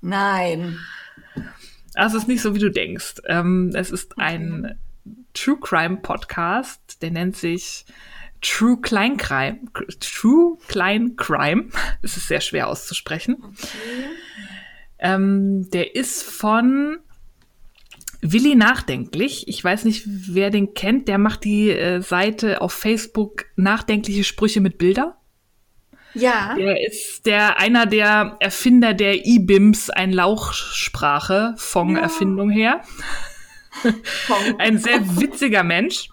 Nein. 0.00 0.78
Also 1.94 2.16
es 2.16 2.24
ist 2.24 2.28
nicht 2.28 2.42
so, 2.42 2.54
wie 2.54 2.60
du 2.60 2.70
denkst. 2.70 3.16
Ähm, 3.26 3.70
es 3.74 3.90
ist 3.90 4.18
ein 4.18 4.78
True 5.34 5.58
Crime 5.60 5.98
Podcast. 5.98 7.02
Der 7.02 7.10
nennt 7.10 7.36
sich 7.36 7.84
True 8.40 8.80
Klein 8.80 9.16
Crime. 9.16 9.60
True 10.00 10.56
Klein 10.68 11.16
Crime. 11.16 11.68
Es 12.02 12.16
ist 12.16 12.28
sehr 12.28 12.40
schwer 12.40 12.68
auszusprechen. 12.68 13.36
Okay. 13.42 14.06
Ähm, 14.98 15.68
der 15.70 15.96
ist 15.96 16.22
von 16.22 16.98
Willi 18.22 18.54
Nachdenklich. 18.54 19.48
Ich 19.48 19.62
weiß 19.62 19.84
nicht, 19.84 20.04
wer 20.06 20.50
den 20.50 20.74
kennt. 20.74 21.08
Der 21.08 21.18
macht 21.18 21.44
die 21.44 21.70
äh, 21.70 22.00
Seite 22.00 22.60
auf 22.60 22.72
Facebook 22.72 23.46
Nachdenkliche 23.56 24.24
Sprüche 24.24 24.60
mit 24.60 24.78
Bilder. 24.78 25.16
Ja. 26.14 26.54
Der 26.56 26.86
ist 26.86 27.26
der 27.26 27.58
einer 27.58 27.86
der 27.86 28.36
Erfinder 28.38 28.94
der 28.94 29.26
E-Bims, 29.26 29.90
ein 29.90 30.12
Lauchsprache, 30.12 31.54
Fong-Erfindung 31.56 32.50
her. 32.50 32.82
ein 34.58 34.78
sehr 34.78 35.00
witziger 35.18 35.62
Mensch. 35.62 36.08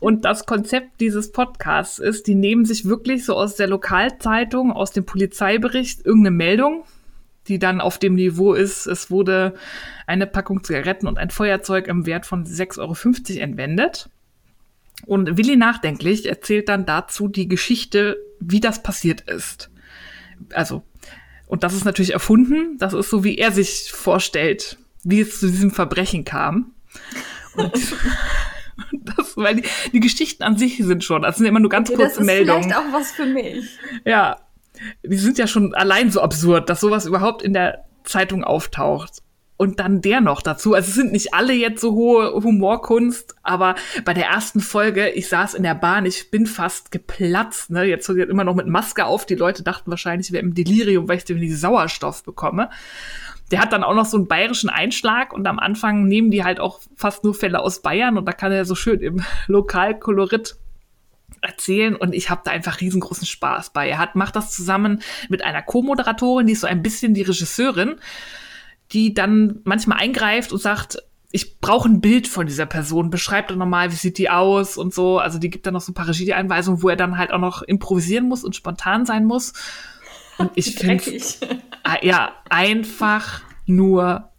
Und 0.00 0.24
das 0.24 0.46
Konzept 0.46 1.00
dieses 1.00 1.32
Podcasts 1.32 1.98
ist, 1.98 2.26
die 2.26 2.34
nehmen 2.34 2.64
sich 2.64 2.84
wirklich 2.84 3.24
so 3.24 3.34
aus 3.34 3.56
der 3.56 3.66
Lokalzeitung, 3.66 4.72
aus 4.72 4.92
dem 4.92 5.06
Polizeibericht 5.06 6.04
irgendeine 6.04 6.36
Meldung, 6.36 6.84
die 7.48 7.58
dann 7.58 7.80
auf 7.80 7.98
dem 7.98 8.14
Niveau 8.14 8.54
ist, 8.54 8.86
es 8.86 9.10
wurde 9.10 9.54
eine 10.06 10.26
Packung 10.26 10.64
Zigaretten 10.64 11.06
und 11.06 11.18
ein 11.18 11.30
Feuerzeug 11.30 11.88
im 11.88 12.06
Wert 12.06 12.26
von 12.26 12.44
6,50 12.46 12.78
Euro 12.80 13.42
entwendet. 13.42 14.08
Und 15.06 15.36
Willi 15.36 15.56
Nachdenklich 15.56 16.26
erzählt 16.26 16.68
dann 16.68 16.86
dazu 16.86 17.28
die 17.28 17.48
Geschichte, 17.48 18.16
wie 18.40 18.60
das 18.60 18.82
passiert 18.82 19.22
ist. 19.22 19.70
Also, 20.52 20.82
und 21.46 21.62
das 21.62 21.74
ist 21.74 21.84
natürlich 21.84 22.12
erfunden. 22.12 22.78
Das 22.78 22.94
ist 22.94 23.10
so, 23.10 23.24
wie 23.24 23.36
er 23.36 23.52
sich 23.52 23.92
vorstellt, 23.92 24.78
wie 25.02 25.20
es 25.20 25.40
zu 25.40 25.48
diesem 25.48 25.70
Verbrechen 25.70 26.24
kam. 26.24 26.72
Und 27.56 27.72
das, 28.92 29.36
weil 29.36 29.56
die, 29.56 29.64
die 29.92 30.00
Geschichten 30.00 30.42
an 30.42 30.56
sich 30.56 30.78
sind 30.78 31.04
schon, 31.04 31.22
das 31.22 31.36
sind 31.36 31.46
immer 31.46 31.60
nur 31.60 31.70
ganz 31.70 31.90
okay, 31.90 31.98
kurze 31.98 32.24
Meldungen. 32.24 32.68
Das 32.68 32.78
ist 32.78 32.82
vielleicht 32.82 32.88
auch 32.88 33.00
was 33.00 33.12
für 33.12 33.26
mich. 33.26 33.78
Ja, 34.04 34.36
die 35.02 35.16
sind 35.16 35.38
ja 35.38 35.46
schon 35.46 35.74
allein 35.74 36.10
so 36.10 36.20
absurd, 36.20 36.68
dass 36.68 36.80
sowas 36.80 37.06
überhaupt 37.06 37.42
in 37.42 37.52
der 37.52 37.84
Zeitung 38.04 38.44
auftaucht. 38.44 39.22
Und 39.56 39.78
dann 39.78 40.00
der 40.00 40.20
noch 40.20 40.42
dazu. 40.42 40.74
Also 40.74 40.88
es 40.88 40.94
sind 40.96 41.12
nicht 41.12 41.32
alle 41.32 41.52
jetzt 41.52 41.80
so 41.80 41.92
hohe 41.92 42.34
Humorkunst, 42.34 43.36
aber 43.44 43.76
bei 44.04 44.12
der 44.12 44.26
ersten 44.26 44.58
Folge, 44.58 45.10
ich 45.10 45.28
saß 45.28 45.54
in 45.54 45.62
der 45.62 45.76
Bahn, 45.76 46.06
ich 46.06 46.32
bin 46.32 46.46
fast 46.46 46.90
geplatzt. 46.90 47.70
Ne? 47.70 47.84
Jetzt 47.84 48.08
immer 48.08 48.42
noch 48.42 48.56
mit 48.56 48.66
Maske 48.66 49.04
auf. 49.04 49.26
Die 49.26 49.36
Leute 49.36 49.62
dachten 49.62 49.92
wahrscheinlich, 49.92 50.28
ich 50.28 50.32
wäre 50.32 50.42
im 50.42 50.54
Delirium, 50.54 51.08
weil 51.08 51.18
ich 51.18 51.24
den 51.24 51.54
Sauerstoff 51.54 52.24
bekomme. 52.24 52.68
Der 53.52 53.60
hat 53.60 53.72
dann 53.72 53.84
auch 53.84 53.94
noch 53.94 54.06
so 54.06 54.16
einen 54.16 54.26
bayerischen 54.26 54.70
Einschlag 54.70 55.32
und 55.32 55.46
am 55.46 55.60
Anfang 55.60 56.08
nehmen 56.08 56.32
die 56.32 56.42
halt 56.42 56.58
auch 56.58 56.80
fast 56.96 57.22
nur 57.22 57.34
Fälle 57.34 57.60
aus 57.60 57.80
Bayern 57.80 58.18
und 58.18 58.26
da 58.26 58.32
kann 58.32 58.50
er 58.50 58.64
so 58.64 58.74
schön 58.74 59.00
im 59.00 59.22
Lokalkolorit 59.46 60.56
erzählen 61.44 61.94
und 61.96 62.14
ich 62.14 62.30
habe 62.30 62.42
da 62.44 62.50
einfach 62.50 62.80
riesengroßen 62.80 63.26
Spaß 63.26 63.70
bei. 63.70 63.88
Er 63.88 63.98
hat 63.98 64.16
macht 64.16 64.36
das 64.36 64.50
zusammen 64.50 65.02
mit 65.28 65.42
einer 65.44 65.62
Co-Moderatorin, 65.62 66.46
die 66.46 66.54
ist 66.54 66.60
so 66.60 66.66
ein 66.66 66.82
bisschen 66.82 67.14
die 67.14 67.22
Regisseurin, 67.22 67.96
die 68.92 69.14
dann 69.14 69.60
manchmal 69.64 69.98
eingreift 69.98 70.52
und 70.52 70.60
sagt, 70.60 70.98
ich 71.34 71.58
brauche 71.58 71.88
ein 71.88 72.00
Bild 72.00 72.28
von 72.28 72.46
dieser 72.46 72.64
Person, 72.64 73.10
beschreibt 73.10 73.50
dann 73.50 73.58
nochmal, 73.58 73.90
wie 73.90 73.96
sieht 73.96 74.18
die 74.18 74.30
aus 74.30 74.76
und 74.76 74.94
so. 74.94 75.18
Also 75.18 75.40
die 75.40 75.50
gibt 75.50 75.66
dann 75.66 75.74
noch 75.74 75.80
so 75.80 75.90
ein 75.90 75.94
paar 75.94 76.06
Regieanweisungen, 76.06 76.80
wo 76.80 76.88
er 76.88 76.94
dann 76.94 77.18
halt 77.18 77.32
auch 77.32 77.40
noch 77.40 77.62
improvisieren 77.62 78.28
muss 78.28 78.44
und 78.44 78.54
spontan 78.54 79.04
sein 79.04 79.24
muss. 79.24 79.52
Und 80.38 80.52
ich 80.54 80.76
finde 80.76 81.02
ah, 81.82 81.96
ja 82.02 82.32
einfach 82.50 83.42
nur 83.66 84.30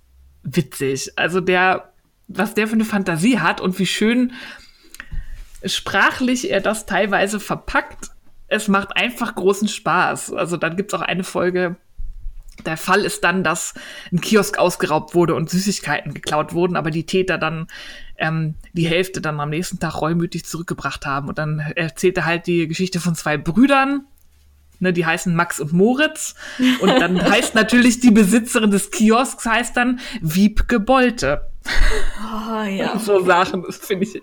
witzig. 0.43 1.11
Also 1.17 1.41
der, 1.41 1.91
was 2.29 2.53
der 2.53 2.67
für 2.67 2.75
eine 2.75 2.85
Fantasie 2.85 3.39
hat 3.39 3.59
und 3.59 3.77
wie 3.77 3.85
schön 3.85 4.31
sprachlich 5.65 6.51
er 6.51 6.61
das 6.61 6.85
teilweise 6.85 7.39
verpackt. 7.39 8.11
Es 8.47 8.67
macht 8.67 8.95
einfach 8.95 9.35
großen 9.35 9.67
Spaß. 9.67 10.33
Also 10.33 10.57
dann 10.57 10.75
gibt's 10.75 10.93
auch 10.93 11.01
eine 11.01 11.23
Folge, 11.23 11.77
der 12.65 12.77
Fall 12.77 13.01
ist 13.01 13.23
dann, 13.23 13.43
dass 13.43 13.73
ein 14.11 14.21
Kiosk 14.21 14.57
ausgeraubt 14.57 15.13
wurde 15.13 15.35
und 15.35 15.49
Süßigkeiten 15.49 16.13
geklaut 16.13 16.53
wurden, 16.53 16.77
aber 16.77 16.89
die 16.89 17.05
Täter 17.05 17.37
dann 17.37 17.67
ähm, 18.17 18.55
die 18.73 18.87
Hälfte 18.87 19.19
dann 19.19 19.39
am 19.39 19.49
nächsten 19.49 19.79
Tag 19.79 20.01
reumütig 20.01 20.45
zurückgebracht 20.45 21.05
haben. 21.05 21.27
Und 21.27 21.37
dann 21.37 21.59
erzählt 21.59 22.17
er 22.17 22.25
halt 22.25 22.47
die 22.47 22.67
Geschichte 22.67 22.99
von 22.99 23.15
zwei 23.15 23.37
Brüdern, 23.37 24.05
ne, 24.79 24.93
die 24.93 25.05
heißen 25.05 25.35
Max 25.35 25.59
und 25.59 25.73
Moritz. 25.73 26.35
Und 26.81 26.89
dann 26.89 27.21
heißt 27.31 27.55
natürlich 27.55 27.99
die 27.99 28.11
Besitzerin 28.11 28.71
des 28.71 28.91
Kiosks 28.91 29.45
heißt 29.45 29.75
dann 29.75 29.99
Wiebke 30.21 30.79
Bolte. 30.79 31.49
Oh, 32.21 32.63
ja. 32.63 32.97
So 32.99 33.23
Sachen, 33.23 33.63
das 33.63 33.77
finde 33.77 34.05
ich. 34.05 34.19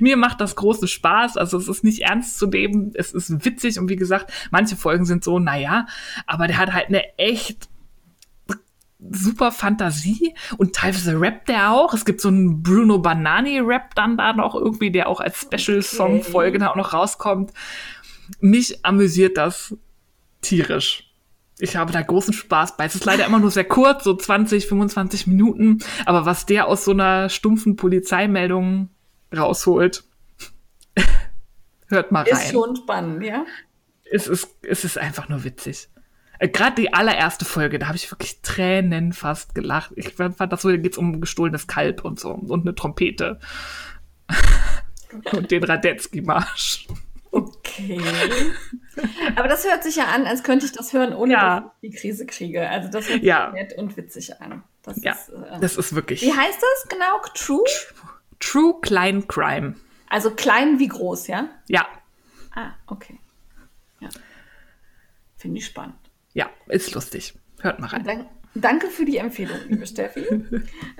Mir 0.00 0.16
macht 0.16 0.40
das 0.40 0.56
großen 0.56 0.88
Spaß. 0.88 1.36
Also 1.36 1.58
es 1.58 1.68
ist 1.68 1.84
nicht 1.84 2.00
ernst 2.02 2.38
zu 2.38 2.46
nehmen, 2.46 2.92
es 2.94 3.12
ist 3.12 3.44
witzig 3.44 3.78
und 3.78 3.88
wie 3.88 3.96
gesagt, 3.96 4.32
manche 4.50 4.76
Folgen 4.76 5.04
sind 5.04 5.22
so, 5.22 5.38
naja, 5.38 5.86
aber 6.26 6.46
der 6.46 6.58
hat 6.58 6.72
halt 6.72 6.88
eine 6.88 7.18
echt 7.18 7.68
super 8.98 9.52
Fantasie 9.52 10.34
und 10.56 10.74
teilweise 10.74 11.20
rappt 11.20 11.48
der 11.48 11.72
auch. 11.72 11.94
Es 11.94 12.04
gibt 12.04 12.20
so 12.20 12.28
einen 12.28 12.62
Bruno 12.62 12.98
Banani-Rap 12.98 13.94
dann 13.94 14.16
da 14.16 14.32
noch 14.32 14.54
irgendwie, 14.54 14.90
der 14.90 15.08
auch 15.08 15.20
als 15.20 15.40
Special-Song-Folge 15.40 16.56
okay. 16.56 16.64
da 16.64 16.70
auch 16.70 16.76
noch 16.76 16.92
rauskommt. 16.92 17.52
Mich 18.40 18.84
amüsiert 18.84 19.36
das 19.36 19.76
tierisch 20.40 21.08
ich 21.58 21.76
habe 21.76 21.92
da 21.92 22.00
großen 22.00 22.32
Spaß 22.32 22.76
bei. 22.76 22.84
Es 22.84 22.94
ist 22.94 23.04
leider 23.04 23.26
immer 23.26 23.38
nur 23.38 23.50
sehr 23.50 23.64
kurz, 23.64 24.04
so 24.04 24.14
20, 24.14 24.66
25 24.66 25.26
Minuten. 25.26 25.78
Aber 26.06 26.24
was 26.24 26.46
der 26.46 26.68
aus 26.68 26.84
so 26.84 26.92
einer 26.92 27.28
stumpfen 27.28 27.76
Polizeimeldung 27.76 28.90
rausholt, 29.36 30.04
hört 31.88 32.12
mal 32.12 32.22
rein. 32.22 32.32
Ist 32.32 32.52
schon 32.52 32.76
spannend, 32.76 33.24
ja? 33.24 33.44
Es 34.10 34.26
ist, 34.26 34.56
es 34.62 34.84
ist 34.84 34.98
einfach 34.98 35.28
nur 35.28 35.44
witzig. 35.44 35.88
Äh, 36.38 36.48
Gerade 36.48 36.76
die 36.76 36.94
allererste 36.94 37.44
Folge, 37.44 37.78
da 37.78 37.88
habe 37.88 37.96
ich 37.96 38.10
wirklich 38.10 38.40
Tränen 38.42 39.12
fast 39.12 39.54
gelacht. 39.54 39.92
Ich 39.96 40.14
fand 40.14 40.52
das 40.52 40.62
so, 40.62 40.70
da 40.70 40.76
geht's 40.76 40.96
um 40.96 41.20
gestohlenes 41.20 41.66
Kalb 41.66 42.04
und 42.04 42.20
so 42.20 42.30
und 42.30 42.62
eine 42.62 42.74
Trompete. 42.74 43.40
und 45.32 45.50
den 45.50 45.64
Radetzky-Marsch. 45.64 46.86
Okay. 47.30 48.00
Aber 49.36 49.48
das 49.48 49.64
hört 49.64 49.84
sich 49.84 49.96
ja 49.96 50.06
an, 50.06 50.26
als 50.26 50.42
könnte 50.42 50.66
ich 50.66 50.72
das 50.72 50.92
hören, 50.92 51.14
ohne 51.14 51.32
ja. 51.32 51.60
dass 51.60 51.70
ich 51.80 51.90
die 51.90 51.96
Krise 51.96 52.26
kriege. 52.26 52.68
Also 52.68 52.88
das 52.88 53.08
hört 53.08 53.20
sich 53.20 53.28
ja. 53.28 53.50
nett 53.52 53.76
und 53.76 53.96
witzig 53.96 54.40
an. 54.40 54.62
Das 54.82 55.02
ja, 55.02 55.12
ist, 55.12 55.28
äh, 55.28 55.60
das 55.60 55.76
ist 55.76 55.94
wirklich. 55.94 56.22
Wie 56.22 56.32
heißt 56.32 56.58
das 56.60 56.88
genau? 56.88 57.20
True? 57.34 57.64
True 58.40 58.74
Klein 58.80 59.26
Crime. 59.28 59.74
Also 60.08 60.30
klein 60.30 60.78
wie 60.78 60.88
groß, 60.88 61.26
ja? 61.26 61.48
Ja. 61.68 61.86
Ah, 62.54 62.72
okay. 62.86 63.18
Ja. 64.00 64.08
Finde 65.36 65.58
ich 65.58 65.66
spannend. 65.66 65.96
Ja, 66.32 66.50
ist 66.66 66.94
lustig. 66.94 67.34
Hört 67.60 67.78
mal 67.80 67.88
rein. 67.88 68.04
Dann, 68.04 68.26
Danke 68.60 68.88
für 68.88 69.04
die 69.04 69.18
Empfehlung, 69.18 69.58
liebe 69.68 69.86
Steffi. 69.86 70.26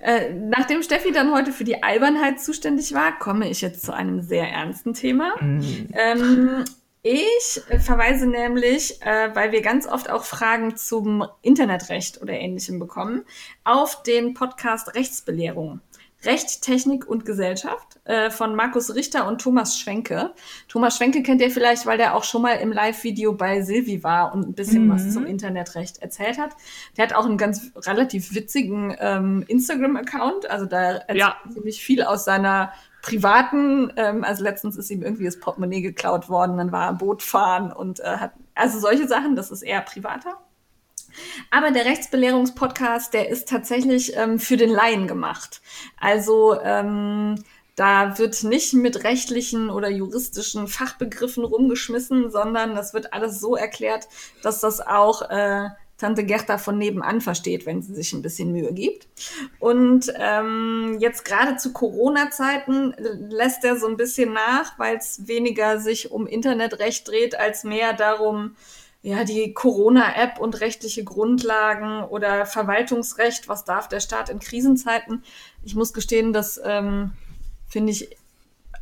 Äh, 0.00 0.32
nachdem 0.32 0.82
Steffi 0.82 1.12
dann 1.12 1.32
heute 1.32 1.52
für 1.52 1.64
die 1.64 1.82
Albernheit 1.82 2.40
zuständig 2.40 2.94
war, 2.94 3.18
komme 3.18 3.50
ich 3.50 3.60
jetzt 3.60 3.84
zu 3.84 3.92
einem 3.92 4.20
sehr 4.22 4.48
ernsten 4.48 4.94
Thema. 4.94 5.34
Mm. 5.40 5.88
Ähm, 5.92 6.64
ich 7.02 7.60
verweise 7.80 8.26
nämlich, 8.26 9.02
äh, 9.02 9.34
weil 9.34 9.52
wir 9.52 9.62
ganz 9.62 9.86
oft 9.86 10.10
auch 10.10 10.24
Fragen 10.24 10.76
zum 10.76 11.24
Internetrecht 11.42 12.20
oder 12.22 12.34
ähnlichem 12.34 12.78
bekommen, 12.78 13.24
auf 13.64 14.02
den 14.02 14.34
Podcast 14.34 14.94
Rechtsbelehrung. 14.94 15.80
Recht, 16.24 16.62
Technik 16.62 17.06
und 17.06 17.24
Gesellschaft 17.24 18.00
äh, 18.04 18.30
von 18.30 18.56
Markus 18.56 18.94
Richter 18.94 19.28
und 19.28 19.40
Thomas 19.40 19.78
Schwenke. 19.78 20.32
Thomas 20.66 20.96
Schwenke 20.96 21.22
kennt 21.22 21.40
ihr 21.40 21.50
vielleicht, 21.50 21.86
weil 21.86 21.96
der 21.96 22.16
auch 22.16 22.24
schon 22.24 22.42
mal 22.42 22.54
im 22.54 22.72
Live-Video 22.72 23.34
bei 23.34 23.62
Silvi 23.62 24.02
war 24.02 24.34
und 24.34 24.48
ein 24.48 24.54
bisschen 24.54 24.86
mhm. 24.86 24.90
was 24.90 25.12
zum 25.12 25.26
Internetrecht 25.26 25.98
erzählt 25.98 26.38
hat. 26.38 26.56
Der 26.96 27.04
hat 27.04 27.14
auch 27.14 27.24
einen 27.24 27.38
ganz 27.38 27.70
relativ 27.76 28.34
witzigen 28.34 28.96
ähm, 28.98 29.44
Instagram-Account. 29.46 30.50
Also 30.50 30.66
da 30.66 30.94
erzählt 30.94 31.18
ja. 31.18 31.36
ziemlich 31.52 31.84
viel 31.84 32.02
aus 32.02 32.24
seiner 32.24 32.72
privaten, 33.02 33.92
ähm, 33.96 34.24
also 34.24 34.42
letztens 34.42 34.76
ist 34.76 34.90
ihm 34.90 35.02
irgendwie 35.02 35.24
das 35.24 35.38
Portemonnaie 35.38 35.82
geklaut 35.82 36.28
worden, 36.28 36.58
dann 36.58 36.72
war 36.72 36.86
er 36.86 36.92
Boot 36.94 37.22
fahren 37.22 37.72
und 37.72 38.00
äh, 38.00 38.16
hat, 38.16 38.32
also 38.54 38.80
solche 38.80 39.06
Sachen, 39.06 39.36
das 39.36 39.50
ist 39.50 39.62
eher 39.62 39.82
privater. 39.82 40.36
Aber 41.50 41.70
der 41.70 41.84
Rechtsbelehrungspodcast, 41.84 43.14
der 43.14 43.28
ist 43.28 43.48
tatsächlich 43.48 44.16
ähm, 44.16 44.38
für 44.38 44.56
den 44.56 44.70
Laien 44.70 45.06
gemacht. 45.06 45.60
Also 45.98 46.60
ähm, 46.60 47.36
da 47.78 48.18
wird 48.18 48.42
nicht 48.42 48.74
mit 48.74 49.04
rechtlichen 49.04 49.70
oder 49.70 49.88
juristischen 49.88 50.66
Fachbegriffen 50.66 51.44
rumgeschmissen, 51.44 52.30
sondern 52.30 52.74
das 52.74 52.92
wird 52.92 53.12
alles 53.12 53.38
so 53.40 53.54
erklärt, 53.54 54.08
dass 54.42 54.60
das 54.60 54.80
auch 54.80 55.22
äh, 55.30 55.68
Tante 55.98 56.24
Gerda 56.24 56.58
von 56.58 56.78
nebenan 56.78 57.20
versteht, 57.20 57.66
wenn 57.66 57.82
sie 57.82 57.94
sich 57.94 58.12
ein 58.12 58.22
bisschen 58.22 58.52
Mühe 58.52 58.72
gibt. 58.72 59.08
Und 59.58 60.12
ähm, 60.16 60.96
jetzt 61.00 61.24
gerade 61.24 61.56
zu 61.56 61.72
Corona-Zeiten 61.72 62.94
lässt 63.30 63.64
er 63.64 63.76
so 63.76 63.88
ein 63.88 63.96
bisschen 63.96 64.32
nach, 64.32 64.78
weil 64.78 64.96
es 64.96 65.26
weniger 65.26 65.80
sich 65.80 66.12
um 66.12 66.26
Internetrecht 66.26 67.06
dreht, 67.08 67.38
als 67.38 67.64
mehr 67.64 67.92
darum, 67.92 68.56
ja, 69.02 69.24
die 69.24 69.54
Corona-App 69.54 70.38
und 70.40 70.60
rechtliche 70.60 71.04
Grundlagen 71.04 72.04
oder 72.04 72.46
Verwaltungsrecht, 72.46 73.48
was 73.48 73.64
darf 73.64 73.88
der 73.88 74.00
Staat 74.00 74.28
in 74.28 74.40
Krisenzeiten? 74.40 75.22
Ich 75.62 75.74
muss 75.74 75.92
gestehen, 75.92 76.32
dass 76.32 76.60
ähm, 76.64 77.12
Finde 77.68 77.92
ich 77.92 78.16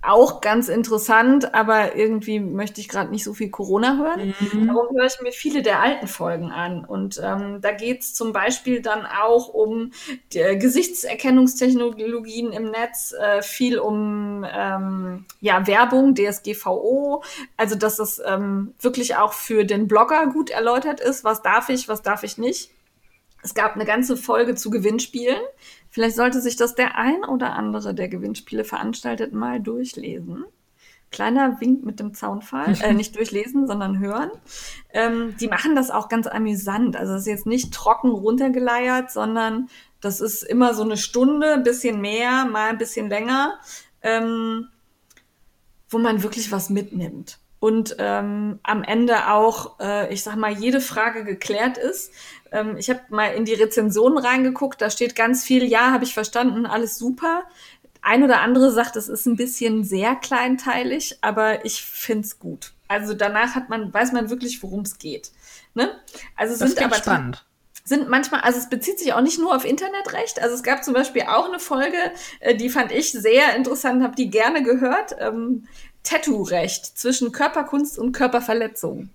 auch 0.07 0.41
ganz 0.41 0.69
interessant, 0.69 1.55
aber 1.55 1.97
irgendwie 1.97 2.41
möchte 2.41 2.81
ich 2.81 2.89
gerade 2.89 3.11
nicht 3.11 3.25
so 3.25 3.35
viel 3.35 3.51
Corona 3.51 3.97
hören. 3.99 4.35
Mhm. 4.53 4.67
Darum 4.67 4.97
höre 4.97 5.07
ich 5.07 5.21
mir 5.21 5.33
viele 5.33 5.63
der 5.63 5.81
alten 5.81 6.07
Folgen 6.07 6.51
an. 6.51 6.85
Und 6.85 7.21
ähm, 7.23 7.61
da 7.61 7.73
geht 7.73 8.01
es 8.01 8.15
zum 8.15 8.33
Beispiel 8.33 8.83
dann 8.83 9.07
auch 9.07 9.49
um 9.49 9.93
die, 10.33 10.39
äh, 10.39 10.57
Gesichtserkennungstechnologien 10.57 12.53
im 12.53 12.71
Netz, 12.71 13.13
äh, 13.13 13.43
viel 13.43 13.79
um 13.79 14.47
ähm, 14.51 15.25
ja, 15.41 15.67
Werbung, 15.67 16.15
DSGVO, 16.15 17.23
also 17.57 17.75
dass 17.75 17.97
das 17.97 18.21
ähm, 18.25 18.75
wirklich 18.81 19.17
auch 19.17 19.33
für 19.33 19.65
den 19.65 19.89
Blogger 19.89 20.27
gut 20.27 20.51
erläutert 20.51 21.01
ist, 21.01 21.25
was 21.25 21.43
darf 21.43 21.69
ich, 21.69 21.89
was 21.89 22.03
darf 22.03 22.23
ich 22.23 22.39
nicht. 22.39 22.71
Es 23.43 23.55
gab 23.55 23.77
eine 23.77 23.85
ganze 23.85 24.17
Folge 24.17 24.57
zu 24.57 24.71
Gewinnspielen. 24.71 25.41
Vielleicht 25.97 26.17
sollte 26.17 26.43
sich 26.43 26.57
das 26.57 26.75
der 26.75 26.99
ein 26.99 27.25
oder 27.25 27.55
andere, 27.55 27.95
der 27.95 28.09
Gewinnspiele 28.09 28.65
veranstaltet, 28.65 29.33
mal 29.33 29.61
durchlesen. 29.61 30.45
Kleiner 31.11 31.59
Wink 31.59 31.87
mit 31.87 32.01
dem 32.01 32.13
Zaunfall. 32.13 32.75
Äh, 32.83 32.93
nicht 32.93 33.17
durchlesen, 33.17 33.67
sondern 33.67 33.99
hören. 33.99 34.31
Ähm, 34.93 35.35
die 35.41 35.49
machen 35.49 35.75
das 35.75 35.91
auch 35.91 36.11
ganz 36.11 36.27
amüsant. 36.27 36.99
Also 36.99 37.15
es 37.15 37.21
ist 37.21 37.29
jetzt 37.29 37.47
nicht 37.47 37.73
trocken 37.73 38.11
runtergeleiert, 38.11 39.11
sondern 39.11 39.71
das 40.03 40.21
ist 40.21 40.43
immer 40.43 40.75
so 40.75 40.83
eine 40.83 40.99
Stunde, 40.99 41.55
ein 41.55 41.63
bisschen 41.63 42.03
mehr, 42.03 42.45
mal 42.45 42.69
ein 42.69 42.77
bisschen 42.77 43.09
länger, 43.09 43.59
ähm, 44.03 44.69
wo 45.89 45.97
man 45.97 46.23
wirklich 46.23 46.53
was 46.53 46.69
mitnimmt 46.69 47.39
und 47.59 47.97
ähm, 47.99 48.61
am 48.63 48.83
Ende 48.83 49.29
auch, 49.29 49.81
äh, 49.81 50.13
ich 50.13 50.23
sag 50.23 50.37
mal, 50.37 50.53
jede 50.53 50.81
Frage 50.81 51.25
geklärt 51.25 51.79
ist. 51.79 52.13
Ähm, 52.53 52.77
ich 52.77 52.91
habe 52.91 53.01
mal 53.11 53.29
in 53.29 53.45
die 53.45 53.55
Rezensionen 53.55 54.19
reingeguckt, 54.19 54.81
da 54.81 54.91
steht 54.91 55.15
ganz 55.15 55.45
viel, 55.45 55.65
ja, 55.65 55.93
habe 55.93 56.05
ich 56.05 56.15
verstanden, 56.15 56.67
alles 56.67 56.99
super. 56.99 57.45
Ein 58.03 58.23
oder 58.23 58.41
andere 58.41 58.71
sagt, 58.71 58.97
es 58.97 59.09
ist 59.09 59.27
ein 59.27 59.37
bisschen 59.37 59.83
sehr 59.85 60.15
kleinteilig, 60.15 61.19
aber 61.23 61.65
ich 61.65 61.83
find's 61.83 62.39
gut. 62.39 62.73
Also 62.89 63.15
danach 63.15 63.55
hat 63.55 63.69
man, 63.69 63.93
weiß 63.93 64.13
man 64.13 64.31
wirklich, 64.31 64.63
worum 64.63 64.83
es 64.83 64.99
geht. 64.99 65.33
Ne? 65.75 65.91
Also 66.37 66.57
das 66.57 66.71
sind 66.71 66.85
aber 66.85 66.97
spannend 66.97 67.45
sind 67.87 68.09
manchmal, 68.09 68.41
also 68.41 68.59
es 68.59 68.69
bezieht 68.69 68.99
sich 68.99 69.13
auch 69.13 69.21
nicht 69.21 69.39
nur 69.39 69.55
auf 69.55 69.65
Internetrecht. 69.65 70.43
Also 70.43 70.57
es 70.57 70.63
gab 70.65 70.83
zum 70.85 70.93
Beispiel 70.93 71.23
auch 71.23 71.47
eine 71.47 71.61
Folge, 71.61 71.97
äh, 72.41 72.57
die 72.57 72.69
fand 72.69 72.91
ich 72.91 73.13
sehr 73.13 73.55
interessant, 73.55 74.03
habe 74.03 74.17
die 74.17 74.29
gerne 74.29 74.63
gehört. 74.63 75.15
Ähm, 75.21 75.69
Tattoo-Recht 76.03 76.99
zwischen 76.99 77.33
Körperkunst 77.33 77.99
und 77.99 78.13
Körperverletzung. 78.13 79.09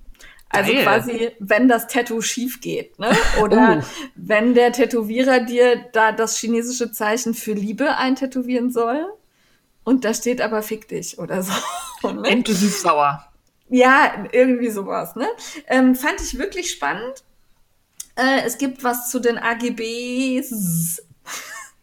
Also 0.52 0.74
Geil. 0.74 0.84
quasi, 0.84 1.32
wenn 1.40 1.68
das 1.68 1.88
Tattoo 1.88 2.22
schief 2.22 2.62
geht, 2.62 3.00
ne? 3.00 3.12
Oder 3.42 3.82
oh. 3.82 4.10
wenn 4.16 4.54
der 4.54 4.72
Tätowierer 4.72 5.40
dir 5.40 5.78
da 5.94 6.12
das 6.12 6.38
chinesische 6.38 6.92
Zeichen 6.92 7.34
für 7.34 7.54
Liebe 7.54 7.96
eintätowieren 7.98 8.72
soll 8.72 9.06
und 9.84 10.06
da 10.06 10.14
steht 10.14 10.42
aber 10.42 10.62
fick 10.62 10.88
dich 10.88 11.18
oder 11.20 11.42
so. 11.42 11.54
Ne? 12.04 12.44
Sauer. 12.48 13.24
Ja, 13.70 14.26
irgendwie 14.32 14.72
sowas, 14.72 15.16
ne? 15.16 15.28
Ähm, 15.68 15.94
fand 15.94 16.20
ich 16.20 16.40
wirklich 16.40 16.72
spannend. 16.72 17.24
Äh, 18.16 18.42
es 18.44 18.58
gibt 18.58 18.84
was 18.84 19.12
zu 19.12 19.20
den 19.20 19.38
AGBs. 19.38 21.04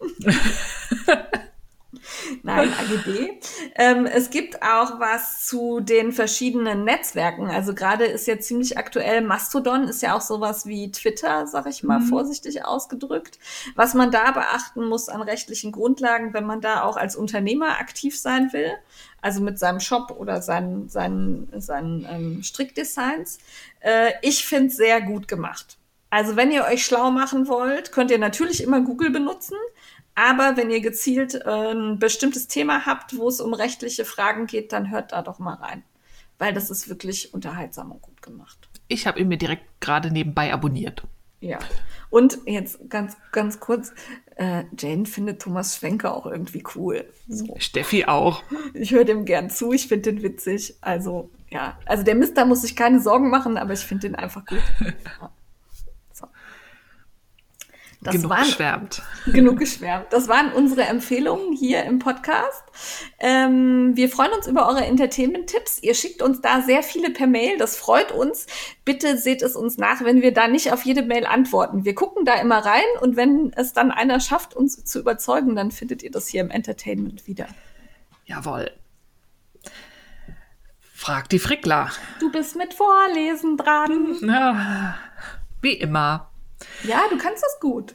Nein, 2.42 2.72
AGB. 2.72 3.38
Ähm, 3.74 4.06
es 4.06 4.30
gibt 4.30 4.62
auch 4.62 4.98
was 5.00 5.46
zu 5.46 5.80
den 5.80 6.12
verschiedenen 6.12 6.84
Netzwerken. 6.84 7.48
Also 7.48 7.74
gerade 7.74 8.04
ist 8.04 8.26
ja 8.26 8.38
ziemlich 8.38 8.78
aktuell 8.78 9.22
Mastodon 9.22 9.84
ist 9.84 10.02
ja 10.02 10.16
auch 10.16 10.20
sowas 10.20 10.66
wie 10.66 10.90
Twitter, 10.90 11.46
sag 11.46 11.66
ich 11.66 11.82
mal 11.82 12.00
mhm. 12.00 12.06
vorsichtig 12.06 12.64
ausgedrückt. 12.64 13.38
Was 13.74 13.94
man 13.94 14.10
da 14.10 14.30
beachten 14.32 14.84
muss 14.84 15.08
an 15.08 15.22
rechtlichen 15.22 15.72
Grundlagen, 15.72 16.34
wenn 16.34 16.46
man 16.46 16.60
da 16.60 16.82
auch 16.82 16.96
als 16.96 17.16
Unternehmer 17.16 17.78
aktiv 17.80 18.18
sein 18.18 18.52
will, 18.52 18.72
also 19.20 19.40
mit 19.40 19.58
seinem 19.58 19.80
Shop 19.80 20.10
oder 20.18 20.42
seinen, 20.42 20.88
seinen, 20.88 21.48
seinen 21.60 22.06
ähm, 22.08 22.42
Strickdesigns. 22.42 23.38
Äh, 23.80 24.12
ich 24.22 24.44
finde 24.46 24.68
es 24.68 24.76
sehr 24.76 25.00
gut 25.00 25.28
gemacht. 25.28 25.78
Also 26.10 26.36
wenn 26.36 26.50
ihr 26.50 26.64
euch 26.64 26.84
schlau 26.84 27.10
machen 27.10 27.48
wollt, 27.48 27.92
könnt 27.92 28.10
ihr 28.10 28.18
natürlich 28.18 28.62
immer 28.62 28.80
Google 28.80 29.10
benutzen. 29.10 29.56
Aber 30.18 30.56
wenn 30.56 30.68
ihr 30.68 30.80
gezielt 30.80 31.36
äh, 31.36 31.48
ein 31.48 32.00
bestimmtes 32.00 32.48
Thema 32.48 32.86
habt, 32.86 33.16
wo 33.16 33.28
es 33.28 33.40
um 33.40 33.54
rechtliche 33.54 34.04
Fragen 34.04 34.46
geht, 34.46 34.72
dann 34.72 34.90
hört 34.90 35.12
da 35.12 35.22
doch 35.22 35.38
mal 35.38 35.54
rein. 35.54 35.84
Weil 36.38 36.52
das 36.52 36.70
ist 36.70 36.88
wirklich 36.88 37.32
unterhaltsam 37.32 37.92
und 37.92 38.02
gut 38.02 38.20
gemacht. 38.20 38.68
Ich 38.88 39.06
habe 39.06 39.20
ihn 39.20 39.28
mir 39.28 39.38
direkt 39.38 39.80
gerade 39.80 40.10
nebenbei 40.10 40.52
abonniert. 40.52 41.04
Ja. 41.38 41.60
Und 42.10 42.38
jetzt 42.46 42.90
ganz, 42.90 43.16
ganz 43.30 43.60
kurz, 43.60 43.92
äh, 44.34 44.64
Jane 44.76 45.06
findet 45.06 45.40
Thomas 45.40 45.76
Schwenker 45.76 46.16
auch 46.16 46.26
irgendwie 46.26 46.64
cool. 46.74 47.04
So. 47.28 47.54
Steffi 47.60 48.06
auch. 48.06 48.42
Ich 48.74 48.90
höre 48.90 49.04
dem 49.04 49.24
gern 49.24 49.50
zu, 49.50 49.72
ich 49.72 49.86
finde 49.86 50.12
den 50.12 50.24
witzig. 50.24 50.74
Also, 50.80 51.30
ja. 51.48 51.78
Also 51.86 52.02
der 52.02 52.16
Mister 52.16 52.44
muss 52.44 52.62
sich 52.62 52.74
keine 52.74 53.00
Sorgen 53.00 53.30
machen, 53.30 53.56
aber 53.56 53.72
ich 53.72 53.80
finde 53.80 54.08
den 54.08 54.16
einfach 54.16 54.44
gut. 54.44 54.58
Ja. 54.80 55.30
Das 58.00 58.14
genug 58.14 58.30
waren, 58.30 58.44
geschwärmt. 58.44 59.02
Genug 59.26 59.58
geschwärmt. 59.58 60.06
Das 60.10 60.28
waren 60.28 60.52
unsere 60.52 60.82
Empfehlungen 60.82 61.52
hier 61.52 61.82
im 61.82 61.98
Podcast. 61.98 62.62
Ähm, 63.18 63.96
wir 63.96 64.08
freuen 64.08 64.32
uns 64.32 64.46
über 64.46 64.68
eure 64.68 64.84
Entertainment-Tipps. 64.84 65.82
Ihr 65.82 65.94
schickt 65.94 66.22
uns 66.22 66.40
da 66.40 66.62
sehr 66.62 66.84
viele 66.84 67.10
per 67.10 67.26
Mail. 67.26 67.58
Das 67.58 67.76
freut 67.76 68.12
uns. 68.12 68.46
Bitte 68.84 69.18
seht 69.18 69.42
es 69.42 69.56
uns 69.56 69.78
nach, 69.78 70.04
wenn 70.04 70.22
wir 70.22 70.32
da 70.32 70.46
nicht 70.46 70.72
auf 70.72 70.84
jede 70.84 71.02
Mail 71.02 71.26
antworten. 71.26 71.84
Wir 71.84 71.96
gucken 71.96 72.24
da 72.24 72.34
immer 72.34 72.58
rein 72.58 72.84
und 73.00 73.16
wenn 73.16 73.52
es 73.56 73.72
dann 73.72 73.90
einer 73.90 74.20
schafft, 74.20 74.54
uns 74.54 74.84
zu 74.84 75.00
überzeugen, 75.00 75.56
dann 75.56 75.72
findet 75.72 76.04
ihr 76.04 76.12
das 76.12 76.28
hier 76.28 76.42
im 76.42 76.50
Entertainment 76.50 77.26
wieder. 77.26 77.48
Jawohl. 78.26 78.70
Frag 80.94 81.28
die 81.30 81.40
Frickler. 81.40 81.90
Du 82.20 82.30
bist 82.30 82.54
mit 82.54 82.74
Vorlesen 82.74 83.56
dran. 83.56 84.16
Ja, 84.20 84.94
wie 85.62 85.74
immer. 85.74 86.30
Ja, 86.82 87.06
du 87.10 87.18
kannst 87.18 87.42
das 87.42 87.60
gut. 87.60 87.94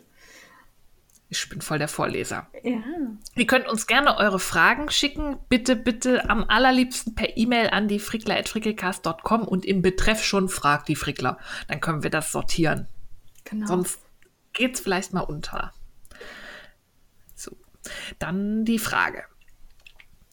Ich 1.30 1.50
bin 1.50 1.62
voll 1.62 1.80
der 1.80 1.88
Vorleser. 1.88 2.48
Ja. 2.62 2.84
Ihr 3.36 3.48
könnt 3.48 3.68
uns 3.68 3.88
gerne 3.88 4.18
eure 4.18 4.40
Fragen 4.40 4.92
schicken. 4.92 5.38
Bitte, 5.50 5.76
bitte 5.76 6.30
am 6.30 6.44
allerliebsten 6.48 7.16
per 7.16 7.38
E-Mail 7.38 7.70
an 7.72 7.88
die 7.88 7.98
frickler.frickelcast.com 7.98 9.48
und 9.48 9.66
im 9.66 9.82
Betreff 9.82 10.24
schon 10.24 10.48
fragt 10.48 10.90
die 10.90 10.96
Frickler. 10.96 11.40
Dann 11.68 11.82
können 11.82 12.04
wir 12.04 12.12
das 12.12 12.32
sortieren. 12.32 12.88
Genau. 13.46 13.66
Sonst 13.66 14.00
geht 14.54 14.76
es 14.76 14.82
vielleicht 14.82 15.14
mal 15.14 15.22
unter. 15.22 15.74
So, 17.34 17.58
dann 18.20 18.64
die 18.64 18.80
Frage. 18.80 19.24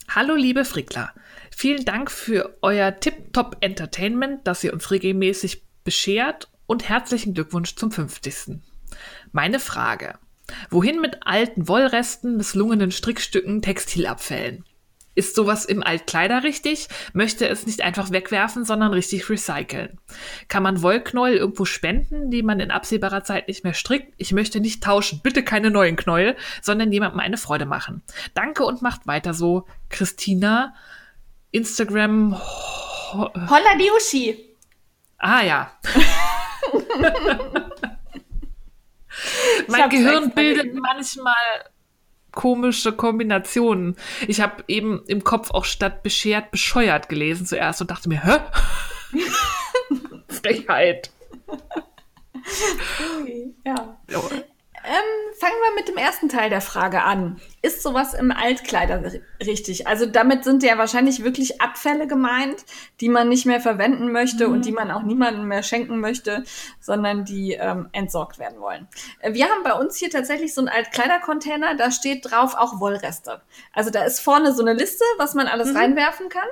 Hallo 0.09 0.35
liebe 0.35 0.65
Frickler, 0.65 1.15
vielen 1.57 1.85
Dank 1.85 2.11
für 2.11 2.59
euer 2.63 2.99
Tip-Top 2.99 3.57
Entertainment, 3.61 4.47
das 4.47 4.65
ihr 4.65 4.73
uns 4.73 4.91
regelmäßig 4.91 5.63
beschert 5.85 6.51
und 6.71 6.89
herzlichen 6.89 7.35
Glückwunsch 7.35 7.75
zum 7.75 7.91
50. 7.91 8.61
Meine 9.33 9.59
Frage. 9.59 10.21
Wohin 10.71 11.01
mit 11.01 11.27
alten 11.27 11.67
Wollresten, 11.67 12.37
misslungenen 12.37 12.93
Strickstücken, 12.93 13.61
Textilabfällen? 13.61 14.65
Ist 15.17 15.35
sowas 15.35 15.65
im 15.65 15.83
Altkleider 15.83 16.45
richtig? 16.45 16.87
Möchte 17.13 17.49
es 17.49 17.67
nicht 17.67 17.83
einfach 17.83 18.13
wegwerfen, 18.13 18.65
sondern 18.65 18.93
richtig 18.93 19.29
recyceln? 19.29 19.99
Kann 20.47 20.63
man 20.63 20.81
Wollknäuel 20.81 21.39
irgendwo 21.39 21.65
spenden, 21.65 22.31
die 22.31 22.45
man 22.45 22.61
in 22.61 22.71
absehbarer 22.71 23.25
Zeit 23.25 23.49
nicht 23.49 23.65
mehr 23.65 23.75
strickt? 23.75 24.15
Ich 24.17 24.31
möchte 24.31 24.61
nicht 24.61 24.81
tauschen, 24.81 25.23
bitte 25.25 25.43
keine 25.43 25.73
neuen 25.73 25.97
Knäuel, 25.97 26.37
sondern 26.63 26.93
jemandem 26.93 27.19
eine 27.19 27.37
Freude 27.37 27.67
machen. 27.67 28.05
Danke 28.35 28.65
und 28.65 28.81
macht 28.81 29.09
weiter 29.09 29.35
so. 29.35 29.67
Christina, 29.89 30.73
Instagram. 31.51 32.41
Holla 33.13 33.77
die 33.77 33.91
Uschi. 33.91 34.57
Ah 35.19 35.43
ja. 35.43 35.73
mein 39.69 39.91
Gehirn 39.91 40.31
bildet 40.31 40.75
manchmal 40.75 41.35
komische 42.33 42.93
Kombinationen. 42.93 43.97
Ich 44.27 44.41
habe 44.41 44.65
eben 44.69 45.03
im 45.07 45.25
Kopf 45.25 45.51
auch 45.51 45.65
statt 45.65 46.03
beschert 46.03 46.51
bescheuert 46.51 47.09
gelesen 47.09 47.47
zuerst 47.47 47.81
und 47.81 47.91
dachte 47.91 48.09
mir, 48.09 48.25
hä? 48.25 48.39
Frechheit. 50.29 51.11
ja. 53.65 53.99
Ähm, 54.83 55.35
fangen 55.39 55.57
wir 55.63 55.75
mit 55.75 55.89
dem 55.89 55.99
ersten 55.99 56.31
Teil 56.31 56.49
der 56.49 56.63
Frage 56.63 57.03
an. 57.03 57.39
Ist 57.61 57.83
sowas 57.83 58.15
im 58.15 58.31
Altkleider 58.31 59.03
richtig? 59.45 59.87
Also 59.87 60.07
damit 60.07 60.45
sind 60.45 60.63
ja 60.63 60.79
wahrscheinlich 60.79 61.23
wirklich 61.23 61.61
Abfälle 61.61 62.07
gemeint, 62.07 62.65
die 63.01 63.11
man 63.11 63.29
nicht 63.29 63.45
mehr 63.45 63.61
verwenden 63.61 64.11
möchte 64.11 64.49
mhm. 64.49 64.55
und 64.55 64.65
die 64.65 64.73
man 64.73 64.91
auch 64.91 65.03
niemandem 65.03 65.47
mehr 65.49 65.63
schenken 65.63 66.01
möchte, 66.01 66.45
sondern 66.81 67.27
die 67.27 67.53
ähm, 67.53 67.91
entsorgt 67.93 68.39
werden 68.39 68.61
wollen. 68.61 68.89
Äh, 69.21 69.35
wir 69.35 69.47
haben 69.47 69.63
bei 69.65 69.75
uns 69.75 69.97
hier 69.97 70.09
tatsächlich 70.09 70.55
so 70.55 70.63
einen 70.63 70.69
Altkleidercontainer, 70.69 71.75
da 71.75 71.91
steht 71.91 72.31
drauf 72.31 72.55
auch 72.55 72.81
Wollreste. 72.81 73.43
Also 73.75 73.91
da 73.91 74.05
ist 74.05 74.21
vorne 74.21 74.55
so 74.55 74.63
eine 74.63 74.73
Liste, 74.73 75.05
was 75.19 75.35
man 75.35 75.47
alles 75.47 75.71
mhm. 75.71 75.77
reinwerfen 75.77 76.31
kann. 76.31 76.49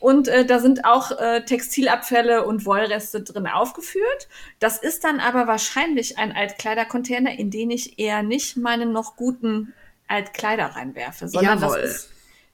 Und 0.00 0.28
äh, 0.28 0.44
da 0.44 0.60
sind 0.60 0.84
auch 0.84 1.10
äh, 1.18 1.44
Textilabfälle 1.44 2.46
und 2.46 2.64
Wollreste 2.64 3.22
drin 3.22 3.46
aufgeführt. 3.46 4.28
Das 4.60 4.78
ist 4.78 5.04
dann 5.04 5.20
aber 5.20 5.46
wahrscheinlich 5.46 6.18
ein 6.18 6.32
Altkleidercontainer, 6.32 7.38
in 7.38 7.50
den 7.50 7.70
ich 7.70 7.98
eher 7.98 8.22
nicht 8.22 8.56
meine 8.56 8.86
noch 8.86 9.16
guten 9.16 9.74
Altkleider 10.06 10.66
reinwerfe, 10.66 11.28
sondern 11.28 11.60
Jawohl. 11.60 11.82
das 11.82 11.90
ist 11.90 12.10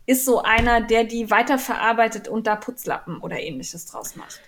ist 0.06 0.24
so 0.24 0.42
einer, 0.42 0.80
der 0.80 1.04
die 1.04 1.30
weiterverarbeitet 1.30 2.28
und 2.28 2.46
da 2.46 2.56
Putzlappen 2.56 3.18
oder 3.18 3.40
ähnliches 3.40 3.86
draus 3.86 4.16
macht. 4.16 4.40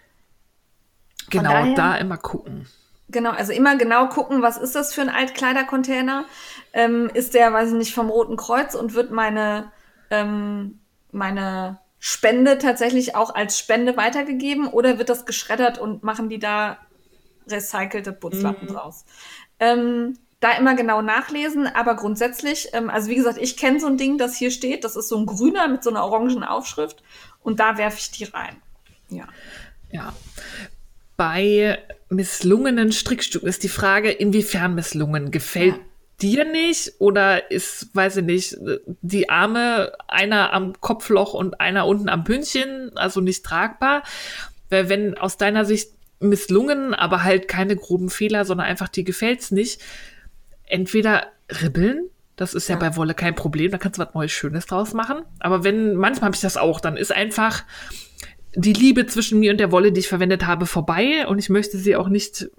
Genau, 1.30 1.50
daher, 1.50 1.74
da 1.74 1.96
immer 1.96 2.18
gucken. 2.18 2.66
Genau, 3.08 3.30
also 3.30 3.52
immer 3.52 3.76
genau 3.76 4.08
gucken, 4.08 4.42
was 4.42 4.58
ist 4.58 4.74
das 4.74 4.92
für 4.92 5.00
ein 5.00 5.08
Altkleidercontainer? 5.08 6.24
Ähm, 6.72 7.10
ist 7.14 7.34
der, 7.34 7.52
weiß 7.52 7.70
ich 7.70 7.74
nicht, 7.76 7.94
vom 7.94 8.10
Roten 8.10 8.36
Kreuz 8.36 8.74
und 8.74 8.94
wird 8.94 9.10
meine, 9.10 9.72
ähm, 10.10 10.80
meine 11.10 11.78
Spende 12.08 12.58
tatsächlich 12.58 13.16
auch 13.16 13.34
als 13.34 13.58
Spende 13.58 13.96
weitergegeben 13.96 14.68
oder 14.68 14.96
wird 14.96 15.08
das 15.08 15.26
geschreddert 15.26 15.76
und 15.76 16.04
machen 16.04 16.28
die 16.28 16.38
da 16.38 16.78
recycelte 17.48 18.12
Putzlappen 18.12 18.68
mhm. 18.68 18.72
draus? 18.72 19.04
Ähm, 19.58 20.16
da 20.38 20.52
immer 20.52 20.76
genau 20.76 21.02
nachlesen, 21.02 21.66
aber 21.66 21.96
grundsätzlich, 21.96 22.68
ähm, 22.74 22.90
also 22.90 23.10
wie 23.10 23.16
gesagt, 23.16 23.38
ich 23.38 23.56
kenne 23.56 23.80
so 23.80 23.88
ein 23.88 23.96
Ding, 23.96 24.18
das 24.18 24.36
hier 24.36 24.52
steht, 24.52 24.84
das 24.84 24.94
ist 24.94 25.08
so 25.08 25.18
ein 25.18 25.26
grüner 25.26 25.66
mit 25.66 25.82
so 25.82 25.90
einer 25.90 26.04
orangen 26.04 26.44
Aufschrift 26.44 27.02
und 27.42 27.58
da 27.58 27.76
werfe 27.76 27.98
ich 27.98 28.12
die 28.12 28.22
rein. 28.22 28.54
Ja. 29.08 29.26
Ja. 29.90 30.12
Bei 31.16 31.82
misslungenen 32.08 32.92
Strickstücken 32.92 33.48
ist 33.48 33.64
die 33.64 33.68
Frage, 33.68 34.12
inwiefern 34.12 34.76
misslungen? 34.76 35.32
Gefällt 35.32 35.74
ja. 35.74 35.80
Dir 36.20 36.44
nicht 36.44 36.94
oder 36.98 37.50
ist, 37.50 37.94
weiß 37.94 38.18
ich 38.18 38.24
nicht, 38.24 38.56
die 39.02 39.28
Arme 39.28 39.92
einer 40.08 40.52
am 40.52 40.80
Kopfloch 40.80 41.34
und 41.34 41.60
einer 41.60 41.86
unten 41.86 42.08
am 42.08 42.24
Pünktchen, 42.24 42.96
also 42.96 43.20
nicht 43.20 43.44
tragbar? 43.44 44.02
Weil 44.70 44.88
wenn 44.88 45.16
aus 45.16 45.36
deiner 45.36 45.64
Sicht 45.64 45.90
misslungen, 46.18 46.94
aber 46.94 47.22
halt 47.24 47.48
keine 47.48 47.76
groben 47.76 48.10
Fehler, 48.10 48.44
sondern 48.44 48.66
einfach 48.66 48.88
die 48.88 49.04
gefällt's 49.04 49.50
nicht, 49.50 49.80
entweder 50.64 51.26
ribbeln, 51.62 52.08
das 52.36 52.54
ist 52.54 52.68
ja, 52.68 52.74
ja, 52.74 52.80
bei 52.80 52.96
Wolle 52.96 53.14
kein 53.14 53.34
Problem, 53.34 53.70
da 53.70 53.78
kannst 53.78 53.98
du 53.98 54.02
was 54.02 54.14
Neues 54.14 54.32
Schönes 54.32 54.66
draus 54.66 54.92
machen. 54.92 55.22
Aber 55.38 55.64
wenn, 55.64 55.94
manchmal 55.94 56.26
habe 56.26 56.36
ich 56.36 56.42
das 56.42 56.56
auch, 56.56 56.80
dann 56.80 56.96
ist 56.96 57.12
einfach 57.12 57.64
die 58.54 58.72
Liebe 58.72 59.06
zwischen 59.06 59.40
mir 59.40 59.52
und 59.52 59.58
der 59.58 59.72
Wolle, 59.72 59.92
die 59.92 60.00
ich 60.00 60.08
verwendet 60.08 60.46
habe, 60.46 60.66
vorbei 60.66 61.26
und 61.26 61.38
ich 61.38 61.48
möchte 61.48 61.78
sie 61.78 61.96
auch 61.96 62.08
nicht 62.08 62.50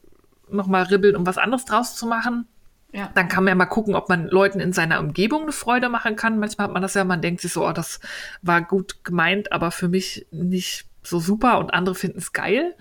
nochmal 0.50 0.84
ribbeln, 0.84 1.16
um 1.16 1.26
was 1.26 1.38
anderes 1.38 1.66
draus 1.66 1.96
zu 1.96 2.06
machen. 2.06 2.48
Ja. 2.94 3.12
Dann 3.14 3.28
kann 3.28 3.44
man 3.44 3.52
ja 3.52 3.56
mal 3.56 3.66
gucken, 3.66 3.96
ob 3.96 4.10
man 4.10 4.28
Leuten 4.28 4.60
in 4.60 4.74
seiner 4.74 5.00
Umgebung 5.00 5.44
eine 5.44 5.52
Freude 5.52 5.90
machen 5.90 6.16
kann. 6.16 6.40
Manchmal 6.40 6.68
hat 6.68 6.74
man 6.74 6.82
das 6.82 6.94
ja, 6.94 7.04
man 7.04 7.22
denkt 7.22 7.42
sich 7.42 7.52
so, 7.52 7.68
oh, 7.68 7.74
das 7.74 8.00
war 8.42 8.62
gut 8.62 9.04
gemeint, 9.04 9.52
aber 9.52 9.72
für 9.72 9.88
mich 9.90 10.26
nicht 10.32 10.86
so 11.04 11.20
super 11.20 11.60
und 11.60 11.74
andere 11.74 11.96
finden 11.96 12.20
es 12.20 12.34
geil. 12.34 12.76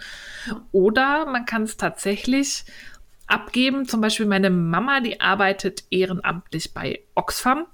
Oder 0.73 1.27
man 1.27 1.45
kann 1.45 1.63
es 1.63 1.77
tatsächlich 1.77 2.65
abgeben. 3.27 3.87
Zum 3.87 4.01
Beispiel 4.01 4.27
meine 4.27 4.51
Mama, 4.51 5.01
die 5.01 5.21
arbeitet 5.21 5.85
ehrenamtlich 5.91 6.73
bei 6.73 7.01
Oxfam. 7.15 7.67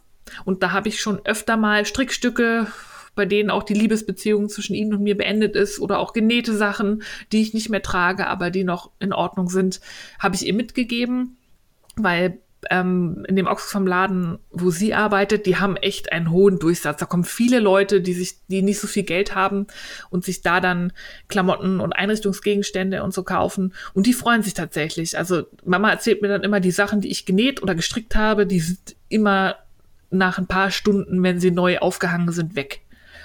Und 0.45 0.63
da 0.63 0.73
habe 0.73 0.89
ich 0.89 1.01
schon 1.01 1.25
öfter 1.25 1.57
mal 1.57 1.85
Strickstücke, 1.85 2.67
bei 3.15 3.27
denen 3.27 3.51
auch 3.51 3.63
die 3.63 3.75
Liebesbeziehung 3.75 4.49
zwischen 4.49 4.75
ihnen 4.75 4.95
und 4.95 5.03
mir 5.03 5.17
beendet 5.17 5.55
ist 5.55 5.79
oder 5.81 5.99
auch 5.99 6.15
genähte 6.15 6.55
Sachen, 6.55 7.03
die 7.31 7.43
ich 7.43 7.53
nicht 7.53 7.69
mehr 7.69 7.83
trage, 7.83 8.27
aber 8.27 8.51
die 8.51 8.65
noch 8.65 8.91
in 9.01 9.13
Ordnung 9.13 9.49
sind, 9.49 9.81
habe 10.19 10.35
ich 10.35 10.47
ihr 10.47 10.55
mitgegeben, 10.55 11.37
weil 11.97 12.39
ähm, 12.71 13.25
in 13.29 13.37
dem 13.37 13.47
Oxfam-Laden, 13.47 14.39
wo 14.51 14.71
sie 14.71 14.95
arbeitet, 14.95 15.47
die 15.47 15.57
haben 15.57 15.77
echt 15.77 16.13
einen 16.13 16.31
hohen 16.31 16.59
Durchsatz. 16.59 17.01
Da 17.01 17.07
kommen 17.07 17.25
viele 17.25 17.59
Leute, 17.59 18.01
die 18.01 18.13
sich, 18.13 18.37
die 18.47 18.63
nicht 18.63 18.79
so 18.79 18.87
viel 18.87 19.03
Geld 19.03 19.35
haben 19.35 19.67
und 20.11 20.25
sich 20.25 20.43
da 20.43 20.61
dann 20.61 20.93
Klamotten 21.29 21.81
und 21.81 21.93
Einrichtungsgegenstände 21.93 23.03
und 23.03 23.13
so 23.13 23.25
kaufen. 23.25 23.75
Und 23.95 24.07
die 24.07 24.13
freuen 24.13 24.43
sich 24.43 24.55
tatsächlich. 24.55 25.19
Also 25.19 25.45
Mama 25.65 25.91
erzählt 25.91 26.23
mir 26.23 26.29
dann 26.29 26.45
immer 26.45 26.61
die 26.61 26.71
Sachen, 26.71 27.01
die 27.01 27.11
ich 27.11 27.27
genäht 27.27 27.63
oder 27.63 27.75
gestrickt 27.75 28.15
habe, 28.15 28.47
die 28.47 28.61
sind 28.61 28.95
immer 29.09 29.57
nach 30.11 30.39
ein 30.39 30.47
paar 30.47 30.71
Stunden, 30.71 31.23
wenn 31.23 31.41
sie 31.41 31.51
neu 31.51 31.79
aufgehangen 31.79 32.31
sind, 32.33 32.55
weg. 32.55 32.83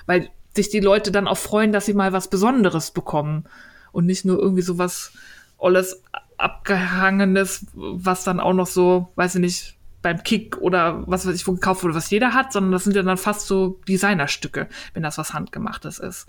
Weil 0.08 0.30
sich 0.56 0.70
die 0.70 0.80
Leute 0.80 1.12
dann 1.12 1.28
auch 1.28 1.38
freuen, 1.38 1.72
dass 1.72 1.86
sie 1.86 1.94
mal 1.94 2.12
was 2.12 2.30
Besonderes 2.30 2.92
bekommen 2.92 3.46
und 3.92 4.06
nicht 4.06 4.26
nur 4.26 4.40
irgendwie 4.40 4.64
sowas 4.64 5.12
alles 5.60 6.02
abgehangenes, 6.38 7.66
was 7.74 8.24
dann 8.24 8.40
auch 8.40 8.54
noch 8.54 8.68
so, 8.68 9.12
weiß 9.16 9.36
ich 9.36 9.42
nicht, 9.42 9.78
beim 10.02 10.24
Kick 10.24 10.58
oder 10.58 11.04
was 11.08 11.28
weiß 11.28 11.36
ich, 11.36 11.48
wo 11.48 11.54
gekauft 11.54 11.84
wurde, 11.84 11.96
was 11.96 12.10
jeder 12.10 12.34
hat, 12.34 12.54
sondern 12.54 12.72
das 12.72 12.84
sind 12.84 12.96
ja 12.96 13.04
dann 13.04 13.18
fast 13.18 13.48
so 13.48 13.80
Designerstücke, 13.88 14.68
wenn 14.94 15.04
das 15.04 15.18
was 15.18 15.34
Handgemachtes 15.34 16.00
ist. 16.00 16.28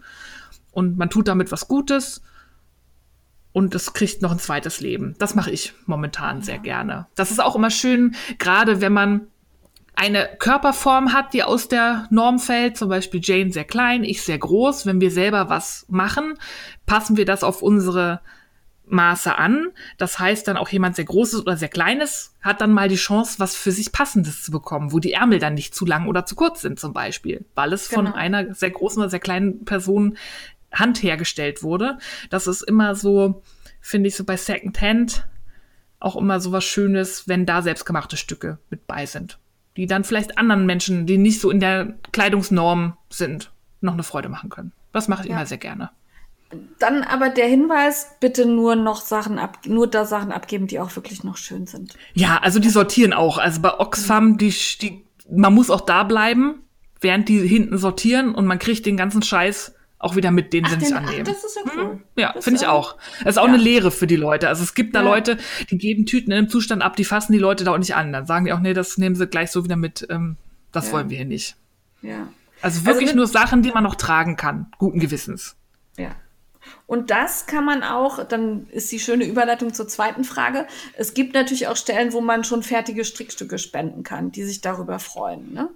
Und 0.72 0.96
man 0.96 1.10
tut 1.10 1.28
damit 1.28 1.52
was 1.52 1.68
Gutes 1.68 2.22
und 3.52 3.74
es 3.74 3.92
kriegt 3.92 4.22
noch 4.22 4.32
ein 4.32 4.38
zweites 4.38 4.80
Leben. 4.80 5.14
Das 5.18 5.34
mache 5.34 5.50
ich 5.50 5.74
momentan 5.86 6.42
sehr 6.42 6.58
gerne. 6.58 7.06
Das 7.14 7.30
ist 7.30 7.40
auch 7.40 7.56
immer 7.56 7.70
schön, 7.70 8.14
gerade 8.38 8.80
wenn 8.80 8.92
man 8.92 9.28
eine 9.94 10.28
Körperform 10.38 11.12
hat, 11.12 11.32
die 11.34 11.42
aus 11.42 11.66
der 11.66 12.06
Norm 12.10 12.38
fällt, 12.38 12.76
zum 12.76 12.88
Beispiel 12.88 13.20
Jane 13.22 13.52
sehr 13.52 13.64
klein, 13.64 14.04
ich 14.04 14.22
sehr 14.22 14.38
groß. 14.38 14.86
Wenn 14.86 15.00
wir 15.00 15.10
selber 15.10 15.48
was 15.48 15.86
machen, 15.88 16.34
passen 16.86 17.16
wir 17.16 17.24
das 17.24 17.42
auf 17.42 17.62
unsere 17.62 18.20
Maße 18.90 19.36
an. 19.36 19.68
Das 19.96 20.18
heißt 20.18 20.48
dann 20.48 20.56
auch 20.56 20.68
jemand 20.68 20.96
sehr 20.96 21.04
großes 21.04 21.40
oder 21.40 21.56
sehr 21.56 21.68
kleines 21.68 22.34
hat 22.40 22.60
dann 22.60 22.72
mal 22.72 22.88
die 22.88 22.96
Chance, 22.96 23.38
was 23.38 23.54
für 23.54 23.72
sich 23.72 23.92
passendes 23.92 24.42
zu 24.42 24.50
bekommen, 24.50 24.92
wo 24.92 24.98
die 24.98 25.12
Ärmel 25.12 25.38
dann 25.38 25.54
nicht 25.54 25.74
zu 25.74 25.84
lang 25.84 26.06
oder 26.06 26.24
zu 26.24 26.34
kurz 26.34 26.60
sind 26.62 26.78
zum 26.78 26.92
Beispiel, 26.92 27.44
weil 27.54 27.72
es 27.72 27.88
genau. 27.88 28.02
von 28.02 28.14
einer 28.14 28.54
sehr 28.54 28.70
großen 28.70 29.00
oder 29.00 29.10
sehr 29.10 29.20
kleinen 29.20 29.64
Person 29.64 30.16
Hand 30.72 31.02
hergestellt 31.02 31.62
wurde. 31.62 31.98
Das 32.30 32.46
ist 32.46 32.62
immer 32.62 32.94
so, 32.94 33.42
finde 33.80 34.08
ich 34.08 34.16
so 34.16 34.24
bei 34.24 34.36
Secondhand 34.36 35.26
auch 36.00 36.16
immer 36.16 36.40
so 36.40 36.52
was 36.52 36.64
Schönes, 36.64 37.26
wenn 37.26 37.46
da 37.46 37.62
selbstgemachte 37.62 38.16
Stücke 38.16 38.58
mit 38.70 38.86
bei 38.86 39.06
sind, 39.06 39.38
die 39.76 39.86
dann 39.86 40.04
vielleicht 40.04 40.38
anderen 40.38 40.66
Menschen, 40.66 41.06
die 41.06 41.18
nicht 41.18 41.40
so 41.40 41.50
in 41.50 41.60
der 41.60 41.94
Kleidungsnorm 42.12 42.96
sind, 43.10 43.50
noch 43.80 43.94
eine 43.94 44.02
Freude 44.02 44.28
machen 44.28 44.50
können. 44.50 44.72
Das 44.92 45.08
mache 45.08 45.22
ich 45.22 45.28
ja. 45.28 45.36
immer 45.36 45.46
sehr 45.46 45.58
gerne. 45.58 45.90
Dann 46.78 47.02
aber 47.02 47.28
der 47.28 47.46
Hinweis, 47.46 48.08
bitte 48.20 48.46
nur 48.46 48.74
noch 48.74 49.02
Sachen 49.02 49.38
ab, 49.38 49.58
nur 49.66 49.86
da 49.86 50.06
Sachen 50.06 50.32
abgeben, 50.32 50.66
die 50.66 50.80
auch 50.80 50.94
wirklich 50.96 51.22
noch 51.22 51.36
schön 51.36 51.66
sind. 51.66 51.94
Ja, 52.14 52.38
also 52.38 52.58
die 52.58 52.70
sortieren 52.70 53.12
auch. 53.12 53.36
Also 53.38 53.60
bei 53.60 53.78
Oxfam, 53.78 54.38
die, 54.38 54.54
die, 54.80 55.04
man 55.30 55.52
muss 55.52 55.70
auch 55.70 55.82
da 55.82 56.04
bleiben, 56.04 56.62
während 57.00 57.28
die 57.28 57.46
hinten 57.46 57.76
sortieren 57.76 58.34
und 58.34 58.46
man 58.46 58.58
kriegt 58.58 58.86
den 58.86 58.96
ganzen 58.96 59.22
Scheiß 59.22 59.74
auch 59.98 60.16
wieder 60.16 60.30
mit, 60.30 60.52
den 60.52 60.64
ach, 60.64 60.70
sie 60.70 60.76
nicht 60.76 60.92
annehmen. 60.92 61.24
Ach, 61.28 61.32
das 61.32 61.44
ist 61.44 61.56
ja 61.56 61.72
cool. 61.76 61.90
Hm? 61.90 62.02
Ja, 62.16 62.34
finde 62.40 62.60
ich 62.60 62.66
auch. 62.66 62.96
Das 63.20 63.34
ist 63.34 63.38
auch 63.38 63.46
ja. 63.46 63.52
eine 63.52 63.62
Lehre 63.62 63.90
für 63.90 64.06
die 64.06 64.16
Leute. 64.16 64.48
Also 64.48 64.62
es 64.62 64.74
gibt 64.74 64.94
da 64.94 65.02
ja. 65.02 65.08
Leute, 65.08 65.38
die 65.70 65.76
geben 65.76 66.06
Tüten 66.06 66.30
in 66.30 66.38
einem 66.38 66.48
Zustand 66.48 66.82
ab, 66.82 66.96
die 66.96 67.04
fassen 67.04 67.32
die 67.32 67.38
Leute 67.38 67.64
da 67.64 67.72
auch 67.72 67.78
nicht 67.78 67.94
an. 67.94 68.12
Dann 68.12 68.24
sagen 68.24 68.44
die 68.44 68.52
auch, 68.52 68.60
nee, 68.60 68.74
das 68.74 68.96
nehmen 68.96 69.16
sie 69.16 69.26
gleich 69.26 69.50
so 69.50 69.64
wieder 69.64 69.76
mit, 69.76 70.06
ähm, 70.08 70.36
das 70.72 70.86
ja. 70.86 70.92
wollen 70.92 71.10
wir 71.10 71.16
hier 71.16 71.26
nicht. 71.26 71.56
Ja. 72.02 72.28
Also 72.62 72.86
wirklich 72.86 73.08
also 73.08 73.16
nur 73.16 73.26
Sachen, 73.26 73.62
die 73.62 73.70
man 73.70 73.82
noch 73.82 73.96
tragen 73.96 74.36
kann, 74.36 74.66
guten 74.78 75.00
Gewissens. 75.00 75.56
Ja. 75.96 76.12
Und 76.86 77.10
das 77.10 77.46
kann 77.46 77.64
man 77.64 77.82
auch, 77.82 78.24
dann 78.24 78.68
ist 78.70 78.90
die 78.92 78.98
schöne 78.98 79.24
Überleitung 79.24 79.74
zur 79.74 79.88
zweiten 79.88 80.24
Frage. 80.24 80.66
Es 80.94 81.14
gibt 81.14 81.34
natürlich 81.34 81.68
auch 81.68 81.76
Stellen, 81.76 82.12
wo 82.12 82.20
man 82.20 82.44
schon 82.44 82.62
fertige 82.62 83.04
Strickstücke 83.04 83.58
spenden 83.58 84.02
kann, 84.02 84.32
die 84.32 84.44
sich 84.44 84.60
darüber 84.60 84.98
freuen. 84.98 85.52
Ne? 85.52 85.68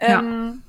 Ja. 0.00 0.20
Ähm, 0.20 0.62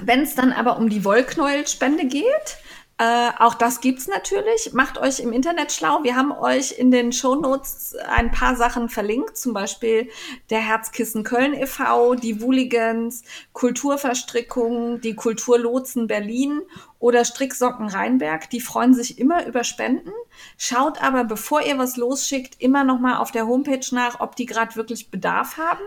Wenn 0.00 0.22
es 0.22 0.34
dann 0.34 0.52
aber 0.52 0.76
um 0.78 0.88
die 0.88 1.04
Wollknäuelspende 1.04 2.06
geht, 2.06 2.58
äh, 3.00 3.30
auch 3.38 3.54
das 3.54 3.80
gibt's 3.80 4.08
natürlich. 4.08 4.72
Macht 4.72 4.98
euch 4.98 5.20
im 5.20 5.32
Internet 5.32 5.70
schlau. 5.70 6.02
Wir 6.02 6.16
haben 6.16 6.32
euch 6.32 6.72
in 6.72 6.90
den 6.90 7.12
Shownotes 7.12 7.94
ein 7.94 8.32
paar 8.32 8.56
Sachen 8.56 8.88
verlinkt, 8.88 9.36
zum 9.36 9.52
Beispiel 9.52 10.10
der 10.50 10.58
Herzkissen 10.58 11.22
Köln 11.22 11.54
e.V., 11.54 12.16
die 12.16 12.42
Wooligans, 12.42 13.22
Kulturverstrickung, 13.52 15.00
die 15.00 15.14
Kulturlotsen 15.14 16.08
Berlin 16.08 16.62
oder 16.98 17.24
Stricksocken 17.24 17.88
Rheinberg. 17.88 18.50
Die 18.50 18.60
freuen 18.60 18.94
sich 18.94 19.20
immer 19.20 19.46
über 19.46 19.62
Spenden. 19.62 20.10
Schaut 20.56 21.00
aber, 21.00 21.22
bevor 21.22 21.62
ihr 21.62 21.78
was 21.78 21.96
losschickt, 21.96 22.60
immer 22.60 22.82
noch 22.82 22.98
mal 22.98 23.18
auf 23.18 23.30
der 23.30 23.46
Homepage 23.46 23.86
nach, 23.92 24.18
ob 24.18 24.34
die 24.34 24.46
gerade 24.46 24.74
wirklich 24.74 25.12
Bedarf 25.12 25.56
haben 25.56 25.84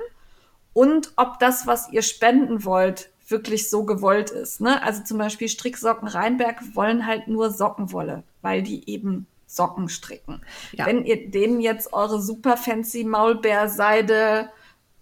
und 0.71 1.11
ob 1.17 1.39
das, 1.39 1.67
was 1.67 1.91
ihr 1.91 2.03
spenden 2.03 2.63
wollt, 2.63 3.09
wirklich 3.31 3.69
so 3.69 3.85
gewollt 3.85 4.29
ist. 4.29 4.61
Ne? 4.61 4.81
Also 4.83 5.03
zum 5.03 5.17
Beispiel 5.17 5.47
Stricksocken 5.49 6.07
Rheinberg 6.07 6.75
wollen 6.75 7.05
halt 7.07 7.27
nur 7.27 7.51
Sockenwolle, 7.51 8.23
weil 8.41 8.61
die 8.61 8.89
eben 8.89 9.27
Socken 9.47 9.89
stricken. 9.89 10.41
Ja. 10.71 10.85
Wenn 10.85 11.05
ihr 11.05 11.29
denen 11.29 11.59
jetzt 11.59 11.91
eure 11.91 12.21
super 12.21 12.55
fancy 12.55 13.03
Maulbeerseide, 13.03 14.49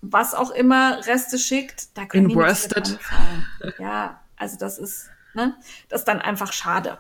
was 0.02 0.34
auch 0.34 0.50
immer, 0.52 1.06
Reste 1.06 1.38
schickt, 1.38 1.98
da 1.98 2.06
können 2.06 2.30
die 2.30 2.36
nicht 2.36 2.76
anfangen. 2.76 3.46
Ja, 3.78 4.20
also 4.38 4.58
das 4.58 4.80
ist, 4.80 5.10
ne, 5.36 5.56
das 5.90 6.02
ist 6.02 6.08
dann 6.08 6.20
einfach 6.20 6.52
schade. 6.52 6.98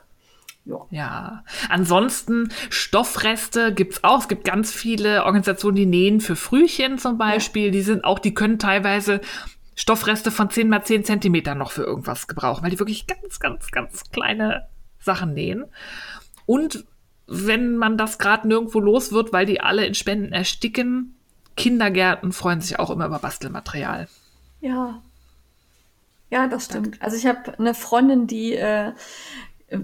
Ja. 0.65 0.85
ja. 0.91 1.43
Ansonsten 1.69 2.51
Stoffreste 2.69 3.73
gibt's 3.73 4.03
auch. 4.03 4.19
Es 4.21 4.27
gibt 4.27 4.43
ganz 4.43 4.71
viele 4.71 5.23
Organisationen, 5.25 5.75
die 5.75 5.85
nähen 5.85 6.21
für 6.21 6.35
Frühchen 6.35 6.99
zum 6.99 7.17
Beispiel. 7.17 7.67
Ja. 7.67 7.71
Die 7.71 7.81
sind 7.81 8.03
auch, 8.03 8.19
die 8.19 8.33
können 8.33 8.59
teilweise 8.59 9.21
Stoffreste 9.79 10.29
von 10.29 10.49
10 10.49 10.67
mal 10.67 10.83
10 10.83 11.05
Zentimeter 11.05 11.55
noch 11.55 11.71
für 11.71 11.83
irgendwas 11.83 12.27
gebrauchen, 12.27 12.63
weil 12.63 12.71
die 12.71 12.79
wirklich 12.79 13.07
ganz, 13.07 13.39
ganz, 13.39 13.71
ganz 13.71 14.11
kleine 14.11 14.67
Sachen 14.99 15.33
nähen. 15.33 15.67
Und 16.45 16.83
wenn 17.27 17.77
man 17.77 17.97
das 17.97 18.17
gerade 18.17 18.45
nirgendwo 18.45 18.81
los 18.81 19.13
wird, 19.13 19.31
weil 19.31 19.45
die 19.45 19.61
alle 19.61 19.85
in 19.85 19.93
Spenden 19.93 20.33
ersticken, 20.33 21.15
Kindergärten 21.55 22.33
freuen 22.33 22.59
sich 22.59 22.77
auch 22.77 22.89
immer 22.89 23.05
über 23.05 23.19
Bastelmaterial. 23.19 24.09
Ja. 24.59 25.01
Ja, 26.29 26.47
das 26.47 26.65
stimmt. 26.65 27.01
Also 27.01 27.15
ich 27.15 27.25
habe 27.25 27.57
eine 27.57 27.73
Freundin, 27.73 28.27
die 28.27 28.55
äh, 28.55 28.91
äh, 29.67 29.79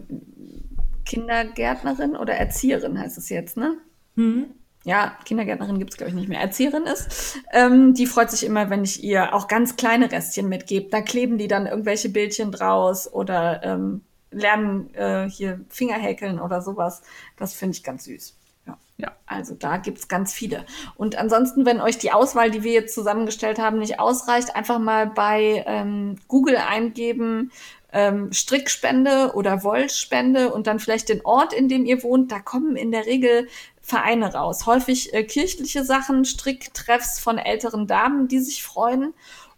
Kindergärtnerin 1.05 2.17
oder 2.17 2.33
Erzieherin 2.33 2.99
heißt 2.99 3.17
es 3.17 3.29
jetzt, 3.29 3.55
ne? 3.55 3.77
Mhm. 4.15 4.47
Ja, 4.85 5.17
Kindergärtnerin 5.25 5.79
gibt's 5.79 5.97
glaube 5.97 6.11
ich, 6.11 6.15
nicht 6.15 6.29
mehr. 6.29 6.39
Erzieherin 6.39 6.83
ist. 6.83 7.39
Ähm, 7.51 7.95
die 7.95 8.05
freut 8.05 8.29
sich 8.29 8.45
immer, 8.45 8.69
wenn 8.69 8.83
ich 8.83 9.03
ihr 9.03 9.33
auch 9.33 9.47
ganz 9.47 9.77
kleine 9.77 10.11
Restchen 10.11 10.47
mitgebe. 10.47 10.89
Da 10.91 11.01
kleben 11.01 11.39
die 11.39 11.47
dann 11.47 11.65
irgendwelche 11.65 12.09
Bildchen 12.09 12.51
draus 12.51 13.11
oder 13.11 13.63
ähm, 13.63 14.01
lernen 14.29 14.93
äh, 14.93 15.27
hier 15.27 15.59
Fingerhäkeln 15.69 16.39
oder 16.39 16.61
sowas. 16.61 17.01
Das 17.35 17.55
finde 17.55 17.75
ich 17.75 17.83
ganz 17.83 18.03
süß. 18.03 18.35
Ja. 18.67 18.77
Ja. 18.97 19.11
Also 19.25 19.55
da 19.55 19.77
gibt's 19.77 20.07
ganz 20.07 20.33
viele. 20.33 20.63
Und 20.95 21.17
ansonsten, 21.17 21.65
wenn 21.65 21.81
euch 21.81 21.97
die 21.97 22.11
Auswahl, 22.11 22.51
die 22.51 22.61
wir 22.61 22.73
jetzt 22.73 22.93
zusammengestellt 22.93 23.57
haben, 23.57 23.79
nicht 23.79 23.99
ausreicht, 23.99 24.55
einfach 24.55 24.77
mal 24.77 25.07
bei 25.07 25.63
ähm, 25.65 26.17
Google 26.27 26.57
eingeben, 26.57 27.51
ähm, 27.91 28.31
Strickspende 28.33 29.31
oder 29.33 29.63
Wollspende 29.63 30.53
und 30.53 30.67
dann 30.67 30.79
vielleicht 30.79 31.09
den 31.09 31.25
Ort, 31.25 31.53
in 31.53 31.69
dem 31.69 31.85
ihr 31.85 32.03
wohnt. 32.03 32.31
Da 32.31 32.39
kommen 32.39 32.75
in 32.75 32.91
der 32.91 33.05
Regel 33.07 33.47
Vereine 33.85 34.33
raus. 34.33 34.65
Häufig 34.65 35.13
äh, 35.13 35.23
kirchliche 35.23 35.83
Sachen, 35.83 36.25
Stricktreffs 36.25 37.19
von 37.19 37.37
älteren 37.37 37.85
Damen, 37.85 38.27
die 38.27 38.39
sich 38.39 38.63
freuen. 38.63 39.13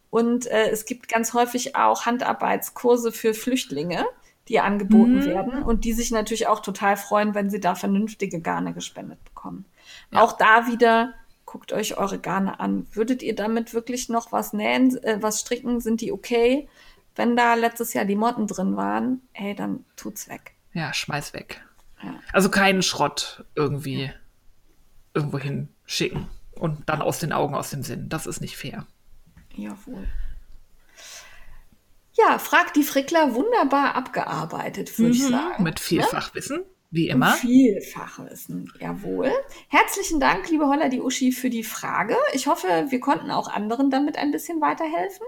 Und 0.09 0.47
äh, 0.47 0.69
es 0.69 0.83
gibt 0.83 1.07
ganz 1.07 1.33
häufig 1.33 1.77
auch 1.77 2.05
Handarbeitskurse 2.05 3.13
für 3.13 3.33
Flüchtlinge, 3.33 4.05
die 4.49 4.59
angeboten 4.59 5.19
Mhm. 5.19 5.25
werden 5.25 5.63
und 5.63 5.85
die 5.85 5.93
sich 5.93 6.11
natürlich 6.11 6.47
auch 6.47 6.59
total 6.59 6.97
freuen, 6.97 7.35
wenn 7.35 7.49
sie 7.49 7.61
da 7.61 7.73
vernünftige 7.75 8.41
Garne 8.41 8.73
gespendet 8.73 9.23
bekommen. 9.23 9.63
Ja. 10.11 10.21
Auch 10.21 10.33
da 10.33 10.67
wieder 10.67 11.13
guckt 11.45 11.71
euch 11.71 11.97
eure 11.97 12.19
Garne 12.19 12.59
an. 12.59 12.85
Würdet 12.91 13.23
ihr 13.23 13.33
damit 13.33 13.73
wirklich 13.73 14.09
noch 14.09 14.33
was 14.33 14.51
nähen, 14.51 15.01
äh, 15.03 15.21
was 15.21 15.39
stricken? 15.39 15.79
Sind 15.79 16.01
die 16.01 16.11
okay? 16.11 16.67
Wenn 17.15 17.37
da 17.37 17.53
letztes 17.53 17.93
Jahr 17.93 18.03
die 18.03 18.17
Motten 18.17 18.45
drin 18.47 18.75
waren, 18.75 19.21
hey, 19.31 19.55
dann 19.55 19.85
tut's 19.95 20.27
weg. 20.27 20.51
Ja, 20.73 20.93
schmeiß 20.93 21.33
weg. 21.33 21.61
Ja. 22.03 22.19
Also 22.33 22.49
keinen 22.49 22.81
Schrott 22.81 23.45
irgendwie 23.55 24.11
irgendwo 25.13 25.39
hinschicken 25.39 26.27
und 26.51 26.87
dann 26.87 27.01
aus 27.01 27.19
den 27.19 27.33
Augen, 27.33 27.55
aus 27.55 27.69
dem 27.71 27.83
Sinn. 27.83 28.09
Das 28.09 28.27
ist 28.27 28.41
nicht 28.41 28.57
fair. 28.57 28.85
Jawohl. 29.55 30.07
Ja, 32.13 32.39
fragt 32.39 32.75
die 32.75 32.83
Frickler 32.83 33.35
wunderbar 33.35 33.95
abgearbeitet, 33.95 34.97
würde 34.97 35.11
ich 35.11 35.23
sagen. 35.23 35.55
Mhm. 35.59 35.63
Mit 35.63 35.79
viel 35.79 36.01
Ne? 36.01 36.07
Fachwissen, 36.07 36.63
wie 36.89 37.09
immer. 37.09 37.33
Viel 37.33 37.79
Fachwissen, 37.81 38.71
jawohl. 38.79 39.31
Herzlichen 39.67 40.19
Dank, 40.19 40.49
liebe 40.49 40.67
Holla 40.67 40.89
die 40.89 41.01
Uschi, 41.01 41.31
für 41.31 41.49
die 41.49 41.63
Frage. 41.63 42.15
Ich 42.33 42.47
hoffe, 42.47 42.87
wir 42.89 42.99
konnten 42.99 43.29
auch 43.29 43.47
anderen 43.47 43.91
damit 43.91 44.17
ein 44.17 44.31
bisschen 44.31 44.61
weiterhelfen. 44.61 45.25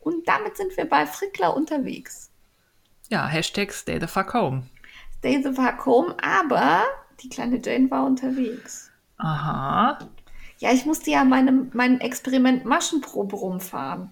Und 0.00 0.28
damit 0.28 0.56
sind 0.56 0.76
wir 0.76 0.84
bei 0.84 1.06
Frickler 1.06 1.56
unterwegs. 1.56 2.30
Ja, 3.10 3.26
Hashtag 3.26 3.72
Stay 3.72 4.00
the 4.00 4.06
fuck 4.06 4.34
home. 4.34 4.64
The 5.24 5.52
fuck 5.54 5.86
home, 5.86 6.14
aber 6.22 6.84
die 7.20 7.28
kleine 7.28 7.60
Jane 7.64 7.90
war 7.90 8.04
unterwegs. 8.04 8.90
Aha. 9.16 9.98
Ja, 10.58 10.72
ich 10.72 10.84
musste 10.84 11.10
ja 11.10 11.24
meinem, 11.24 11.70
mein 11.72 12.00
Experiment 12.00 12.64
Maschenprobe 12.64 13.36
rumfahren. 13.36 14.10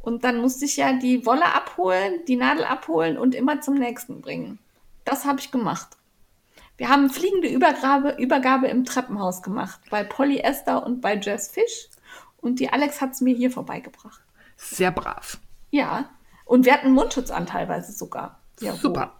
Und 0.00 0.24
dann 0.24 0.40
musste 0.40 0.64
ich 0.64 0.76
ja 0.76 0.94
die 0.94 1.26
Wolle 1.26 1.54
abholen, 1.54 2.20
die 2.26 2.36
Nadel 2.36 2.64
abholen 2.64 3.18
und 3.18 3.34
immer 3.34 3.60
zum 3.60 3.74
nächsten 3.74 4.22
bringen. 4.22 4.58
Das 5.04 5.26
habe 5.26 5.40
ich 5.40 5.50
gemacht. 5.50 5.96
Wir 6.78 6.88
haben 6.88 7.10
fliegende 7.10 7.48
Übergabe, 7.48 8.16
Übergabe 8.18 8.68
im 8.68 8.84
Treppenhaus 8.84 9.42
gemacht, 9.42 9.80
bei 9.90 10.04
Polyester 10.04 10.86
und 10.86 11.00
bei 11.00 11.18
Jazz 11.20 11.48
Fish. 11.48 11.88
Und 12.38 12.60
die 12.60 12.70
Alex 12.70 13.00
hat 13.00 13.12
es 13.12 13.20
mir 13.20 13.34
hier 13.34 13.50
vorbeigebracht. 13.50 14.22
Sehr 14.56 14.92
brav. 14.92 15.38
Ja. 15.70 16.08
Und 16.44 16.64
wir 16.64 16.72
hatten 16.72 16.92
Mundschutz 16.92 17.30
an 17.30 17.46
teilweise 17.46 17.92
sogar. 17.92 18.40
Jawohl. 18.60 18.78
Super. 18.78 19.17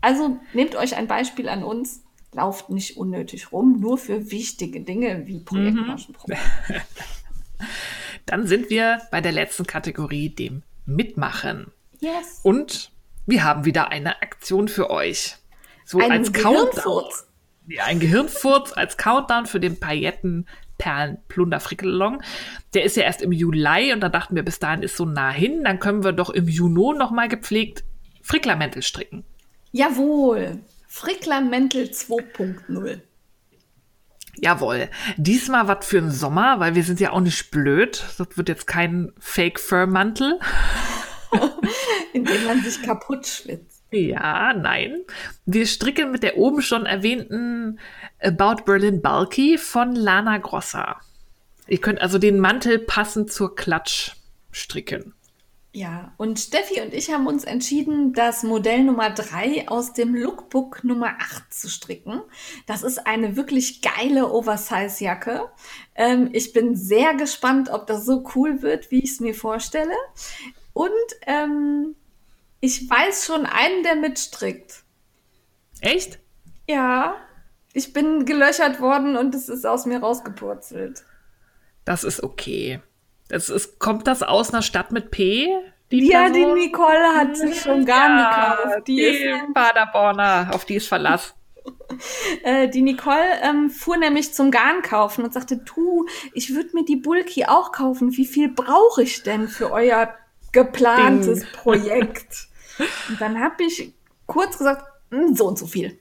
Also 0.00 0.38
nehmt 0.52 0.76
euch 0.76 0.96
ein 0.96 1.06
Beispiel 1.06 1.48
an 1.48 1.64
uns. 1.64 2.04
Lauft 2.32 2.70
nicht 2.70 2.96
unnötig 2.96 3.52
rum, 3.52 3.80
nur 3.80 3.96
für 3.96 4.30
wichtige 4.30 4.82
Dinge 4.82 5.26
wie 5.26 5.40
Projektmaschenprobe. 5.40 6.36
Dann 8.26 8.46
sind 8.46 8.68
wir 8.68 9.00
bei 9.10 9.22
der 9.22 9.32
letzten 9.32 9.66
Kategorie, 9.66 10.28
dem 10.28 10.62
Mitmachen. 10.84 11.72
Yes. 12.00 12.40
Und 12.42 12.92
wir 13.26 13.44
haben 13.44 13.64
wieder 13.64 13.90
eine 13.90 14.20
Aktion 14.22 14.68
für 14.68 14.90
euch. 14.90 15.36
So 15.84 15.98
Einen 15.98 16.12
als 16.12 16.32
Countdown. 16.32 16.70
Gehirnfurz. 16.70 17.26
Ja, 17.66 17.84
ein 17.84 17.98
Gehirnfurz 18.00 18.72
als 18.74 18.98
Countdown 18.98 19.46
für 19.46 19.60
den 19.60 19.80
Paillettenperlen-Plunder-Frickelong. 19.80 22.22
Der 22.74 22.84
ist 22.84 22.96
ja 22.96 23.04
erst 23.04 23.22
im 23.22 23.32
Juli 23.32 23.92
und 23.92 24.00
da 24.00 24.10
dachten 24.10 24.36
wir, 24.36 24.42
bis 24.42 24.58
dahin 24.58 24.82
ist 24.82 24.96
so 24.96 25.06
nah 25.06 25.30
hin. 25.30 25.64
Dann 25.64 25.78
können 25.78 26.04
wir 26.04 26.12
doch 26.12 26.28
im 26.30 26.48
Juni 26.48 26.98
nochmal 26.98 27.28
gepflegt 27.28 27.84
Fricklermäntel 28.22 28.82
stricken. 28.82 29.24
Jawohl. 29.72 30.60
Frickler 30.86 31.40
Mäntel 31.40 31.84
2.0. 31.84 33.00
Jawohl. 34.36 34.88
Diesmal 35.16 35.68
was 35.68 35.86
für 35.86 36.00
den 36.00 36.10
Sommer, 36.10 36.60
weil 36.60 36.74
wir 36.74 36.84
sind 36.84 37.00
ja 37.00 37.12
auch 37.12 37.20
nicht 37.20 37.50
blöd. 37.50 38.04
Das 38.18 38.36
wird 38.36 38.48
jetzt 38.48 38.66
kein 38.66 39.12
Fake-Fur-Mantel. 39.18 40.38
in 42.12 42.24
dem 42.24 42.44
man 42.46 42.62
sich 42.62 42.82
kaputt 42.82 43.26
schwitzt. 43.26 43.82
Ja, 43.90 44.52
nein. 44.52 45.04
Wir 45.46 45.66
stricken 45.66 46.10
mit 46.10 46.22
der 46.22 46.36
oben 46.36 46.62
schon 46.62 46.86
erwähnten 46.86 47.78
About 48.20 48.64
Berlin 48.64 49.00
Bulky 49.00 49.58
von 49.58 49.94
Lana 49.94 50.38
Grossa. 50.38 51.00
Ihr 51.66 51.80
könnt 51.80 52.00
also 52.00 52.18
den 52.18 52.38
Mantel 52.38 52.78
passend 52.78 53.32
zur 53.32 53.54
Klatsch 53.54 54.12
stricken. 54.50 55.14
Ja, 55.72 56.14
und 56.16 56.40
Steffi 56.40 56.80
und 56.80 56.94
ich 56.94 57.12
haben 57.12 57.26
uns 57.26 57.44
entschieden, 57.44 58.14
das 58.14 58.42
Modell 58.42 58.84
Nummer 58.84 59.10
3 59.10 59.68
aus 59.68 59.92
dem 59.92 60.14
Lookbook 60.14 60.82
Nummer 60.82 61.16
8 61.20 61.52
zu 61.52 61.68
stricken. 61.68 62.22
Das 62.66 62.82
ist 62.82 63.06
eine 63.06 63.36
wirklich 63.36 63.82
geile 63.82 64.32
Oversize-Jacke. 64.32 65.50
Ähm, 65.94 66.30
ich 66.32 66.54
bin 66.54 66.74
sehr 66.74 67.14
gespannt, 67.14 67.68
ob 67.68 67.86
das 67.86 68.06
so 68.06 68.24
cool 68.34 68.62
wird, 68.62 68.90
wie 68.90 69.04
ich 69.04 69.10
es 69.10 69.20
mir 69.20 69.34
vorstelle. 69.34 69.94
Und 70.72 70.90
ähm, 71.26 71.96
ich 72.60 72.88
weiß 72.88 73.26
schon 73.26 73.44
einen, 73.44 73.82
der 73.82 73.96
mitstrickt. 73.96 74.84
Echt? 75.80 76.18
Ja, 76.66 77.16
ich 77.74 77.92
bin 77.92 78.24
gelöchert 78.24 78.80
worden 78.80 79.16
und 79.16 79.34
es 79.34 79.50
ist 79.50 79.66
aus 79.66 79.84
mir 79.84 80.00
rausgepurzelt. 80.00 81.04
Das 81.84 82.04
ist 82.04 82.22
okay. 82.22 82.80
Das 83.28 83.48
ist, 83.48 83.78
kommt 83.78 84.06
das 84.06 84.22
aus 84.22 84.50
einer 84.50 84.62
Stadt 84.62 84.90
mit 84.92 85.10
P? 85.10 85.48
Die 85.90 86.06
Ja, 86.06 86.26
die 86.28 86.40
Person? 86.40 86.54
Nicole 86.58 87.14
hat 87.16 87.36
sich 87.36 87.60
schon 87.60 87.84
gar 87.84 88.08
Ja, 88.18 88.56
gekauft. 88.56 88.88
Die, 88.88 88.96
die 88.96 89.02
ist, 89.02 89.54
Paderborner, 89.54 90.50
auf 90.52 90.64
die 90.64 90.74
ist 90.76 90.88
Verlass. 90.88 91.34
äh, 92.42 92.68
die 92.68 92.82
Nicole 92.82 93.40
ähm, 93.42 93.70
fuhr 93.70 93.96
nämlich 93.98 94.32
zum 94.34 94.50
Garn 94.50 94.82
kaufen 94.82 95.24
und 95.24 95.32
sagte, 95.34 95.58
du, 95.58 96.06
ich 96.34 96.54
würde 96.54 96.70
mir 96.74 96.84
die 96.84 96.96
Bulky 96.96 97.44
auch 97.46 97.72
kaufen. 97.72 98.16
Wie 98.16 98.26
viel 98.26 98.48
brauche 98.48 99.02
ich 99.02 99.22
denn 99.22 99.48
für 99.48 99.70
euer 99.70 100.14
geplantes 100.52 101.40
Ding. 101.40 101.48
Projekt? 101.52 102.48
Und 103.08 103.20
dann 103.20 103.40
habe 103.40 103.64
ich 103.64 103.92
kurz 104.26 104.56
gesagt, 104.58 104.84
"Hm, 105.10 105.34
so 105.34 105.46
und 105.46 105.58
so 105.58 105.66
viel. 105.66 105.98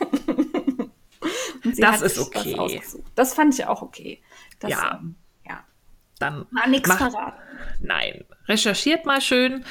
und 1.64 1.78
Das 1.82 2.00
ist 2.02 2.18
okay. 2.18 2.80
Das 3.16 3.34
fand 3.34 3.54
ich 3.54 3.66
auch 3.66 3.82
okay. 3.82 4.22
Das, 4.60 4.70
Ja. 4.70 5.00
ähm, 5.00 5.16
ja. 5.16 5.21
Dann 6.22 6.46
War 6.50 6.68
nix 6.68 6.88
macht- 6.88 6.98
verraten. 6.98 7.40
Nein. 7.80 8.24
Recherchiert 8.48 9.06
mal 9.06 9.20
schön, 9.20 9.64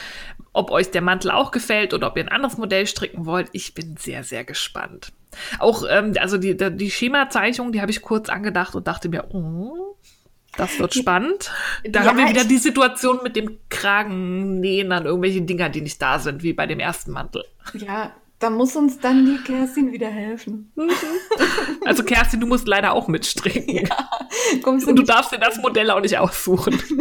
ob 0.53 0.71
euch 0.71 0.91
der 0.91 1.01
Mantel 1.01 1.31
auch 1.31 1.51
gefällt 1.51 1.93
oder 1.93 2.07
ob 2.07 2.17
ihr 2.17 2.23
ein 2.23 2.29
anderes 2.29 2.57
Modell 2.57 2.85
stricken 2.87 3.25
wollt. 3.25 3.49
Ich 3.53 3.73
bin 3.73 3.95
sehr, 3.97 4.23
sehr 4.23 4.43
gespannt. 4.43 5.11
Auch, 5.59 5.83
ähm, 5.89 6.13
also 6.19 6.37
die, 6.37 6.55
die 6.57 6.75
die 6.75 6.91
Schemazeichnung, 6.91 7.71
die 7.71 7.81
habe 7.81 7.91
ich 7.91 8.01
kurz 8.01 8.29
angedacht 8.29 8.75
und 8.75 8.87
dachte 8.87 9.07
mir, 9.09 9.25
oh, 9.33 9.95
das 10.57 10.77
wird 10.79 10.93
spannend. 10.93 11.51
Da 11.85 12.01
Ja, 12.03 12.09
haben 12.09 12.17
wir 12.17 12.27
wieder 12.29 12.43
die 12.43 12.57
Situation 12.57 13.19
mit 13.23 13.35
dem 13.37 13.57
Kragennähen 13.69 14.91
an 14.91 15.05
irgendwelche 15.05 15.41
Dinger, 15.41 15.69
die 15.69 15.81
nicht 15.81 16.01
da 16.01 16.19
sind, 16.19 16.43
wie 16.43 16.51
bei 16.53 16.67
dem 16.67 16.79
ersten 16.79 17.11
Mantel. 17.11 17.45
Ja, 17.73 18.11
da 18.41 18.49
muss 18.49 18.75
uns 18.75 18.99
dann 18.99 19.25
die 19.25 19.37
Kerstin 19.43 19.91
wieder 19.91 20.09
helfen. 20.09 20.73
Also 21.85 22.03
Kerstin, 22.03 22.39
du 22.39 22.47
musst 22.47 22.67
leider 22.67 22.93
auch 22.93 23.07
mitstricken. 23.07 23.87
Kommst 24.63 24.87
Und 24.87 24.95
du 24.95 25.03
darfst 25.03 25.31
dir 25.31 25.37
das 25.37 25.57
Modell 25.57 25.89
auch 25.91 26.01
nicht 26.01 26.17
aussuchen. 26.17 26.81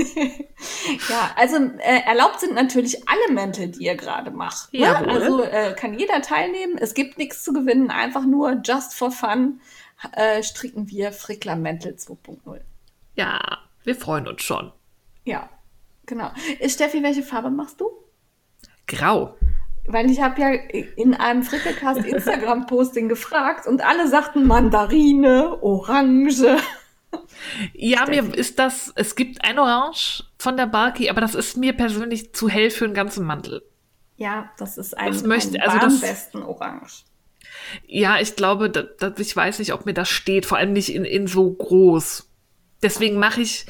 Ja, 1.09 1.31
also 1.37 1.57
äh, 1.57 2.03
erlaubt 2.07 2.41
sind 2.41 2.55
natürlich 2.55 3.09
alle 3.09 3.33
Mäntel, 3.33 3.69
die 3.69 3.85
ihr 3.85 3.95
gerade 3.95 4.31
macht. 4.31 4.71
Ne? 4.75 4.81
Jawohl. 4.81 5.09
Also 5.09 5.43
äh, 5.43 5.73
kann 5.73 5.99
jeder 5.99 6.21
teilnehmen. 6.21 6.77
Es 6.77 6.93
gibt 6.93 7.17
nichts 7.17 7.43
zu 7.43 7.55
gewinnen, 7.55 7.91
einfach 7.91 8.27
nur 8.27 8.61
just 8.63 8.93
for 8.93 9.11
fun 9.11 9.61
äh, 10.13 10.43
stricken 10.43 10.89
wir 10.91 11.13
Frickler 11.13 11.57
Mäntel 11.57 11.95
2.0. 11.95 12.61
Ja, 13.15 13.41
wir 13.85 13.95
freuen 13.95 14.29
uns 14.29 14.43
schon. 14.43 14.71
Ja, 15.25 15.49
genau. 16.05 16.31
Äh, 16.59 16.69
Steffi, 16.69 17.03
welche 17.03 17.23
Farbe 17.23 17.51
machst 17.51 17.81
du? 17.81 17.91
Grau. 18.87 19.37
Weil 19.87 20.11
ich 20.11 20.21
habe 20.21 20.41
ja 20.41 20.51
in 20.97 21.15
einem 21.15 21.43
Frickelcast 21.43 22.05
Instagram-Posting 22.05 23.09
gefragt 23.09 23.67
und 23.67 23.85
alle 23.85 24.09
sagten 24.09 24.47
Mandarine, 24.47 25.59
Orange. 25.63 26.59
Ja, 27.73 28.07
mir 28.07 28.33
ist 28.35 28.59
das, 28.59 28.93
es 28.95 29.17
gibt 29.17 29.43
ein 29.45 29.59
Orange 29.59 30.25
von 30.39 30.57
der 30.57 30.67
Barky, 30.67 31.11
aber 31.11 31.21
das 31.21 31.35
ist 31.35 31.57
mir 31.57 31.73
persönlich 31.73 32.33
zu 32.35 32.49
hell 32.49 32.71
für 32.71 32.85
einen 32.85 32.95
ganzen 32.95 33.27
Mantel. 33.27 33.63
Ja, 34.17 34.51
das 34.59 34.79
ist 34.79 34.97
ein, 34.97 35.11
Das 35.13 35.23
möchte- 35.25 35.61
ein 35.61 35.69
also 35.69 35.79
das- 35.87 36.01
besten 36.01 36.43
Orange. 36.43 37.05
Ja, 37.87 38.21
ich 38.21 38.37
glaube, 38.37 38.71
da, 38.71 38.83
da, 38.83 39.13
ich 39.19 39.35
weiß 39.35 39.59
nicht, 39.59 39.73
ob 39.73 39.87
mir 39.87 39.95
das 39.95 40.09
steht, 40.09 40.47
vor 40.47 40.59
allem 40.59 40.73
nicht 40.73 40.95
in, 40.95 41.05
in 41.05 41.27
so 41.27 41.51
groß. 41.51 42.29
Deswegen 42.83 43.19
mache 43.19 43.41
ich 43.41 43.67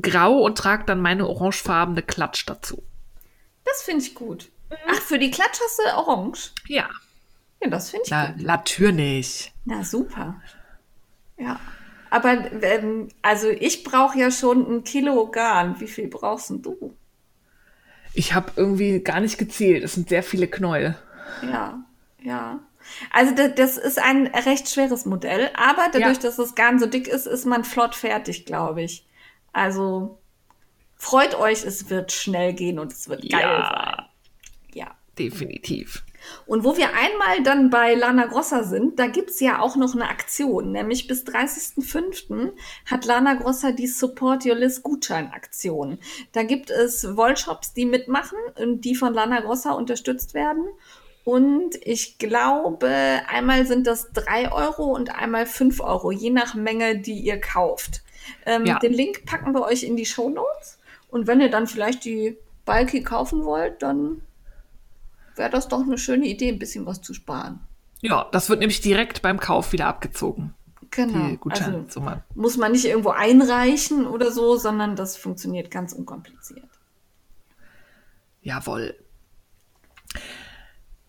grau 0.00 0.38
und 0.38 0.56
trage 0.56 0.84
dann 0.84 1.00
meine 1.00 1.26
orangefarbene 1.26 2.02
Klatsch 2.02 2.44
dazu. 2.46 2.82
Das 3.64 3.82
finde 3.82 4.04
ich 4.04 4.14
gut. 4.14 4.50
Ach, 4.88 5.00
für 5.00 5.18
die 5.18 5.30
Klatsch 5.30 5.60
hast 5.60 5.78
du 5.78 5.96
Orange? 5.96 6.50
Ja, 6.68 6.88
Ja, 7.62 7.68
das 7.70 7.90
finde 7.90 8.04
ich 8.04 8.10
na, 8.10 8.26
gut. 8.32 8.42
natürlich. 8.42 9.52
Na, 9.64 9.84
super. 9.84 10.40
Ja. 11.38 11.58
Aber, 12.10 12.50
ähm, 12.62 13.08
also 13.22 13.48
ich 13.48 13.84
brauche 13.84 14.18
ja 14.18 14.30
schon 14.30 14.70
ein 14.70 14.84
Kilo 14.84 15.28
Garn. 15.30 15.80
Wie 15.80 15.86
viel 15.86 16.08
brauchst 16.08 16.50
denn 16.50 16.60
du? 16.62 16.94
Ich 18.14 18.34
habe 18.34 18.52
irgendwie 18.56 19.00
gar 19.00 19.20
nicht 19.20 19.38
gezählt. 19.38 19.82
Es 19.82 19.94
sind 19.94 20.10
sehr 20.10 20.22
viele 20.22 20.46
Knäuel. 20.46 20.96
Ja, 21.42 21.82
ja. 22.22 22.58
Also 23.10 23.34
das, 23.34 23.54
das 23.54 23.76
ist 23.78 23.98
ein 23.98 24.26
recht 24.26 24.68
schweres 24.68 25.06
Modell, 25.06 25.50
aber 25.56 25.88
dadurch, 25.92 26.16
Ja. 26.16 26.22
dass 26.22 26.36
das 26.36 26.54
Garn 26.54 26.78
so 26.78 26.86
dick 26.86 27.06
ist, 27.08 27.26
ist 27.26 27.46
man 27.46 27.64
flott 27.64 27.94
fertig, 27.94 28.44
glaube 28.44 28.82
ich. 28.82 29.06
Also 29.52 30.18
freut 30.96 31.34
euch, 31.36 31.64
es 31.64 31.88
wird 31.88 32.12
schnell 32.12 32.52
gehen 32.52 32.78
und 32.78 32.92
es 32.92 33.08
wird 33.08 33.22
geil 33.30 33.40
Ja. 33.40 33.94
sein. 33.96 34.06
Definitiv. 35.18 36.02
Und 36.46 36.64
wo 36.64 36.76
wir 36.76 36.94
einmal 36.94 37.42
dann 37.42 37.68
bei 37.68 37.94
Lana 37.94 38.26
Grossa 38.26 38.62
sind, 38.62 38.98
da 38.98 39.08
gibt's 39.08 39.40
ja 39.40 39.60
auch 39.60 39.76
noch 39.76 39.94
eine 39.94 40.08
Aktion. 40.08 40.72
Nämlich 40.72 41.08
bis 41.08 41.24
30.05. 41.24 42.52
hat 42.86 43.04
Lana 43.04 43.34
Grossa 43.34 43.72
die 43.72 43.86
Support 43.88 44.46
Your 44.46 44.54
List 44.54 44.82
Gutscheinaktion. 44.82 45.98
Da 46.32 46.44
gibt 46.44 46.70
es 46.70 47.16
Wollshops, 47.16 47.72
die 47.74 47.86
mitmachen 47.86 48.38
und 48.56 48.82
die 48.82 48.94
von 48.94 49.12
Lana 49.12 49.40
Grossa 49.40 49.72
unterstützt 49.72 50.34
werden. 50.34 50.64
Und 51.24 51.76
ich 51.82 52.18
glaube, 52.18 53.20
einmal 53.28 53.66
sind 53.66 53.86
das 53.86 54.12
drei 54.12 54.50
Euro 54.50 54.84
und 54.92 55.14
einmal 55.14 55.46
fünf 55.46 55.80
Euro, 55.80 56.10
je 56.10 56.30
nach 56.30 56.54
Menge, 56.54 56.98
die 56.98 57.18
ihr 57.20 57.40
kauft. 57.40 58.02
Ähm, 58.46 58.66
Ja. 58.66 58.78
Den 58.78 58.92
Link 58.92 59.24
packen 59.24 59.52
wir 59.54 59.62
euch 59.62 59.84
in 59.84 59.96
die 59.96 60.06
Show 60.06 60.30
Notes. 60.30 60.78
Und 61.10 61.26
wenn 61.26 61.40
ihr 61.40 61.50
dann 61.50 61.66
vielleicht 61.66 62.04
die 62.04 62.36
Balki 62.64 63.02
kaufen 63.02 63.44
wollt, 63.44 63.82
dann 63.82 64.22
wäre 65.36 65.50
das 65.50 65.68
doch 65.68 65.80
eine 65.82 65.98
schöne 65.98 66.26
Idee, 66.26 66.48
ein 66.50 66.58
bisschen 66.58 66.86
was 66.86 67.00
zu 67.02 67.14
sparen. 67.14 67.60
Ja, 68.00 68.28
das 68.32 68.48
wird 68.48 68.60
nämlich 68.60 68.80
direkt 68.80 69.22
beim 69.22 69.38
Kauf 69.38 69.72
wieder 69.72 69.86
abgezogen. 69.86 70.54
Genau. 70.90 71.38
Also 71.48 71.86
muss 72.34 72.56
man 72.58 72.72
nicht 72.72 72.84
irgendwo 72.84 73.10
einreichen 73.10 74.06
oder 74.06 74.30
so, 74.30 74.56
sondern 74.56 74.94
das 74.96 75.16
funktioniert 75.16 75.70
ganz 75.70 75.92
unkompliziert. 75.94 76.68
Jawohl. 78.42 78.94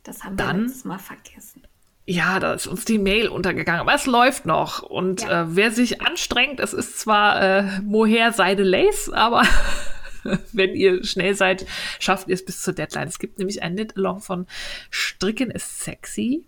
Das 0.04 0.24
haben 0.24 0.38
wir 0.38 0.46
Dann- 0.46 0.62
letztes 0.64 0.86
Mal 0.86 1.00
vergessen. 1.00 1.64
Ja, 2.06 2.40
da 2.42 2.54
ist 2.54 2.68
uns 2.68 2.84
die 2.84 3.00
Mail 3.00 3.30
untergegangen, 3.30 3.80
aber 3.80 3.94
es 3.94 4.06
läuft 4.06 4.46
noch. 4.46 4.82
Und 4.84 5.22
Ja. 5.22 5.44
äh, 5.44 5.56
wer 5.56 5.72
sich 5.72 6.02
anstrengt, 6.02 6.60
es 6.60 6.74
ist 6.74 7.00
zwar 7.00 7.42
äh, 7.42 7.80
Mohair 7.82 8.34
Seide 8.34 8.64
Lace, 8.64 9.10
aber 9.10 9.44
wenn 10.52 10.76
ihr 10.76 11.04
schnell 11.04 11.36
seid, 11.36 11.66
schafft 12.00 12.28
ihr 12.28 12.36
es 12.36 12.46
bis 12.46 12.62
zur 12.62 12.74
Deadline. 12.74 13.08
Es 13.08 13.20
gibt 13.20 13.40
nämlich 13.40 13.62
ein 13.62 13.76
Knit-Along 13.76 14.22
von 14.22 14.48
Stricken 14.90 15.52
ist 15.52 15.82
sexy. 15.82 16.46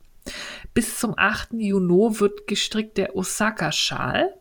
Bis 0.74 1.00
zum 1.00 1.14
8. 1.18 1.54
Juni 1.54 2.20
wird 2.20 2.48
gestrickt 2.48 2.98
der 2.98 3.16
Osaka-Schal 3.16 4.34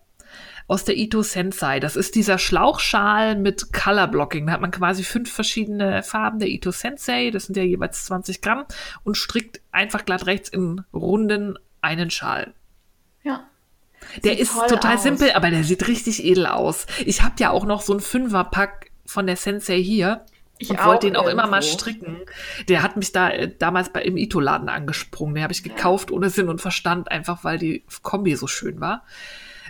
aus 0.67 0.85
der 0.85 0.97
Ito 0.97 1.23
Sensei. 1.23 1.81
Das 1.81 1.97
ist 1.97 2.15
dieser 2.15 2.39
Schlauchschal 2.39 3.37
mit 3.37 3.73
Color 3.73 4.09
Blocking. 4.09 4.47
Da 4.47 4.53
hat 4.55 4.61
man 4.61 4.71
quasi 4.71 5.05
fünf 5.05 5.31
verschiedene 5.31 6.03
Farben 6.03 6.39
der 6.39 6.49
Ito 6.49 6.71
Sensei. 6.71 7.31
Das 7.31 7.45
sind 7.45 7.57
ja 7.57 7.63
jeweils 7.63 8.07
20 8.07 8.41
Gramm 8.41 8.65
und 9.03 9.17
strickt 9.17 9.61
einfach 9.73 10.05
glatt 10.05 10.27
rechts 10.27 10.49
in 10.49 10.83
Runden 10.93 11.59
einen 11.83 12.11
Schal. 12.11 12.55
Ja. 13.23 13.47
Der 14.23 14.33
Sieht 14.33 14.41
ist 14.41 14.55
total 14.69 14.97
aus. 14.97 15.03
simpel, 15.03 15.33
aber 15.33 15.51
der 15.51 15.65
sieht 15.65 15.87
richtig 15.89 16.25
edel 16.25 16.47
aus. 16.47 16.87
Ich 17.05 17.23
habe 17.23 17.35
ja 17.39 17.51
auch 17.51 17.65
noch 17.65 17.81
so 17.83 17.93
einen 17.93 18.01
Fünferpack 18.01 18.91
von 19.07 19.27
der 19.27 19.37
Sensei 19.37 19.83
hier. 19.83 20.25
Ich 20.59 20.71
und 20.71 20.85
wollte 20.85 21.07
den 21.07 21.17
auch 21.17 21.27
immer 21.27 21.47
mal 21.47 21.61
irgendwo. 21.61 21.79
stricken. 21.79 22.17
Der 22.69 22.83
hat 22.83 22.97
mich 22.97 23.13
da 23.13 23.31
äh, 23.31 23.53
damals 23.59 23.93
bei 23.93 24.03
im 24.03 24.17
Ito-Laden 24.17 24.69
angesprungen. 24.69 25.35
Den 25.35 25.43
habe 25.43 25.53
ich 25.53 25.63
gekauft 25.63 26.11
ohne 26.11 26.31
Sinn 26.31 26.49
und 26.49 26.61
Verstand, 26.61 27.11
einfach 27.11 27.43
weil 27.43 27.59
die 27.59 27.85
Kombi 28.03 28.37
so 28.37 28.47
schön 28.47 28.81
war. 28.81 29.05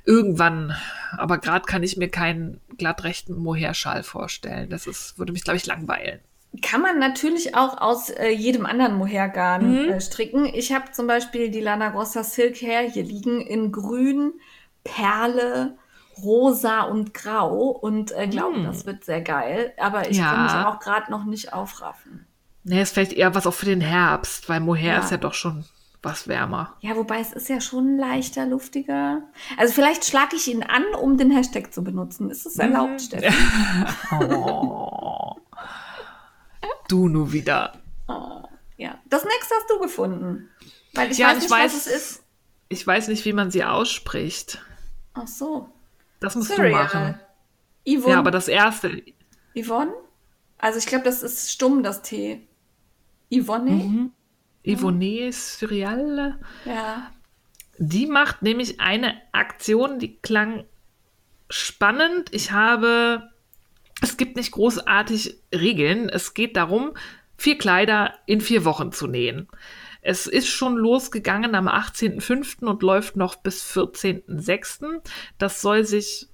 Irgendwann, 0.04 0.74
aber 1.16 1.38
gerade 1.38 1.64
kann 1.64 1.82
ich 1.82 1.96
mir 1.96 2.08
keinen 2.08 2.60
glattrechten 2.76 3.36
Mohair-Schal 3.36 4.02
vorstellen. 4.02 4.68
Das 4.68 4.86
ist, 4.86 5.18
würde 5.18 5.32
mich, 5.32 5.44
glaube 5.44 5.56
ich, 5.56 5.64
langweilen. 5.64 6.20
Kann 6.62 6.82
man 6.82 6.98
natürlich 6.98 7.56
auch 7.56 7.80
aus 7.80 8.10
äh, 8.10 8.28
jedem 8.28 8.66
anderen 8.66 8.94
Mohairgarn 8.96 9.88
äh, 9.88 10.00
stricken. 10.00 10.44
Ich 10.44 10.72
habe 10.72 10.92
zum 10.92 11.06
Beispiel 11.06 11.50
die 11.50 11.60
Lana 11.60 11.88
Grossa 11.88 12.22
Silk 12.22 12.60
Hair 12.60 12.82
hier 12.90 13.02
liegen 13.02 13.40
in 13.40 13.72
grün, 13.72 14.34
Perle, 14.84 15.76
rosa 16.22 16.82
und 16.82 17.14
grau 17.14 17.68
und 17.70 18.12
äh, 18.12 18.26
glaube, 18.28 18.62
das 18.62 18.86
wird 18.86 19.04
sehr 19.04 19.20
geil. 19.22 19.72
Aber 19.78 20.08
ich 20.10 20.16
Ja. 20.18 20.30
kann 20.32 20.42
mich 20.44 20.66
auch 20.66 20.80
gerade 20.80 21.10
noch 21.10 21.24
nicht 21.24 21.52
aufraffen. 21.52 22.26
Nee, 22.64 22.82
ist 22.82 22.94
vielleicht 22.94 23.12
eher 23.12 23.34
was 23.34 23.46
auch 23.46 23.54
für 23.54 23.66
den 23.66 23.80
Herbst, 23.80 24.48
weil 24.48 24.60
Mohair 24.60 24.94
Ja. 24.94 24.98
ist 25.00 25.10
ja 25.10 25.16
doch 25.18 25.34
schon 25.34 25.64
was 26.02 26.28
wärmer. 26.28 26.74
Ja, 26.80 26.96
wobei 26.96 27.20
es 27.20 27.32
ist 27.32 27.48
ja 27.48 27.60
schon 27.62 27.96
leichter, 27.96 28.44
luftiger. 28.46 29.22
Also 29.56 29.72
vielleicht 29.72 30.04
schlage 30.04 30.36
ich 30.36 30.48
ihn 30.48 30.62
an, 30.62 30.84
um 31.00 31.16
den 31.16 31.30
Hashtag 31.30 31.72
zu 31.72 31.82
benutzen. 31.82 32.30
Ist 32.30 32.44
es 32.46 32.56
erlaubt, 32.58 33.00
Steffi? 33.02 33.32
Oh. 34.20 35.36
du 36.88 37.08
nur 37.08 37.32
wieder. 37.32 37.72
Ja. 38.76 38.98
Das 39.08 39.24
nächste 39.24 39.54
hast 39.54 39.70
du 39.70 39.78
gefunden. 39.78 40.50
Weil 40.94 41.10
ich 41.10 41.18
Ja, 41.18 41.28
weiß 41.28 41.36
ich 41.38 41.42
nicht, 41.44 41.52
weiß- 41.52 41.64
was 41.64 41.74
es 41.74 41.86
ist. 41.86 42.22
Ich 42.68 42.86
weiß 42.86 43.08
nicht, 43.08 43.24
wie 43.24 43.32
man 43.32 43.50
sie 43.50 43.64
ausspricht. 43.64 44.58
Ach 45.14 45.26
so. 45.28 45.68
Das 46.24 46.34
musst 46.34 46.54
Cereal. 46.54 46.70
du 46.70 46.98
machen. 46.98 47.20
Yvonne. 47.86 48.12
Ja, 48.12 48.18
aber 48.18 48.30
das 48.30 48.48
erste. 48.48 49.02
Yvonne? 49.56 49.92
Also 50.58 50.78
ich 50.78 50.86
glaube, 50.86 51.04
das 51.04 51.22
ist 51.22 51.52
stumm, 51.52 51.82
das 51.82 52.02
T. 52.02 52.46
Yvonne? 53.30 53.70
Mhm. 53.70 54.12
Yvonne 54.66 55.30
Cereal. 55.32 56.38
Ja. 56.64 57.10
Die 57.78 58.06
macht 58.06 58.42
nämlich 58.42 58.80
eine 58.80 59.14
Aktion, 59.32 59.98
die 59.98 60.16
klang 60.16 60.64
spannend. 61.50 62.32
Ich 62.32 62.52
habe, 62.52 63.30
es 64.00 64.16
gibt 64.16 64.36
nicht 64.36 64.52
großartig 64.52 65.36
Regeln. 65.52 66.08
Es 66.08 66.34
geht 66.34 66.56
darum, 66.56 66.92
vier 67.36 67.58
Kleider 67.58 68.14
in 68.26 68.40
vier 68.40 68.64
Wochen 68.64 68.92
zu 68.92 69.06
nähen. 69.06 69.48
Es 70.06 70.26
ist 70.26 70.48
schon 70.48 70.76
losgegangen 70.76 71.54
am 71.54 71.66
18.05. 71.66 72.66
und 72.66 72.82
läuft 72.82 73.16
noch 73.16 73.36
bis 73.36 73.64
14.06. 73.74 75.00
Das 75.38 75.62
soll 75.62 75.84
sich, 75.84 76.28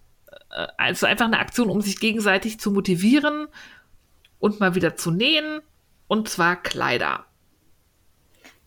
äh, 0.50 0.66
also 0.76 1.06
einfach 1.06 1.26
eine 1.26 1.38
Aktion, 1.38 1.70
um 1.70 1.80
sich 1.80 2.00
gegenseitig 2.00 2.58
zu 2.58 2.72
motivieren 2.72 3.46
und 4.40 4.58
mal 4.58 4.74
wieder 4.74 4.96
zu 4.96 5.12
nähen. 5.12 5.60
Und 6.08 6.28
zwar 6.28 6.56
Kleider. 6.60 7.26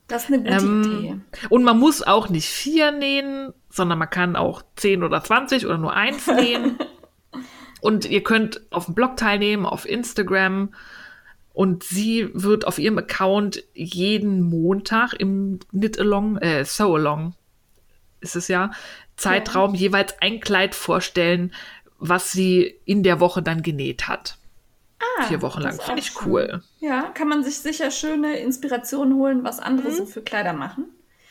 Das 0.08 0.30
ist 0.30 0.34
eine 0.34 0.44
gute 0.44 0.90
Idee. 0.90 1.08
Ähm, 1.08 1.22
und 1.50 1.64
man 1.66 1.78
muss 1.80 2.02
auch 2.02 2.30
nicht 2.30 2.48
vier 2.48 2.94
nähen, 2.94 3.54
sondern 3.70 4.00
man 4.00 4.10
kann 4.10 4.38
auch 4.38 4.64
10 4.78 5.04
oder 5.04 5.22
20 5.22 5.66
oder 5.66 5.78
nur 5.78 5.94
eins 5.94 6.28
nähen. 6.28 6.80
und 7.82 8.06
ihr 8.06 8.24
könnt 8.24 8.62
auf 8.72 8.86
dem 8.86 8.96
Blog 8.96 9.18
teilnehmen, 9.18 9.66
auf 9.66 9.86
Instagram. 9.86 10.74
Und 11.54 11.84
sie 11.84 12.30
wird 12.34 12.66
auf 12.66 12.80
ihrem 12.80 12.98
Account 12.98 13.64
jeden 13.74 14.42
Montag 14.42 15.14
im 15.14 15.60
Knit-Along, 15.72 16.38
äh, 16.40 16.66
Sew-Along 16.66 17.36
ist 18.22 18.36
es 18.36 18.48
ja, 18.48 18.72
Zeitraum 19.18 19.76
jeweils 19.76 20.16
ein 20.22 20.40
Kleid 20.40 20.74
vorstellen, 20.76 21.54
was 22.00 22.32
sie 22.32 22.74
in 22.86 23.04
der 23.04 23.20
Woche 23.20 23.42
dann 23.44 23.62
genäht 23.62 24.08
hat. 24.08 24.38
Vier 25.28 25.42
Wochen 25.42 25.60
Ah, 25.60 25.66
lang. 25.66 25.80
Finde 25.80 26.00
ich 26.02 26.26
cool. 26.26 26.64
Ja, 26.80 27.04
kann 27.14 27.28
man 27.28 27.44
sich 27.44 27.60
sicher 27.60 27.92
schöne 27.92 28.38
Inspirationen 28.38 29.16
holen, 29.16 29.44
was 29.44 29.60
andere 29.60 29.90
Mhm. 29.90 29.94
so 29.96 30.06
für 30.06 30.22
Kleider 30.22 30.54
machen. 30.54 30.86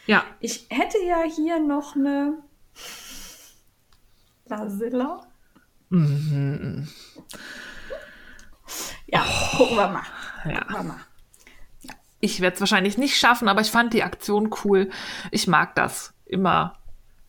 Ja, 0.06 0.24
Ich 0.40 0.66
hätte 0.68 0.98
ja 1.06 1.22
hier 1.24 1.58
noch 1.58 1.96
eine 1.96 2.34
Lasilla. 4.46 5.26
Mhm. 5.90 6.88
Ja, 9.06 9.24
gucken 9.56 9.76
wir 9.76 9.88
mal. 9.88 10.02
ja. 10.46 10.60
Gucken 10.60 10.76
wir 10.76 10.82
mal. 10.82 11.00
Ich 12.20 12.40
werde 12.40 12.54
es 12.54 12.60
wahrscheinlich 12.60 12.98
nicht 12.98 13.16
schaffen, 13.18 13.48
aber 13.48 13.62
ich 13.62 13.70
fand 13.70 13.92
die 13.94 14.04
Aktion 14.04 14.54
cool. 14.64 14.90
Ich 15.32 15.48
mag 15.48 15.74
das 15.74 16.14
immer 16.24 16.78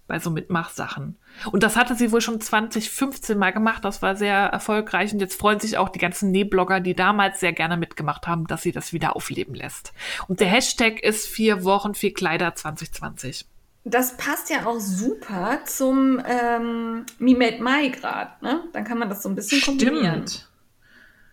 bei 0.06 0.20
so 0.20 0.30
Mitmachsachen. 0.30 1.18
Und 1.52 1.64
das 1.64 1.76
hatte 1.76 1.96
sie 1.96 2.12
wohl 2.12 2.22
schon 2.22 2.40
2015 2.40 3.36
mal 3.38 3.52
gemacht. 3.52 3.84
Das 3.84 4.04
war 4.04 4.16
sehr 4.16 4.36
erfolgreich. 4.36 5.12
Und 5.12 5.20
jetzt 5.20 5.40
freuen 5.40 5.60
sich 5.60 5.78
auch 5.78 5.90
die 5.90 5.98
ganzen 5.98 6.30
Nähblogger, 6.30 6.80
die 6.80 6.94
damals 6.94 7.40
sehr 7.40 7.54
gerne 7.54 7.76
mitgemacht 7.78 8.28
haben, 8.28 8.46
dass 8.46 8.62
sie 8.62 8.72
das 8.72 8.94
wieder 8.94 9.16
aufleben 9.16 9.56
lässt. 9.56 9.94
Und 10.28 10.42
der 10.42 10.48
Hashtag 10.48 11.02
ist 11.02 11.26
vier 11.28 11.64
Wochen, 11.64 11.96
vier 11.96 12.14
Kleider 12.14 12.54
2020. 12.54 13.48
das 13.86 14.16
passt 14.18 14.52
ja 14.52 14.66
auch 14.68 14.80
super 14.80 15.62
zum 15.66 16.22
ähm, 16.28 17.06
Me 17.18 17.36
Made 17.36 17.64
My 17.64 17.90
grad, 17.90 18.42
ne? 18.44 18.64
Dann 18.74 18.84
kann 18.84 19.00
man 19.00 19.10
das 19.10 19.24
so 19.24 19.30
ein 19.30 19.36
bisschen 19.36 19.62
kombinieren. 19.62 20.28
Stimmt. 20.28 20.50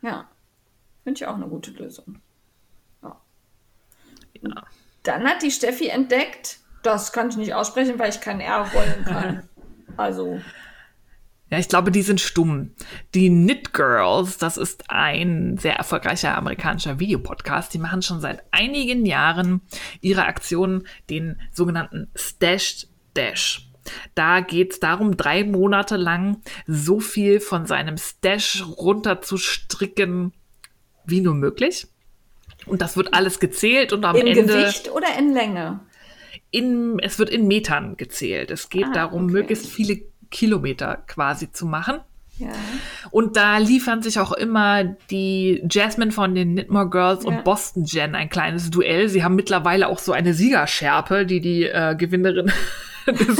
Ja. 0.02 0.28
Finde 1.04 1.18
ich 1.18 1.26
auch 1.26 1.34
eine 1.34 1.46
gute 1.46 1.70
Lösung. 1.72 2.20
Ja. 3.02 3.20
Ja. 4.42 4.64
Dann 5.02 5.24
hat 5.24 5.42
die 5.42 5.50
Steffi 5.50 5.88
entdeckt, 5.88 6.58
das 6.82 7.12
kann 7.12 7.30
ich 7.30 7.36
nicht 7.36 7.54
aussprechen, 7.54 7.98
weil 7.98 8.10
ich 8.10 8.20
kein 8.20 8.40
R 8.40 8.68
rollen 8.72 9.04
kann. 9.04 9.42
Also, 9.96 10.40
Ja, 11.50 11.58
ich 11.58 11.68
glaube, 11.68 11.90
die 11.90 12.00
sind 12.00 12.20
stumm. 12.20 12.70
Die 13.12 13.28
Knit 13.28 13.74
Girls, 13.74 14.38
das 14.38 14.56
ist 14.56 14.84
ein 14.88 15.58
sehr 15.58 15.74
erfolgreicher 15.74 16.38
amerikanischer 16.38 17.00
Videopodcast. 17.00 17.74
Die 17.74 17.78
machen 17.78 18.00
schon 18.02 18.20
seit 18.20 18.44
einigen 18.52 19.04
Jahren 19.04 19.62
ihre 20.00 20.24
Aktion, 20.26 20.86
den 21.10 21.40
sogenannten 21.52 22.08
Stash 22.14 22.86
Dash. 23.14 23.69
Da 24.14 24.40
geht 24.40 24.72
es 24.72 24.80
darum, 24.80 25.16
drei 25.16 25.44
Monate 25.44 25.96
lang 25.96 26.42
so 26.66 27.00
viel 27.00 27.40
von 27.40 27.66
seinem 27.66 27.96
Stash 27.96 28.62
runterzustricken, 28.76 30.32
wie 31.04 31.20
nur 31.20 31.34
möglich. 31.34 31.86
Und 32.66 32.82
das 32.82 32.96
wird 32.96 33.14
alles 33.14 33.40
gezählt 33.40 33.92
und 33.92 34.04
am 34.04 34.16
in 34.16 34.26
Ende 34.26 34.44
Gewicht 34.44 34.90
oder 34.90 35.06
in 35.18 35.32
Länge? 35.32 35.80
in, 36.52 36.98
es 37.00 37.18
wird 37.18 37.30
in 37.30 37.46
Metern 37.46 37.96
gezählt. 37.96 38.50
Es 38.50 38.68
geht 38.70 38.86
Ah, 38.86 38.92
darum, 38.92 39.24
okay. 39.24 39.32
möglichst 39.32 39.66
viele 39.66 40.00
Kilometer 40.30 40.96
quasi 41.06 41.52
zu 41.52 41.64
machen. 41.64 42.00
Ja. 42.38 42.48
Und 43.10 43.36
da 43.36 43.58
liefern 43.58 44.02
sich 44.02 44.18
auch 44.18 44.32
immer 44.32 44.82
die 45.10 45.62
Jasmine 45.70 46.10
von 46.10 46.34
den 46.34 46.54
Knitmore 46.54 46.88
Girls 46.90 47.24
Ja. 47.24 47.28
und 47.30 47.44
Boston 47.44 47.84
Jen 47.84 48.14
ein 48.14 48.30
kleines 48.30 48.70
Duell. 48.70 49.08
Sie 49.08 49.22
haben 49.22 49.36
mittlerweile 49.36 49.88
auch 49.88 49.98
so 49.98 50.12
eine 50.12 50.34
Siegerschärpe, 50.34 51.24
die 51.26 51.40
die 51.40 51.64
äh, 51.64 51.94
Gewinnerin 51.96 52.50
des 53.12 53.38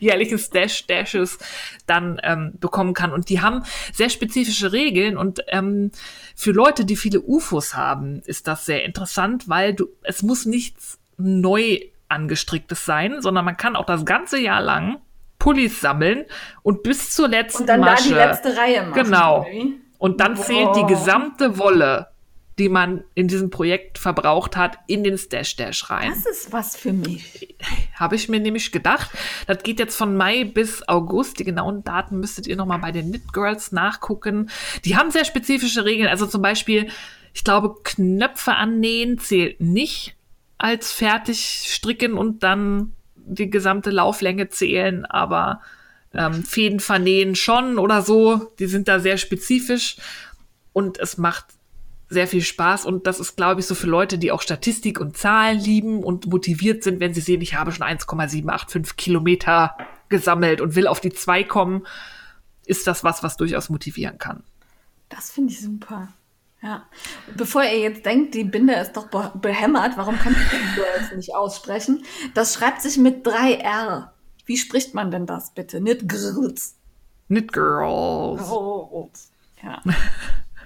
jährlichen 0.00 0.38
Stash 0.38 0.86
Dashes 0.86 1.38
dann 1.86 2.20
ähm, 2.22 2.52
bekommen 2.58 2.94
kann. 2.94 3.12
Und 3.12 3.28
die 3.28 3.40
haben 3.40 3.62
sehr 3.92 4.10
spezifische 4.10 4.72
Regeln 4.72 5.16
und 5.16 5.40
ähm, 5.48 5.90
für 6.34 6.52
Leute, 6.52 6.84
die 6.84 6.96
viele 6.96 7.20
UFOs 7.20 7.74
haben, 7.74 8.22
ist 8.26 8.46
das 8.46 8.66
sehr 8.66 8.84
interessant, 8.84 9.48
weil 9.48 9.74
du 9.74 9.88
es 10.02 10.22
muss 10.22 10.46
nichts 10.46 10.98
neu 11.16 11.80
angestricktes 12.08 12.84
sein, 12.84 13.20
sondern 13.20 13.44
man 13.44 13.56
kann 13.56 13.76
auch 13.76 13.86
das 13.86 14.04
ganze 14.04 14.38
Jahr 14.38 14.60
lang 14.60 14.98
Pullis 15.38 15.80
sammeln 15.80 16.24
und 16.62 16.82
bis 16.82 17.14
zur 17.14 17.28
letzten 17.28 17.62
Und 17.62 17.68
dann 17.68 17.82
da 17.82 17.92
Masche 17.92 18.08
die 18.08 18.14
letzte 18.14 18.56
Reihe 18.56 18.82
machen. 18.82 19.04
Genau. 19.04 19.46
und 19.98 20.20
dann 20.20 20.36
zählt 20.36 20.76
die 20.76 20.86
gesamte 20.86 21.58
Wolle, 21.58 22.08
die 22.58 22.70
man 22.70 23.04
in 23.14 23.28
diesem 23.28 23.50
Projekt 23.50 23.98
verbraucht 23.98 24.56
hat, 24.56 24.78
in 24.86 25.04
den 25.04 25.18
Stash 25.18 25.56
Dash 25.56 25.90
rein. 25.90 26.08
Das 26.08 26.24
ist 26.24 26.52
was 26.52 26.74
für 26.74 26.92
mich. 26.92 27.54
Habe 27.94 28.16
ich 28.16 28.28
mir 28.30 28.40
nämlich 28.40 28.72
gedacht. 28.72 29.10
Das 29.46 29.62
geht 29.62 29.78
jetzt 29.78 29.96
von 29.96 30.16
Mai 30.16 30.44
bis 30.44 30.86
August. 30.88 31.38
Die 31.38 31.44
genauen 31.44 31.84
Daten 31.84 32.18
müsstet 32.18 32.46
ihr 32.46 32.56
nochmal 32.56 32.78
bei 32.78 32.92
den 32.92 33.10
Knit 33.10 33.32
Girls 33.34 33.72
nachgucken. 33.72 34.48
Die 34.86 34.96
haben 34.96 35.10
sehr 35.10 35.26
spezifische 35.26 35.84
Regeln. 35.84 36.08
Also 36.08 36.26
zum 36.26 36.40
Beispiel, 36.40 36.88
ich 37.34 37.44
glaube, 37.44 37.74
Knöpfe 37.84 38.54
annähen 38.54 39.18
zählt 39.18 39.60
nicht 39.60 40.16
als 40.56 40.92
fertig 40.92 41.66
stricken 41.66 42.14
und 42.14 42.42
dann 42.42 42.92
die 43.16 43.50
gesamte 43.50 43.90
Lauflänge 43.90 44.48
zählen, 44.48 45.04
aber 45.04 45.60
ähm, 46.14 46.42
Fäden 46.42 46.80
vernähen 46.80 47.34
schon 47.34 47.78
oder 47.78 48.00
so. 48.00 48.50
Die 48.58 48.66
sind 48.66 48.88
da 48.88 48.98
sehr 48.98 49.18
spezifisch 49.18 49.96
und 50.72 50.98
es 50.98 51.18
macht 51.18 51.55
sehr 52.08 52.28
viel 52.28 52.42
Spaß 52.42 52.86
und 52.86 53.06
das 53.06 53.18
ist, 53.18 53.36
glaube 53.36 53.60
ich, 53.60 53.66
so 53.66 53.74
für 53.74 53.88
Leute, 53.88 54.18
die 54.18 54.30
auch 54.30 54.42
Statistik 54.42 55.00
und 55.00 55.16
Zahlen 55.16 55.58
lieben 55.58 56.04
und 56.04 56.26
motiviert 56.26 56.84
sind, 56.84 57.00
wenn 57.00 57.14
sie 57.14 57.20
sehen, 57.20 57.40
ich 57.40 57.54
habe 57.54 57.72
schon 57.72 57.82
1,785 57.82 58.96
Kilometer 58.96 59.76
gesammelt 60.08 60.60
und 60.60 60.76
will 60.76 60.86
auf 60.86 61.00
die 61.00 61.12
2 61.12 61.44
kommen, 61.44 61.86
ist 62.64 62.86
das 62.86 63.02
was, 63.02 63.22
was 63.22 63.36
durchaus 63.36 63.70
motivieren 63.70 64.18
kann. 64.18 64.44
Das 65.08 65.30
finde 65.30 65.52
ich 65.52 65.60
super. 65.60 66.08
Ja. 66.62 66.84
Bevor 67.36 67.62
ihr 67.62 67.78
jetzt 67.78 68.06
denkt, 68.06 68.34
die 68.34 68.44
Binde 68.44 68.74
ist 68.74 68.92
doch 68.96 69.08
be 69.08 69.32
behämmert, 69.40 69.96
warum 69.96 70.16
kann 70.18 70.32
ich 70.34 70.74
Girls 70.74 71.12
nicht 71.14 71.34
aussprechen? 71.34 72.04
Das 72.34 72.54
schreibt 72.54 72.82
sich 72.82 72.98
mit 72.98 73.26
3 73.26 73.54
R. 73.54 74.12
Wie 74.46 74.56
spricht 74.56 74.94
man 74.94 75.10
denn 75.10 75.26
das 75.26 75.52
bitte? 75.52 75.80
Nicht 75.80 76.08
Girls. 76.08 76.76
Knit 77.26 77.52
Girls. 77.52 78.48
Oh. 78.48 79.10
Ja. 79.62 79.82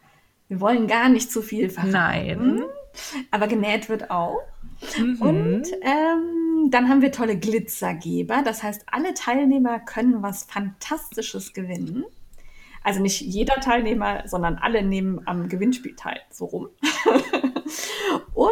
Wir 0.49 0.61
wollen 0.61 0.87
gar 0.87 1.09
nicht 1.09 1.33
zu 1.33 1.41
viel 1.41 1.71
verraten. 1.71 1.93
Nein. 1.93 2.65
Aber 3.31 3.47
genäht 3.47 3.89
wird 3.89 4.11
auch. 4.11 4.43
Mhm. 4.99 5.23
Und 5.23 5.63
ähm, 5.81 6.71
dann 6.71 6.89
haben 6.91 7.01
wir 7.01 7.13
tolle 7.13 7.39
Glitzergeber. 7.39 8.43
Das 8.45 8.63
heißt, 8.63 8.85
alle 8.91 9.15
Teilnehmer 9.15 9.81
können 9.81 10.23
was 10.23 10.45
Fantastisches 10.45 11.55
gewinnen. 11.55 12.05
Also 12.85 13.01
nicht 13.01 13.21
jeder 13.21 13.55
Teilnehmer, 13.55 14.25
sondern 14.27 14.57
alle 14.57 14.83
nehmen 14.83 15.23
am 15.27 15.49
Gewinnspiel 15.49 15.95
teil. 15.97 16.21
So 16.31 16.47
rum. 16.47 16.69
Und 18.35 18.51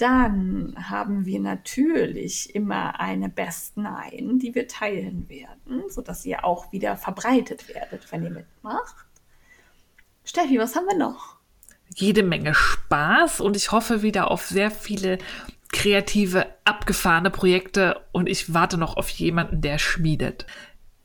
dann 0.00 0.74
haben 0.76 1.24
wir 1.26 1.40
natürlich 1.40 2.54
immer 2.54 3.00
eine 3.00 3.28
Best 3.28 3.76
Nine, 3.76 4.38
die 4.38 4.54
wir 4.54 4.68
teilen 4.68 5.28
werden, 5.28 5.84
sodass 5.88 6.24
ihr 6.24 6.44
auch 6.44 6.72
wieder 6.72 6.96
verbreitet 6.96 7.68
werdet, 7.68 8.10
wenn 8.12 8.24
ihr 8.24 8.30
mitmacht. 8.30 8.96
Steffi, 10.24 10.58
was 10.58 10.76
haben 10.76 10.86
wir 10.86 10.98
noch? 10.98 11.38
jede 11.94 12.22
Menge 12.22 12.54
Spaß 12.54 13.40
und 13.40 13.56
ich 13.56 13.72
hoffe 13.72 14.02
wieder 14.02 14.30
auf 14.30 14.46
sehr 14.46 14.70
viele 14.70 15.18
kreative, 15.72 16.46
abgefahrene 16.64 17.30
Projekte 17.30 18.00
und 18.12 18.28
ich 18.28 18.54
warte 18.54 18.78
noch 18.78 18.96
auf 18.96 19.08
jemanden, 19.10 19.60
der 19.60 19.78
schmiedet. 19.78 20.46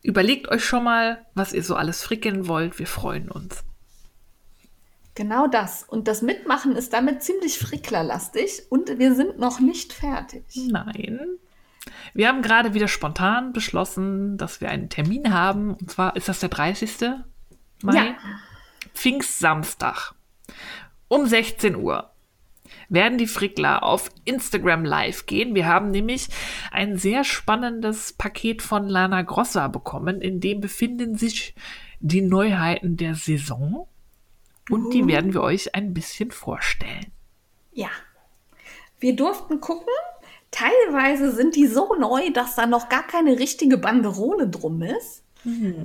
Überlegt 0.02 0.50
euch 0.50 0.64
schon 0.64 0.84
mal, 0.84 1.26
was 1.34 1.54
ihr 1.54 1.64
so 1.64 1.76
alles 1.76 2.04
frickeln 2.04 2.48
wollt. 2.48 2.80
Wir 2.80 2.88
freuen 2.88 3.30
uns. 3.30 3.64
Genau 5.16 5.48
das. 5.48 5.84
Und 5.84 6.08
das 6.08 6.22
Mitmachen 6.22 6.76
ist 6.76 6.94
damit 6.94 7.22
ziemlich 7.22 7.60
fricklerlastig 7.60 8.64
und 8.70 8.98
wir 8.98 9.16
sind 9.16 9.38
noch 9.38 9.60
nicht 9.60 9.94
fertig. 9.94 10.44
Nein. 10.56 11.38
Wir 12.14 12.28
haben 12.28 12.42
gerade 12.42 12.74
wieder 12.74 12.88
spontan 12.88 13.54
beschlossen, 13.54 14.38
dass 14.38 14.62
wir 14.62 14.70
einen 14.70 14.90
Termin 14.90 15.34
haben. 15.34 15.76
Und 15.76 15.92
zwar 15.92 16.16
ist 16.16 16.30
das 16.30 16.40
der 16.40 16.50
30. 16.50 17.12
Mai. 17.84 17.96
Ja. 17.96 18.16
Pfingstsamstag. 18.94 20.14
Um 21.08 21.28
16 21.28 21.76
Uhr 21.76 22.10
werden 22.90 23.18
die 23.18 23.28
Frickler 23.28 23.84
auf 23.84 24.10
Instagram 24.26 24.86
live 24.86 25.26
gehen. 25.26 25.56
Wir 25.56 25.68
haben 25.68 25.92
nämlich 25.92 26.30
ein 26.72 26.98
sehr 26.98 27.24
spannendes 27.24 28.14
Paket 28.14 28.62
von 28.62 28.88
Lana 28.88 29.22
Grossa 29.22 29.68
bekommen, 29.68 30.22
in 30.22 30.40
dem 30.40 30.62
befinden 30.62 31.16
sich 31.16 31.56
die 32.00 32.22
Neuheiten 32.22 32.98
der 32.98 33.16
Saison. 33.16 33.88
Und 34.70 34.92
die 34.94 35.08
werden 35.08 35.34
wir 35.34 35.42
euch 35.42 35.76
ein 35.76 35.94
bisschen 35.94 36.32
vorstellen. 36.32 37.12
Ja. 37.72 37.90
Wir 39.00 39.16
durften 39.16 39.60
gucken. 39.60 39.94
Teilweise 40.52 41.32
sind 41.32 41.56
die 41.56 41.68
so 41.68 41.96
neu, 41.96 42.30
dass 42.32 42.56
da 42.56 42.66
noch 42.66 42.88
gar 42.90 43.04
keine 43.04 43.40
richtige 43.40 43.78
Banderole 43.78 44.48
drum 44.48 44.82
ist. 44.84 45.24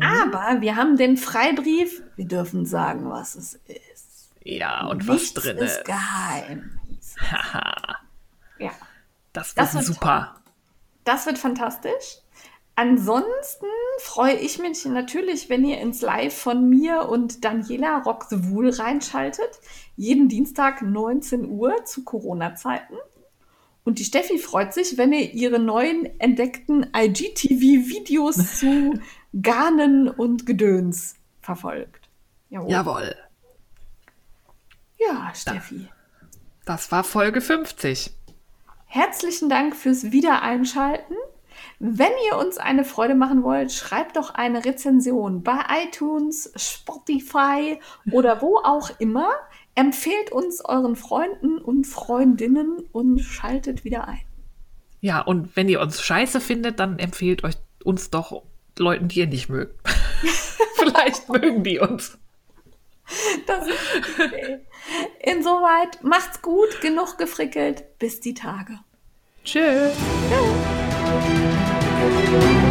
Aber 0.01 0.61
wir 0.61 0.77
haben 0.77 0.97
den 0.97 1.17
Freibrief. 1.17 2.03
Wir 2.17 2.27
dürfen 2.27 2.65
sagen, 2.65 3.11
was 3.11 3.35
es 3.35 3.55
ist. 3.67 4.31
Ja, 4.45 4.87
und 4.87 5.09
was 5.09 5.17
Nichts 5.17 5.35
drin 5.35 5.57
ist 5.57 5.79
ist. 5.79 5.85
geheim. 5.85 6.79
Ja. 8.59 8.71
Das 9.33 9.55
Das 9.55 9.75
wird 9.75 9.87
wird 9.87 9.95
super. 9.97 10.37
Das 11.05 11.27
wird 11.27 11.39
fantastisch. 11.39 12.19
Ansonsten 12.79 13.67
freue 13.99 14.37
ich 14.37 14.61
mich 14.61 14.85
natürlich, 14.85 15.49
wenn 15.49 15.65
ihr 15.65 15.81
ins 15.81 16.01
Live 16.01 16.33
von 16.39 16.69
mir 16.71 17.09
und 17.09 17.45
Daniela 17.45 17.99
Rock 18.03 18.27
the 18.31 18.51
Wool 18.51 18.71
reinschaltet. 18.71 19.51
Jeden 19.97 20.29
Dienstag 20.29 20.81
19 20.81 21.51
Uhr 21.51 21.85
zu 21.87 22.05
Corona-Zeiten. 22.05 22.95
Und 23.83 23.99
die 23.99 24.05
Steffi 24.05 24.39
freut 24.39 24.73
sich, 24.75 24.97
wenn 24.97 25.13
ihr 25.13 25.35
ihre 25.35 25.59
neuen 25.59 26.21
entdeckten 26.21 26.87
IGTV-Videos 26.97 28.59
zu 28.61 29.01
Garnen 29.43 30.09
und 30.09 30.47
Gedöns 30.47 31.17
verfolgt. 31.41 32.09
Jawohl. 32.49 32.71
Jawohl. 32.71 33.17
Ja, 35.01 35.33
Steffi. 35.35 35.89
Das 36.65 36.93
war 36.93 37.03
Folge 37.03 37.41
50. 37.41 38.13
Herzlichen 38.87 39.49
Dank 39.49 39.75
fürs 39.75 40.13
Wiedereinschalten. 40.13 41.17
Wenn 41.81 42.11
ihr 42.29 42.37
uns 42.37 42.59
eine 42.59 42.85
Freude 42.85 43.15
machen 43.15 43.45
wollt, 43.45 43.71
schreibt 43.71 44.17
doch 44.17 44.35
eine 44.35 44.65
Rezension 44.65 45.45
bei 45.45 45.61
iTunes, 45.85 46.53
Spotify 46.57 47.79
oder 48.11 48.43
wo 48.43 48.59
auch 48.59 48.91
immer. 48.99 49.31
Empfehlt 49.77 50.33
uns 50.33 50.65
euren 50.65 50.97
Freunden 50.97 51.59
und 51.59 51.87
Freundinnen 51.87 52.89
und 52.91 53.21
schaltet 53.21 53.85
wieder 53.85 54.09
ein. 54.09 54.23
Ja, 55.01 55.21
und 55.21 55.55
wenn 55.55 55.69
ihr 55.69 55.81
uns 55.81 56.03
scheiße 56.03 56.41
findet, 56.41 56.81
dann 56.81 56.99
empfehlt 56.99 57.45
euch 57.45 57.55
uns 57.85 58.11
doch 58.11 58.43
Leuten, 58.77 59.07
die 59.07 59.21
ihr 59.21 59.29
nicht 59.29 59.49
mögt. 59.49 59.79
Vielleicht 60.75 61.29
mögen 61.29 61.63
die 61.63 61.79
uns. 61.79 62.19
Das 63.47 63.67
ist 63.69 63.79
okay. 64.19 64.59
Insoweit 65.21 66.03
macht's 66.03 66.43
gut, 66.43 66.81
genug 66.81 67.19
gefrickelt. 67.19 67.85
Bis 68.01 68.19
die 68.19 68.35
Tage. 68.35 68.81
Thank 72.11 72.63
you. 72.63 72.68